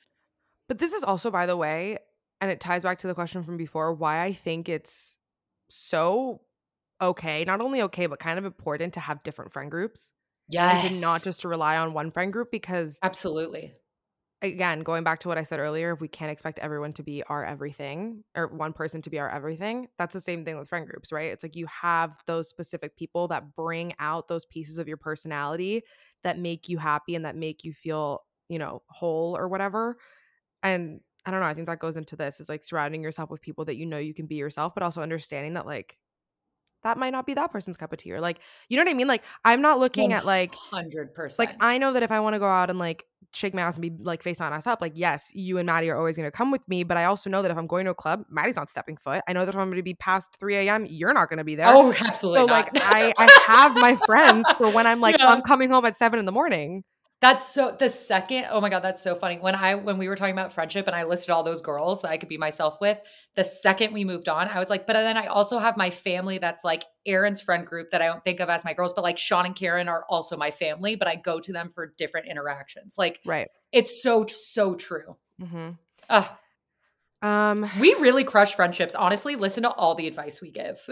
But 0.69 0.79
this 0.79 0.93
is 0.93 1.03
also, 1.03 1.31
by 1.31 1.47
the 1.47 1.57
way, 1.57 1.99
and 2.41 2.51
it 2.51 2.61
ties 2.61 2.83
back 2.83 2.99
to 3.01 3.07
the 3.07 3.14
question 3.14 3.43
from 3.43 3.57
before, 3.57 3.93
why 3.93 4.23
I 4.23 4.33
think 4.33 4.69
it's 4.69 5.16
so 5.69 6.43
okay, 7.01 7.45
not 7.45 7.61
only 7.61 7.83
okay, 7.83 8.07
but 8.07 8.19
kind 8.19 8.39
of 8.39 8.45
important 8.45 8.95
to 8.95 9.01
have 9.01 9.23
different 9.23 9.53
friend 9.53 9.71
groups. 9.71 10.11
Yes. 10.49 10.91
And 10.91 11.01
not 11.01 11.23
just 11.23 11.43
to 11.43 11.49
rely 11.49 11.77
on 11.77 11.93
one 11.93 12.11
friend 12.11 12.33
group 12.33 12.51
because 12.51 12.99
Absolutely. 13.03 13.75
Again, 14.41 14.80
going 14.82 15.03
back 15.03 15.18
to 15.20 15.28
what 15.28 15.36
I 15.36 15.43
said 15.43 15.59
earlier, 15.59 15.93
if 15.93 16.01
we 16.01 16.07
can't 16.07 16.30
expect 16.30 16.61
everyone 16.61 16.93
to 16.93 17.03
be 17.03 17.24
our 17.24 17.45
everything 17.45 18.22
or 18.36 18.47
one 18.47 18.72
person 18.72 19.03
to 19.03 19.11
be 19.11 19.18
our 19.18 19.28
everything, 19.28 19.89
that's 19.99 20.12
the 20.12 20.20
same 20.20 20.45
thing 20.45 20.57
with 20.57 20.68
friend 20.68 20.86
groups, 20.86 21.11
right? 21.11 21.32
It's 21.32 21.43
like 21.43 21.57
you 21.57 21.66
have 21.66 22.22
those 22.26 22.49
specific 22.49 22.97
people 22.97 23.26
that 23.28 23.57
bring 23.57 23.95
out 23.99 24.28
those 24.28 24.45
pieces 24.45 24.78
of 24.78 24.86
your 24.86 24.97
personality 24.97 25.82
that 26.22 26.39
make 26.39 26.68
you 26.68 26.78
happy 26.78 27.16
and 27.16 27.24
that 27.24 27.34
make 27.34 27.64
you 27.64 27.72
feel, 27.72 28.22
you 28.49 28.61
know, 28.61 28.82
whole 28.89 29.36
or 29.36 29.49
whatever 29.49 29.99
and 30.62 31.01
I 31.26 31.30
don't 31.30 31.41
know, 31.41 31.47
I 31.47 31.55
think 31.55 31.66
that 31.66 31.78
goes 31.80 31.97
into 31.97 32.16
this 32.16 32.41
is 32.41 32.49
like 32.49 32.62
surrounding 32.64 33.03
yourself 33.03 33.30
with 33.30 33.43
people 33.43 33.64
that 33.66 33.76
you 33.76 33.86
know 33.86 33.99
you 33.99 34.14
can 34.14 34.26
be 34.26 34.36
yourself, 34.36 34.74
but 34.74 34.82
also 34.82 35.03
understanding 35.03 35.55
that 35.55 35.66
like 35.66 35.99
that 36.83 36.99
might 36.99 37.11
not 37.11 37.26
be 37.26 37.35
that 37.35 37.51
person's 37.53 37.76
cup 37.76 37.93
of 37.93 37.99
tea 37.99 38.12
or 38.12 38.20
like 38.20 38.39
you 38.68 38.76
know 38.76 38.85
what 38.85 38.91
I 38.91 38.95
mean? 38.95 39.07
Like 39.07 39.22
I'm 39.45 39.61
not 39.62 39.79
looking 39.79 40.11
100%. 40.11 40.14
at 40.14 40.26
like 40.26 40.55
hundred 40.55 41.14
percent. 41.14 41.51
Like 41.51 41.57
I 41.61 41.79
know 41.79 41.93
that 41.93 42.03
if 42.03 42.12
I 42.12 42.20
want 42.20 42.35
to 42.35 42.39
go 42.39 42.47
out 42.47 42.70
and 42.70 42.79
like 42.79 43.05
shake 43.35 43.53
my 43.53 43.62
ass 43.62 43.76
and 43.76 43.83
be 43.83 43.93
like 44.03 44.22
face 44.22 44.41
on 44.41 44.53
ass 44.53 44.66
up, 44.66 44.81
like 44.81 44.93
yes, 44.95 45.31
you 45.35 45.59
and 45.59 45.66
Maddie 45.66 45.91
are 45.91 45.97
always 45.97 46.16
gonna 46.16 46.31
come 46.31 46.51
with 46.51 46.66
me. 46.68 46.83
But 46.85 46.97
I 46.97 47.05
also 47.05 47.29
know 47.31 47.43
that 47.43 47.51
if 47.51 47.59
I'm 47.59 47.66
going 47.66 47.85
to 47.87 47.91
a 47.91 47.95
club, 47.95 48.24
Maddie's 48.31 48.57
not 48.57 48.68
stepping 48.68 48.97
foot. 48.97 49.22
I 49.29 49.33
know 49.33 49.45
that 49.45 49.55
if 49.55 49.61
I'm 49.61 49.70
gonna 49.70 49.83
be 49.83 49.95
past 49.95 50.37
3 50.39 50.57
a.m., 50.57 50.87
you're 50.89 51.12
not 51.12 51.29
gonna 51.29 51.45
be 51.45 51.55
there. 51.55 51.66
Oh, 51.68 51.93
absolutely. 51.93 52.41
So 52.43 52.47
not. 52.47 52.74
like 52.74 52.83
I 52.83 53.12
I 53.18 53.45
have 53.47 53.74
my 53.74 53.97
friends 53.97 54.49
for 54.53 54.70
when 54.70 54.87
I'm 54.87 55.01
like, 55.03 55.18
yeah. 55.18 55.29
I'm 55.29 55.43
coming 55.43 55.70
home 55.70 55.85
at 55.85 55.97
seven 55.97 56.18
in 56.18 56.26
the 56.26 56.33
morning. 56.33 56.85
That's 57.21 57.53
so 57.53 57.75
the 57.77 57.91
second, 57.91 58.47
oh 58.51 58.61
my 58.61 58.69
god, 58.69 58.81
that's 58.81 59.03
so 59.03 59.16
funny. 59.16 59.39
When 59.39 59.57
I 59.57 59.75
when 59.75 59.99
we 59.99 60.09
were 60.09 60.14
talking 60.14 60.35
about 60.35 60.53
friendship 60.53 60.87
and 60.87 60.95
I 60.95 61.03
listed 61.03 61.31
all 61.31 61.43
those 61.43 61.61
girls 61.61 62.03
that 62.03 62.11
I 62.12 62.16
could 62.16 62.29
be 62.29 62.39
myself 62.39 62.81
with, 62.81 62.99
the 63.35 63.43
second 63.43 63.93
we 63.93 64.05
moved 64.05 64.29
on, 64.29 64.47
I 64.47 64.61
was 64.61 64.71
like, 64.71 64.87
but 64.87 64.93
then 64.93 65.16
I 65.16 65.27
also 65.27 65.59
have 65.59 65.77
my 65.77 65.91
family 65.91 66.39
that's 66.39 66.62
like 66.62 66.85
Aaron's 67.07 67.43
friend 67.43 67.66
group 67.66 67.91
that 67.91 68.01
I 68.01 68.07
don't 68.07 68.23
think 68.23 68.39
of 68.39 68.49
as 68.49 68.64
my 68.64 68.73
girls, 68.73 68.93
but 68.93 69.03
like 69.03 69.19
Sean 69.19 69.47
and 69.47 69.57
Karen 69.57 69.89
are 69.89 70.05
also 70.09 70.37
my 70.37 70.53
family, 70.53 70.95
but 70.95 71.09
I 71.09 71.16
go 71.16 71.41
to 71.41 71.53
them 71.53 71.69
for 71.69 71.93
different 71.99 72.29
interactions. 72.29 72.95
Like 72.97 73.21
right. 73.25 73.49
It's 73.73 74.01
so 74.01 74.25
so 74.27 74.77
true. 74.77 75.16
Mm-hmm. 75.43 75.71
Ugh, 76.11 76.27
um, 77.21 77.69
we 77.81 77.95
really 77.95 78.25
crush 78.25 78.55
friendships. 78.55 78.95
Honestly, 78.95 79.35
listen 79.35 79.64
to 79.64 79.71
all 79.71 79.95
the 79.95 80.07
advice 80.07 80.41
we 80.41 80.51
give. 80.51 80.81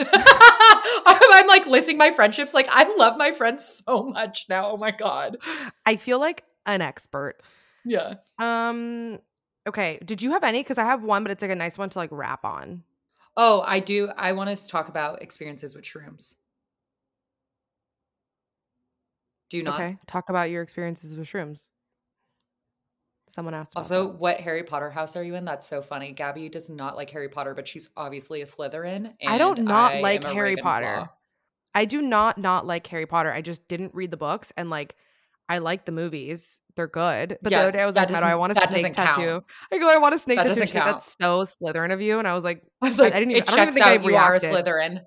I'm 1.07 1.47
like 1.47 1.66
listing 1.66 1.97
my 1.97 2.11
friendships. 2.11 2.53
Like, 2.53 2.66
I 2.68 2.93
love 2.97 3.16
my 3.16 3.33
friends 3.33 3.83
so 3.85 4.03
much 4.05 4.47
now. 4.49 4.72
Oh 4.72 4.77
my 4.77 4.91
God. 4.91 5.39
I 5.85 5.97
feel 5.97 6.18
like 6.18 6.43
an 6.64 6.83
expert. 6.83 7.37
Yeah. 7.85 8.14
Um, 8.39 9.20
okay. 9.68 10.01
Did 10.05 10.20
you 10.20 10.33
have 10.33 10.43
any? 10.43 10.61
Because 10.61 10.79
I 10.79 10.85
have 10.85 11.03
one, 11.03 11.22
but 11.22 11.31
it's 11.31 11.43
like 11.43 11.51
a 11.53 11.57
nice 11.57 11.79
one 11.79 11.91
to 11.91 11.99
like 11.99 12.11
wrap 12.11 12.45
on. 12.45 12.83
Oh, 13.37 13.61
I 13.61 13.81
do. 13.81 14.09
I 14.16 14.33
want 14.33 14.51
us 14.51 14.64
to 14.64 14.68
talk 14.68 14.89
about 14.89 15.22
experiences 15.22 15.77
with 15.77 15.85
shrooms. 15.85 16.35
Do 19.51 19.59
you 19.59 19.62
not? 19.62 19.74
Okay. 19.74 19.97
Talk 20.07 20.29
about 20.29 20.51
your 20.51 20.62
experiences 20.62 21.16
with 21.16 21.29
shrooms. 21.29 21.70
Someone 23.29 23.55
asked. 23.55 23.72
Also, 23.77 24.07
that. 24.07 24.18
what 24.18 24.41
Harry 24.41 24.62
Potter 24.62 24.91
house 24.91 25.16
are 25.16 25.22
you 25.22 25.35
in? 25.35 25.45
That's 25.45 25.66
so 25.66 25.83
funny. 25.83 26.12
Gabby 26.12 26.49
does 26.49 26.70
not 26.70 26.97
like 26.97 27.11
Harry 27.11 27.29
Potter, 27.29 27.55
but 27.55 27.66
she's 27.66 27.91
obviously 27.97 28.41
a 28.41 28.45
Slytherin. 28.45 29.14
I 29.27 29.39
don't 29.39 29.62
not 29.62 29.95
I 29.95 30.01
like 30.01 30.24
Harry 30.24 30.57
Potter. 30.57 31.11
I 31.74 31.85
do 31.85 32.01
not 32.01 32.39
not 32.39 32.66
like 32.66 32.87
Harry 32.87 33.07
Potter. 33.07 33.33
I 33.33 33.43
just 33.43 33.66
didn't 33.68 33.95
read 33.95 34.11
the 34.11 34.16
books 34.16 34.53
and 34.57 34.70
like 34.70 34.95
I 35.49 35.59
like 35.59 35.85
the 35.85 35.93
movies. 35.93 36.61
They're 36.74 36.87
good. 36.87 37.39
But 37.43 37.53
yeah, 37.53 37.59
the 37.59 37.62
other 37.64 37.72
day 37.72 37.83
I 37.83 37.87
was 37.87 37.97
like, 37.97 38.11
how 38.11 38.20
do 38.20 38.27
I 38.27 38.35
want 38.35 38.57
a 38.57 38.66
snake 38.66 38.95
tattoo? 38.95 39.22
Count. 39.22 39.45
I 39.72 39.79
go, 39.79 39.89
I 39.89 39.99
want 39.99 40.14
a 40.14 40.18
snake 40.18 40.39
that 40.39 40.47
tattoo. 40.47 40.61
Like, 40.61 40.72
that's 40.72 41.16
so 41.20 41.45
Slytherin 41.45 41.93
of 41.93 42.01
you. 42.01 42.18
And 42.18 42.29
I 42.29 42.35
was 42.35 42.45
like, 42.45 42.62
I 42.83 42.89
was 42.89 42.99
like, 42.99 43.14
I 43.14 43.18
didn't 43.18 43.33
even, 43.33 43.43
it 43.43 43.51
I 43.51 43.57
don't 43.57 43.62
even 43.62 43.74
think 43.74 43.87
out, 43.87 44.01
I 44.01 44.03
you 44.03 44.16
are 44.16 44.35
a 44.35 44.41
Slytherin. 44.41 45.03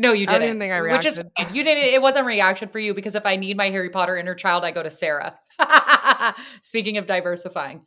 No, 0.00 0.14
you 0.14 0.26
didn't. 0.26 0.42
I 0.42 0.46
didn't 0.46 0.58
think 0.60 0.72
I 0.72 0.78
reacted. 0.78 1.18
Which 1.18 1.46
is 1.46 1.54
you 1.54 1.62
didn't. 1.62 1.84
It 1.84 2.00
wasn't 2.00 2.24
a 2.24 2.26
reaction 2.26 2.70
for 2.70 2.78
you 2.78 2.94
because 2.94 3.14
if 3.14 3.26
I 3.26 3.36
need 3.36 3.58
my 3.58 3.68
Harry 3.68 3.90
Potter 3.90 4.16
inner 4.16 4.34
child, 4.34 4.64
I 4.64 4.70
go 4.70 4.82
to 4.82 4.90
Sarah. 4.90 5.38
Speaking 6.62 6.96
of 6.96 7.06
diversifying. 7.06 7.82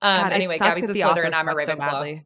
Um, 0.00 0.22
God, 0.22 0.32
anyway, 0.32 0.56
Gabby's 0.58 0.88
a 0.88 0.94
Slytherin. 0.94 1.34
I'm 1.34 1.48
a 1.48 1.54
Ravenclaw. 1.54 2.16
So 2.16 2.20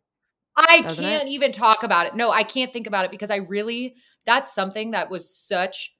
I 0.56 0.82
Doesn't 0.82 1.04
can't 1.04 1.28
it? 1.28 1.32
even 1.32 1.50
talk 1.50 1.82
about 1.82 2.06
it. 2.06 2.14
No, 2.14 2.30
I 2.30 2.44
can't 2.44 2.72
think 2.72 2.86
about 2.86 3.04
it 3.04 3.10
because 3.10 3.32
I 3.32 3.36
really 3.36 3.96
that's 4.24 4.54
something 4.54 4.92
that 4.92 5.10
was 5.10 5.36
such 5.36 5.92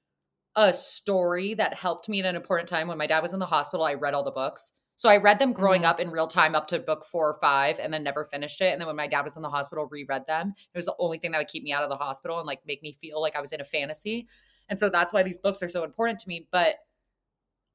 a 0.55 0.73
story 0.73 1.55
that 1.55 1.73
helped 1.73 2.07
me 2.07 2.21
at 2.21 2.25
an 2.25 2.37
important 2.37 2.69
time 2.69 2.87
when 2.87 2.97
my 2.97 3.07
dad 3.07 3.21
was 3.21 3.33
in 3.33 3.39
the 3.39 3.45
hospital. 3.45 3.85
I 3.85 3.95
read 3.95 4.13
all 4.13 4.23
the 4.23 4.31
books. 4.31 4.71
So 4.95 5.09
I 5.09 5.17
read 5.17 5.39
them 5.39 5.51
growing 5.53 5.81
mm-hmm. 5.81 5.89
up 5.91 5.99
in 5.99 6.09
real 6.09 6.27
time 6.27 6.55
up 6.55 6.67
to 6.69 6.79
book 6.79 7.03
four 7.03 7.27
or 7.27 7.39
five 7.39 7.79
and 7.79 7.93
then 7.93 8.03
never 8.03 8.23
finished 8.23 8.61
it. 8.61 8.71
And 8.71 8.79
then 8.79 8.87
when 8.87 8.95
my 8.95 9.07
dad 9.07 9.21
was 9.21 9.35
in 9.35 9.41
the 9.41 9.49
hospital, 9.49 9.87
reread 9.91 10.25
them. 10.25 10.53
It 10.57 10.77
was 10.77 10.85
the 10.85 10.95
only 10.99 11.17
thing 11.17 11.31
that 11.31 11.37
would 11.37 11.47
keep 11.47 11.63
me 11.63 11.73
out 11.73 11.83
of 11.83 11.89
the 11.89 11.97
hospital 11.97 12.39
and 12.39 12.47
like 12.47 12.61
make 12.65 12.81
me 12.81 12.93
feel 12.93 13.21
like 13.21 13.35
I 13.35 13.41
was 13.41 13.51
in 13.51 13.61
a 13.61 13.65
fantasy. 13.65 14.27
And 14.69 14.79
so 14.79 14.89
that's 14.89 15.13
why 15.13 15.23
these 15.23 15.37
books 15.37 15.61
are 15.61 15.69
so 15.69 15.83
important 15.83 16.19
to 16.19 16.27
me. 16.29 16.47
But 16.51 16.75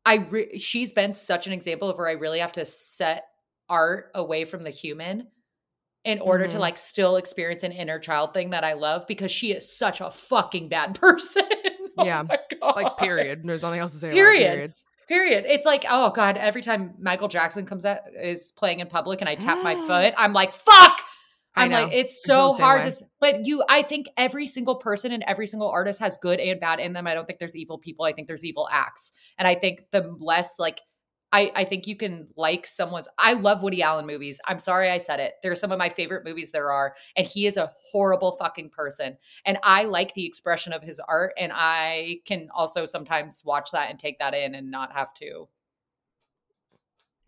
I 0.04 0.16
re- 0.16 0.58
she's 0.58 0.92
been 0.92 1.14
such 1.14 1.46
an 1.46 1.52
example 1.52 1.90
of 1.90 1.98
where 1.98 2.08
I 2.08 2.12
really 2.12 2.40
have 2.40 2.52
to 2.52 2.64
set 2.64 3.24
art 3.68 4.10
away 4.14 4.44
from 4.44 4.64
the 4.64 4.70
human 4.70 5.28
in 6.04 6.18
order 6.20 6.44
mm-hmm. 6.44 6.52
to 6.52 6.58
like 6.58 6.78
still 6.78 7.16
experience 7.16 7.62
an 7.62 7.72
inner 7.72 7.98
child 7.98 8.32
thing 8.32 8.50
that 8.50 8.64
I 8.64 8.72
love 8.72 9.06
because 9.06 9.30
she 9.30 9.52
is 9.52 9.70
such 9.70 10.00
a 10.00 10.10
fucking 10.10 10.68
bad 10.68 10.94
person. 11.00 11.44
oh 11.98 12.04
yeah. 12.04 12.22
Like 12.62 12.96
period. 12.96 13.42
There's 13.44 13.62
nothing 13.62 13.80
else 13.80 13.92
to 13.92 13.98
say. 13.98 14.10
Period. 14.10 14.52
period. 14.52 14.74
Period. 15.10 15.44
It's 15.48 15.66
like, 15.66 15.84
oh 15.90 16.10
God, 16.10 16.36
every 16.36 16.62
time 16.62 16.94
Michael 17.00 17.26
Jackson 17.26 17.66
comes 17.66 17.84
out 17.84 17.98
is 18.22 18.52
playing 18.56 18.78
in 18.78 18.86
public 18.86 19.20
and 19.20 19.28
I 19.28 19.34
tap 19.34 19.60
my 19.60 19.74
foot, 19.74 20.14
I'm 20.16 20.32
like, 20.32 20.52
fuck. 20.52 21.02
I'm 21.56 21.72
like, 21.72 21.92
it's 21.92 22.22
so 22.22 22.52
hard 22.52 22.84
way. 22.84 22.90
to, 22.90 23.04
but 23.20 23.44
you, 23.44 23.64
I 23.68 23.82
think 23.82 24.06
every 24.16 24.46
single 24.46 24.76
person 24.76 25.10
and 25.10 25.24
every 25.26 25.48
single 25.48 25.68
artist 25.68 25.98
has 25.98 26.16
good 26.22 26.38
and 26.38 26.60
bad 26.60 26.78
in 26.78 26.92
them. 26.92 27.08
I 27.08 27.14
don't 27.14 27.26
think 27.26 27.40
there's 27.40 27.56
evil 27.56 27.76
people. 27.76 28.04
I 28.04 28.12
think 28.12 28.28
there's 28.28 28.44
evil 28.44 28.68
acts. 28.70 29.10
And 29.36 29.48
I 29.48 29.56
think 29.56 29.82
the 29.90 30.14
less 30.20 30.60
like 30.60 30.80
I, 31.32 31.52
I 31.54 31.64
think 31.64 31.86
you 31.86 31.96
can 31.96 32.28
like 32.36 32.66
someone's 32.66 33.08
I 33.16 33.34
love 33.34 33.62
Woody 33.62 33.82
Allen 33.82 34.06
movies. 34.06 34.40
I'm 34.46 34.58
sorry 34.58 34.90
I 34.90 34.98
said 34.98 35.20
it. 35.20 35.34
They're 35.42 35.54
some 35.54 35.70
of 35.70 35.78
my 35.78 35.88
favorite 35.88 36.24
movies 36.24 36.50
there 36.50 36.72
are. 36.72 36.94
And 37.16 37.26
he 37.26 37.46
is 37.46 37.56
a 37.56 37.70
horrible 37.90 38.32
fucking 38.32 38.70
person. 38.70 39.16
And 39.44 39.58
I 39.62 39.84
like 39.84 40.14
the 40.14 40.26
expression 40.26 40.72
of 40.72 40.82
his 40.82 41.00
art. 41.00 41.32
And 41.38 41.52
I 41.54 42.18
can 42.26 42.48
also 42.52 42.84
sometimes 42.84 43.42
watch 43.44 43.70
that 43.72 43.90
and 43.90 43.98
take 43.98 44.18
that 44.18 44.34
in 44.34 44.54
and 44.54 44.70
not 44.70 44.92
have 44.92 45.14
to 45.14 45.48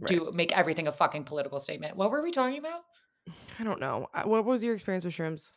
right. 0.01 0.09
do 0.09 0.33
make 0.35 0.57
everything 0.57 0.89
a 0.89 0.93
fucking 0.93 1.25
political 1.25 1.61
statement. 1.61 1.97
What 1.97 2.11
were 2.11 2.23
we 2.23 2.33
talking 2.33 2.59
about? 2.59 2.81
I 3.61 3.65
don't 3.65 3.81
know. 3.81 4.09
Uh, 4.13 4.25
what 4.25 4.45
was 4.45 4.65
your 4.65 4.75
experience 4.75 5.05
with 5.05 5.15
shrooms? 5.15 5.51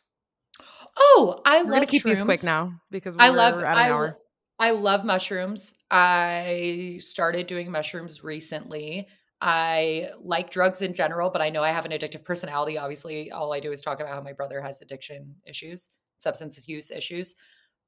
Oh, 0.96 1.40
I 1.44 1.58
we're 1.58 1.64
love 1.64 1.72
gonna 1.74 1.86
keep 1.86 2.02
shrooms. 2.04 2.16
these 2.16 2.22
quick 2.22 2.44
now 2.44 2.80
because 2.90 3.16
I 3.18 3.30
love 3.30 3.54
at 3.54 3.72
an 3.72 3.78
I, 3.78 3.90
hour. 3.90 4.18
I 4.58 4.70
love 4.70 5.04
mushrooms. 5.04 5.74
I 5.90 6.96
started 7.00 7.46
doing 7.46 7.70
mushrooms 7.70 8.24
recently. 8.24 9.06
I 9.40 10.08
like 10.18 10.50
drugs 10.50 10.80
in 10.80 10.94
general, 10.94 11.28
but 11.28 11.42
I 11.42 11.50
know 11.50 11.62
I 11.62 11.70
have 11.70 11.84
an 11.84 11.92
addictive 11.92 12.24
personality. 12.24 12.78
Obviously, 12.78 13.30
all 13.30 13.52
I 13.52 13.60
do 13.60 13.70
is 13.70 13.82
talk 13.82 14.00
about 14.00 14.14
how 14.14 14.22
my 14.22 14.32
brother 14.32 14.62
has 14.62 14.80
addiction 14.80 15.34
issues, 15.46 15.90
substance 16.16 16.66
use 16.66 16.90
issues. 16.90 17.34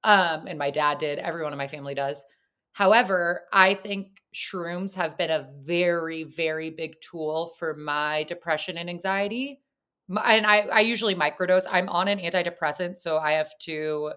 Um, 0.05 0.47
and 0.47 0.59
my 0.59 0.71
dad 0.71 0.99
did, 0.99 1.19
everyone 1.19 1.53
in 1.53 1.59
my 1.59 1.69
family 1.69 1.95
does. 1.95 2.25
However, 2.73 3.45
I 3.53 3.75
think 3.75 4.21
shrooms 4.35 4.95
have 4.95 5.17
been 5.17 5.31
a 5.31 5.49
very, 5.63 6.25
very 6.25 6.71
big 6.71 7.01
tool 7.01 7.55
for 7.59 7.75
my 7.75 8.25
depression 8.25 8.77
and 8.77 8.91
anxiety. 8.91 9.61
And 10.09 10.47
I, 10.47 10.61
I 10.61 10.81
usually 10.81 11.15
microdose. 11.15 11.67
I'm 11.71 11.89
on 11.89 12.09
an 12.09 12.19
antidepressant, 12.19 12.99
so 12.99 13.19
I 13.19 13.33
have 13.33 13.51
to 13.61 14.13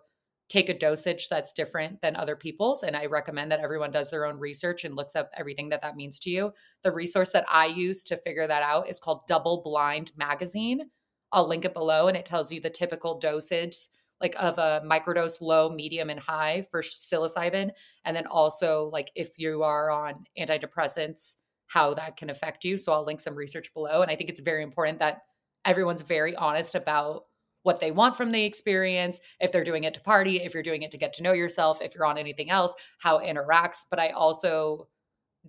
take 0.51 0.67
a 0.67 0.77
dosage 0.77 1.29
that's 1.29 1.53
different 1.53 2.01
than 2.01 2.15
other 2.15 2.35
people's. 2.35 2.83
And 2.83 2.93
I 2.95 3.05
recommend 3.05 3.51
that 3.51 3.61
everyone 3.61 3.89
does 3.89 4.11
their 4.11 4.25
own 4.25 4.37
research 4.37 4.83
and 4.83 4.95
looks 4.95 5.15
up 5.15 5.29
everything 5.33 5.69
that 5.69 5.81
that 5.81 5.95
means 5.95 6.19
to 6.19 6.29
you. 6.29 6.51
The 6.83 6.91
resource 6.91 7.29
that 7.29 7.45
I 7.49 7.67
use 7.67 8.03
to 8.05 8.17
figure 8.17 8.47
that 8.47 8.61
out 8.61 8.89
is 8.89 8.99
called 8.99 9.25
Double 9.27 9.61
Blind 9.63 10.11
Magazine. 10.17 10.89
I'll 11.31 11.47
link 11.47 11.63
it 11.63 11.73
below, 11.73 12.09
and 12.09 12.17
it 12.17 12.25
tells 12.25 12.51
you 12.51 12.59
the 12.59 12.69
typical 12.69 13.17
dosage 13.17 13.77
like 14.19 14.35
of 14.37 14.57
a 14.59 14.83
microdose 14.85 15.41
low 15.41 15.69
medium 15.69 16.09
and 16.09 16.19
high 16.19 16.63
for 16.69 16.81
psilocybin 16.81 17.71
and 18.05 18.15
then 18.15 18.27
also 18.27 18.89
like 18.93 19.11
if 19.15 19.39
you 19.39 19.63
are 19.63 19.89
on 19.89 20.23
antidepressants 20.37 21.37
how 21.65 21.93
that 21.95 22.17
can 22.17 22.29
affect 22.29 22.63
you 22.63 22.77
so 22.77 22.93
i'll 22.93 23.03
link 23.03 23.19
some 23.19 23.33
research 23.33 23.73
below 23.73 24.03
and 24.03 24.11
i 24.11 24.15
think 24.15 24.29
it's 24.29 24.39
very 24.39 24.61
important 24.61 24.99
that 24.99 25.21
everyone's 25.65 26.01
very 26.01 26.35
honest 26.35 26.75
about 26.75 27.23
what 27.63 27.79
they 27.79 27.91
want 27.91 28.15
from 28.15 28.31
the 28.31 28.43
experience 28.43 29.19
if 29.39 29.51
they're 29.51 29.63
doing 29.63 29.83
it 29.83 29.93
to 29.93 30.01
party 30.01 30.37
if 30.37 30.53
you're 30.53 30.63
doing 30.63 30.81
it 30.81 30.91
to 30.91 30.97
get 30.97 31.13
to 31.13 31.23
know 31.23 31.33
yourself 31.33 31.81
if 31.81 31.95
you're 31.95 32.05
on 32.05 32.17
anything 32.17 32.49
else 32.49 32.75
how 32.99 33.17
it 33.17 33.27
interacts 33.27 33.85
but 33.89 33.99
i 33.99 34.09
also 34.09 34.87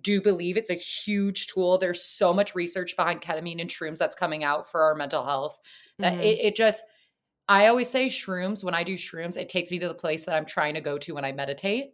do 0.01 0.21
believe 0.21 0.57
it's 0.57 0.71
a 0.71 0.75
huge 0.75 1.47
tool 1.47 1.77
there's 1.77 2.03
so 2.03 2.33
much 2.33 2.55
research 2.55 2.95
behind 2.95 3.21
ketamine 3.21 3.61
and 3.61 3.69
shrooms 3.69 3.97
that's 3.97 4.15
coming 4.15 4.43
out 4.43 4.69
for 4.69 4.81
our 4.83 4.95
mental 4.95 5.23
health 5.23 5.59
that 5.99 6.13
mm-hmm. 6.13 6.23
it, 6.23 6.39
it 6.39 6.55
just 6.55 6.83
I 7.47 7.67
always 7.67 7.89
say 7.89 8.07
shrooms, 8.07 8.63
when 8.63 8.73
I 8.73 8.83
do 8.83 8.95
shrooms, 8.95 9.37
it 9.37 9.49
takes 9.49 9.69
me 9.69 9.79
to 9.79 9.87
the 9.87 9.93
place 9.93 10.25
that 10.25 10.35
I'm 10.35 10.45
trying 10.45 10.75
to 10.75 10.81
go 10.81 10.97
to 10.99 11.13
when 11.13 11.25
I 11.25 11.33
meditate. 11.33 11.93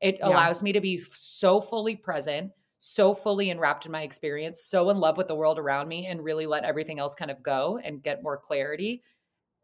It 0.00 0.18
yeah. 0.18 0.28
allows 0.28 0.62
me 0.62 0.72
to 0.72 0.80
be 0.80 0.98
so 0.98 1.60
fully 1.60 1.96
present, 1.96 2.50
so 2.80 3.14
fully 3.14 3.48
enwrapped 3.48 3.86
in 3.86 3.92
my 3.92 4.02
experience, 4.02 4.62
so 4.62 4.90
in 4.90 4.98
love 4.98 5.16
with 5.16 5.26
the 5.26 5.34
world 5.34 5.58
around 5.58 5.88
me, 5.88 6.06
and 6.06 6.22
really 6.22 6.46
let 6.46 6.64
everything 6.64 6.98
else 6.98 7.14
kind 7.14 7.30
of 7.30 7.42
go 7.42 7.80
and 7.82 8.02
get 8.02 8.22
more 8.22 8.36
clarity. 8.36 9.02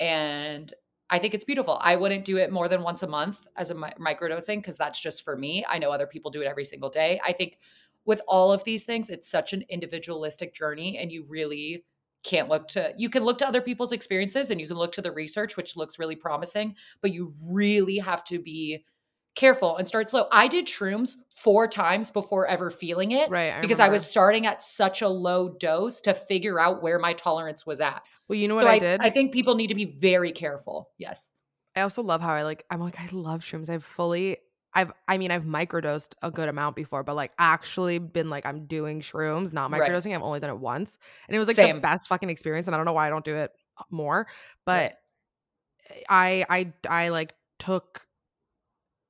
And 0.01 0.73
I 1.11 1.19
think 1.19 1.35
it's 1.35 1.45
beautiful. 1.45 1.79
I 1.81 1.97
wouldn't 1.97 2.25
do 2.25 2.39
it 2.39 2.51
more 2.51 2.69
than 2.69 2.83
once 2.83 3.03
a 3.03 3.09
month 3.09 3.47
as 3.57 3.71
a 3.71 3.75
mi- 3.75 3.93
microdosing 4.01 4.57
because 4.57 4.79
that's 4.79 5.01
just 5.01 5.23
for 5.23 5.37
me. 5.37 5.65
I 5.69 5.79
know 5.79 5.91
other 5.91 6.07
people 6.07 6.31
do 6.31 6.41
it 6.41 6.47
every 6.47 6.65
single 6.65 6.89
day. 6.89 7.21
I 7.25 7.33
think 7.33 7.59
with 8.07 8.23
all 8.27 8.53
of 8.53 8.65
these 8.65 8.85
things, 8.85 9.11
it's 9.11 9.31
such 9.31 9.53
an 9.53 9.65
individualistic 9.69 10.55
journey, 10.55 10.99
and 10.99 11.13
you 11.13 11.27
really 11.29 11.85
can't 12.23 12.49
look 12.49 12.69
to 12.69 12.93
you 12.97 13.09
can 13.09 13.25
look 13.25 13.39
to 13.39 13.49
other 13.49 13.63
people's 13.63 13.93
experiences 13.93 14.51
and 14.51 14.61
you 14.61 14.67
can 14.67 14.77
look 14.77 14.93
to 14.93 15.01
the 15.01 15.11
research 15.11 15.57
which 15.57 15.75
looks 15.75 15.99
really 15.99 16.17
promising 16.17 16.75
but 17.01 17.13
you 17.13 17.33
really 17.49 17.97
have 17.97 18.23
to 18.23 18.39
be 18.39 18.85
careful 19.35 19.79
and 19.79 19.89
start 19.89 20.11
slow 20.11 20.27
i 20.31 20.47
did 20.47 20.67
shrooms 20.67 21.17
four 21.31 21.67
times 21.67 22.11
before 22.11 22.47
ever 22.47 22.71
feeling 22.71 23.13
it 23.13 23.31
right 23.31 23.55
I 23.55 23.61
because 23.63 23.79
remember. 23.79 23.91
i 23.91 23.93
was 23.93 24.07
starting 24.07 24.45
at 24.45 24.63
such 24.63 25.01
a 25.01 25.09
low 25.09 25.49
dose 25.49 26.03
to 26.03 26.13
figure 26.13 26.61
out 26.61 26.83
where 26.83 26.99
my 26.99 27.15
tolerance 27.15 27.65
was 27.65 27.81
at 27.81 28.03
well 28.31 28.39
you 28.39 28.49
know 28.49 28.55
what 28.55 28.63
so 28.63 28.69
I, 28.69 28.75
I 28.75 28.79
did 28.79 29.01
i 29.03 29.11
think 29.11 29.33
people 29.33 29.57
need 29.57 29.67
to 29.67 29.75
be 29.75 29.85
very 29.85 30.33
careful 30.33 30.89
yes 30.97 31.29
i 31.77 31.83
also 31.83 32.03
love 32.03 32.23
how 32.23 32.33
i 32.33 32.43
like 32.43 32.65
i'm 32.71 32.81
like 32.81 32.99
i 32.99 33.09
love 33.13 33.43
shrooms 33.43 33.69
i've 33.69 33.85
fully 33.85 34.39
I've 34.73 34.93
I 35.09 35.19
mean 35.19 35.31
I've 35.31 35.43
microdosed 35.43 36.15
a 36.23 36.31
good 36.31 36.49
amount 36.49 36.77
before, 36.77 37.03
but 37.03 37.17
like 37.17 37.33
actually 37.39 37.99
been 37.99 38.31
like 38.31 38.47
I'm 38.47 38.67
doing 38.67 39.01
shrooms, 39.01 39.53
not 39.53 39.71
microdosing. 39.71 40.07
Right. 40.07 40.15
I've 40.15 40.23
only 40.23 40.41
done 40.41 40.51
it 40.51 40.59
once. 40.59 40.97
And 41.27 41.35
it 41.35 41.39
was 41.39 41.49
like 41.49 41.57
Same. 41.57 41.77
the 41.77 41.81
best 41.83 42.09
fucking 42.09 42.31
experience. 42.31 42.69
And 42.69 42.75
I 42.75 42.79
don't 42.79 42.87
know 42.87 42.93
why 42.93 43.07
I 43.07 43.11
don't 43.11 43.25
do 43.25 43.35
it 43.35 43.51
more. 43.91 44.29
But 44.65 44.95
right. 45.91 46.05
I 46.09 46.45
I 46.49 46.73
I 46.89 47.09
like 47.09 47.35
took 47.59 48.07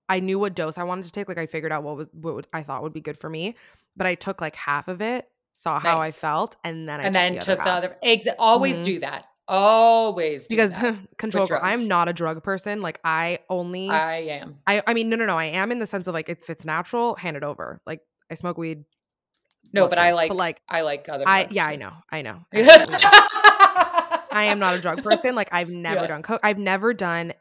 I 0.08 0.20
knew 0.20 0.38
what 0.38 0.54
dose 0.54 0.78
I 0.78 0.84
wanted 0.84 1.04
to 1.06 1.12
take. 1.12 1.28
Like 1.28 1.38
I 1.38 1.46
figured 1.46 1.72
out 1.72 1.82
what 1.82 1.96
was 1.96 2.08
what 2.12 2.46
I 2.52 2.62
thought 2.62 2.82
would 2.82 2.94
be 2.94 3.02
good 3.02 3.18
for 3.18 3.28
me. 3.28 3.56
But 3.96 4.06
I 4.06 4.14
took 4.14 4.40
like 4.40 4.56
half 4.56 4.88
of 4.88 5.02
it, 5.02 5.28
saw 5.52 5.74
nice. 5.74 5.82
how 5.82 5.98
I 5.98 6.10
felt, 6.10 6.56
and 6.64 6.88
then 6.88 7.00
I 7.00 7.04
and 7.04 7.14
then 7.14 7.34
the 7.34 7.40
took 7.40 7.58
the 7.58 7.70
other. 7.70 7.96
Exit. 8.02 8.34
Always 8.38 8.76
mm-hmm. 8.76 8.84
do 8.84 9.00
that. 9.00 9.26
Always 9.52 10.46
because 10.46 10.72
control. 11.18 11.48
I'm 11.60 11.88
not 11.88 12.08
a 12.08 12.12
drug 12.12 12.42
person. 12.44 12.82
Like 12.82 13.00
I 13.04 13.40
only. 13.48 13.88
I 13.88 14.18
am. 14.18 14.58
I 14.66 14.82
I 14.86 14.94
mean 14.94 15.08
no 15.08 15.16
no 15.16 15.26
no. 15.26 15.36
I 15.36 15.46
am 15.46 15.72
in 15.72 15.80
the 15.80 15.86
sense 15.86 16.06
of 16.06 16.14
like 16.14 16.28
if 16.28 16.48
it's 16.48 16.64
natural, 16.64 17.16
hand 17.16 17.36
it 17.36 17.42
over. 17.42 17.80
Like 17.84 18.00
I 18.30 18.34
smoke 18.34 18.58
weed. 18.58 18.84
No, 19.72 19.88
but 19.88 19.98
I 19.98 20.12
like. 20.12 20.28
But 20.28 20.36
like 20.36 20.62
I 20.68 20.82
like 20.82 21.08
other. 21.08 21.24
I 21.26 21.48
yeah 21.50 21.64
too. 21.64 21.70
I 21.70 21.76
know 21.76 21.92
I 22.10 22.22
know. 22.22 22.38
I 24.32 24.44
am 24.44 24.60
not 24.60 24.76
a 24.76 24.80
drug 24.80 25.02
person. 25.02 25.34
Like 25.34 25.48
I've 25.50 25.68
never 25.68 26.02
yeah. 26.02 26.06
done 26.06 26.22
coke. 26.22 26.40
I've 26.44 26.58
never 26.58 26.94
done 26.94 27.32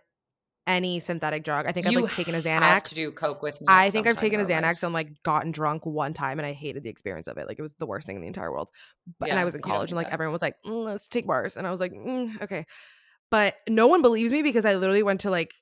any 0.70 1.00
synthetic 1.00 1.44
drug. 1.44 1.66
I 1.66 1.72
think 1.72 1.88
I've 1.88 1.96
like 1.96 2.12
taken 2.12 2.36
a 2.36 2.42
Xanax. 2.42 2.84
to 2.90 2.96
do 2.96 3.12
coke 3.12 3.42
with 3.42 3.60
me. 3.60 3.68
I 3.68 3.90
think 3.90 4.06
I've 4.08 4.18
taken 4.18 4.40
a 4.40 4.46
Xanax 4.46 4.84
and 4.84 4.94
like 4.94 5.22
gotten 5.24 5.52
drunk 5.52 5.86
one 5.86 6.14
time, 6.14 6.40
and 6.40 6.46
I 6.46 6.54
hated 6.54 6.84
the 6.84 6.90
experience 6.90 7.28
of 7.28 7.38
it. 7.38 7.48
Like 7.48 7.58
it 7.58 7.62
was 7.62 7.74
the 7.74 7.88
worst 7.88 8.06
thing 8.06 8.16
in 8.16 8.22
the 8.22 8.28
entire 8.28 8.52
world. 8.52 8.70
But 9.20 9.28
yeah, 9.28 9.34
and 9.34 9.40
I 9.40 9.46
was 9.46 9.56
in 9.56 9.62
college, 9.62 9.90
and 9.92 9.98
like 9.98 10.08
that. 10.08 10.14
everyone 10.14 10.34
was 10.34 10.42
like, 10.42 10.56
mm, 10.66 10.86
"Let's 10.86 11.08
take 11.08 11.26
bars," 11.26 11.58
and 11.58 11.66
I 11.66 11.72
was 11.72 11.80
like, 11.80 11.92
mm, 11.92 12.40
"Okay," 12.42 12.66
but 13.32 13.56
no 13.68 13.88
one 13.88 14.02
believes 14.02 14.32
me 14.32 14.44
because 14.44 14.64
I 14.64 14.76
literally 14.76 15.04
went 15.04 15.22
to 15.22 15.32
like 15.32 15.54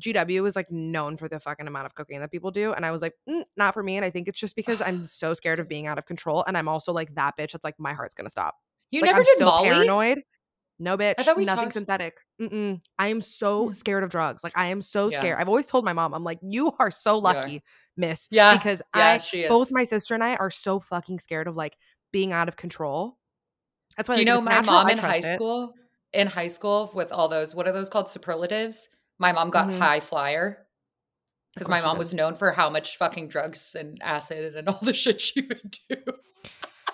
GW 0.00 0.42
was 0.42 0.54
like 0.54 0.70
known 0.70 1.16
for 1.16 1.28
the 1.28 1.40
fucking 1.40 1.66
amount 1.66 1.86
of 1.86 1.94
cocaine 1.94 2.20
that 2.20 2.30
people 2.30 2.50
do. 2.50 2.72
And 2.72 2.84
I 2.84 2.90
was 2.90 3.00
like, 3.00 3.14
mm, 3.28 3.44
not 3.56 3.74
for 3.74 3.82
me. 3.82 3.96
And 3.96 4.04
I 4.04 4.10
think 4.10 4.28
it's 4.28 4.38
just 4.38 4.54
because 4.56 4.80
I'm 4.80 5.06
so 5.06 5.34
scared 5.34 5.58
of 5.58 5.68
being 5.68 5.86
out 5.86 5.98
of 5.98 6.04
control. 6.04 6.44
And 6.46 6.56
I'm 6.56 6.68
also 6.68 6.92
like 6.92 7.14
that 7.14 7.34
bitch 7.38 7.52
that's 7.52 7.64
like, 7.64 7.76
my 7.78 7.94
heart's 7.94 8.14
gonna 8.14 8.30
stop. 8.30 8.56
You 8.90 9.00
like, 9.00 9.08
never 9.08 9.20
I'm 9.20 9.24
did 9.24 9.38
so 9.38 9.44
Molly? 9.46 9.68
paranoid. 9.70 10.18
No, 10.78 10.96
bitch. 10.98 11.14
I 11.18 11.22
thought 11.22 11.36
we 11.36 11.44
nothing 11.44 11.64
talked- 11.64 11.72
synthetic. 11.74 12.14
Mm-mm. 12.40 12.80
I 12.98 13.08
am 13.08 13.22
so 13.22 13.66
Hmm. 13.68 13.72
scared 13.72 14.04
of 14.04 14.10
drugs. 14.10 14.44
Like 14.44 14.52
I 14.56 14.66
am 14.68 14.82
so 14.82 15.08
Yeah. 15.10 15.18
scared. 15.20 15.38
I've 15.40 15.48
always 15.48 15.66
told 15.66 15.84
my 15.84 15.92
mom, 15.94 16.12
I'm 16.14 16.24
like, 16.24 16.38
you 16.42 16.72
are 16.78 16.90
so 16.90 17.14
are. 17.16 17.20
lucky, 17.20 17.62
miss. 17.96 18.28
Yeah. 18.30 18.54
Because 18.54 18.82
Yeah, 18.94 19.12
I, 19.12 19.18
she 19.18 19.42
is. 19.44 19.48
both 19.48 19.70
my 19.72 19.84
sister 19.84 20.12
and 20.14 20.22
I 20.22 20.36
are 20.36 20.50
so 20.50 20.78
fucking 20.80 21.20
scared 21.20 21.48
of 21.48 21.56
like 21.56 21.76
being 22.12 22.32
out 22.32 22.48
of 22.48 22.56
control. 22.56 23.16
That's 23.96 24.08
why. 24.08 24.16
Do 24.16 24.20
you 24.20 24.26
like, 24.26 24.38
if 24.38 24.44
know 24.44 24.50
my 24.50 24.56
natural, 24.56 24.72
mom 24.74 24.88
in 24.90 24.98
high 24.98 25.16
it. 25.16 25.34
school? 25.34 25.72
In 26.12 26.26
high 26.26 26.48
school, 26.48 26.90
with 26.94 27.10
all 27.12 27.28
those, 27.28 27.54
what 27.54 27.66
are 27.66 27.72
those 27.72 27.88
called? 27.90 28.10
Superlatives. 28.10 28.88
My 29.18 29.32
mom 29.32 29.48
got 29.50 29.68
Mhm. 29.68 29.78
high 29.78 30.00
flyer 30.00 30.66
because 31.54 31.68
my 31.68 31.80
mom 31.80 31.96
was 31.96 32.12
known 32.12 32.34
for 32.34 32.52
how 32.52 32.68
much 32.68 32.98
fucking 32.98 33.28
drugs 33.28 33.74
and 33.74 33.98
acid 34.02 34.56
and 34.56 34.68
all 34.68 34.78
the 34.82 34.92
shit 34.94 35.20
she 35.22 35.40
would 35.40 35.78
do. 35.88 35.96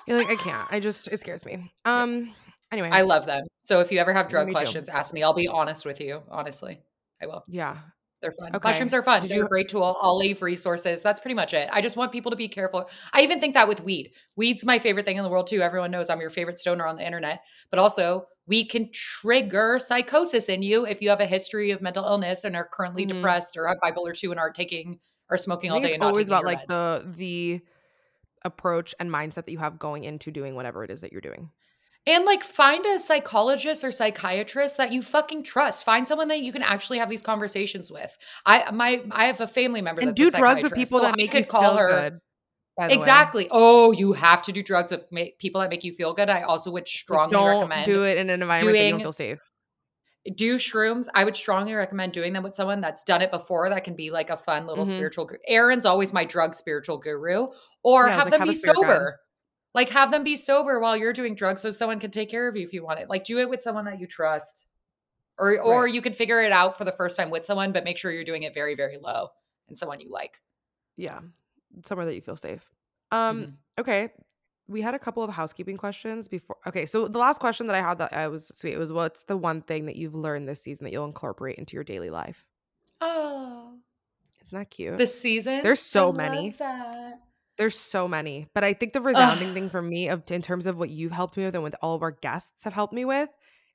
You're 0.06 0.18
like, 0.18 0.30
I 0.30 0.36
can't. 0.36 0.68
I 0.70 0.78
just 0.80 1.08
it 1.08 1.18
scares 1.20 1.44
me. 1.44 1.72
Um. 1.84 2.32
Anyway, 2.72 2.88
I 2.90 3.02
love 3.02 3.26
them. 3.26 3.44
So 3.60 3.80
if 3.80 3.92
you 3.92 3.98
ever 4.00 4.12
have 4.12 4.28
drug 4.28 4.46
Me 4.46 4.52
too. 4.52 4.56
questions, 4.56 4.88
ask 4.88 5.12
me. 5.14 5.22
I'll 5.22 5.34
be 5.34 5.46
honest 5.46 5.84
with 5.86 6.00
you. 6.00 6.22
Honestly, 6.30 6.80
I 7.22 7.26
will. 7.26 7.44
yeah. 7.46 7.78
They're 8.22 8.30
fun. 8.30 8.54
Okay. 8.54 8.68
Mushrooms 8.68 8.94
are 8.94 9.02
fun. 9.02 9.20
Did 9.20 9.30
They're 9.32 9.38
you- 9.38 9.44
a 9.46 9.48
great 9.48 9.68
tool. 9.68 9.96
I'll 10.00 10.16
leave 10.16 10.42
resources. 10.42 11.02
That's 11.02 11.18
pretty 11.18 11.34
much 11.34 11.54
it. 11.54 11.68
I 11.72 11.80
just 11.80 11.96
want 11.96 12.12
people 12.12 12.30
to 12.30 12.36
be 12.36 12.46
careful. 12.46 12.88
I 13.12 13.22
even 13.22 13.40
think 13.40 13.54
that 13.54 13.66
with 13.66 13.82
weed. 13.82 14.12
Weed's 14.36 14.64
my 14.64 14.78
favorite 14.78 15.04
thing 15.06 15.16
in 15.16 15.24
the 15.24 15.28
world 15.28 15.48
too. 15.48 15.60
Everyone 15.60 15.90
knows 15.90 16.08
I'm 16.08 16.20
your 16.20 16.30
favorite 16.30 16.60
stoner 16.60 16.86
on 16.86 16.94
the 16.94 17.04
internet. 17.04 17.40
But 17.68 17.80
also, 17.80 18.26
weed 18.46 18.66
can 18.66 18.90
trigger 18.92 19.80
psychosis 19.80 20.48
in 20.48 20.62
you 20.62 20.86
if 20.86 21.02
you 21.02 21.10
have 21.10 21.18
a 21.20 21.26
history 21.26 21.72
of 21.72 21.82
mental 21.82 22.04
illness 22.04 22.44
and 22.44 22.54
are 22.54 22.68
currently 22.72 23.04
Mhm. 23.04 23.14
depressed 23.14 23.56
or 23.56 23.66
have 23.66 23.78
bipolar 23.82 24.16
two 24.16 24.30
and 24.30 24.38
aren't 24.38 24.54
taking 24.54 25.00
or 25.28 25.36
smoking 25.36 25.72
all 25.72 25.80
day 25.80 25.86
it's 25.86 25.94
and 25.94 26.00
not 26.02 26.10
always 26.10 26.28
about 26.28 26.44
like 26.44 26.60
meds. 26.68 26.68
the 26.68 27.12
the 27.16 27.60
approach 28.44 28.94
and 29.00 29.10
mindset 29.10 29.46
that 29.46 29.50
you 29.50 29.58
have 29.58 29.80
going 29.80 30.04
into 30.04 30.30
doing 30.30 30.54
whatever 30.54 30.84
it 30.84 30.90
is 30.90 31.00
that 31.00 31.10
you're 31.10 31.20
doing. 31.20 31.50
And 32.04 32.24
like 32.24 32.42
find 32.42 32.84
a 32.84 32.98
psychologist 32.98 33.84
or 33.84 33.92
psychiatrist 33.92 34.76
that 34.78 34.92
you 34.92 35.02
fucking 35.02 35.44
trust. 35.44 35.84
Find 35.84 36.08
someone 36.08 36.28
that 36.28 36.40
you 36.40 36.52
can 36.52 36.62
actually 36.62 36.98
have 36.98 37.08
these 37.08 37.22
conversations 37.22 37.92
with. 37.92 38.16
I 38.44 38.70
my 38.72 39.02
I 39.12 39.26
have 39.26 39.40
a 39.40 39.46
family 39.46 39.80
member 39.82 40.00
And 40.00 40.08
that's 40.10 40.16
do 40.20 40.28
a 40.28 40.30
drugs 40.32 40.64
with 40.64 40.74
people 40.74 40.98
so 40.98 41.04
that 41.04 41.16
make 41.16 41.32
you 41.32 41.44
call 41.44 41.62
feel 41.62 41.76
her 41.76 41.88
good. 41.88 42.12
the 42.76 42.88
way. 42.88 42.94
Exactly. 42.94 43.46
Oh, 43.52 43.92
you 43.92 44.14
have 44.14 44.42
to 44.42 44.52
do 44.52 44.64
drugs 44.64 44.90
with 44.90 45.04
ma- 45.12 45.26
people 45.38 45.60
that 45.60 45.70
make 45.70 45.84
you 45.84 45.92
feel 45.92 46.12
good. 46.12 46.28
I 46.28 46.42
also 46.42 46.72
would 46.72 46.88
strongly 46.88 47.34
don't 47.34 47.60
recommend 47.60 47.86
do 47.86 48.04
it 48.04 48.16
in 48.18 48.30
an 48.30 48.42
environment 48.42 48.60
that 48.76 48.84
you 48.84 48.90
don't 48.90 48.98
doing- 48.98 49.04
feel 49.04 49.12
safe. 49.12 49.40
do 50.36 50.56
shrooms. 50.56 51.06
I 51.14 51.22
would 51.24 51.36
strongly 51.36 51.74
recommend 51.74 52.12
doing 52.12 52.32
them 52.32 52.42
with 52.42 52.54
someone 52.56 52.80
that's 52.80 53.04
done 53.04 53.22
it 53.22 53.30
before. 53.30 53.68
That 53.68 53.84
can 53.84 53.94
be 53.94 54.10
like 54.10 54.30
a 54.30 54.36
fun 54.36 54.66
little 54.66 54.84
Mhm. 54.84 54.90
spiritual. 54.90 55.30
Aaron's 55.46 55.84
always 55.86 56.12
my 56.12 56.24
drug 56.24 56.54
spiritual 56.54 56.98
guru, 56.98 57.48
or 57.84 58.06
Yeah, 58.06 58.14
have 58.14 58.24
like, 58.24 58.30
them 58.32 58.40
have 58.40 58.48
be 58.48 58.54
spirit 58.56 58.76
guide. 58.82 59.00
Like 59.74 59.90
have 59.90 60.10
them 60.10 60.22
be 60.24 60.36
sober 60.36 60.78
while 60.80 60.96
you're 60.96 61.12
doing 61.14 61.34
drugs, 61.34 61.62
so 61.62 61.70
someone 61.70 61.98
can 61.98 62.10
take 62.10 62.30
care 62.30 62.46
of 62.48 62.56
you 62.56 62.62
if 62.62 62.72
you 62.72 62.84
want 62.84 63.00
it. 63.00 63.08
Like 63.08 63.24
do 63.24 63.38
it 63.38 63.48
with 63.48 63.62
someone 63.62 63.84
that 63.86 63.98
you 64.00 64.06
trust, 64.06 64.66
or 65.38 65.58
or 65.60 65.84
Right. 65.84 65.94
you 65.94 66.02
can 66.02 66.12
figure 66.12 66.42
it 66.42 66.52
out 66.52 66.76
for 66.76 66.84
the 66.84 66.92
first 66.92 67.16
time 67.16 67.30
with 67.30 67.46
someone, 67.46 67.72
but 67.72 67.84
make 67.84 67.96
sure 67.96 68.10
you're 68.12 68.24
doing 68.24 68.42
it 68.42 68.52
very 68.54 68.74
very 68.74 68.98
low 68.98 69.28
and 69.68 69.78
someone 69.78 70.00
you 70.00 70.10
like. 70.10 70.40
Yeah. 70.96 71.20
Somewhere 71.86 72.04
that 72.06 72.14
you 72.14 72.20
feel 72.20 72.36
safe. 72.36 72.64
Um, 73.10 73.42
Mhm. 73.46 73.52
okay. 73.80 74.12
We 74.68 74.80
had 74.82 74.94
a 74.94 74.98
couple 74.98 75.22
of 75.22 75.30
housekeeping 75.30 75.76
questions 75.78 76.28
before. 76.28 76.56
Okay, 76.66 76.86
so 76.86 77.08
the 77.08 77.18
last 77.18 77.40
question 77.40 77.66
that 77.66 77.74
I 77.76 77.80
had 77.80 77.98
that 77.98 78.12
I 78.12 78.28
was 78.28 78.46
sweet 78.56 78.76
was 78.78 78.92
what's 78.92 79.24
the 79.24 79.36
one 79.36 79.62
thing 79.62 79.86
that 79.86 79.96
you've 79.96 80.14
learned 80.14 80.48
this 80.48 80.62
season 80.62 80.84
that 80.84 80.92
you'll 80.92 81.04
incorporate 81.06 81.56
into 81.58 81.74
your 81.74 81.84
daily 81.84 82.10
life? 82.10 82.44
Oh, 83.00 83.78
Isn't 84.40 84.56
that 84.58 84.70
cute? 84.70 84.98
this 84.98 85.18
season. 85.18 85.62
There's 85.62 85.80
so 85.80 86.02
I 86.02 86.06
love 86.06 86.16
many. 86.16 86.56
There's 87.62 87.78
so 87.78 88.08
many, 88.08 88.48
but 88.54 88.64
I 88.64 88.72
think 88.74 88.92
the 88.92 89.00
resounding 89.00 89.54
thing 89.54 89.70
for 89.70 89.80
me, 89.80 90.08
of 90.08 90.24
in 90.32 90.42
terms 90.42 90.66
of 90.66 90.76
what 90.76 90.90
you've 90.90 91.12
helped 91.12 91.36
me 91.36 91.44
with, 91.44 91.54
and 91.54 91.62
with 91.62 91.76
all 91.80 91.94
of 91.94 92.02
our 92.02 92.10
guests 92.10 92.64
have 92.64 92.72
helped 92.72 92.92
me 92.92 93.04
with, 93.04 93.28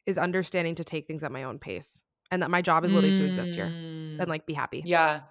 is 0.05 0.17
understanding 0.17 0.75
to 0.75 0.83
take 0.83 1.05
things 1.05 1.23
at 1.23 1.31
my 1.31 1.43
own 1.43 1.57
pace, 1.57 2.01
and 2.29 2.41
that 2.41 2.51
my 2.51 2.61
job 2.61 2.83
is 2.83 2.91
literally 2.91 3.15
to 3.15 3.23
exist 3.25 3.53
here 3.53 3.67
Mm. 3.67 4.19
and 4.19 4.27
like 4.27 4.45
be 4.45 4.53
happy. 4.53 4.83
Yeah. 4.85 5.21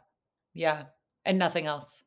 Yeah. 0.54 0.84
And 1.26 1.38
nothing 1.38 1.66
else. 1.66 2.02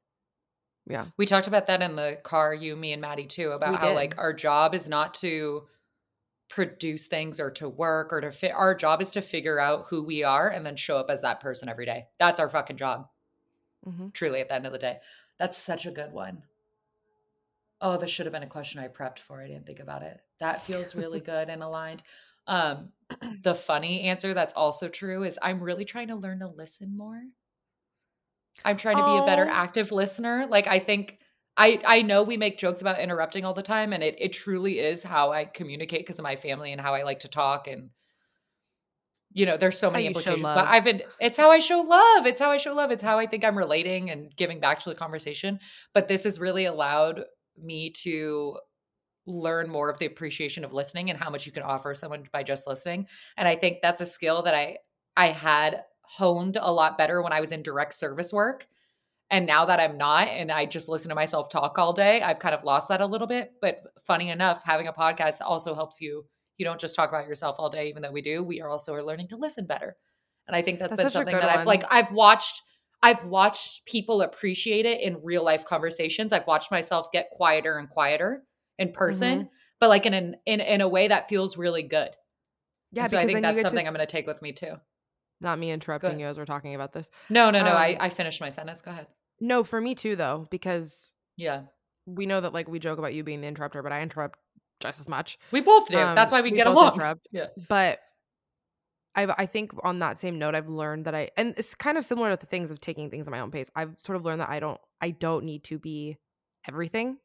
Yeah. 0.88 1.06
We 1.18 1.28
talked 1.28 1.46
about 1.46 1.68
that 1.68 1.84
in 1.84 1.96
the 1.96 2.18
car, 2.24 2.52
you, 2.52 2.76
me, 2.76 2.94
and 2.94 3.02
Maddie 3.02 3.28
too, 3.28 3.52
about 3.52 3.70
We 3.70 3.76
how 3.76 3.90
did. 3.90 3.94
like 3.94 4.18
our 4.18 4.34
job 4.34 4.74
is 4.74 4.90
not 4.90 5.14
to 5.16 5.68
produce 6.50 7.06
things 7.06 7.40
or 7.40 7.52
to 7.52 7.70
work 7.70 8.12
or 8.12 8.22
to 8.22 8.32
fit. 8.32 8.54
Our 8.56 8.74
job 8.74 9.04
is 9.04 9.12
to 9.12 9.22
figure 9.22 9.60
out 9.60 9.86
who 9.90 10.02
we 10.04 10.24
are 10.24 10.50
and 10.50 10.66
then 10.66 10.76
show 10.76 10.98
up 10.98 11.12
as 11.12 11.22
that 11.22 11.42
person 11.42 11.70
every 11.70 11.86
day. 11.86 12.08
That's 12.18 12.40
our 12.40 12.50
fucking 12.50 12.78
job, 12.78 13.08
Mhm. 13.88 14.12
truly, 14.14 14.42
at 14.42 14.48
the 14.50 14.56
end 14.56 14.66
of 14.66 14.72
the 14.72 14.80
day. 14.80 15.00
That's 15.40 15.58
such 15.58 15.86
a 15.86 15.92
good 15.92 16.12
one. 16.12 16.44
Oh, 17.82 17.98
this 17.98 18.12
should 18.12 18.26
have 18.26 18.34
been 18.34 18.44
a 18.44 18.48
question 18.48 18.82
I 18.82 18.90
prepped 18.90 19.20
for. 19.20 19.42
I 19.42 19.48
didn't 19.48 19.66
think 19.66 19.80
about 19.80 20.04
it. 20.04 20.20
That 20.40 20.64
feels 20.64 20.96
really 20.96 21.20
good 21.22 21.50
and 21.50 21.64
aligned. 21.64 22.04
Um, 22.46 22.92
the 23.42 23.56
funny 23.56 24.02
answer 24.02 24.34
that's 24.34 24.54
also 24.54 24.90
true 24.90 25.24
is 25.24 25.40
I'm 25.42 25.64
really 25.64 25.86
trying 25.86 26.10
to 26.10 26.16
learn 26.16 26.40
to 26.40 26.48
listen 26.48 26.98
more. 26.98 27.22
I'm 28.66 28.78
trying 28.78 28.98
to 28.98 29.06
be 29.06 29.18
a 29.18 29.26
better 29.26 29.48
active 29.48 29.92
listener. 29.92 30.46
Like 30.50 30.68
I 30.68 30.80
think 30.80 31.20
I 31.56 31.80
I 31.86 32.02
know 32.02 32.24
we 32.24 32.36
make 32.36 32.58
jokes 32.58 32.82
about 32.82 33.00
interrupting 33.00 33.46
all 33.46 33.54
the 33.54 33.62
time 33.62 33.94
and 33.94 34.04
it 34.04 34.16
it 34.20 34.34
truly 34.34 34.80
is 34.80 35.04
how 35.04 35.32
I 35.32 35.46
communicate 35.46 36.02
because 36.02 36.20
of 36.20 36.24
my 36.24 36.36
family 36.36 36.74
and 36.74 36.82
how 36.82 36.94
I 36.94 37.04
like 37.04 37.20
to 37.20 37.30
talk 37.30 37.68
and 37.68 37.90
you 39.32 39.46
know, 39.46 39.58
there's 39.58 39.78
so 39.78 39.92
many 39.92 40.08
implications. 40.08 40.42
But. 40.42 40.58
I've 40.68 40.84
been 40.84 41.04
it's 41.20 41.38
how 41.38 41.52
I 41.52 41.60
show 41.60 41.82
love. 41.82 42.26
It's 42.26 42.42
how 42.42 42.52
I 42.52 42.58
show 42.58 42.74
love. 42.74 42.92
It's 42.92 43.04
how 43.04 43.20
I 43.20 43.28
think 43.28 43.44
I'm 43.44 43.58
relating 43.58 44.10
and 44.10 44.36
giving 44.36 44.60
back 44.60 44.80
to 44.80 44.90
the 44.90 44.96
conversation. 44.96 45.60
But 45.94 46.08
this 46.08 46.24
has 46.24 46.40
really 46.40 46.66
allowed 46.66 47.26
me 47.58 47.92
to 47.92 48.58
learn 49.28 49.70
more 49.70 49.90
of 49.90 50.00
the 50.00 50.08
appreciation 50.08 50.66
of 50.66 50.74
listening 50.74 51.10
and 51.10 51.20
how 51.20 51.30
much 51.30 51.46
you 51.46 51.52
can 51.52 51.64
offer 51.64 51.94
someone 51.94 52.24
by 52.32 52.42
just 52.42 52.66
listening. 52.66 53.08
And 53.38 53.48
I 53.48 53.56
think 53.56 53.80
that's 53.82 54.02
a 54.02 54.06
skill 54.06 54.44
that 54.44 54.56
I 54.56 54.78
I 55.16 55.28
had 55.28 55.84
honed 56.02 56.58
a 56.60 56.72
lot 56.72 56.98
better 56.98 57.22
when 57.22 57.34
I 57.34 57.40
was 57.40 57.52
in 57.52 57.62
direct 57.62 57.94
service 57.94 58.34
work. 58.34 58.66
And 59.30 59.46
now 59.46 59.66
that 59.66 59.80
I'm 59.80 59.98
not 59.98 60.28
and 60.28 60.52
I 60.52 60.66
just 60.66 60.90
listen 60.90 61.10
to 61.10 61.16
myself 61.16 61.50
talk 61.50 61.78
all 61.78 61.94
day, 61.94 62.22
I've 62.24 62.40
kind 62.40 62.56
of 62.56 62.64
lost 62.64 62.90
that 62.90 63.02
a 63.02 63.06
little 63.06 63.28
bit. 63.28 63.52
But 63.62 63.84
funny 64.02 64.30
enough, 64.30 64.64
having 64.64 64.88
a 64.88 64.94
podcast 64.94 65.42
also 65.46 65.76
helps 65.76 66.02
you. 66.02 66.26
You 66.60 66.66
don't 66.66 66.80
just 66.80 66.96
talk 66.96 67.10
about 67.10 67.28
yourself 67.28 67.56
all 67.58 67.70
day, 67.72 67.88
even 67.90 68.04
though 68.04 68.12
we 68.12 68.22
do. 68.22 68.44
We 68.44 68.62
are 68.62 68.70
also 68.70 68.94
are 68.94 69.02
learning 69.04 69.30
to 69.30 69.38
listen 69.38 69.66
better. 69.66 69.96
And 70.48 70.56
I 70.56 70.62
think 70.62 70.78
that's 70.80 70.96
That's 70.96 71.06
been 71.06 71.12
something 71.12 71.34
that 71.36 71.46
I've 71.50 71.58
one. 71.60 71.66
like 71.66 71.84
I've 71.90 72.12
watched 72.12 72.62
I've 73.02 73.24
watched 73.24 73.86
people 73.86 74.22
appreciate 74.22 74.86
it 74.86 75.00
in 75.02 75.22
real 75.24 75.44
life 75.44 75.64
conversations. 75.64 76.34
I've 76.34 76.46
watched 76.46 76.70
myself 76.70 77.12
get 77.14 77.30
quieter 77.32 77.78
and 77.80 77.90
quieter 77.90 78.44
in 78.78 78.92
person, 78.92 79.40
Mm-hmm. 79.40 79.48
but 79.80 79.90
like 79.90 80.06
in 80.06 80.14
an 80.14 80.36
in 80.46 80.60
in 80.60 80.82
a 80.82 80.88
way 80.88 81.08
that 81.08 81.30
feels 81.30 81.56
really 81.58 81.84
good. 81.84 82.10
Yeah, 82.92 83.08
so 83.08 83.18
I 83.18 83.26
think 83.26 83.42
that's 83.42 83.62
something 83.62 83.80
to 83.86 83.88
I'm 83.88 83.94
going 83.94 84.06
to 84.06 84.12
take 84.12 84.28
with 84.28 84.42
me 84.42 84.52
too. 84.52 84.74
not 85.40 85.60
me 85.60 85.72
interrupting 85.72 86.20
you 86.20 86.26
as 86.26 86.38
we're 86.38 86.46
talking 86.46 86.76
about 86.76 86.92
this. 86.92 87.10
No, 87.30 87.52
no, 87.52 87.64
no. 87.64 87.72
I 87.72 87.92
Um, 87.94 87.98
I 88.02 88.10
finished 88.10 88.42
my 88.42 88.50
sentence. 88.50 88.82
Go 88.82 88.92
ahead. 88.92 89.08
No, 89.40 89.64
for 89.64 89.80
me 89.80 89.96
too 89.96 90.18
though, 90.18 90.48
because 90.52 91.14
Yeah. 91.38 91.62
we 92.06 92.26
know 92.26 92.42
that 92.42 92.52
like 92.52 92.68
we 92.68 92.80
joke 92.80 92.98
about 93.00 93.14
you 93.14 93.24
being 93.24 93.40
the 93.40 93.48
interrupter, 93.48 93.82
but 93.84 93.92
I 93.94 94.02
interrupt 94.02 94.40
just 94.80 95.00
as 95.00 95.08
much. 95.10 95.38
We 95.52 95.62
both 95.62 95.88
do. 95.88 95.96
That's 95.96 96.32
Um, 96.32 96.38
why 96.38 96.42
we, 96.42 96.52
we 96.52 96.58
get 96.58 96.68
along. 96.68 96.94
interrupt. 96.96 97.28
Yeah. 97.32 97.48
But 97.68 98.00
I 99.16 99.24
I 99.38 99.46
think 99.46 99.72
on 99.84 100.00
that 100.00 100.18
same 100.20 100.38
note, 100.40 100.56
I've 100.56 100.70
learned 100.70 101.06
that 101.06 101.16
I 101.16 101.32
and 101.38 101.54
it's 101.58 101.74
kind 101.76 101.98
of 101.98 102.06
similar 102.06 102.30
to 102.32 102.38
the 102.40 102.46
things 102.46 102.72
of 102.72 102.80
taking 102.80 103.10
things 103.10 103.28
at 103.28 103.32
my 103.32 103.40
own 103.40 103.52
pace. 103.52 103.70
I've 103.76 103.96
sort 103.98 104.16
of 104.16 104.24
learned 104.26 104.42
that 104.42 104.50
I 104.50 104.60
don't 104.60 104.80
I 105.02 105.12
don't 105.12 105.46
need 105.46 105.64
to 105.66 105.80
be 105.80 106.18
everything. 106.68 107.18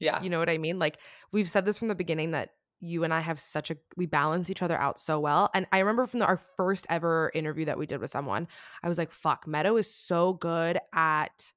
Yeah. 0.00 0.20
You 0.22 0.30
know 0.30 0.38
what 0.38 0.48
I 0.48 0.58
mean? 0.58 0.78
Like 0.78 0.98
we've 1.30 1.48
said 1.48 1.64
this 1.64 1.78
from 1.78 1.88
the 1.88 1.94
beginning 1.94 2.32
that 2.32 2.50
you 2.80 3.04
and 3.04 3.14
I 3.14 3.20
have 3.20 3.38
such 3.38 3.70
a 3.70 3.76
we 3.96 4.06
balance 4.06 4.50
each 4.50 4.62
other 4.62 4.76
out 4.76 4.98
so 4.98 5.20
well. 5.20 5.48
And 5.54 5.66
I 5.70 5.78
remember 5.78 6.06
from 6.08 6.18
the, 6.20 6.26
our 6.26 6.40
first 6.56 6.84
ever 6.90 7.30
interview 7.34 7.66
that 7.66 7.78
we 7.78 7.86
did 7.86 8.00
with 8.00 8.10
someone, 8.10 8.48
I 8.82 8.88
was 8.88 8.98
like, 8.98 9.12
"Fuck, 9.12 9.46
Meadow 9.46 9.76
is 9.76 9.92
so 9.94 10.32
good 10.32 10.80
at." 10.92 11.52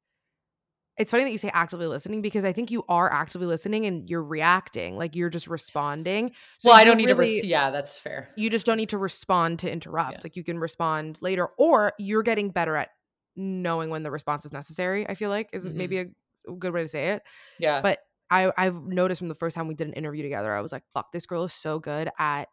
It's 0.98 1.12
funny 1.12 1.24
that 1.26 1.32
you 1.32 1.38
say 1.38 1.52
actively 1.54 1.88
listening 1.88 2.22
because 2.22 2.46
I 2.46 2.54
think 2.54 2.72
you 2.72 2.84
are 2.88 3.12
actively 3.12 3.48
listening 3.48 3.86
and 3.86 4.10
you're 4.10 4.24
reacting, 4.24 4.96
like 4.98 5.16
you're 5.16 5.30
just 5.30 5.48
responding. 5.48 6.32
So 6.60 6.70
well, 6.70 6.78
I 6.78 6.84
don't 6.86 6.98
need 6.98 7.08
to. 7.08 7.16
really- 7.16 7.36
Res- 7.36 7.46
yeah, 7.46 7.70
that's 7.70 8.00
fair. 8.00 8.30
you 8.38 8.50
just 8.50 8.66
don't 8.66 8.78
need 8.78 8.90
to 8.90 8.98
respond 8.98 9.60
to 9.60 9.72
interrupt. 9.72 10.14
Yeah. 10.14 10.20
Like 10.24 10.36
you 10.36 10.44
can 10.44 10.58
respond 10.60 11.18
later, 11.22 11.50
or 11.58 11.94
you're 12.00 12.24
getting 12.24 12.50
better 12.50 12.76
at 12.78 12.90
knowing 13.36 13.90
when 13.90 14.04
the 14.04 14.12
response 14.12 14.46
is 14.46 14.54
necessary. 14.54 15.08
I 15.10 15.16
feel 15.16 15.30
like 15.30 15.50
is 15.52 15.66
Mhm. 15.66 15.74
maybe 15.74 15.98
a, 16.00 16.06
a 16.48 16.54
good 16.54 16.72
way 16.74 16.84
to 16.84 16.88
say 16.90 17.10
it. 17.10 17.24
Yeah. 17.60 17.82
But 17.82 18.00
I 18.32 18.52
I've 18.58 18.82
noticed 18.82 19.20
from 19.20 19.28
the 19.28 19.36
first 19.36 19.56
time 19.56 19.68
we 19.68 19.76
did 19.76 19.88
an 19.88 19.94
interview 19.94 20.24
together, 20.24 20.54
I 20.54 20.62
was 20.62 20.72
like, 20.72 20.84
fuck, 20.94 21.12
this 21.12 21.26
girl 21.26 21.44
is 21.44 21.54
so 21.54 21.80
good 21.80 22.10
at 22.18 22.48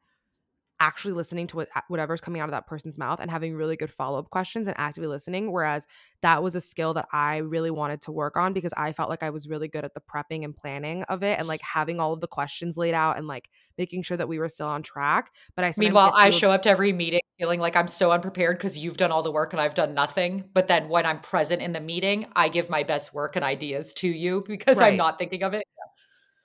actually 0.83 1.15
listening 1.15 1.47
to 1.47 1.57
what 1.57 1.69
whatever's 1.89 2.21
coming 2.21 2.41
out 2.41 2.47
of 2.47 2.51
that 2.51 2.67
person's 2.67 2.99
mouth 2.99 3.21
and 3.21 3.31
having 3.31 3.55
really 3.55 3.77
good 3.77 3.93
follow-up 3.93 4.29
questions 4.31 4.67
and 4.67 4.77
actively 4.79 5.09
listening 5.09 5.53
whereas 5.53 5.87
that 6.23 6.43
was 6.43 6.55
a 6.55 6.61
skill 6.61 6.95
that 6.95 7.07
I 7.13 7.39
really 7.39 7.71
wanted 7.71 8.03
to 8.03 8.13
work 8.13 8.37
on 8.37 8.53
because 8.53 8.73
I 8.77 8.93
felt 8.93 9.09
like 9.09 9.23
I 9.23 9.31
was 9.31 9.49
really 9.49 9.69
good 9.69 9.85
at 9.85 9.95
the 9.95 10.01
prepping 10.01 10.45
and 10.45 10.57
planning 10.57 11.05
of 11.05 11.23
it 11.23 11.39
and 11.39 11.47
like 11.47 11.61
having 11.63 12.01
all 12.01 12.13
of 12.13 12.21
the 12.21 12.27
questions 12.27 12.77
laid 12.77 12.95
out 12.95 13.17
and 13.17 13.27
like 13.27 13.49
making 13.79 14.03
sure 14.03 14.17
that 14.17 14.29
we 14.29 14.39
were 14.39 14.49
still 14.49 14.67
on 14.67 14.83
track 14.83 15.31
but 15.55 15.65
I 15.65 15.73
Meanwhile, 15.77 16.13
I 16.15 16.31
show 16.31 16.53
up 16.53 16.63
to 16.63 16.71
every 16.71 16.93
meeting 16.93 17.21
feeling 17.39 17.59
like 17.59 17.75
I'm 17.75 17.89
so 17.89 18.13
unprepared 18.13 18.57
because 18.57 18.79
you've 18.79 18.97
done 18.97 19.11
all 19.11 19.23
the 19.23 19.33
work 19.33 19.53
and 19.53 19.61
I've 19.61 19.75
done 19.75 19.95
nothing. 19.95 20.45
But 20.55 20.69
then 20.69 20.89
when 20.89 21.05
I'm 21.05 21.21
present 21.21 21.61
in 21.61 21.73
the 21.73 21.81
meeting, 21.81 22.27
I 22.37 22.49
give 22.49 22.71
my 22.71 22.85
best 22.85 23.13
work 23.13 23.35
and 23.35 23.45
ideas 23.45 23.95
to 23.95 24.09
you 24.09 24.45
because 24.47 24.79
I'm 24.79 24.97
not 24.97 25.19
thinking 25.19 25.43
of 25.43 25.53
it. 25.53 25.65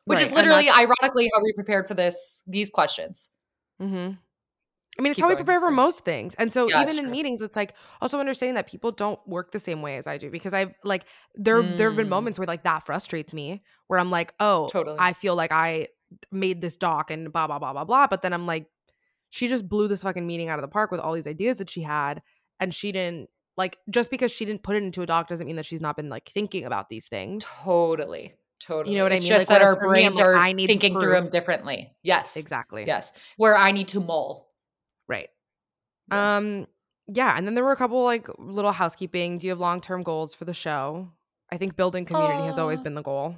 Which 0.06 0.18
Right, 0.18 0.26
is 0.26 0.32
literally, 0.32 0.70
ironically, 0.70 1.30
how 1.36 1.44
we 1.44 1.54
prepared 1.54 1.88
for 1.88 1.94
this 1.94 2.42
these 2.48 2.70
questions. 2.70 3.30
Mm-hmm. 3.80 4.14
I 4.98 5.02
mean, 5.02 5.12
it's 5.12 5.20
how 5.20 5.28
we 5.28 5.36
prepare 5.36 5.60
for 5.60 5.72
most 5.72 6.04
things. 6.06 6.34
And 6.40 6.52
so 6.52 6.68
Yeah, 6.70 6.82
even 6.82 6.98
in 6.98 7.06
true. 7.06 7.12
meetings, 7.12 7.42
it's 7.42 7.56
like 7.56 7.74
also 8.02 8.20
understanding 8.20 8.56
that 8.56 8.68
people 8.68 8.92
don't 8.92 9.20
work 9.28 9.52
the 9.52 9.60
same 9.60 9.82
way 9.82 9.98
as 9.98 10.08
I 10.08 10.18
do 10.18 10.30
because 10.30 10.54
I've 10.54 10.74
like 10.84 11.04
there 11.36 11.62
there 11.62 11.90
have 11.90 11.98
been 11.98 12.08
Mm. 12.08 12.12
moments 12.12 12.40
where 12.40 12.48
like 12.48 12.64
that 12.64 12.86
frustrates 12.86 13.34
me 13.34 13.62
where 13.88 14.00
I'm 14.00 14.10
like, 14.12 14.34
oh, 14.40 14.68
Totally. 14.72 14.98
I 15.00 15.14
feel 15.14 15.36
like 15.36 15.52
I 15.52 15.90
made 16.32 16.62
this 16.62 16.78
doc 16.78 17.12
and 17.12 17.32
blah 17.32 17.48
blah 17.48 17.60
blah 17.60 17.74
blah 17.74 17.84
blah. 17.84 18.08
But 18.08 18.22
then 18.22 18.34
I'm 18.34 18.46
like, 18.48 18.66
she 19.30 19.48
just 19.48 19.68
blew 19.68 19.88
this 19.88 20.02
fucking 20.02 20.26
meeting 20.26 20.50
out 20.50 20.58
of 20.58 20.64
the 20.64 20.68
park 20.70 20.90
with 20.92 21.00
all 21.00 21.14
these 21.14 21.28
ideas 21.28 21.58
that 21.58 21.70
she 21.70 21.82
had, 21.82 22.22
and 22.60 22.74
she 22.74 22.92
didn't 22.92 23.30
like 23.56 23.78
just 23.90 24.10
because 24.10 24.32
she 24.32 24.46
didn't 24.46 24.64
put 24.64 24.76
it 24.76 24.84
into 24.84 25.02
a 25.02 25.06
doc 25.06 25.28
doesn't 25.28 25.46
mean 25.46 25.58
that 25.58 25.66
she's 25.66 25.82
not 25.82 25.96
been 25.96 26.10
like 26.10 26.30
thinking 26.34 26.66
about 26.66 26.90
these 26.90 27.08
things. 27.08 27.44
Totally. 27.64 28.34
Totally. 28.60 28.94
You 28.96 28.98
know 29.00 29.06
what 29.06 29.12
I 29.12 29.16
mean? 29.16 29.28
just 29.28 29.50
Like, 29.50 29.60
that 29.60 29.62
our 29.62 29.76
for 29.76 29.84
me, 29.84 29.88
brains 29.90 30.16
like, 30.18 30.26
are 30.26 30.36
I 30.36 30.52
need 30.54 30.68
thinking 30.68 31.00
through 31.00 31.12
them 31.12 31.30
differently. 31.30 31.94
Yes. 32.02 32.36
Exactly. 32.36 32.86
Yes. 32.88 33.12
Where 33.38 33.56
I 33.56 33.72
need 33.72 33.90
to 33.90 34.00
mull. 34.00 34.47
Yeah. 36.12 36.38
Um 36.38 36.68
yeah, 37.08 37.36
and 37.38 37.48
then 37.48 37.56
there 37.56 37.64
were 37.64 37.72
a 37.72 37.78
couple 37.78 38.04
like 38.04 38.28
little 38.38 38.74
housekeeping. 38.74 39.38
Do 39.38 39.48
you 39.48 39.52
have 39.52 39.60
long-term 39.60 40.04
goals 40.04 40.34
for 40.34 40.44
the 40.46 40.54
show? 40.54 41.10
I 41.50 41.58
think 41.58 41.78
building 41.78 42.04
community 42.06 42.46
has 42.46 42.58
always 42.58 42.82
been 42.82 42.96
the 42.96 43.02
goal 43.02 43.38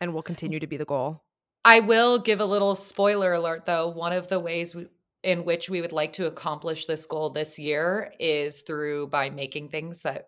and 0.00 0.12
will 0.12 0.22
continue 0.22 0.58
to 0.58 0.66
be 0.66 0.76
the 0.76 0.84
goal. 0.84 1.22
I 1.64 1.80
will 1.80 2.18
give 2.18 2.40
a 2.40 2.44
little 2.44 2.74
spoiler 2.74 3.32
alert 3.32 3.66
though. 3.66 3.88
One 3.88 4.12
of 4.12 4.28
the 4.28 4.40
ways 4.40 4.74
we, 4.74 4.88
in 5.22 5.44
which 5.44 5.68
we 5.70 5.80
would 5.80 5.92
like 5.92 6.14
to 6.14 6.26
accomplish 6.26 6.86
this 6.86 7.06
goal 7.06 7.30
this 7.30 7.58
year 7.58 8.12
is 8.18 8.60
through 8.62 9.08
by 9.08 9.30
making 9.30 9.68
things 9.68 10.02
that 10.02 10.26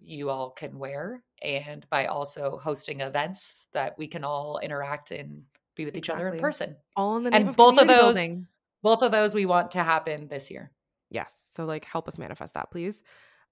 you 0.00 0.30
all 0.30 0.50
can 0.50 0.78
wear 0.78 1.22
and 1.42 1.88
by 1.90 2.06
also 2.06 2.58
hosting 2.58 3.00
events 3.00 3.54
that 3.72 3.96
we 3.98 4.06
can 4.06 4.24
all 4.24 4.58
interact 4.58 5.10
and 5.10 5.42
be 5.76 5.84
with 5.84 5.96
each 5.96 6.10
other 6.10 6.28
in 6.28 6.38
person. 6.40 6.76
All 6.96 7.16
in 7.16 7.24
the 7.24 7.30
name 7.30 7.40
And 7.42 7.50
of 7.50 7.56
both 7.56 7.78
of 7.78 7.88
those 7.88 8.14
building. 8.14 8.46
both 8.82 9.02
of 9.02 9.12
those 9.12 9.34
we 9.34 9.46
want 9.46 9.72
to 9.72 9.82
happen 9.82 10.28
this 10.28 10.50
year. 10.50 10.70
Yes. 11.14 11.48
So 11.50 11.64
like 11.64 11.84
help 11.84 12.08
us 12.08 12.18
manifest 12.18 12.54
that, 12.54 12.70
please. 12.70 13.02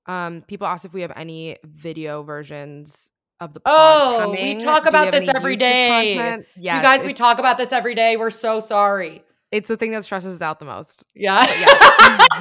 Um 0.07 0.43
people 0.47 0.67
ask 0.67 0.85
if 0.85 0.93
we 0.93 1.03
have 1.03 1.13
any 1.17 1.57
video 1.65 2.23
versions 2.23 3.09
of 3.41 3.55
the 3.55 3.61
Oh, 3.65 4.31
we 4.31 4.57
talk 4.57 4.87
about 4.87 5.13
this 5.13 5.29
every 5.29 5.57
YouTube 5.57 5.61
day. 5.61 6.15
content? 6.17 6.47
Yes, 6.57 6.77
you 6.77 6.83
guys, 6.83 7.05
we 7.07 7.15
talk 7.15 7.39
about 7.39 7.59
this 7.59 7.73
every 7.73 7.95
day. 7.95 8.17
We're 8.17 8.31
so 8.31 8.61
sorry. 8.61 9.25
It's 9.51 9.69
the 9.69 9.77
thing 9.77 9.91
that 9.93 10.05
stresses 10.05 10.37
us 10.37 10.41
out 10.41 10.59
the 10.61 10.65
most. 10.65 11.05
Yeah. 11.15 11.45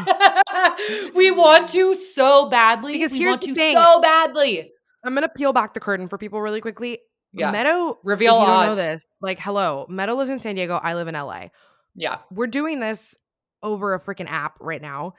yeah. 0.07 1.09
we 1.15 1.29
want 1.29 1.69
to 1.69 1.93
so 1.93 2.49
badly. 2.49 2.93
Because 2.93 3.11
we 3.11 3.19
here's 3.19 3.31
want 3.31 3.41
the 3.41 3.47
to 3.47 3.55
thing. 3.55 3.75
so 3.75 4.01
badly. 4.01 4.71
I'm 5.03 5.13
gonna 5.13 5.27
peel 5.29 5.53
back 5.53 5.73
the 5.73 5.79
curtain 5.79 6.07
for 6.07 6.17
people 6.17 6.41
really 6.41 6.61
quickly. 6.61 6.99
Yeah. 7.33 7.51
Meadow, 7.51 7.97
Reveal 8.03 8.39
you 8.39 8.45
don't 8.45 8.65
know 8.65 8.75
this, 8.75 9.07
like, 9.21 9.39
hello, 9.39 9.85
Meadow 9.89 10.15
lives 10.15 10.29
in 10.29 10.39
San 10.39 10.55
Diego. 10.55 10.79
I 10.81 10.95
live 10.95 11.07
in 11.07 11.15
LA. 11.15 11.45
Yeah. 11.95 12.19
We're 12.29 12.47
doing 12.47 12.79
this 12.79 13.17
over 13.63 13.93
a 13.93 13.99
freaking 13.99 14.27
app 14.29 14.57
right 14.59 14.81
now, 14.81 15.13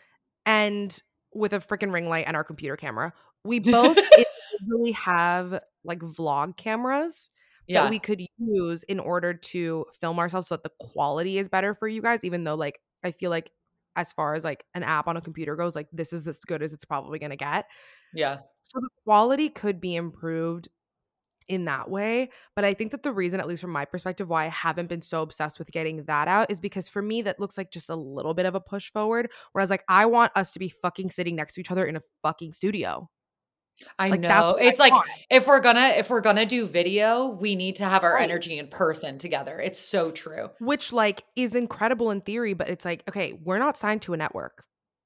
and 0.46 1.00
with 1.34 1.52
a 1.52 1.60
freaking 1.60 1.92
ring 1.92 2.08
light 2.08 2.26
and 2.26 2.36
our 2.36 2.44
computer 2.44 2.76
camera. 2.76 3.12
We 3.44 3.58
both 3.58 3.96
individually 4.60 4.92
have 4.92 5.60
like 5.84 5.98
vlog 6.00 6.56
cameras 6.56 7.30
Yeah. 7.66 7.82
that 7.82 7.90
we 7.90 7.98
could 7.98 8.20
use 8.38 8.82
in 8.84 9.00
order 9.00 9.34
to 9.34 9.86
film 10.00 10.18
ourselves 10.18 10.48
so 10.48 10.56
that 10.56 10.62
the 10.64 10.72
quality 10.78 11.38
is 11.38 11.48
better 11.48 11.74
for 11.74 11.88
you 11.88 12.02
guys. 12.02 12.24
Even 12.24 12.44
though, 12.44 12.54
like, 12.54 12.80
I 13.02 13.12
feel 13.12 13.30
like 13.30 13.50
as 13.96 14.12
far 14.12 14.34
as 14.34 14.44
like 14.44 14.64
an 14.74 14.82
app 14.84 15.08
on 15.08 15.16
a 15.16 15.20
computer 15.20 15.56
goes, 15.56 15.74
like 15.74 15.88
this 15.92 16.12
is 16.12 16.26
as 16.26 16.38
good 16.40 16.62
as 16.62 16.72
it's 16.72 16.84
probably 16.84 17.18
gonna 17.18 17.36
get. 17.36 17.66
yeah. 18.12 18.38
So 18.62 18.78
the 18.80 18.88
quality 19.04 19.48
could 19.48 19.80
be 19.80 19.96
improved 19.96 20.68
in 21.48 21.64
that 21.66 21.90
way. 21.90 22.30
But 22.56 22.64
I 22.64 22.74
think 22.74 22.90
that 22.92 23.02
the 23.02 23.12
reason, 23.12 23.40
at 23.40 23.46
least 23.48 23.60
from 23.62 23.70
my 23.72 23.84
perspective, 23.84 24.28
why 24.28 24.46
I 24.46 24.48
haven't 24.48 24.88
been 24.88 25.02
so 25.02 25.22
obsessed 25.22 25.58
with 25.58 25.70
getting 25.70 26.04
that 26.04 26.28
out 26.28 26.50
is 26.50 26.60
because 26.60 26.88
for 26.88 27.02
me, 27.02 27.22
that 27.22 27.40
looks 27.40 27.56
like 27.58 27.70
just 27.70 27.90
a 27.90 27.96
little 27.96 28.34
bit 28.34 28.46
of 28.46 28.54
a 28.54 28.60
push 28.60 28.90
forward. 28.92 29.30
Whereas, 29.52 29.70
like, 29.70 29.84
I 29.88 30.06
want 30.06 30.32
us 30.36 30.52
to 30.52 30.58
be 30.58 30.68
fucking 30.68 31.10
sitting 31.10 31.36
next 31.36 31.54
to 31.54 31.60
each 31.60 31.70
other 31.70 31.84
in 31.84 31.96
a 31.96 32.00
fucking 32.22 32.52
studio. 32.52 33.08
I 33.98 34.10
Like, 34.10 34.20
know. 34.20 34.28
what 34.28 34.62
I 34.62 34.66
It's 34.66 34.78
like 34.78 34.92
want. 34.92 35.08
if 35.30 35.46
we're 35.46 35.60
gonna 35.60 35.94
if 35.96 36.10
we're 36.10 36.20
gonna 36.20 36.44
do 36.44 36.66
video, 36.66 37.30
we 37.30 37.56
need 37.56 37.76
to 37.76 37.84
have 37.86 38.04
our 38.04 38.14
Right. 38.14 38.22
energy 38.22 38.58
in 38.58 38.68
person 38.68 39.16
together. 39.18 39.58
It's 39.58 39.80
so 39.80 40.10
true. 40.10 40.50
Which 40.60 40.92
like 40.92 41.24
is 41.36 41.54
incredible 41.54 42.10
in 42.10 42.20
theory, 42.20 42.52
but 42.52 42.68
it's 42.68 42.84
like, 42.84 43.02
okay, 43.08 43.32
we're 43.32 43.58
not 43.58 43.78
signed 43.78 44.02
to 44.02 44.12
a 44.12 44.16
network. 44.18 44.62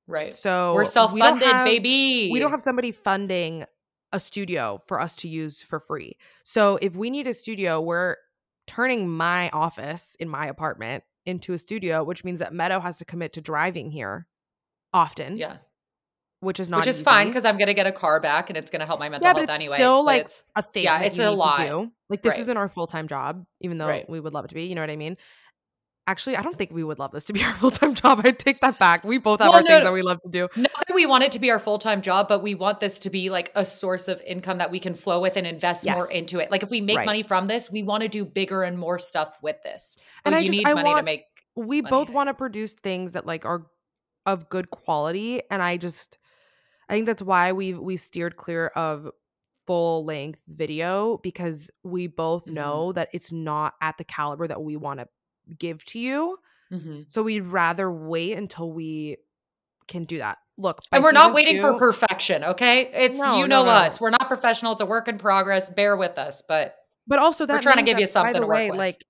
Right. 0.09 0.35
So 0.35 0.75
We're 0.75 0.85
self-funded, 0.85 1.47
have- 1.49 1.65
baby. 1.65 2.29
We 2.33 2.39
don't 2.41 2.51
have 2.51 2.61
somebody 2.63 2.91
funding 2.93 3.65
a 4.13 4.21
studio 4.21 4.81
for 4.87 5.01
us 5.01 5.17
to 5.17 5.29
use 5.29 5.61
for 5.63 5.81
free. 5.81 6.17
So 6.45 6.79
if 6.81 6.95
we 6.95 7.11
need 7.11 7.27
a 7.27 7.35
studio, 7.35 7.81
we're 7.81 8.17
turning 8.67 9.09
my 9.09 9.51
office 9.51 10.17
in 10.21 10.29
my 10.29 10.47
apartment 10.47 11.05
into 11.25 11.53
a 11.53 11.59
studio, 11.59 12.05
which 12.05 12.25
means 12.25 12.39
that 12.39 12.55
Meadow 12.55 12.81
has 12.81 12.99
to 12.99 13.05
commit 13.05 13.33
to 13.35 13.41
driving 13.41 13.91
here 13.91 14.27
often, 14.93 15.37
Yeah. 15.37 15.57
which 16.41 16.61
is 16.61 16.69
not 16.69 16.79
Which 16.79 16.87
is 16.87 17.03
fine 17.03 17.27
because 17.27 17.45
I'm 17.45 17.59
gonna 17.59 17.75
get 17.75 17.87
a 17.87 17.93
car 17.93 18.21
back 18.21 18.49
and 18.49 18.57
it's 18.57 18.71
gonna 18.71 18.87
help 18.87 19.01
my 19.01 19.09
mental 19.09 19.29
Yeah, 19.29 19.35
health 19.35 19.45
it's 19.45 19.53
anyway. 19.53 19.77
still, 19.77 20.05
like, 20.05 20.21
it's- 20.23 20.45
a 20.55 20.63
thing. 20.63 20.85
Yeah, 20.85 21.01
it's 21.01 21.19
a 21.19 21.31
lot. 21.31 21.59
Like 22.09 22.23
this 22.23 22.33
Right. 22.33 22.41
isn't 22.41 22.57
our 22.57 22.69
full 22.69 22.87
time 22.87 23.09
job, 23.09 23.45
even 23.61 23.79
though 23.79 23.89
Right. 23.89 24.09
we 24.09 24.21
would 24.21 24.33
love 24.33 24.45
it 24.45 24.49
to 24.49 24.55
be. 24.55 24.65
You 24.65 24.77
know 24.77 24.81
what 24.83 24.91
I 24.91 24.97
mean? 24.97 25.17
Actually, 26.09 26.37
I 26.37 26.43
don't 26.43 26.57
think 26.57 26.71
we 26.71 26.85
would 26.85 27.01
love 27.01 27.11
this 27.11 27.25
to 27.25 27.33
be 27.33 27.43
our 27.45 27.53
full 27.55 27.71
time 27.73 27.95
job. 27.95 28.21
I 28.25 28.31
take 28.31 28.61
that 28.61 28.79
back. 28.79 29.03
We 29.03 29.19
both 29.19 29.41
have 29.41 29.49
Well, 29.49 29.57
our 29.59 29.63
no, 29.63 29.69
things 29.69 29.85
that 29.85 29.93
we 29.93 30.03
love 30.03 30.21
to 30.23 30.29
do. 30.31 30.49
Not 30.57 30.71
that 30.87 30.95
we 30.95 31.05
want 31.07 31.25
it 31.25 31.33
to 31.33 31.39
be 31.39 31.51
our 31.51 31.59
full 31.59 31.79
time 31.79 32.01
job, 32.03 32.29
but 32.29 32.43
we 32.43 32.55
want 32.55 32.81
this 32.81 32.99
to 33.01 33.11
be 33.11 33.29
like 33.31 33.51
a 33.55 33.65
source 33.65 34.07
of 34.09 34.21
income 34.23 34.59
that 34.59 34.71
we 34.71 34.79
can 34.79 34.95
flow 34.95 35.21
with 35.21 35.37
and 35.37 35.47
invest 35.47 35.85
more 35.89 36.11
into 36.11 36.39
it. 36.39 36.51
Like 36.51 36.63
if 36.63 36.71
we 36.71 36.81
make 36.81 36.99
Right. 36.99 37.07
money 37.07 37.23
from 37.23 37.49
this, 37.49 37.71
we 37.71 37.83
want 37.83 38.03
to 38.03 38.09
do 38.09 38.25
bigger 38.25 38.63
and 38.63 38.79
more 38.79 38.99
stuff 38.99 39.39
with 39.43 39.63
this. 39.65 39.99
But 40.23 40.29
And 40.29 40.35
I 40.37 40.39
you 40.41 40.47
just- 40.47 40.59
need 40.59 40.69
I 40.69 40.75
money 40.75 40.95
to 40.95 41.03
make. 41.03 41.25
we 41.57 41.81
both 41.81 42.09
want 42.11 42.29
to 42.29 42.35
produce 42.35 42.75
things 42.75 43.13
that 43.13 43.27
like 43.27 43.45
are 43.45 43.67
of 44.27 44.49
good 44.49 44.71
quality 44.71 45.41
and 45.53 45.63
i 45.63 45.77
just 45.77 46.19
i 46.89 46.93
think 46.95 47.07
that's 47.07 47.23
why 47.23 47.53
we 47.53 47.75
we 47.75 47.97
steered 47.97 48.35
clear 48.37 48.67
of 48.75 49.09
full 49.69 50.05
length 50.05 50.43
video 50.49 51.19
because 51.23 51.71
we 51.85 52.09
both 52.09 52.47
Mhm. 52.47 52.55
know 52.55 52.93
that 52.93 53.09
it's 53.13 53.31
not 53.31 53.75
at 53.81 53.97
the 53.99 54.05
caliber 54.05 54.49
that 54.49 54.61
we 54.61 54.77
want 54.77 54.99
to 54.99 55.07
give 55.59 55.85
to 55.87 55.99
you 55.99 56.39
Mhm. 56.73 57.05
so 57.11 57.23
we'd 57.23 57.43
rather 57.43 57.91
wait 57.91 58.33
until 58.37 58.73
we 58.73 59.19
can 59.87 60.05
do 60.05 60.19
that 60.19 60.39
look 60.59 60.81
And 60.91 61.05
we're 61.05 61.13
not 61.13 61.33
waiting 61.35 61.61
for 61.61 61.75
perfection, 61.75 62.43
okay? 62.43 62.87
It's 62.93 63.19
No, 63.19 63.39
you 63.39 63.47
know 63.47 63.65
no. 63.65 63.71
us. 63.71 64.01
We're 64.01 64.11
not 64.11 64.27
professional. 64.27 64.73
It's 64.73 64.81
a 64.81 64.87
work 64.87 65.07
in 65.07 65.19
progress. 65.19 65.69
Bear 65.69 65.97
with 65.97 66.19
us, 66.19 66.43
but 66.49 66.75
but 67.07 67.19
also 67.21 67.45
that 67.47 67.53
we're 67.53 67.61
trying 67.61 67.77
to 67.77 67.83
give 67.83 68.01
you 68.01 68.07
that, 68.07 68.15
by 68.15 68.21
something 68.21 68.33
the 68.33 68.41
to 68.41 68.47
work 68.47 68.57
way, 68.57 68.71
with. 68.71 68.79
like 68.79 69.05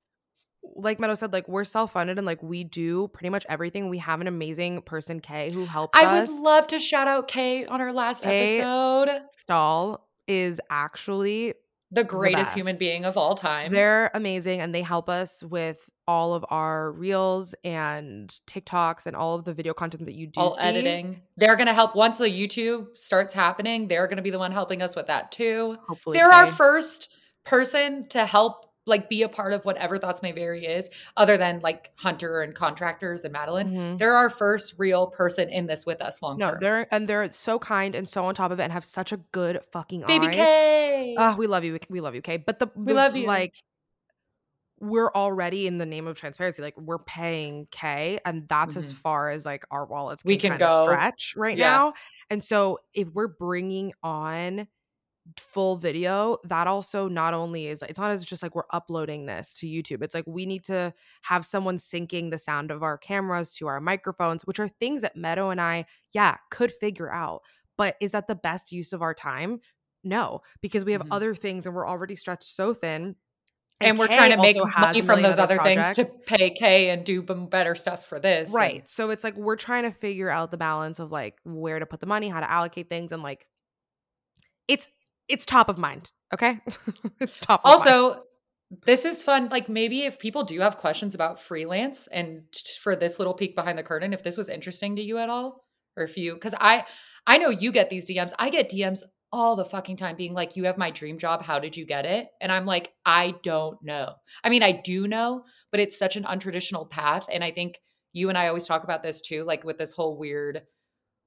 like 0.75 0.99
Meadow 0.99 1.15
said, 1.15 1.33
like 1.33 1.47
we're 1.49 1.63
self-funded 1.65 2.19
and 2.19 2.27
like 2.27 2.43
we 2.43 2.65
do 2.65 3.07
pretty 3.09 3.31
much 3.31 3.47
everything. 3.49 3.89
We 3.89 3.99
have 3.99 4.21
an 4.21 4.27
amazing 4.27 4.83
person, 4.83 5.21
Kay, 5.21 5.51
who 5.53 5.65
helps 5.65 5.99
I 5.99 6.05
us. 6.19 6.29
would 6.29 6.41
love 6.43 6.67
to 6.67 6.81
shout 6.81 7.07
out 7.07 7.29
Kay 7.29 7.65
on 7.65 7.81
our 7.81 7.93
last 7.93 8.25
Kay- 8.25 8.59
episode. 8.59 9.23
Stall 9.31 10.09
is 10.27 10.61
actually 10.69 11.55
The 11.93 12.03
greatest 12.05 12.41
best. 12.51 12.55
human 12.57 12.77
being 12.77 13.05
of 13.05 13.17
all 13.17 13.37
time. 13.37 13.73
they're 13.73 14.11
amazing 14.13 14.61
and 14.61 14.75
they 14.75 14.83
help 14.83 15.09
us 15.09 15.43
with 15.45 15.89
all 16.09 16.35
of 16.35 16.45
our 16.51 16.93
reels 16.93 17.55
and 17.65 18.29
TikToks 18.47 19.07
and 19.07 19.17
all 19.17 19.35
of 19.37 19.45
the 19.45 19.53
video 19.55 19.75
content 19.75 20.07
that 20.07 20.15
you 20.15 20.29
do 20.29 20.41
all 20.41 20.53
see. 20.57 20.63
editing. 20.63 21.21
They're 21.37 21.57
going 21.57 21.67
to 21.67 21.75
help 21.75 21.97
once 21.97 22.19
the 22.19 22.27
YouTube 22.27 22.97
starts 22.97 23.35
happening. 23.35 23.89
They're 23.89 24.07
going 24.07 24.17
to 24.19 24.23
be 24.23 24.31
the 24.31 24.39
one 24.39 24.53
helping 24.53 24.83
us 24.83 24.95
with 24.95 25.09
that 25.09 25.33
too. 25.33 25.77
Hopefully, 25.89 26.17
They're 26.17 26.31
our 26.31 26.47
first 26.47 27.09
person 27.45 28.09
to 28.11 28.25
help 28.27 28.63
like 28.89 29.09
be 29.09 29.23
a 29.23 29.29
part 29.29 29.53
of 29.53 29.65
whatever 29.65 29.99
Thoughts 29.99 30.23
May 30.23 30.31
Vary 30.31 30.65
is, 30.65 30.91
other 31.17 31.37
than 31.37 31.59
like 31.59 31.91
Hunter 31.97 32.43
and 32.43 32.55
contractors 32.55 33.25
and 33.25 33.33
Madeline. 33.33 33.73
Mhm. 33.75 33.99
They're 33.99 34.15
our 34.15 34.31
first 34.31 34.75
real 34.79 35.09
person 35.09 35.49
in 35.49 35.67
this 35.67 35.85
with 35.85 36.01
us 36.01 36.23
long 36.23 36.39
term 36.39 36.55
No, 36.55 36.59
they're 36.61 36.87
and 36.95 37.09
they're 37.09 37.33
so 37.33 37.59
kind 37.59 37.97
and 37.97 38.09
so 38.09 38.25
on 38.25 38.37
top 38.37 38.53
of 38.53 38.61
it 38.61 38.63
and 38.63 38.73
have 38.73 38.85
such 38.85 39.11
a 39.11 39.17
good 39.33 39.59
fucking 39.73 40.05
Baby 40.07 40.29
eye. 40.29 40.33
K. 40.33 41.17
Ah, 41.19 41.35
we 41.37 41.49
love 41.49 41.65
you. 41.65 41.77
We 41.91 42.01
love 42.01 42.15
you, 42.15 42.23
Kay. 42.23 42.37
But 42.37 42.61
the, 42.61 42.69
We 42.77 42.93
love 42.93 43.17
you. 43.17 43.27
Like, 43.27 43.55
we're 44.81 45.11
already 45.15 45.67
in 45.67 45.79
the 45.79 45.87
name 45.87 46.07
of 46.07 46.17
transparency. 46.19 46.63
Like, 46.63 46.77
we're 46.79 46.99
paying 46.99 47.67
k 47.71 48.21
and 48.27 48.49
that's 48.49 48.77
as 48.77 48.93
Mhm. 48.93 48.93
far 48.93 49.31
as 49.31 49.45
like 49.47 49.65
our 49.71 49.87
wallets 49.87 50.23
We 50.25 50.37
can, 50.37 50.57
can 50.59 50.59
go. 50.59 50.69
stretch 50.69 51.35
right 51.37 51.57
Yeah. 51.57 51.59
now. 51.59 51.95
And 52.31 52.43
so, 52.45 52.81
if 52.95 53.09
we're 53.15 53.29
bringing 53.29 53.93
on 54.03 54.69
full 55.39 55.77
video, 55.79 56.39
that 56.45 56.67
also 56.69 57.09
not 57.09 57.35
only 57.35 57.69
is 57.69 57.83
it's 57.83 57.99
not 57.99 58.11
as 58.13 58.25
just 58.27 58.43
like 58.43 58.55
we're 58.57 58.65
uploading 58.73 59.27
this 59.27 59.55
to 59.59 59.67
YouTube. 59.69 60.03
It's 60.03 60.15
like 60.15 60.27
we 60.27 60.47
need 60.47 60.65
to 60.67 60.95
have 61.23 61.47
someone 61.47 61.79
syncing 61.79 62.31
the 62.31 62.39
sound 62.39 62.71
of 62.73 62.83
our 62.85 62.99
cameras 62.99 63.53
to 63.55 63.69
our 63.69 63.81
microphones, 63.81 64.45
which 64.47 64.61
are 64.61 64.69
things 64.69 65.03
that 65.03 65.17
Meadow 65.17 65.51
and 65.51 65.61
I, 65.61 65.87
yeah, 66.13 66.39
could 66.51 66.73
figure 66.73 67.13
out. 67.13 67.43
But 67.79 67.97
is 68.01 68.13
that 68.13 68.29
the 68.29 68.37
best 68.37 68.73
use 68.73 68.93
of 68.93 69.03
our 69.03 69.15
time? 69.15 69.61
No, 70.05 70.43
because 70.63 70.85
we 70.85 70.93
have 70.93 71.03
Mhm. 71.03 71.13
other 71.13 71.35
things 71.35 71.67
and 71.67 71.75
we're 71.75 71.89
already 71.89 72.17
stretched 72.17 72.45
so 72.45 72.75
thin. 72.75 73.17
And 73.81 73.99
we're 73.99 74.09
Kay 74.09 74.17
trying 74.17 74.31
to 74.31 74.37
make 74.39 74.57
money 74.81 75.01
from 75.03 75.23
those 75.23 75.39
other 75.39 75.59
things 75.59 75.85
to 75.97 76.05
pay 76.27 76.51
Kay 76.51 76.91
and 76.91 77.05
do 77.05 77.23
b- 77.23 77.35
better 77.51 77.75
stuff 77.75 78.07
for 78.07 78.19
this. 78.19 78.49
and- 78.49 78.55
Right. 78.55 78.89
So 78.89 79.11
it's 79.11 79.23
like 79.25 79.37
we're 79.37 79.57
trying 79.57 79.83
to 79.85 79.91
figure 79.93 80.31
out 80.31 80.51
the 80.51 80.57
balance 80.57 80.99
of 80.99 81.13
like 81.13 81.35
where 81.45 81.79
to 81.79 81.87
put 81.87 82.01
the 82.01 82.07
money, 82.07 82.29
how 82.29 82.41
to 82.41 82.51
allocate 82.51 82.89
things, 82.89 83.13
and 83.13 83.23
like 83.23 83.47
it's 84.69 84.91
it's 85.29 85.45
top 85.45 85.69
of 85.69 85.79
mind. 85.79 86.11
Okay. 86.33 86.61
it's 87.21 87.37
top 87.37 87.61
of 87.65 87.71
mind. 87.71 87.89
Also, 87.89 88.23
this 88.87 89.05
is 89.05 89.23
fun. 89.23 89.49
Like 89.51 89.69
maybe 89.69 90.03
if 90.03 90.19
people 90.19 90.45
do 90.45 90.61
have 90.61 90.77
questions 90.79 91.15
about 91.15 91.41
freelance 91.41 92.07
and 92.09 92.43
for 92.81 92.97
this 92.97 93.19
little 93.19 93.35
peek 93.35 93.55
behind 93.55 93.79
the 93.79 93.83
curtain, 93.83 94.13
if 94.13 94.23
this 94.23 94.37
was 94.37 94.49
interesting 94.49 94.97
to 94.97 95.03
you 95.03 95.19
at 95.19 95.29
all, 95.29 95.65
or 95.97 96.05
if 96.05 96.17
you, 96.17 96.35
because 96.35 96.55
I, 96.61 96.85
I 97.27 97.39
know 97.39 97.49
you 97.51 97.73
get 97.73 97.91
these 97.91 98.09
DMs. 98.11 98.33
I 98.39 98.51
get 98.51 98.71
DMs 98.71 99.01
all 99.33 99.57
the 99.57 99.65
fucking 99.65 99.97
time 99.97 100.17
being 100.17 100.35
like, 100.35 100.57
"You 100.57 100.65
have 100.65 100.79
my 100.79 100.91
dream 100.91 101.19
job. 101.19 101.43
How 101.43 101.59
did 101.59 101.77
you 101.77 101.85
get 101.85 102.07
it?" 102.07 102.29
And 102.41 102.51
I'm 102.53 102.67
like, 102.67 102.95
I 103.05 103.35
don't 103.43 103.83
know. 103.83 104.15
I 104.43 104.49
mean, 104.49 104.63
I 104.63 104.73
do 104.73 105.07
know, 105.09 105.45
but 105.71 105.81
it's 105.81 105.99
such 105.99 106.17
an 106.17 106.25
untraditional 106.25 106.89
path. 106.89 107.27
And 107.33 107.43
I 107.45 107.51
think 107.51 107.81
you 108.13 108.29
and 108.29 108.39
I 108.39 108.49
always 108.49 108.65
talk 108.65 108.85
about 108.85 109.03
this 109.03 109.21
too, 109.21 109.45
like 109.45 109.65
with 109.65 109.79
this 109.79 109.93
whole 109.93 110.17
weird. 110.17 110.63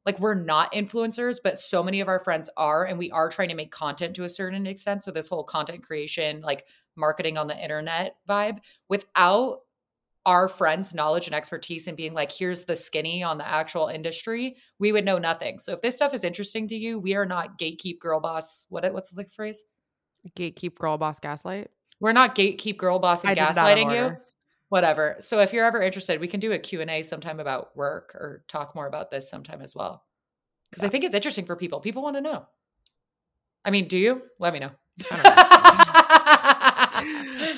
Like 0.06 0.20
we're 0.20 0.34
not 0.34 0.74
influencers, 0.74 1.38
but 1.43 1.60
so 1.60 1.84
many 1.84 2.00
of 2.00 2.08
our 2.08 2.20
friends 2.20 2.50
are, 2.58 2.86
and 2.86 2.97
we 2.97 3.12
are 3.12 3.30
trying 3.30 3.50
to 3.50 3.56
make 3.56 3.72
content 3.72 4.16
to 4.16 4.24
a 4.24 4.30
certain 4.30 4.66
extent. 4.66 5.04
So 5.04 5.12
this 5.12 5.28
whole 5.28 5.43
content 5.43 5.84
creation, 5.84 6.41
like 6.41 6.66
marketing 6.95 7.38
on 7.38 7.47
the 7.47 7.62
internet 7.62 8.16
vibe 8.28 8.60
without 8.88 9.60
our 10.26 10.48
friends' 10.48 10.94
knowledge 10.94 11.28
and 11.28 11.36
expertise 11.36 11.88
and 11.88 11.98
being 11.98 12.14
like, 12.14 12.32
here's 12.32 12.64
the 12.64 12.76
skinny 12.76 13.24
on 13.24 13.38
the 13.38 13.48
actual 13.48 13.88
industry, 13.88 14.58
we 14.78 14.92
would 14.92 15.06
know 15.06 15.18
nothing. 15.18 15.60
So 15.60 15.74
if 15.74 15.82
this 15.82 15.96
stuff 15.96 16.14
is 16.14 16.24
interesting 16.24 16.68
to 16.68 16.76
you, 16.76 17.00
we 17.00 17.16
are 17.16 17.26
not 17.26 17.58
gatekeep 17.58 18.00
girl 18.00 18.20
boss. 18.20 18.66
What 18.70 18.92
what's 18.94 19.12
the 19.12 19.26
phrase? 19.26 19.64
gatekeep 20.36 20.76
girl 20.76 20.98
boss 20.98 21.20
gaslight. 21.20 21.70
We're 22.00 22.14
not 22.14 22.36
gatekeep 22.36 22.78
girl 22.78 23.00
boss 23.00 23.24
and 23.24 23.32
I 23.32 23.34
did 23.34 23.56
that 23.56 23.78
in 23.78 23.88
gaslighting 23.88 23.96
you. 23.96 24.18
Whatever. 24.70 25.16
So 25.20 25.40
if 25.40 25.52
you're 25.52 25.66
ever 25.66 25.82
interested, 25.82 26.20
we 26.20 26.28
can 26.28 26.40
do 26.40 26.52
a 26.52 26.60
Q&A 26.60 27.02
sometime 27.02 27.40
about 27.40 27.76
work 27.76 28.14
or 28.14 28.44
talk 28.48 28.76
more 28.76 28.86
about 28.86 29.10
this 29.10 29.30
sometime 29.30 29.62
as 29.62 29.74
well. 29.74 30.04
Because 30.70 30.84
I 30.84 30.90
think 30.90 31.04
it's 31.04 31.16
interesting 31.16 31.46
for 31.46 31.56
people. 31.56 31.80
People 31.80 32.04
want 32.04 32.16
to 32.18 32.22
know. 32.22 32.46
I 33.66 33.72
mean, 33.72 33.88
do 33.88 33.98
you? 33.98 34.22
Let 34.38 34.54
me 34.54 34.60
know. 34.60 34.72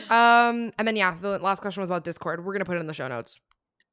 Um, 0.10 0.74
and 0.78 0.86
then 0.86 0.98
yeah, 0.98 1.16
the 1.22 1.40
last 1.40 1.62
question 1.62 1.82
was 1.82 1.90
about 1.90 2.04
Discord. 2.04 2.44
We're 2.44 2.52
gonna 2.52 2.66
put 2.66 2.76
it 2.76 2.82
in 2.82 2.88
the 2.88 2.94
show 2.94 3.08
notes. 3.08 3.40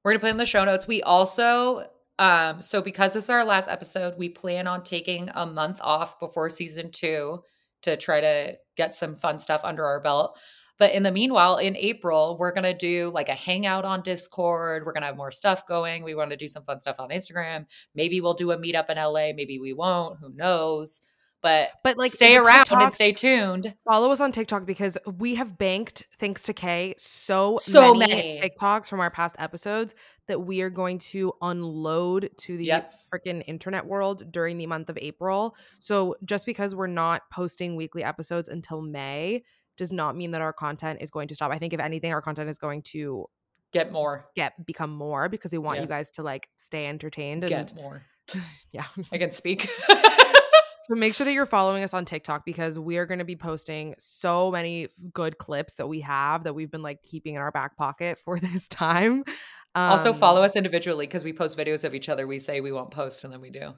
We're 0.05 0.12
gonna 0.12 0.20
put 0.20 0.27
it 0.29 0.31
in 0.31 0.37
the 0.39 0.47
show 0.47 0.65
notes. 0.65 0.89
We 0.89 1.01
also, 1.03 1.87
um, 2.19 2.61
so 2.61 2.83
because 2.83 3.12
this 3.12 3.25
is 3.25 3.31
our 3.31 3.45
last 3.45 3.69
episode, 3.69 4.15
we 4.19 4.29
plan 4.29 4.66
on 4.66 4.83
taking 4.83 5.31
a 5.35 5.47
month 5.47 5.81
off 5.81 6.19
before 6.19 6.51
season 6.51 6.91
two 6.91 7.45
to 7.83 7.97
try 7.97 8.20
to 8.20 8.59
get 8.77 8.97
some 8.97 9.15
fun 9.15 9.39
stuff 9.39 9.61
under 9.62 9.85
our 9.85 10.01
belt. 10.01 10.39
But 10.79 10.93
in 10.93 11.03
the 11.03 11.12
meanwhile, 11.12 11.59
in 11.59 11.77
April, 11.77 12.37
we're 12.39 12.53
gonna 12.53 12.77
do 12.77 13.11
like 13.15 13.29
a 13.29 13.35
hangout 13.35 13.85
on 13.85 14.03
Discord. 14.03 14.85
We're 14.85 14.93
gonna 14.93 15.07
have 15.07 15.16
more 15.16 15.31
stuff 15.31 15.66
going. 15.66 16.03
We 16.03 16.15
want 16.16 16.31
to 16.31 16.37
do 16.37 16.49
some 16.49 16.65
fun 16.65 16.81
stuff 16.81 16.97
on 16.99 17.11
Instagram. 17.11 17.66
Maybe 17.95 18.20
we'll 18.20 18.35
do 18.35 18.51
a 18.51 18.59
meetup 18.59 18.91
in 18.91 18.97
LA. 18.97 19.33
Maybe 19.35 19.59
we 19.61 19.73
won't. 19.73 20.19
Who 20.20 20.31
knows? 20.35 21.01
But 21.40 21.70
But 21.85 21.97
like 21.97 22.10
stay 22.12 22.36
around 22.36 22.66
TikToks- 22.66 22.82
and 22.85 22.94
stay 22.94 23.12
tuned. 23.12 23.74
Follow 23.85 24.10
us 24.10 24.20
on 24.20 24.32
TikTok 24.32 24.66
because 24.66 24.98
we 25.19 25.36
have 25.36 25.56
banked, 25.56 26.02
thanks 26.19 26.43
to 26.44 26.52
Kay, 26.52 26.94
so, 26.98 27.59
So 27.59 27.94
many, 27.94 28.12
many. 28.15 28.40
TikToks 28.40 28.89
from 28.89 28.98
our 29.01 29.10
past 29.10 29.36
episodes 29.39 29.94
that 30.27 30.40
we 30.40 30.60
are 30.62 30.70
going 30.70 30.98
to 30.98 31.32
unload 31.40 32.31
to 32.39 32.56
the 32.56 32.65
Yep. 32.65 32.94
freaking 33.12 33.43
internet 33.47 33.86
world 33.86 34.31
during 34.32 34.59
the 34.59 34.66
month 34.66 34.89
of 34.90 34.98
April. 35.01 35.55
So 35.78 36.16
just 36.24 36.44
because 36.44 36.74
we're 36.74 36.86
not 36.89 37.23
posting 37.31 37.77
weekly 37.77 38.02
episodes 38.02 38.48
until 38.48 38.82
May 38.82 39.44
does 39.77 39.93
not 39.93 40.16
mean 40.16 40.32
that 40.32 40.43
our 40.43 40.52
content 40.52 40.98
is 41.01 41.10
going 41.10 41.28
to 41.28 41.35
stop. 41.36 41.52
I 41.52 41.59
think 41.59 41.73
if 41.73 41.78
anything, 41.81 42.12
our 42.12 42.20
content 42.20 42.51
is 42.51 42.59
going 42.59 42.82
to 42.82 43.27
Get 43.73 43.93
more. 43.93 44.27
get 44.35 44.66
become 44.66 44.90
more 44.90 45.28
because 45.28 45.52
we 45.52 45.59
want 45.59 45.81
you 45.81 45.86
guys 45.86 46.10
to 46.12 46.23
like 46.23 46.48
stay 46.56 46.86
entertained 46.86 47.44
and 47.44 47.51
Get 47.51 47.74
more. 47.77 48.02
yeah. 48.73 48.86
I 49.12 49.19
can 49.19 49.31
speak. 49.31 49.70
So 50.89 50.94
make 50.94 51.15
sure 51.15 51.27
that 51.27 51.32
you're 51.32 51.47
following 51.47 51.82
us 51.85 51.93
on 51.93 52.06
TikTok 52.06 52.47
because 52.47 52.78
we 52.78 52.97
are 52.97 53.05
going 53.05 53.19
to 53.19 53.24
be 53.24 53.36
posting 53.36 53.94
so 53.98 54.51
many 54.51 54.89
good 55.12 55.36
clips 55.36 55.74
that 55.74 55.86
we 55.86 56.01
have 56.01 56.44
that 56.44 56.55
we've 56.55 56.70
been 56.70 56.82
like 56.82 57.02
keeping 57.02 57.35
in 57.35 57.40
our 57.40 57.51
back 57.51 57.77
pocket 57.77 58.19
for 58.24 58.39
this 58.40 58.69
time. 58.69 59.24
Um, 59.74 59.90
also, 59.90 60.12
follow 60.15 60.43
us 60.43 60.56
individually 60.56 61.06
because 61.06 61.24
we 61.24 61.32
post 61.32 61.59
videos 61.59 61.85
of 61.85 61.94
each 61.94 62.09
other. 62.09 62.27
We 62.27 62.39
say 62.39 62.60
we 62.60 62.73
won't 62.73 62.90
post 62.90 63.23
and 63.23 63.32
then 63.32 63.43
we 63.43 63.51
do. 63.51 63.74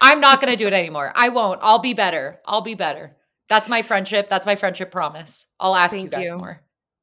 I'm 0.00 0.20
not 0.20 0.40
going 0.40 0.52
to 0.52 0.56
do 0.56 0.68
it 0.68 0.72
anymore. 0.72 1.10
I 1.14 1.30
won't. 1.30 1.58
I'll 1.62 1.80
be 1.80 1.94
better. 1.94 2.38
I'll 2.46 2.62
be 2.62 2.74
better. 2.74 3.16
That's 3.48 3.68
my 3.68 3.82
friendship. 3.82 4.28
That's 4.28 4.46
my 4.46 4.54
friendship 4.54 4.90
promise. 4.90 5.46
I'll 5.58 5.74
ask 5.74 5.92
Thank 5.92 6.04
you 6.04 6.10
guys 6.10 6.26
you. 6.26 6.38
more. 6.38 6.60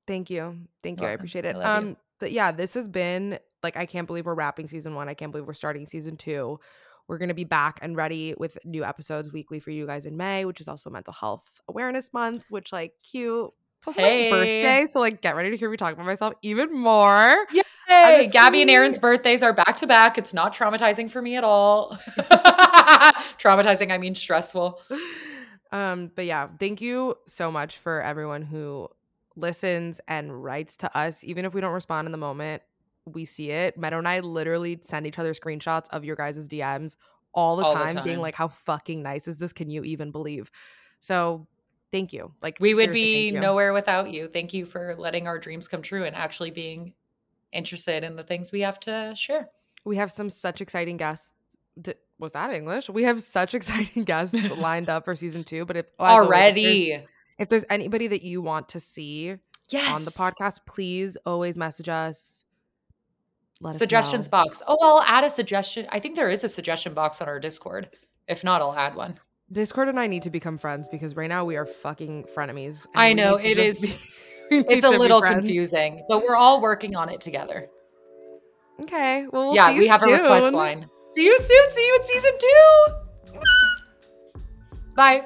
Thank 0.07 0.30
you. 0.30 0.60
Thank 0.82 1.02
you. 1.02 1.07
I 1.07 1.11
appreciate 1.11 1.45
I 1.45 1.49
it. 1.49 1.56
you. 1.56 1.61
um 1.61 1.98
but 2.20 2.32
yeah, 2.32 2.52
this 2.52 2.74
has 2.76 2.88
been 2.88 3.40
like 3.64 3.76
I 3.76 3.86
can't 3.86 4.07
believe 4.07 4.26
we're 4.26 4.34
wrapping 4.34 4.68
season 4.68 4.95
1. 4.95 5.10
I 5.10 5.14
can't 5.14 5.32
believe 5.32 5.48
we're 5.48 5.53
starting 5.53 5.86
season 5.86 6.15
2. 6.18 6.60
We're 7.08 7.18
going 7.18 7.30
to 7.30 7.34
be 7.36 7.44
back 7.44 7.80
and 7.82 7.96
ready 7.96 8.34
with 8.38 8.58
new 8.66 8.84
episodes 8.84 9.32
weekly 9.32 9.60
for 9.60 9.72
you 9.72 9.86
guys 9.86 10.06
in 10.06 10.16
May, 10.18 10.46
which 10.46 10.62
is 10.62 10.68
also 10.68 10.90
mental 10.90 11.14
health 11.14 11.44
awareness 11.68 12.14
month, 12.14 12.44
which 12.50 12.72
like 12.72 12.94
cute. 13.04 13.52
It's 13.80 13.88
also 13.88 14.02
Hey. 14.02 14.32
my 14.32 14.38
birthday, 14.38 14.86
so 14.90 15.00
like 15.02 15.22
get 15.22 15.36
ready 15.36 15.50
to 15.50 15.58
hear 15.58 15.70
me 15.70 15.76
talk 15.78 15.94
about 15.94 16.06
myself 16.06 16.34
even 16.42 16.74
more. 16.74 17.36
It's 17.90 18.32
Gabby 18.34 18.62
and 18.62 18.72
Aaron's 18.72 18.98
birthdays 18.98 19.44
are 19.44 19.52
back 19.54 19.76
to 19.78 19.88
back. 19.88 20.18
It's 20.18 20.34
not 20.34 20.56
traumatizing 20.56 21.12
for 21.12 21.22
me 21.22 21.36
at 21.36 21.44
all. 21.44 21.98
traumatizing, 23.38 23.92
I 23.92 23.98
mean 23.98 24.16
stressful. 24.16 24.80
um 25.72 26.12
but 26.16 26.26
yeah 26.26 26.48
thank 26.60 26.82
you 26.82 27.16
so 27.28 27.52
much 27.52 27.78
for 27.78 28.02
everyone 28.02 28.42
who 28.44 28.88
listens 29.36 30.00
and 30.08 30.44
writes 30.44 30.78
to 30.78 30.98
us 30.98 31.24
even 31.24 31.44
if 31.46 31.54
we 31.54 31.62
don't 31.62 31.74
respond 31.74 32.06
in 32.06 32.12
the 32.12 32.18
moment 32.18 32.62
we 33.06 33.26
see 33.26 33.50
it 33.52 33.78
meadow 33.78 33.98
and 33.98 34.08
i 34.08 34.20
literally 34.20 34.80
send 34.82 35.06
each 35.06 35.20
other 35.20 35.34
screenshots 35.34 35.86
of 35.92 36.04
your 36.06 36.16
guys' 36.16 36.48
dms 36.48 36.96
all 37.34 37.56
the, 37.58 37.64
All 37.66 37.76
the 37.76 37.94
time, 37.94 38.04
being 38.04 38.20
like 38.20 38.36
how 38.36 38.48
fucking 38.48 39.02
nice 39.02 39.28
is 39.28 39.38
this 39.38 39.52
can 39.54 39.70
you 39.70 39.84
even 39.84 40.12
believe 40.12 40.52
so 41.00 41.48
thank 41.92 42.14
you 42.14 42.32
like 42.42 42.58
We 42.60 42.74
would 42.76 42.94
be 42.94 43.32
nowhere 43.32 43.74
without 43.74 44.12
you. 44.12 44.28
Thank 44.28 44.54
you 44.54 44.66
for 44.66 44.96
letting 44.98 45.28
our 45.28 45.38
dreams 45.40 45.68
come 45.68 45.82
true 45.82 46.06
and 46.06 46.16
actually 46.16 46.52
being 46.52 46.94
interested 47.52 48.04
in 48.04 48.16
the 48.16 48.24
things 48.24 48.52
we 48.52 48.62
have 48.62 48.80
to 48.82 49.14
share. 49.16 49.50
we 49.84 49.96
have 49.98 50.12
some 50.12 50.30
such 50.30 50.62
exciting 50.62 50.98
guests 50.98 51.30
D- 51.82 51.94
was 52.20 52.32
that 52.34 52.52
english 52.54 52.90
we 52.90 53.04
have 53.04 53.22
such 53.22 53.54
exciting 53.60 54.04
guests 54.04 54.36
lined 54.52 54.90
up 54.90 55.04
for 55.06 55.16
season 55.16 55.44
two 55.44 55.66
but 55.66 55.76
if 55.76 55.86
as 55.88 55.92
always, 56.00 56.26
if 56.26 56.30
there's- 56.30 56.30
Already. 56.30 57.06
if 57.40 57.50
there's 57.50 57.66
anybody 57.70 58.08
that 58.08 58.22
you 58.24 58.42
want 58.42 58.70
to 58.70 58.80
see 58.80 59.36
Yes. 59.70 59.90
on 59.92 60.04
the 60.06 60.12
podcast, 60.12 60.60
please 60.68 61.16
always 61.26 61.58
message 61.58 61.88
us. 61.90 62.43
Let 63.64 63.76
Suggestions 63.76 64.27
box. 64.27 64.61
Oh, 64.68 64.77
I'll 64.81 65.02
add 65.02 65.23
a 65.23 65.30
suggestion. 65.30 65.88
I 65.90 65.99
think 65.99 66.15
there 66.15 66.30
is 66.30 66.44
a 66.44 66.49
suggestion 66.49 66.94
box 66.94 67.22
on 67.22 67.27
our 67.27 67.40
Discord. 67.40 67.90
If 68.27 68.44
not, 68.44 68.61
I'll 68.61 68.76
add 68.76 68.95
one. 68.95 69.19
Discord 69.52 69.88
and 69.90 69.99
I 69.99 70.07
need 70.07 70.23
to 70.23 70.30
become 70.30 70.57
friends 70.57 70.90
because 70.90 71.15
right 71.15 71.30
now 71.30 71.45
we 71.45 71.56
are 71.56 71.65
fucking 71.65 72.26
frenemies. 72.35 72.85
I 72.95 73.14
know, 73.14 73.35
it 73.35 73.57
is- 73.57 73.80
be- 73.81 73.98
It's 74.52 74.85
a 74.85 74.90
little 74.90 75.22
confusing, 75.22 76.03
but 76.10 76.22
we're 76.22 76.35
all 76.35 76.61
working 76.61 76.95
on 76.95 77.10
it 77.10 77.22
together. 77.22 77.69
Okay, 78.84 79.26
well, 79.31 79.48
we'll 79.48 79.56
yeah, 79.56 79.68
see 79.69 79.76
you 79.76 79.81
we 79.81 79.88
have 79.88 80.02
soon. 80.02 80.10
a 80.10 80.22
request 80.22 80.52
line. 80.52 80.90
See 81.15 81.23
you 81.23 81.40
soon. 81.40 81.72
See 81.72 81.88
you 81.88 81.95
in 81.95 82.03
season 82.03 82.31
two. 82.40 83.40
Bye. 84.95 85.26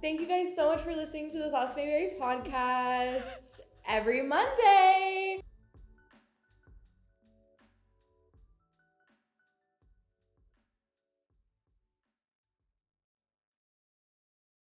Thank 0.00 0.20
you 0.20 0.26
guys 0.26 0.56
so 0.56 0.68
much 0.68 0.80
for 0.80 0.94
listening 0.94 1.30
to 1.30 1.38
the 1.38 1.50
Thoughts 1.50 1.76
May 1.76 1.84
Vary 1.84 2.12
podcast 2.18 3.60
every 3.86 4.22
Monday. 4.22 5.42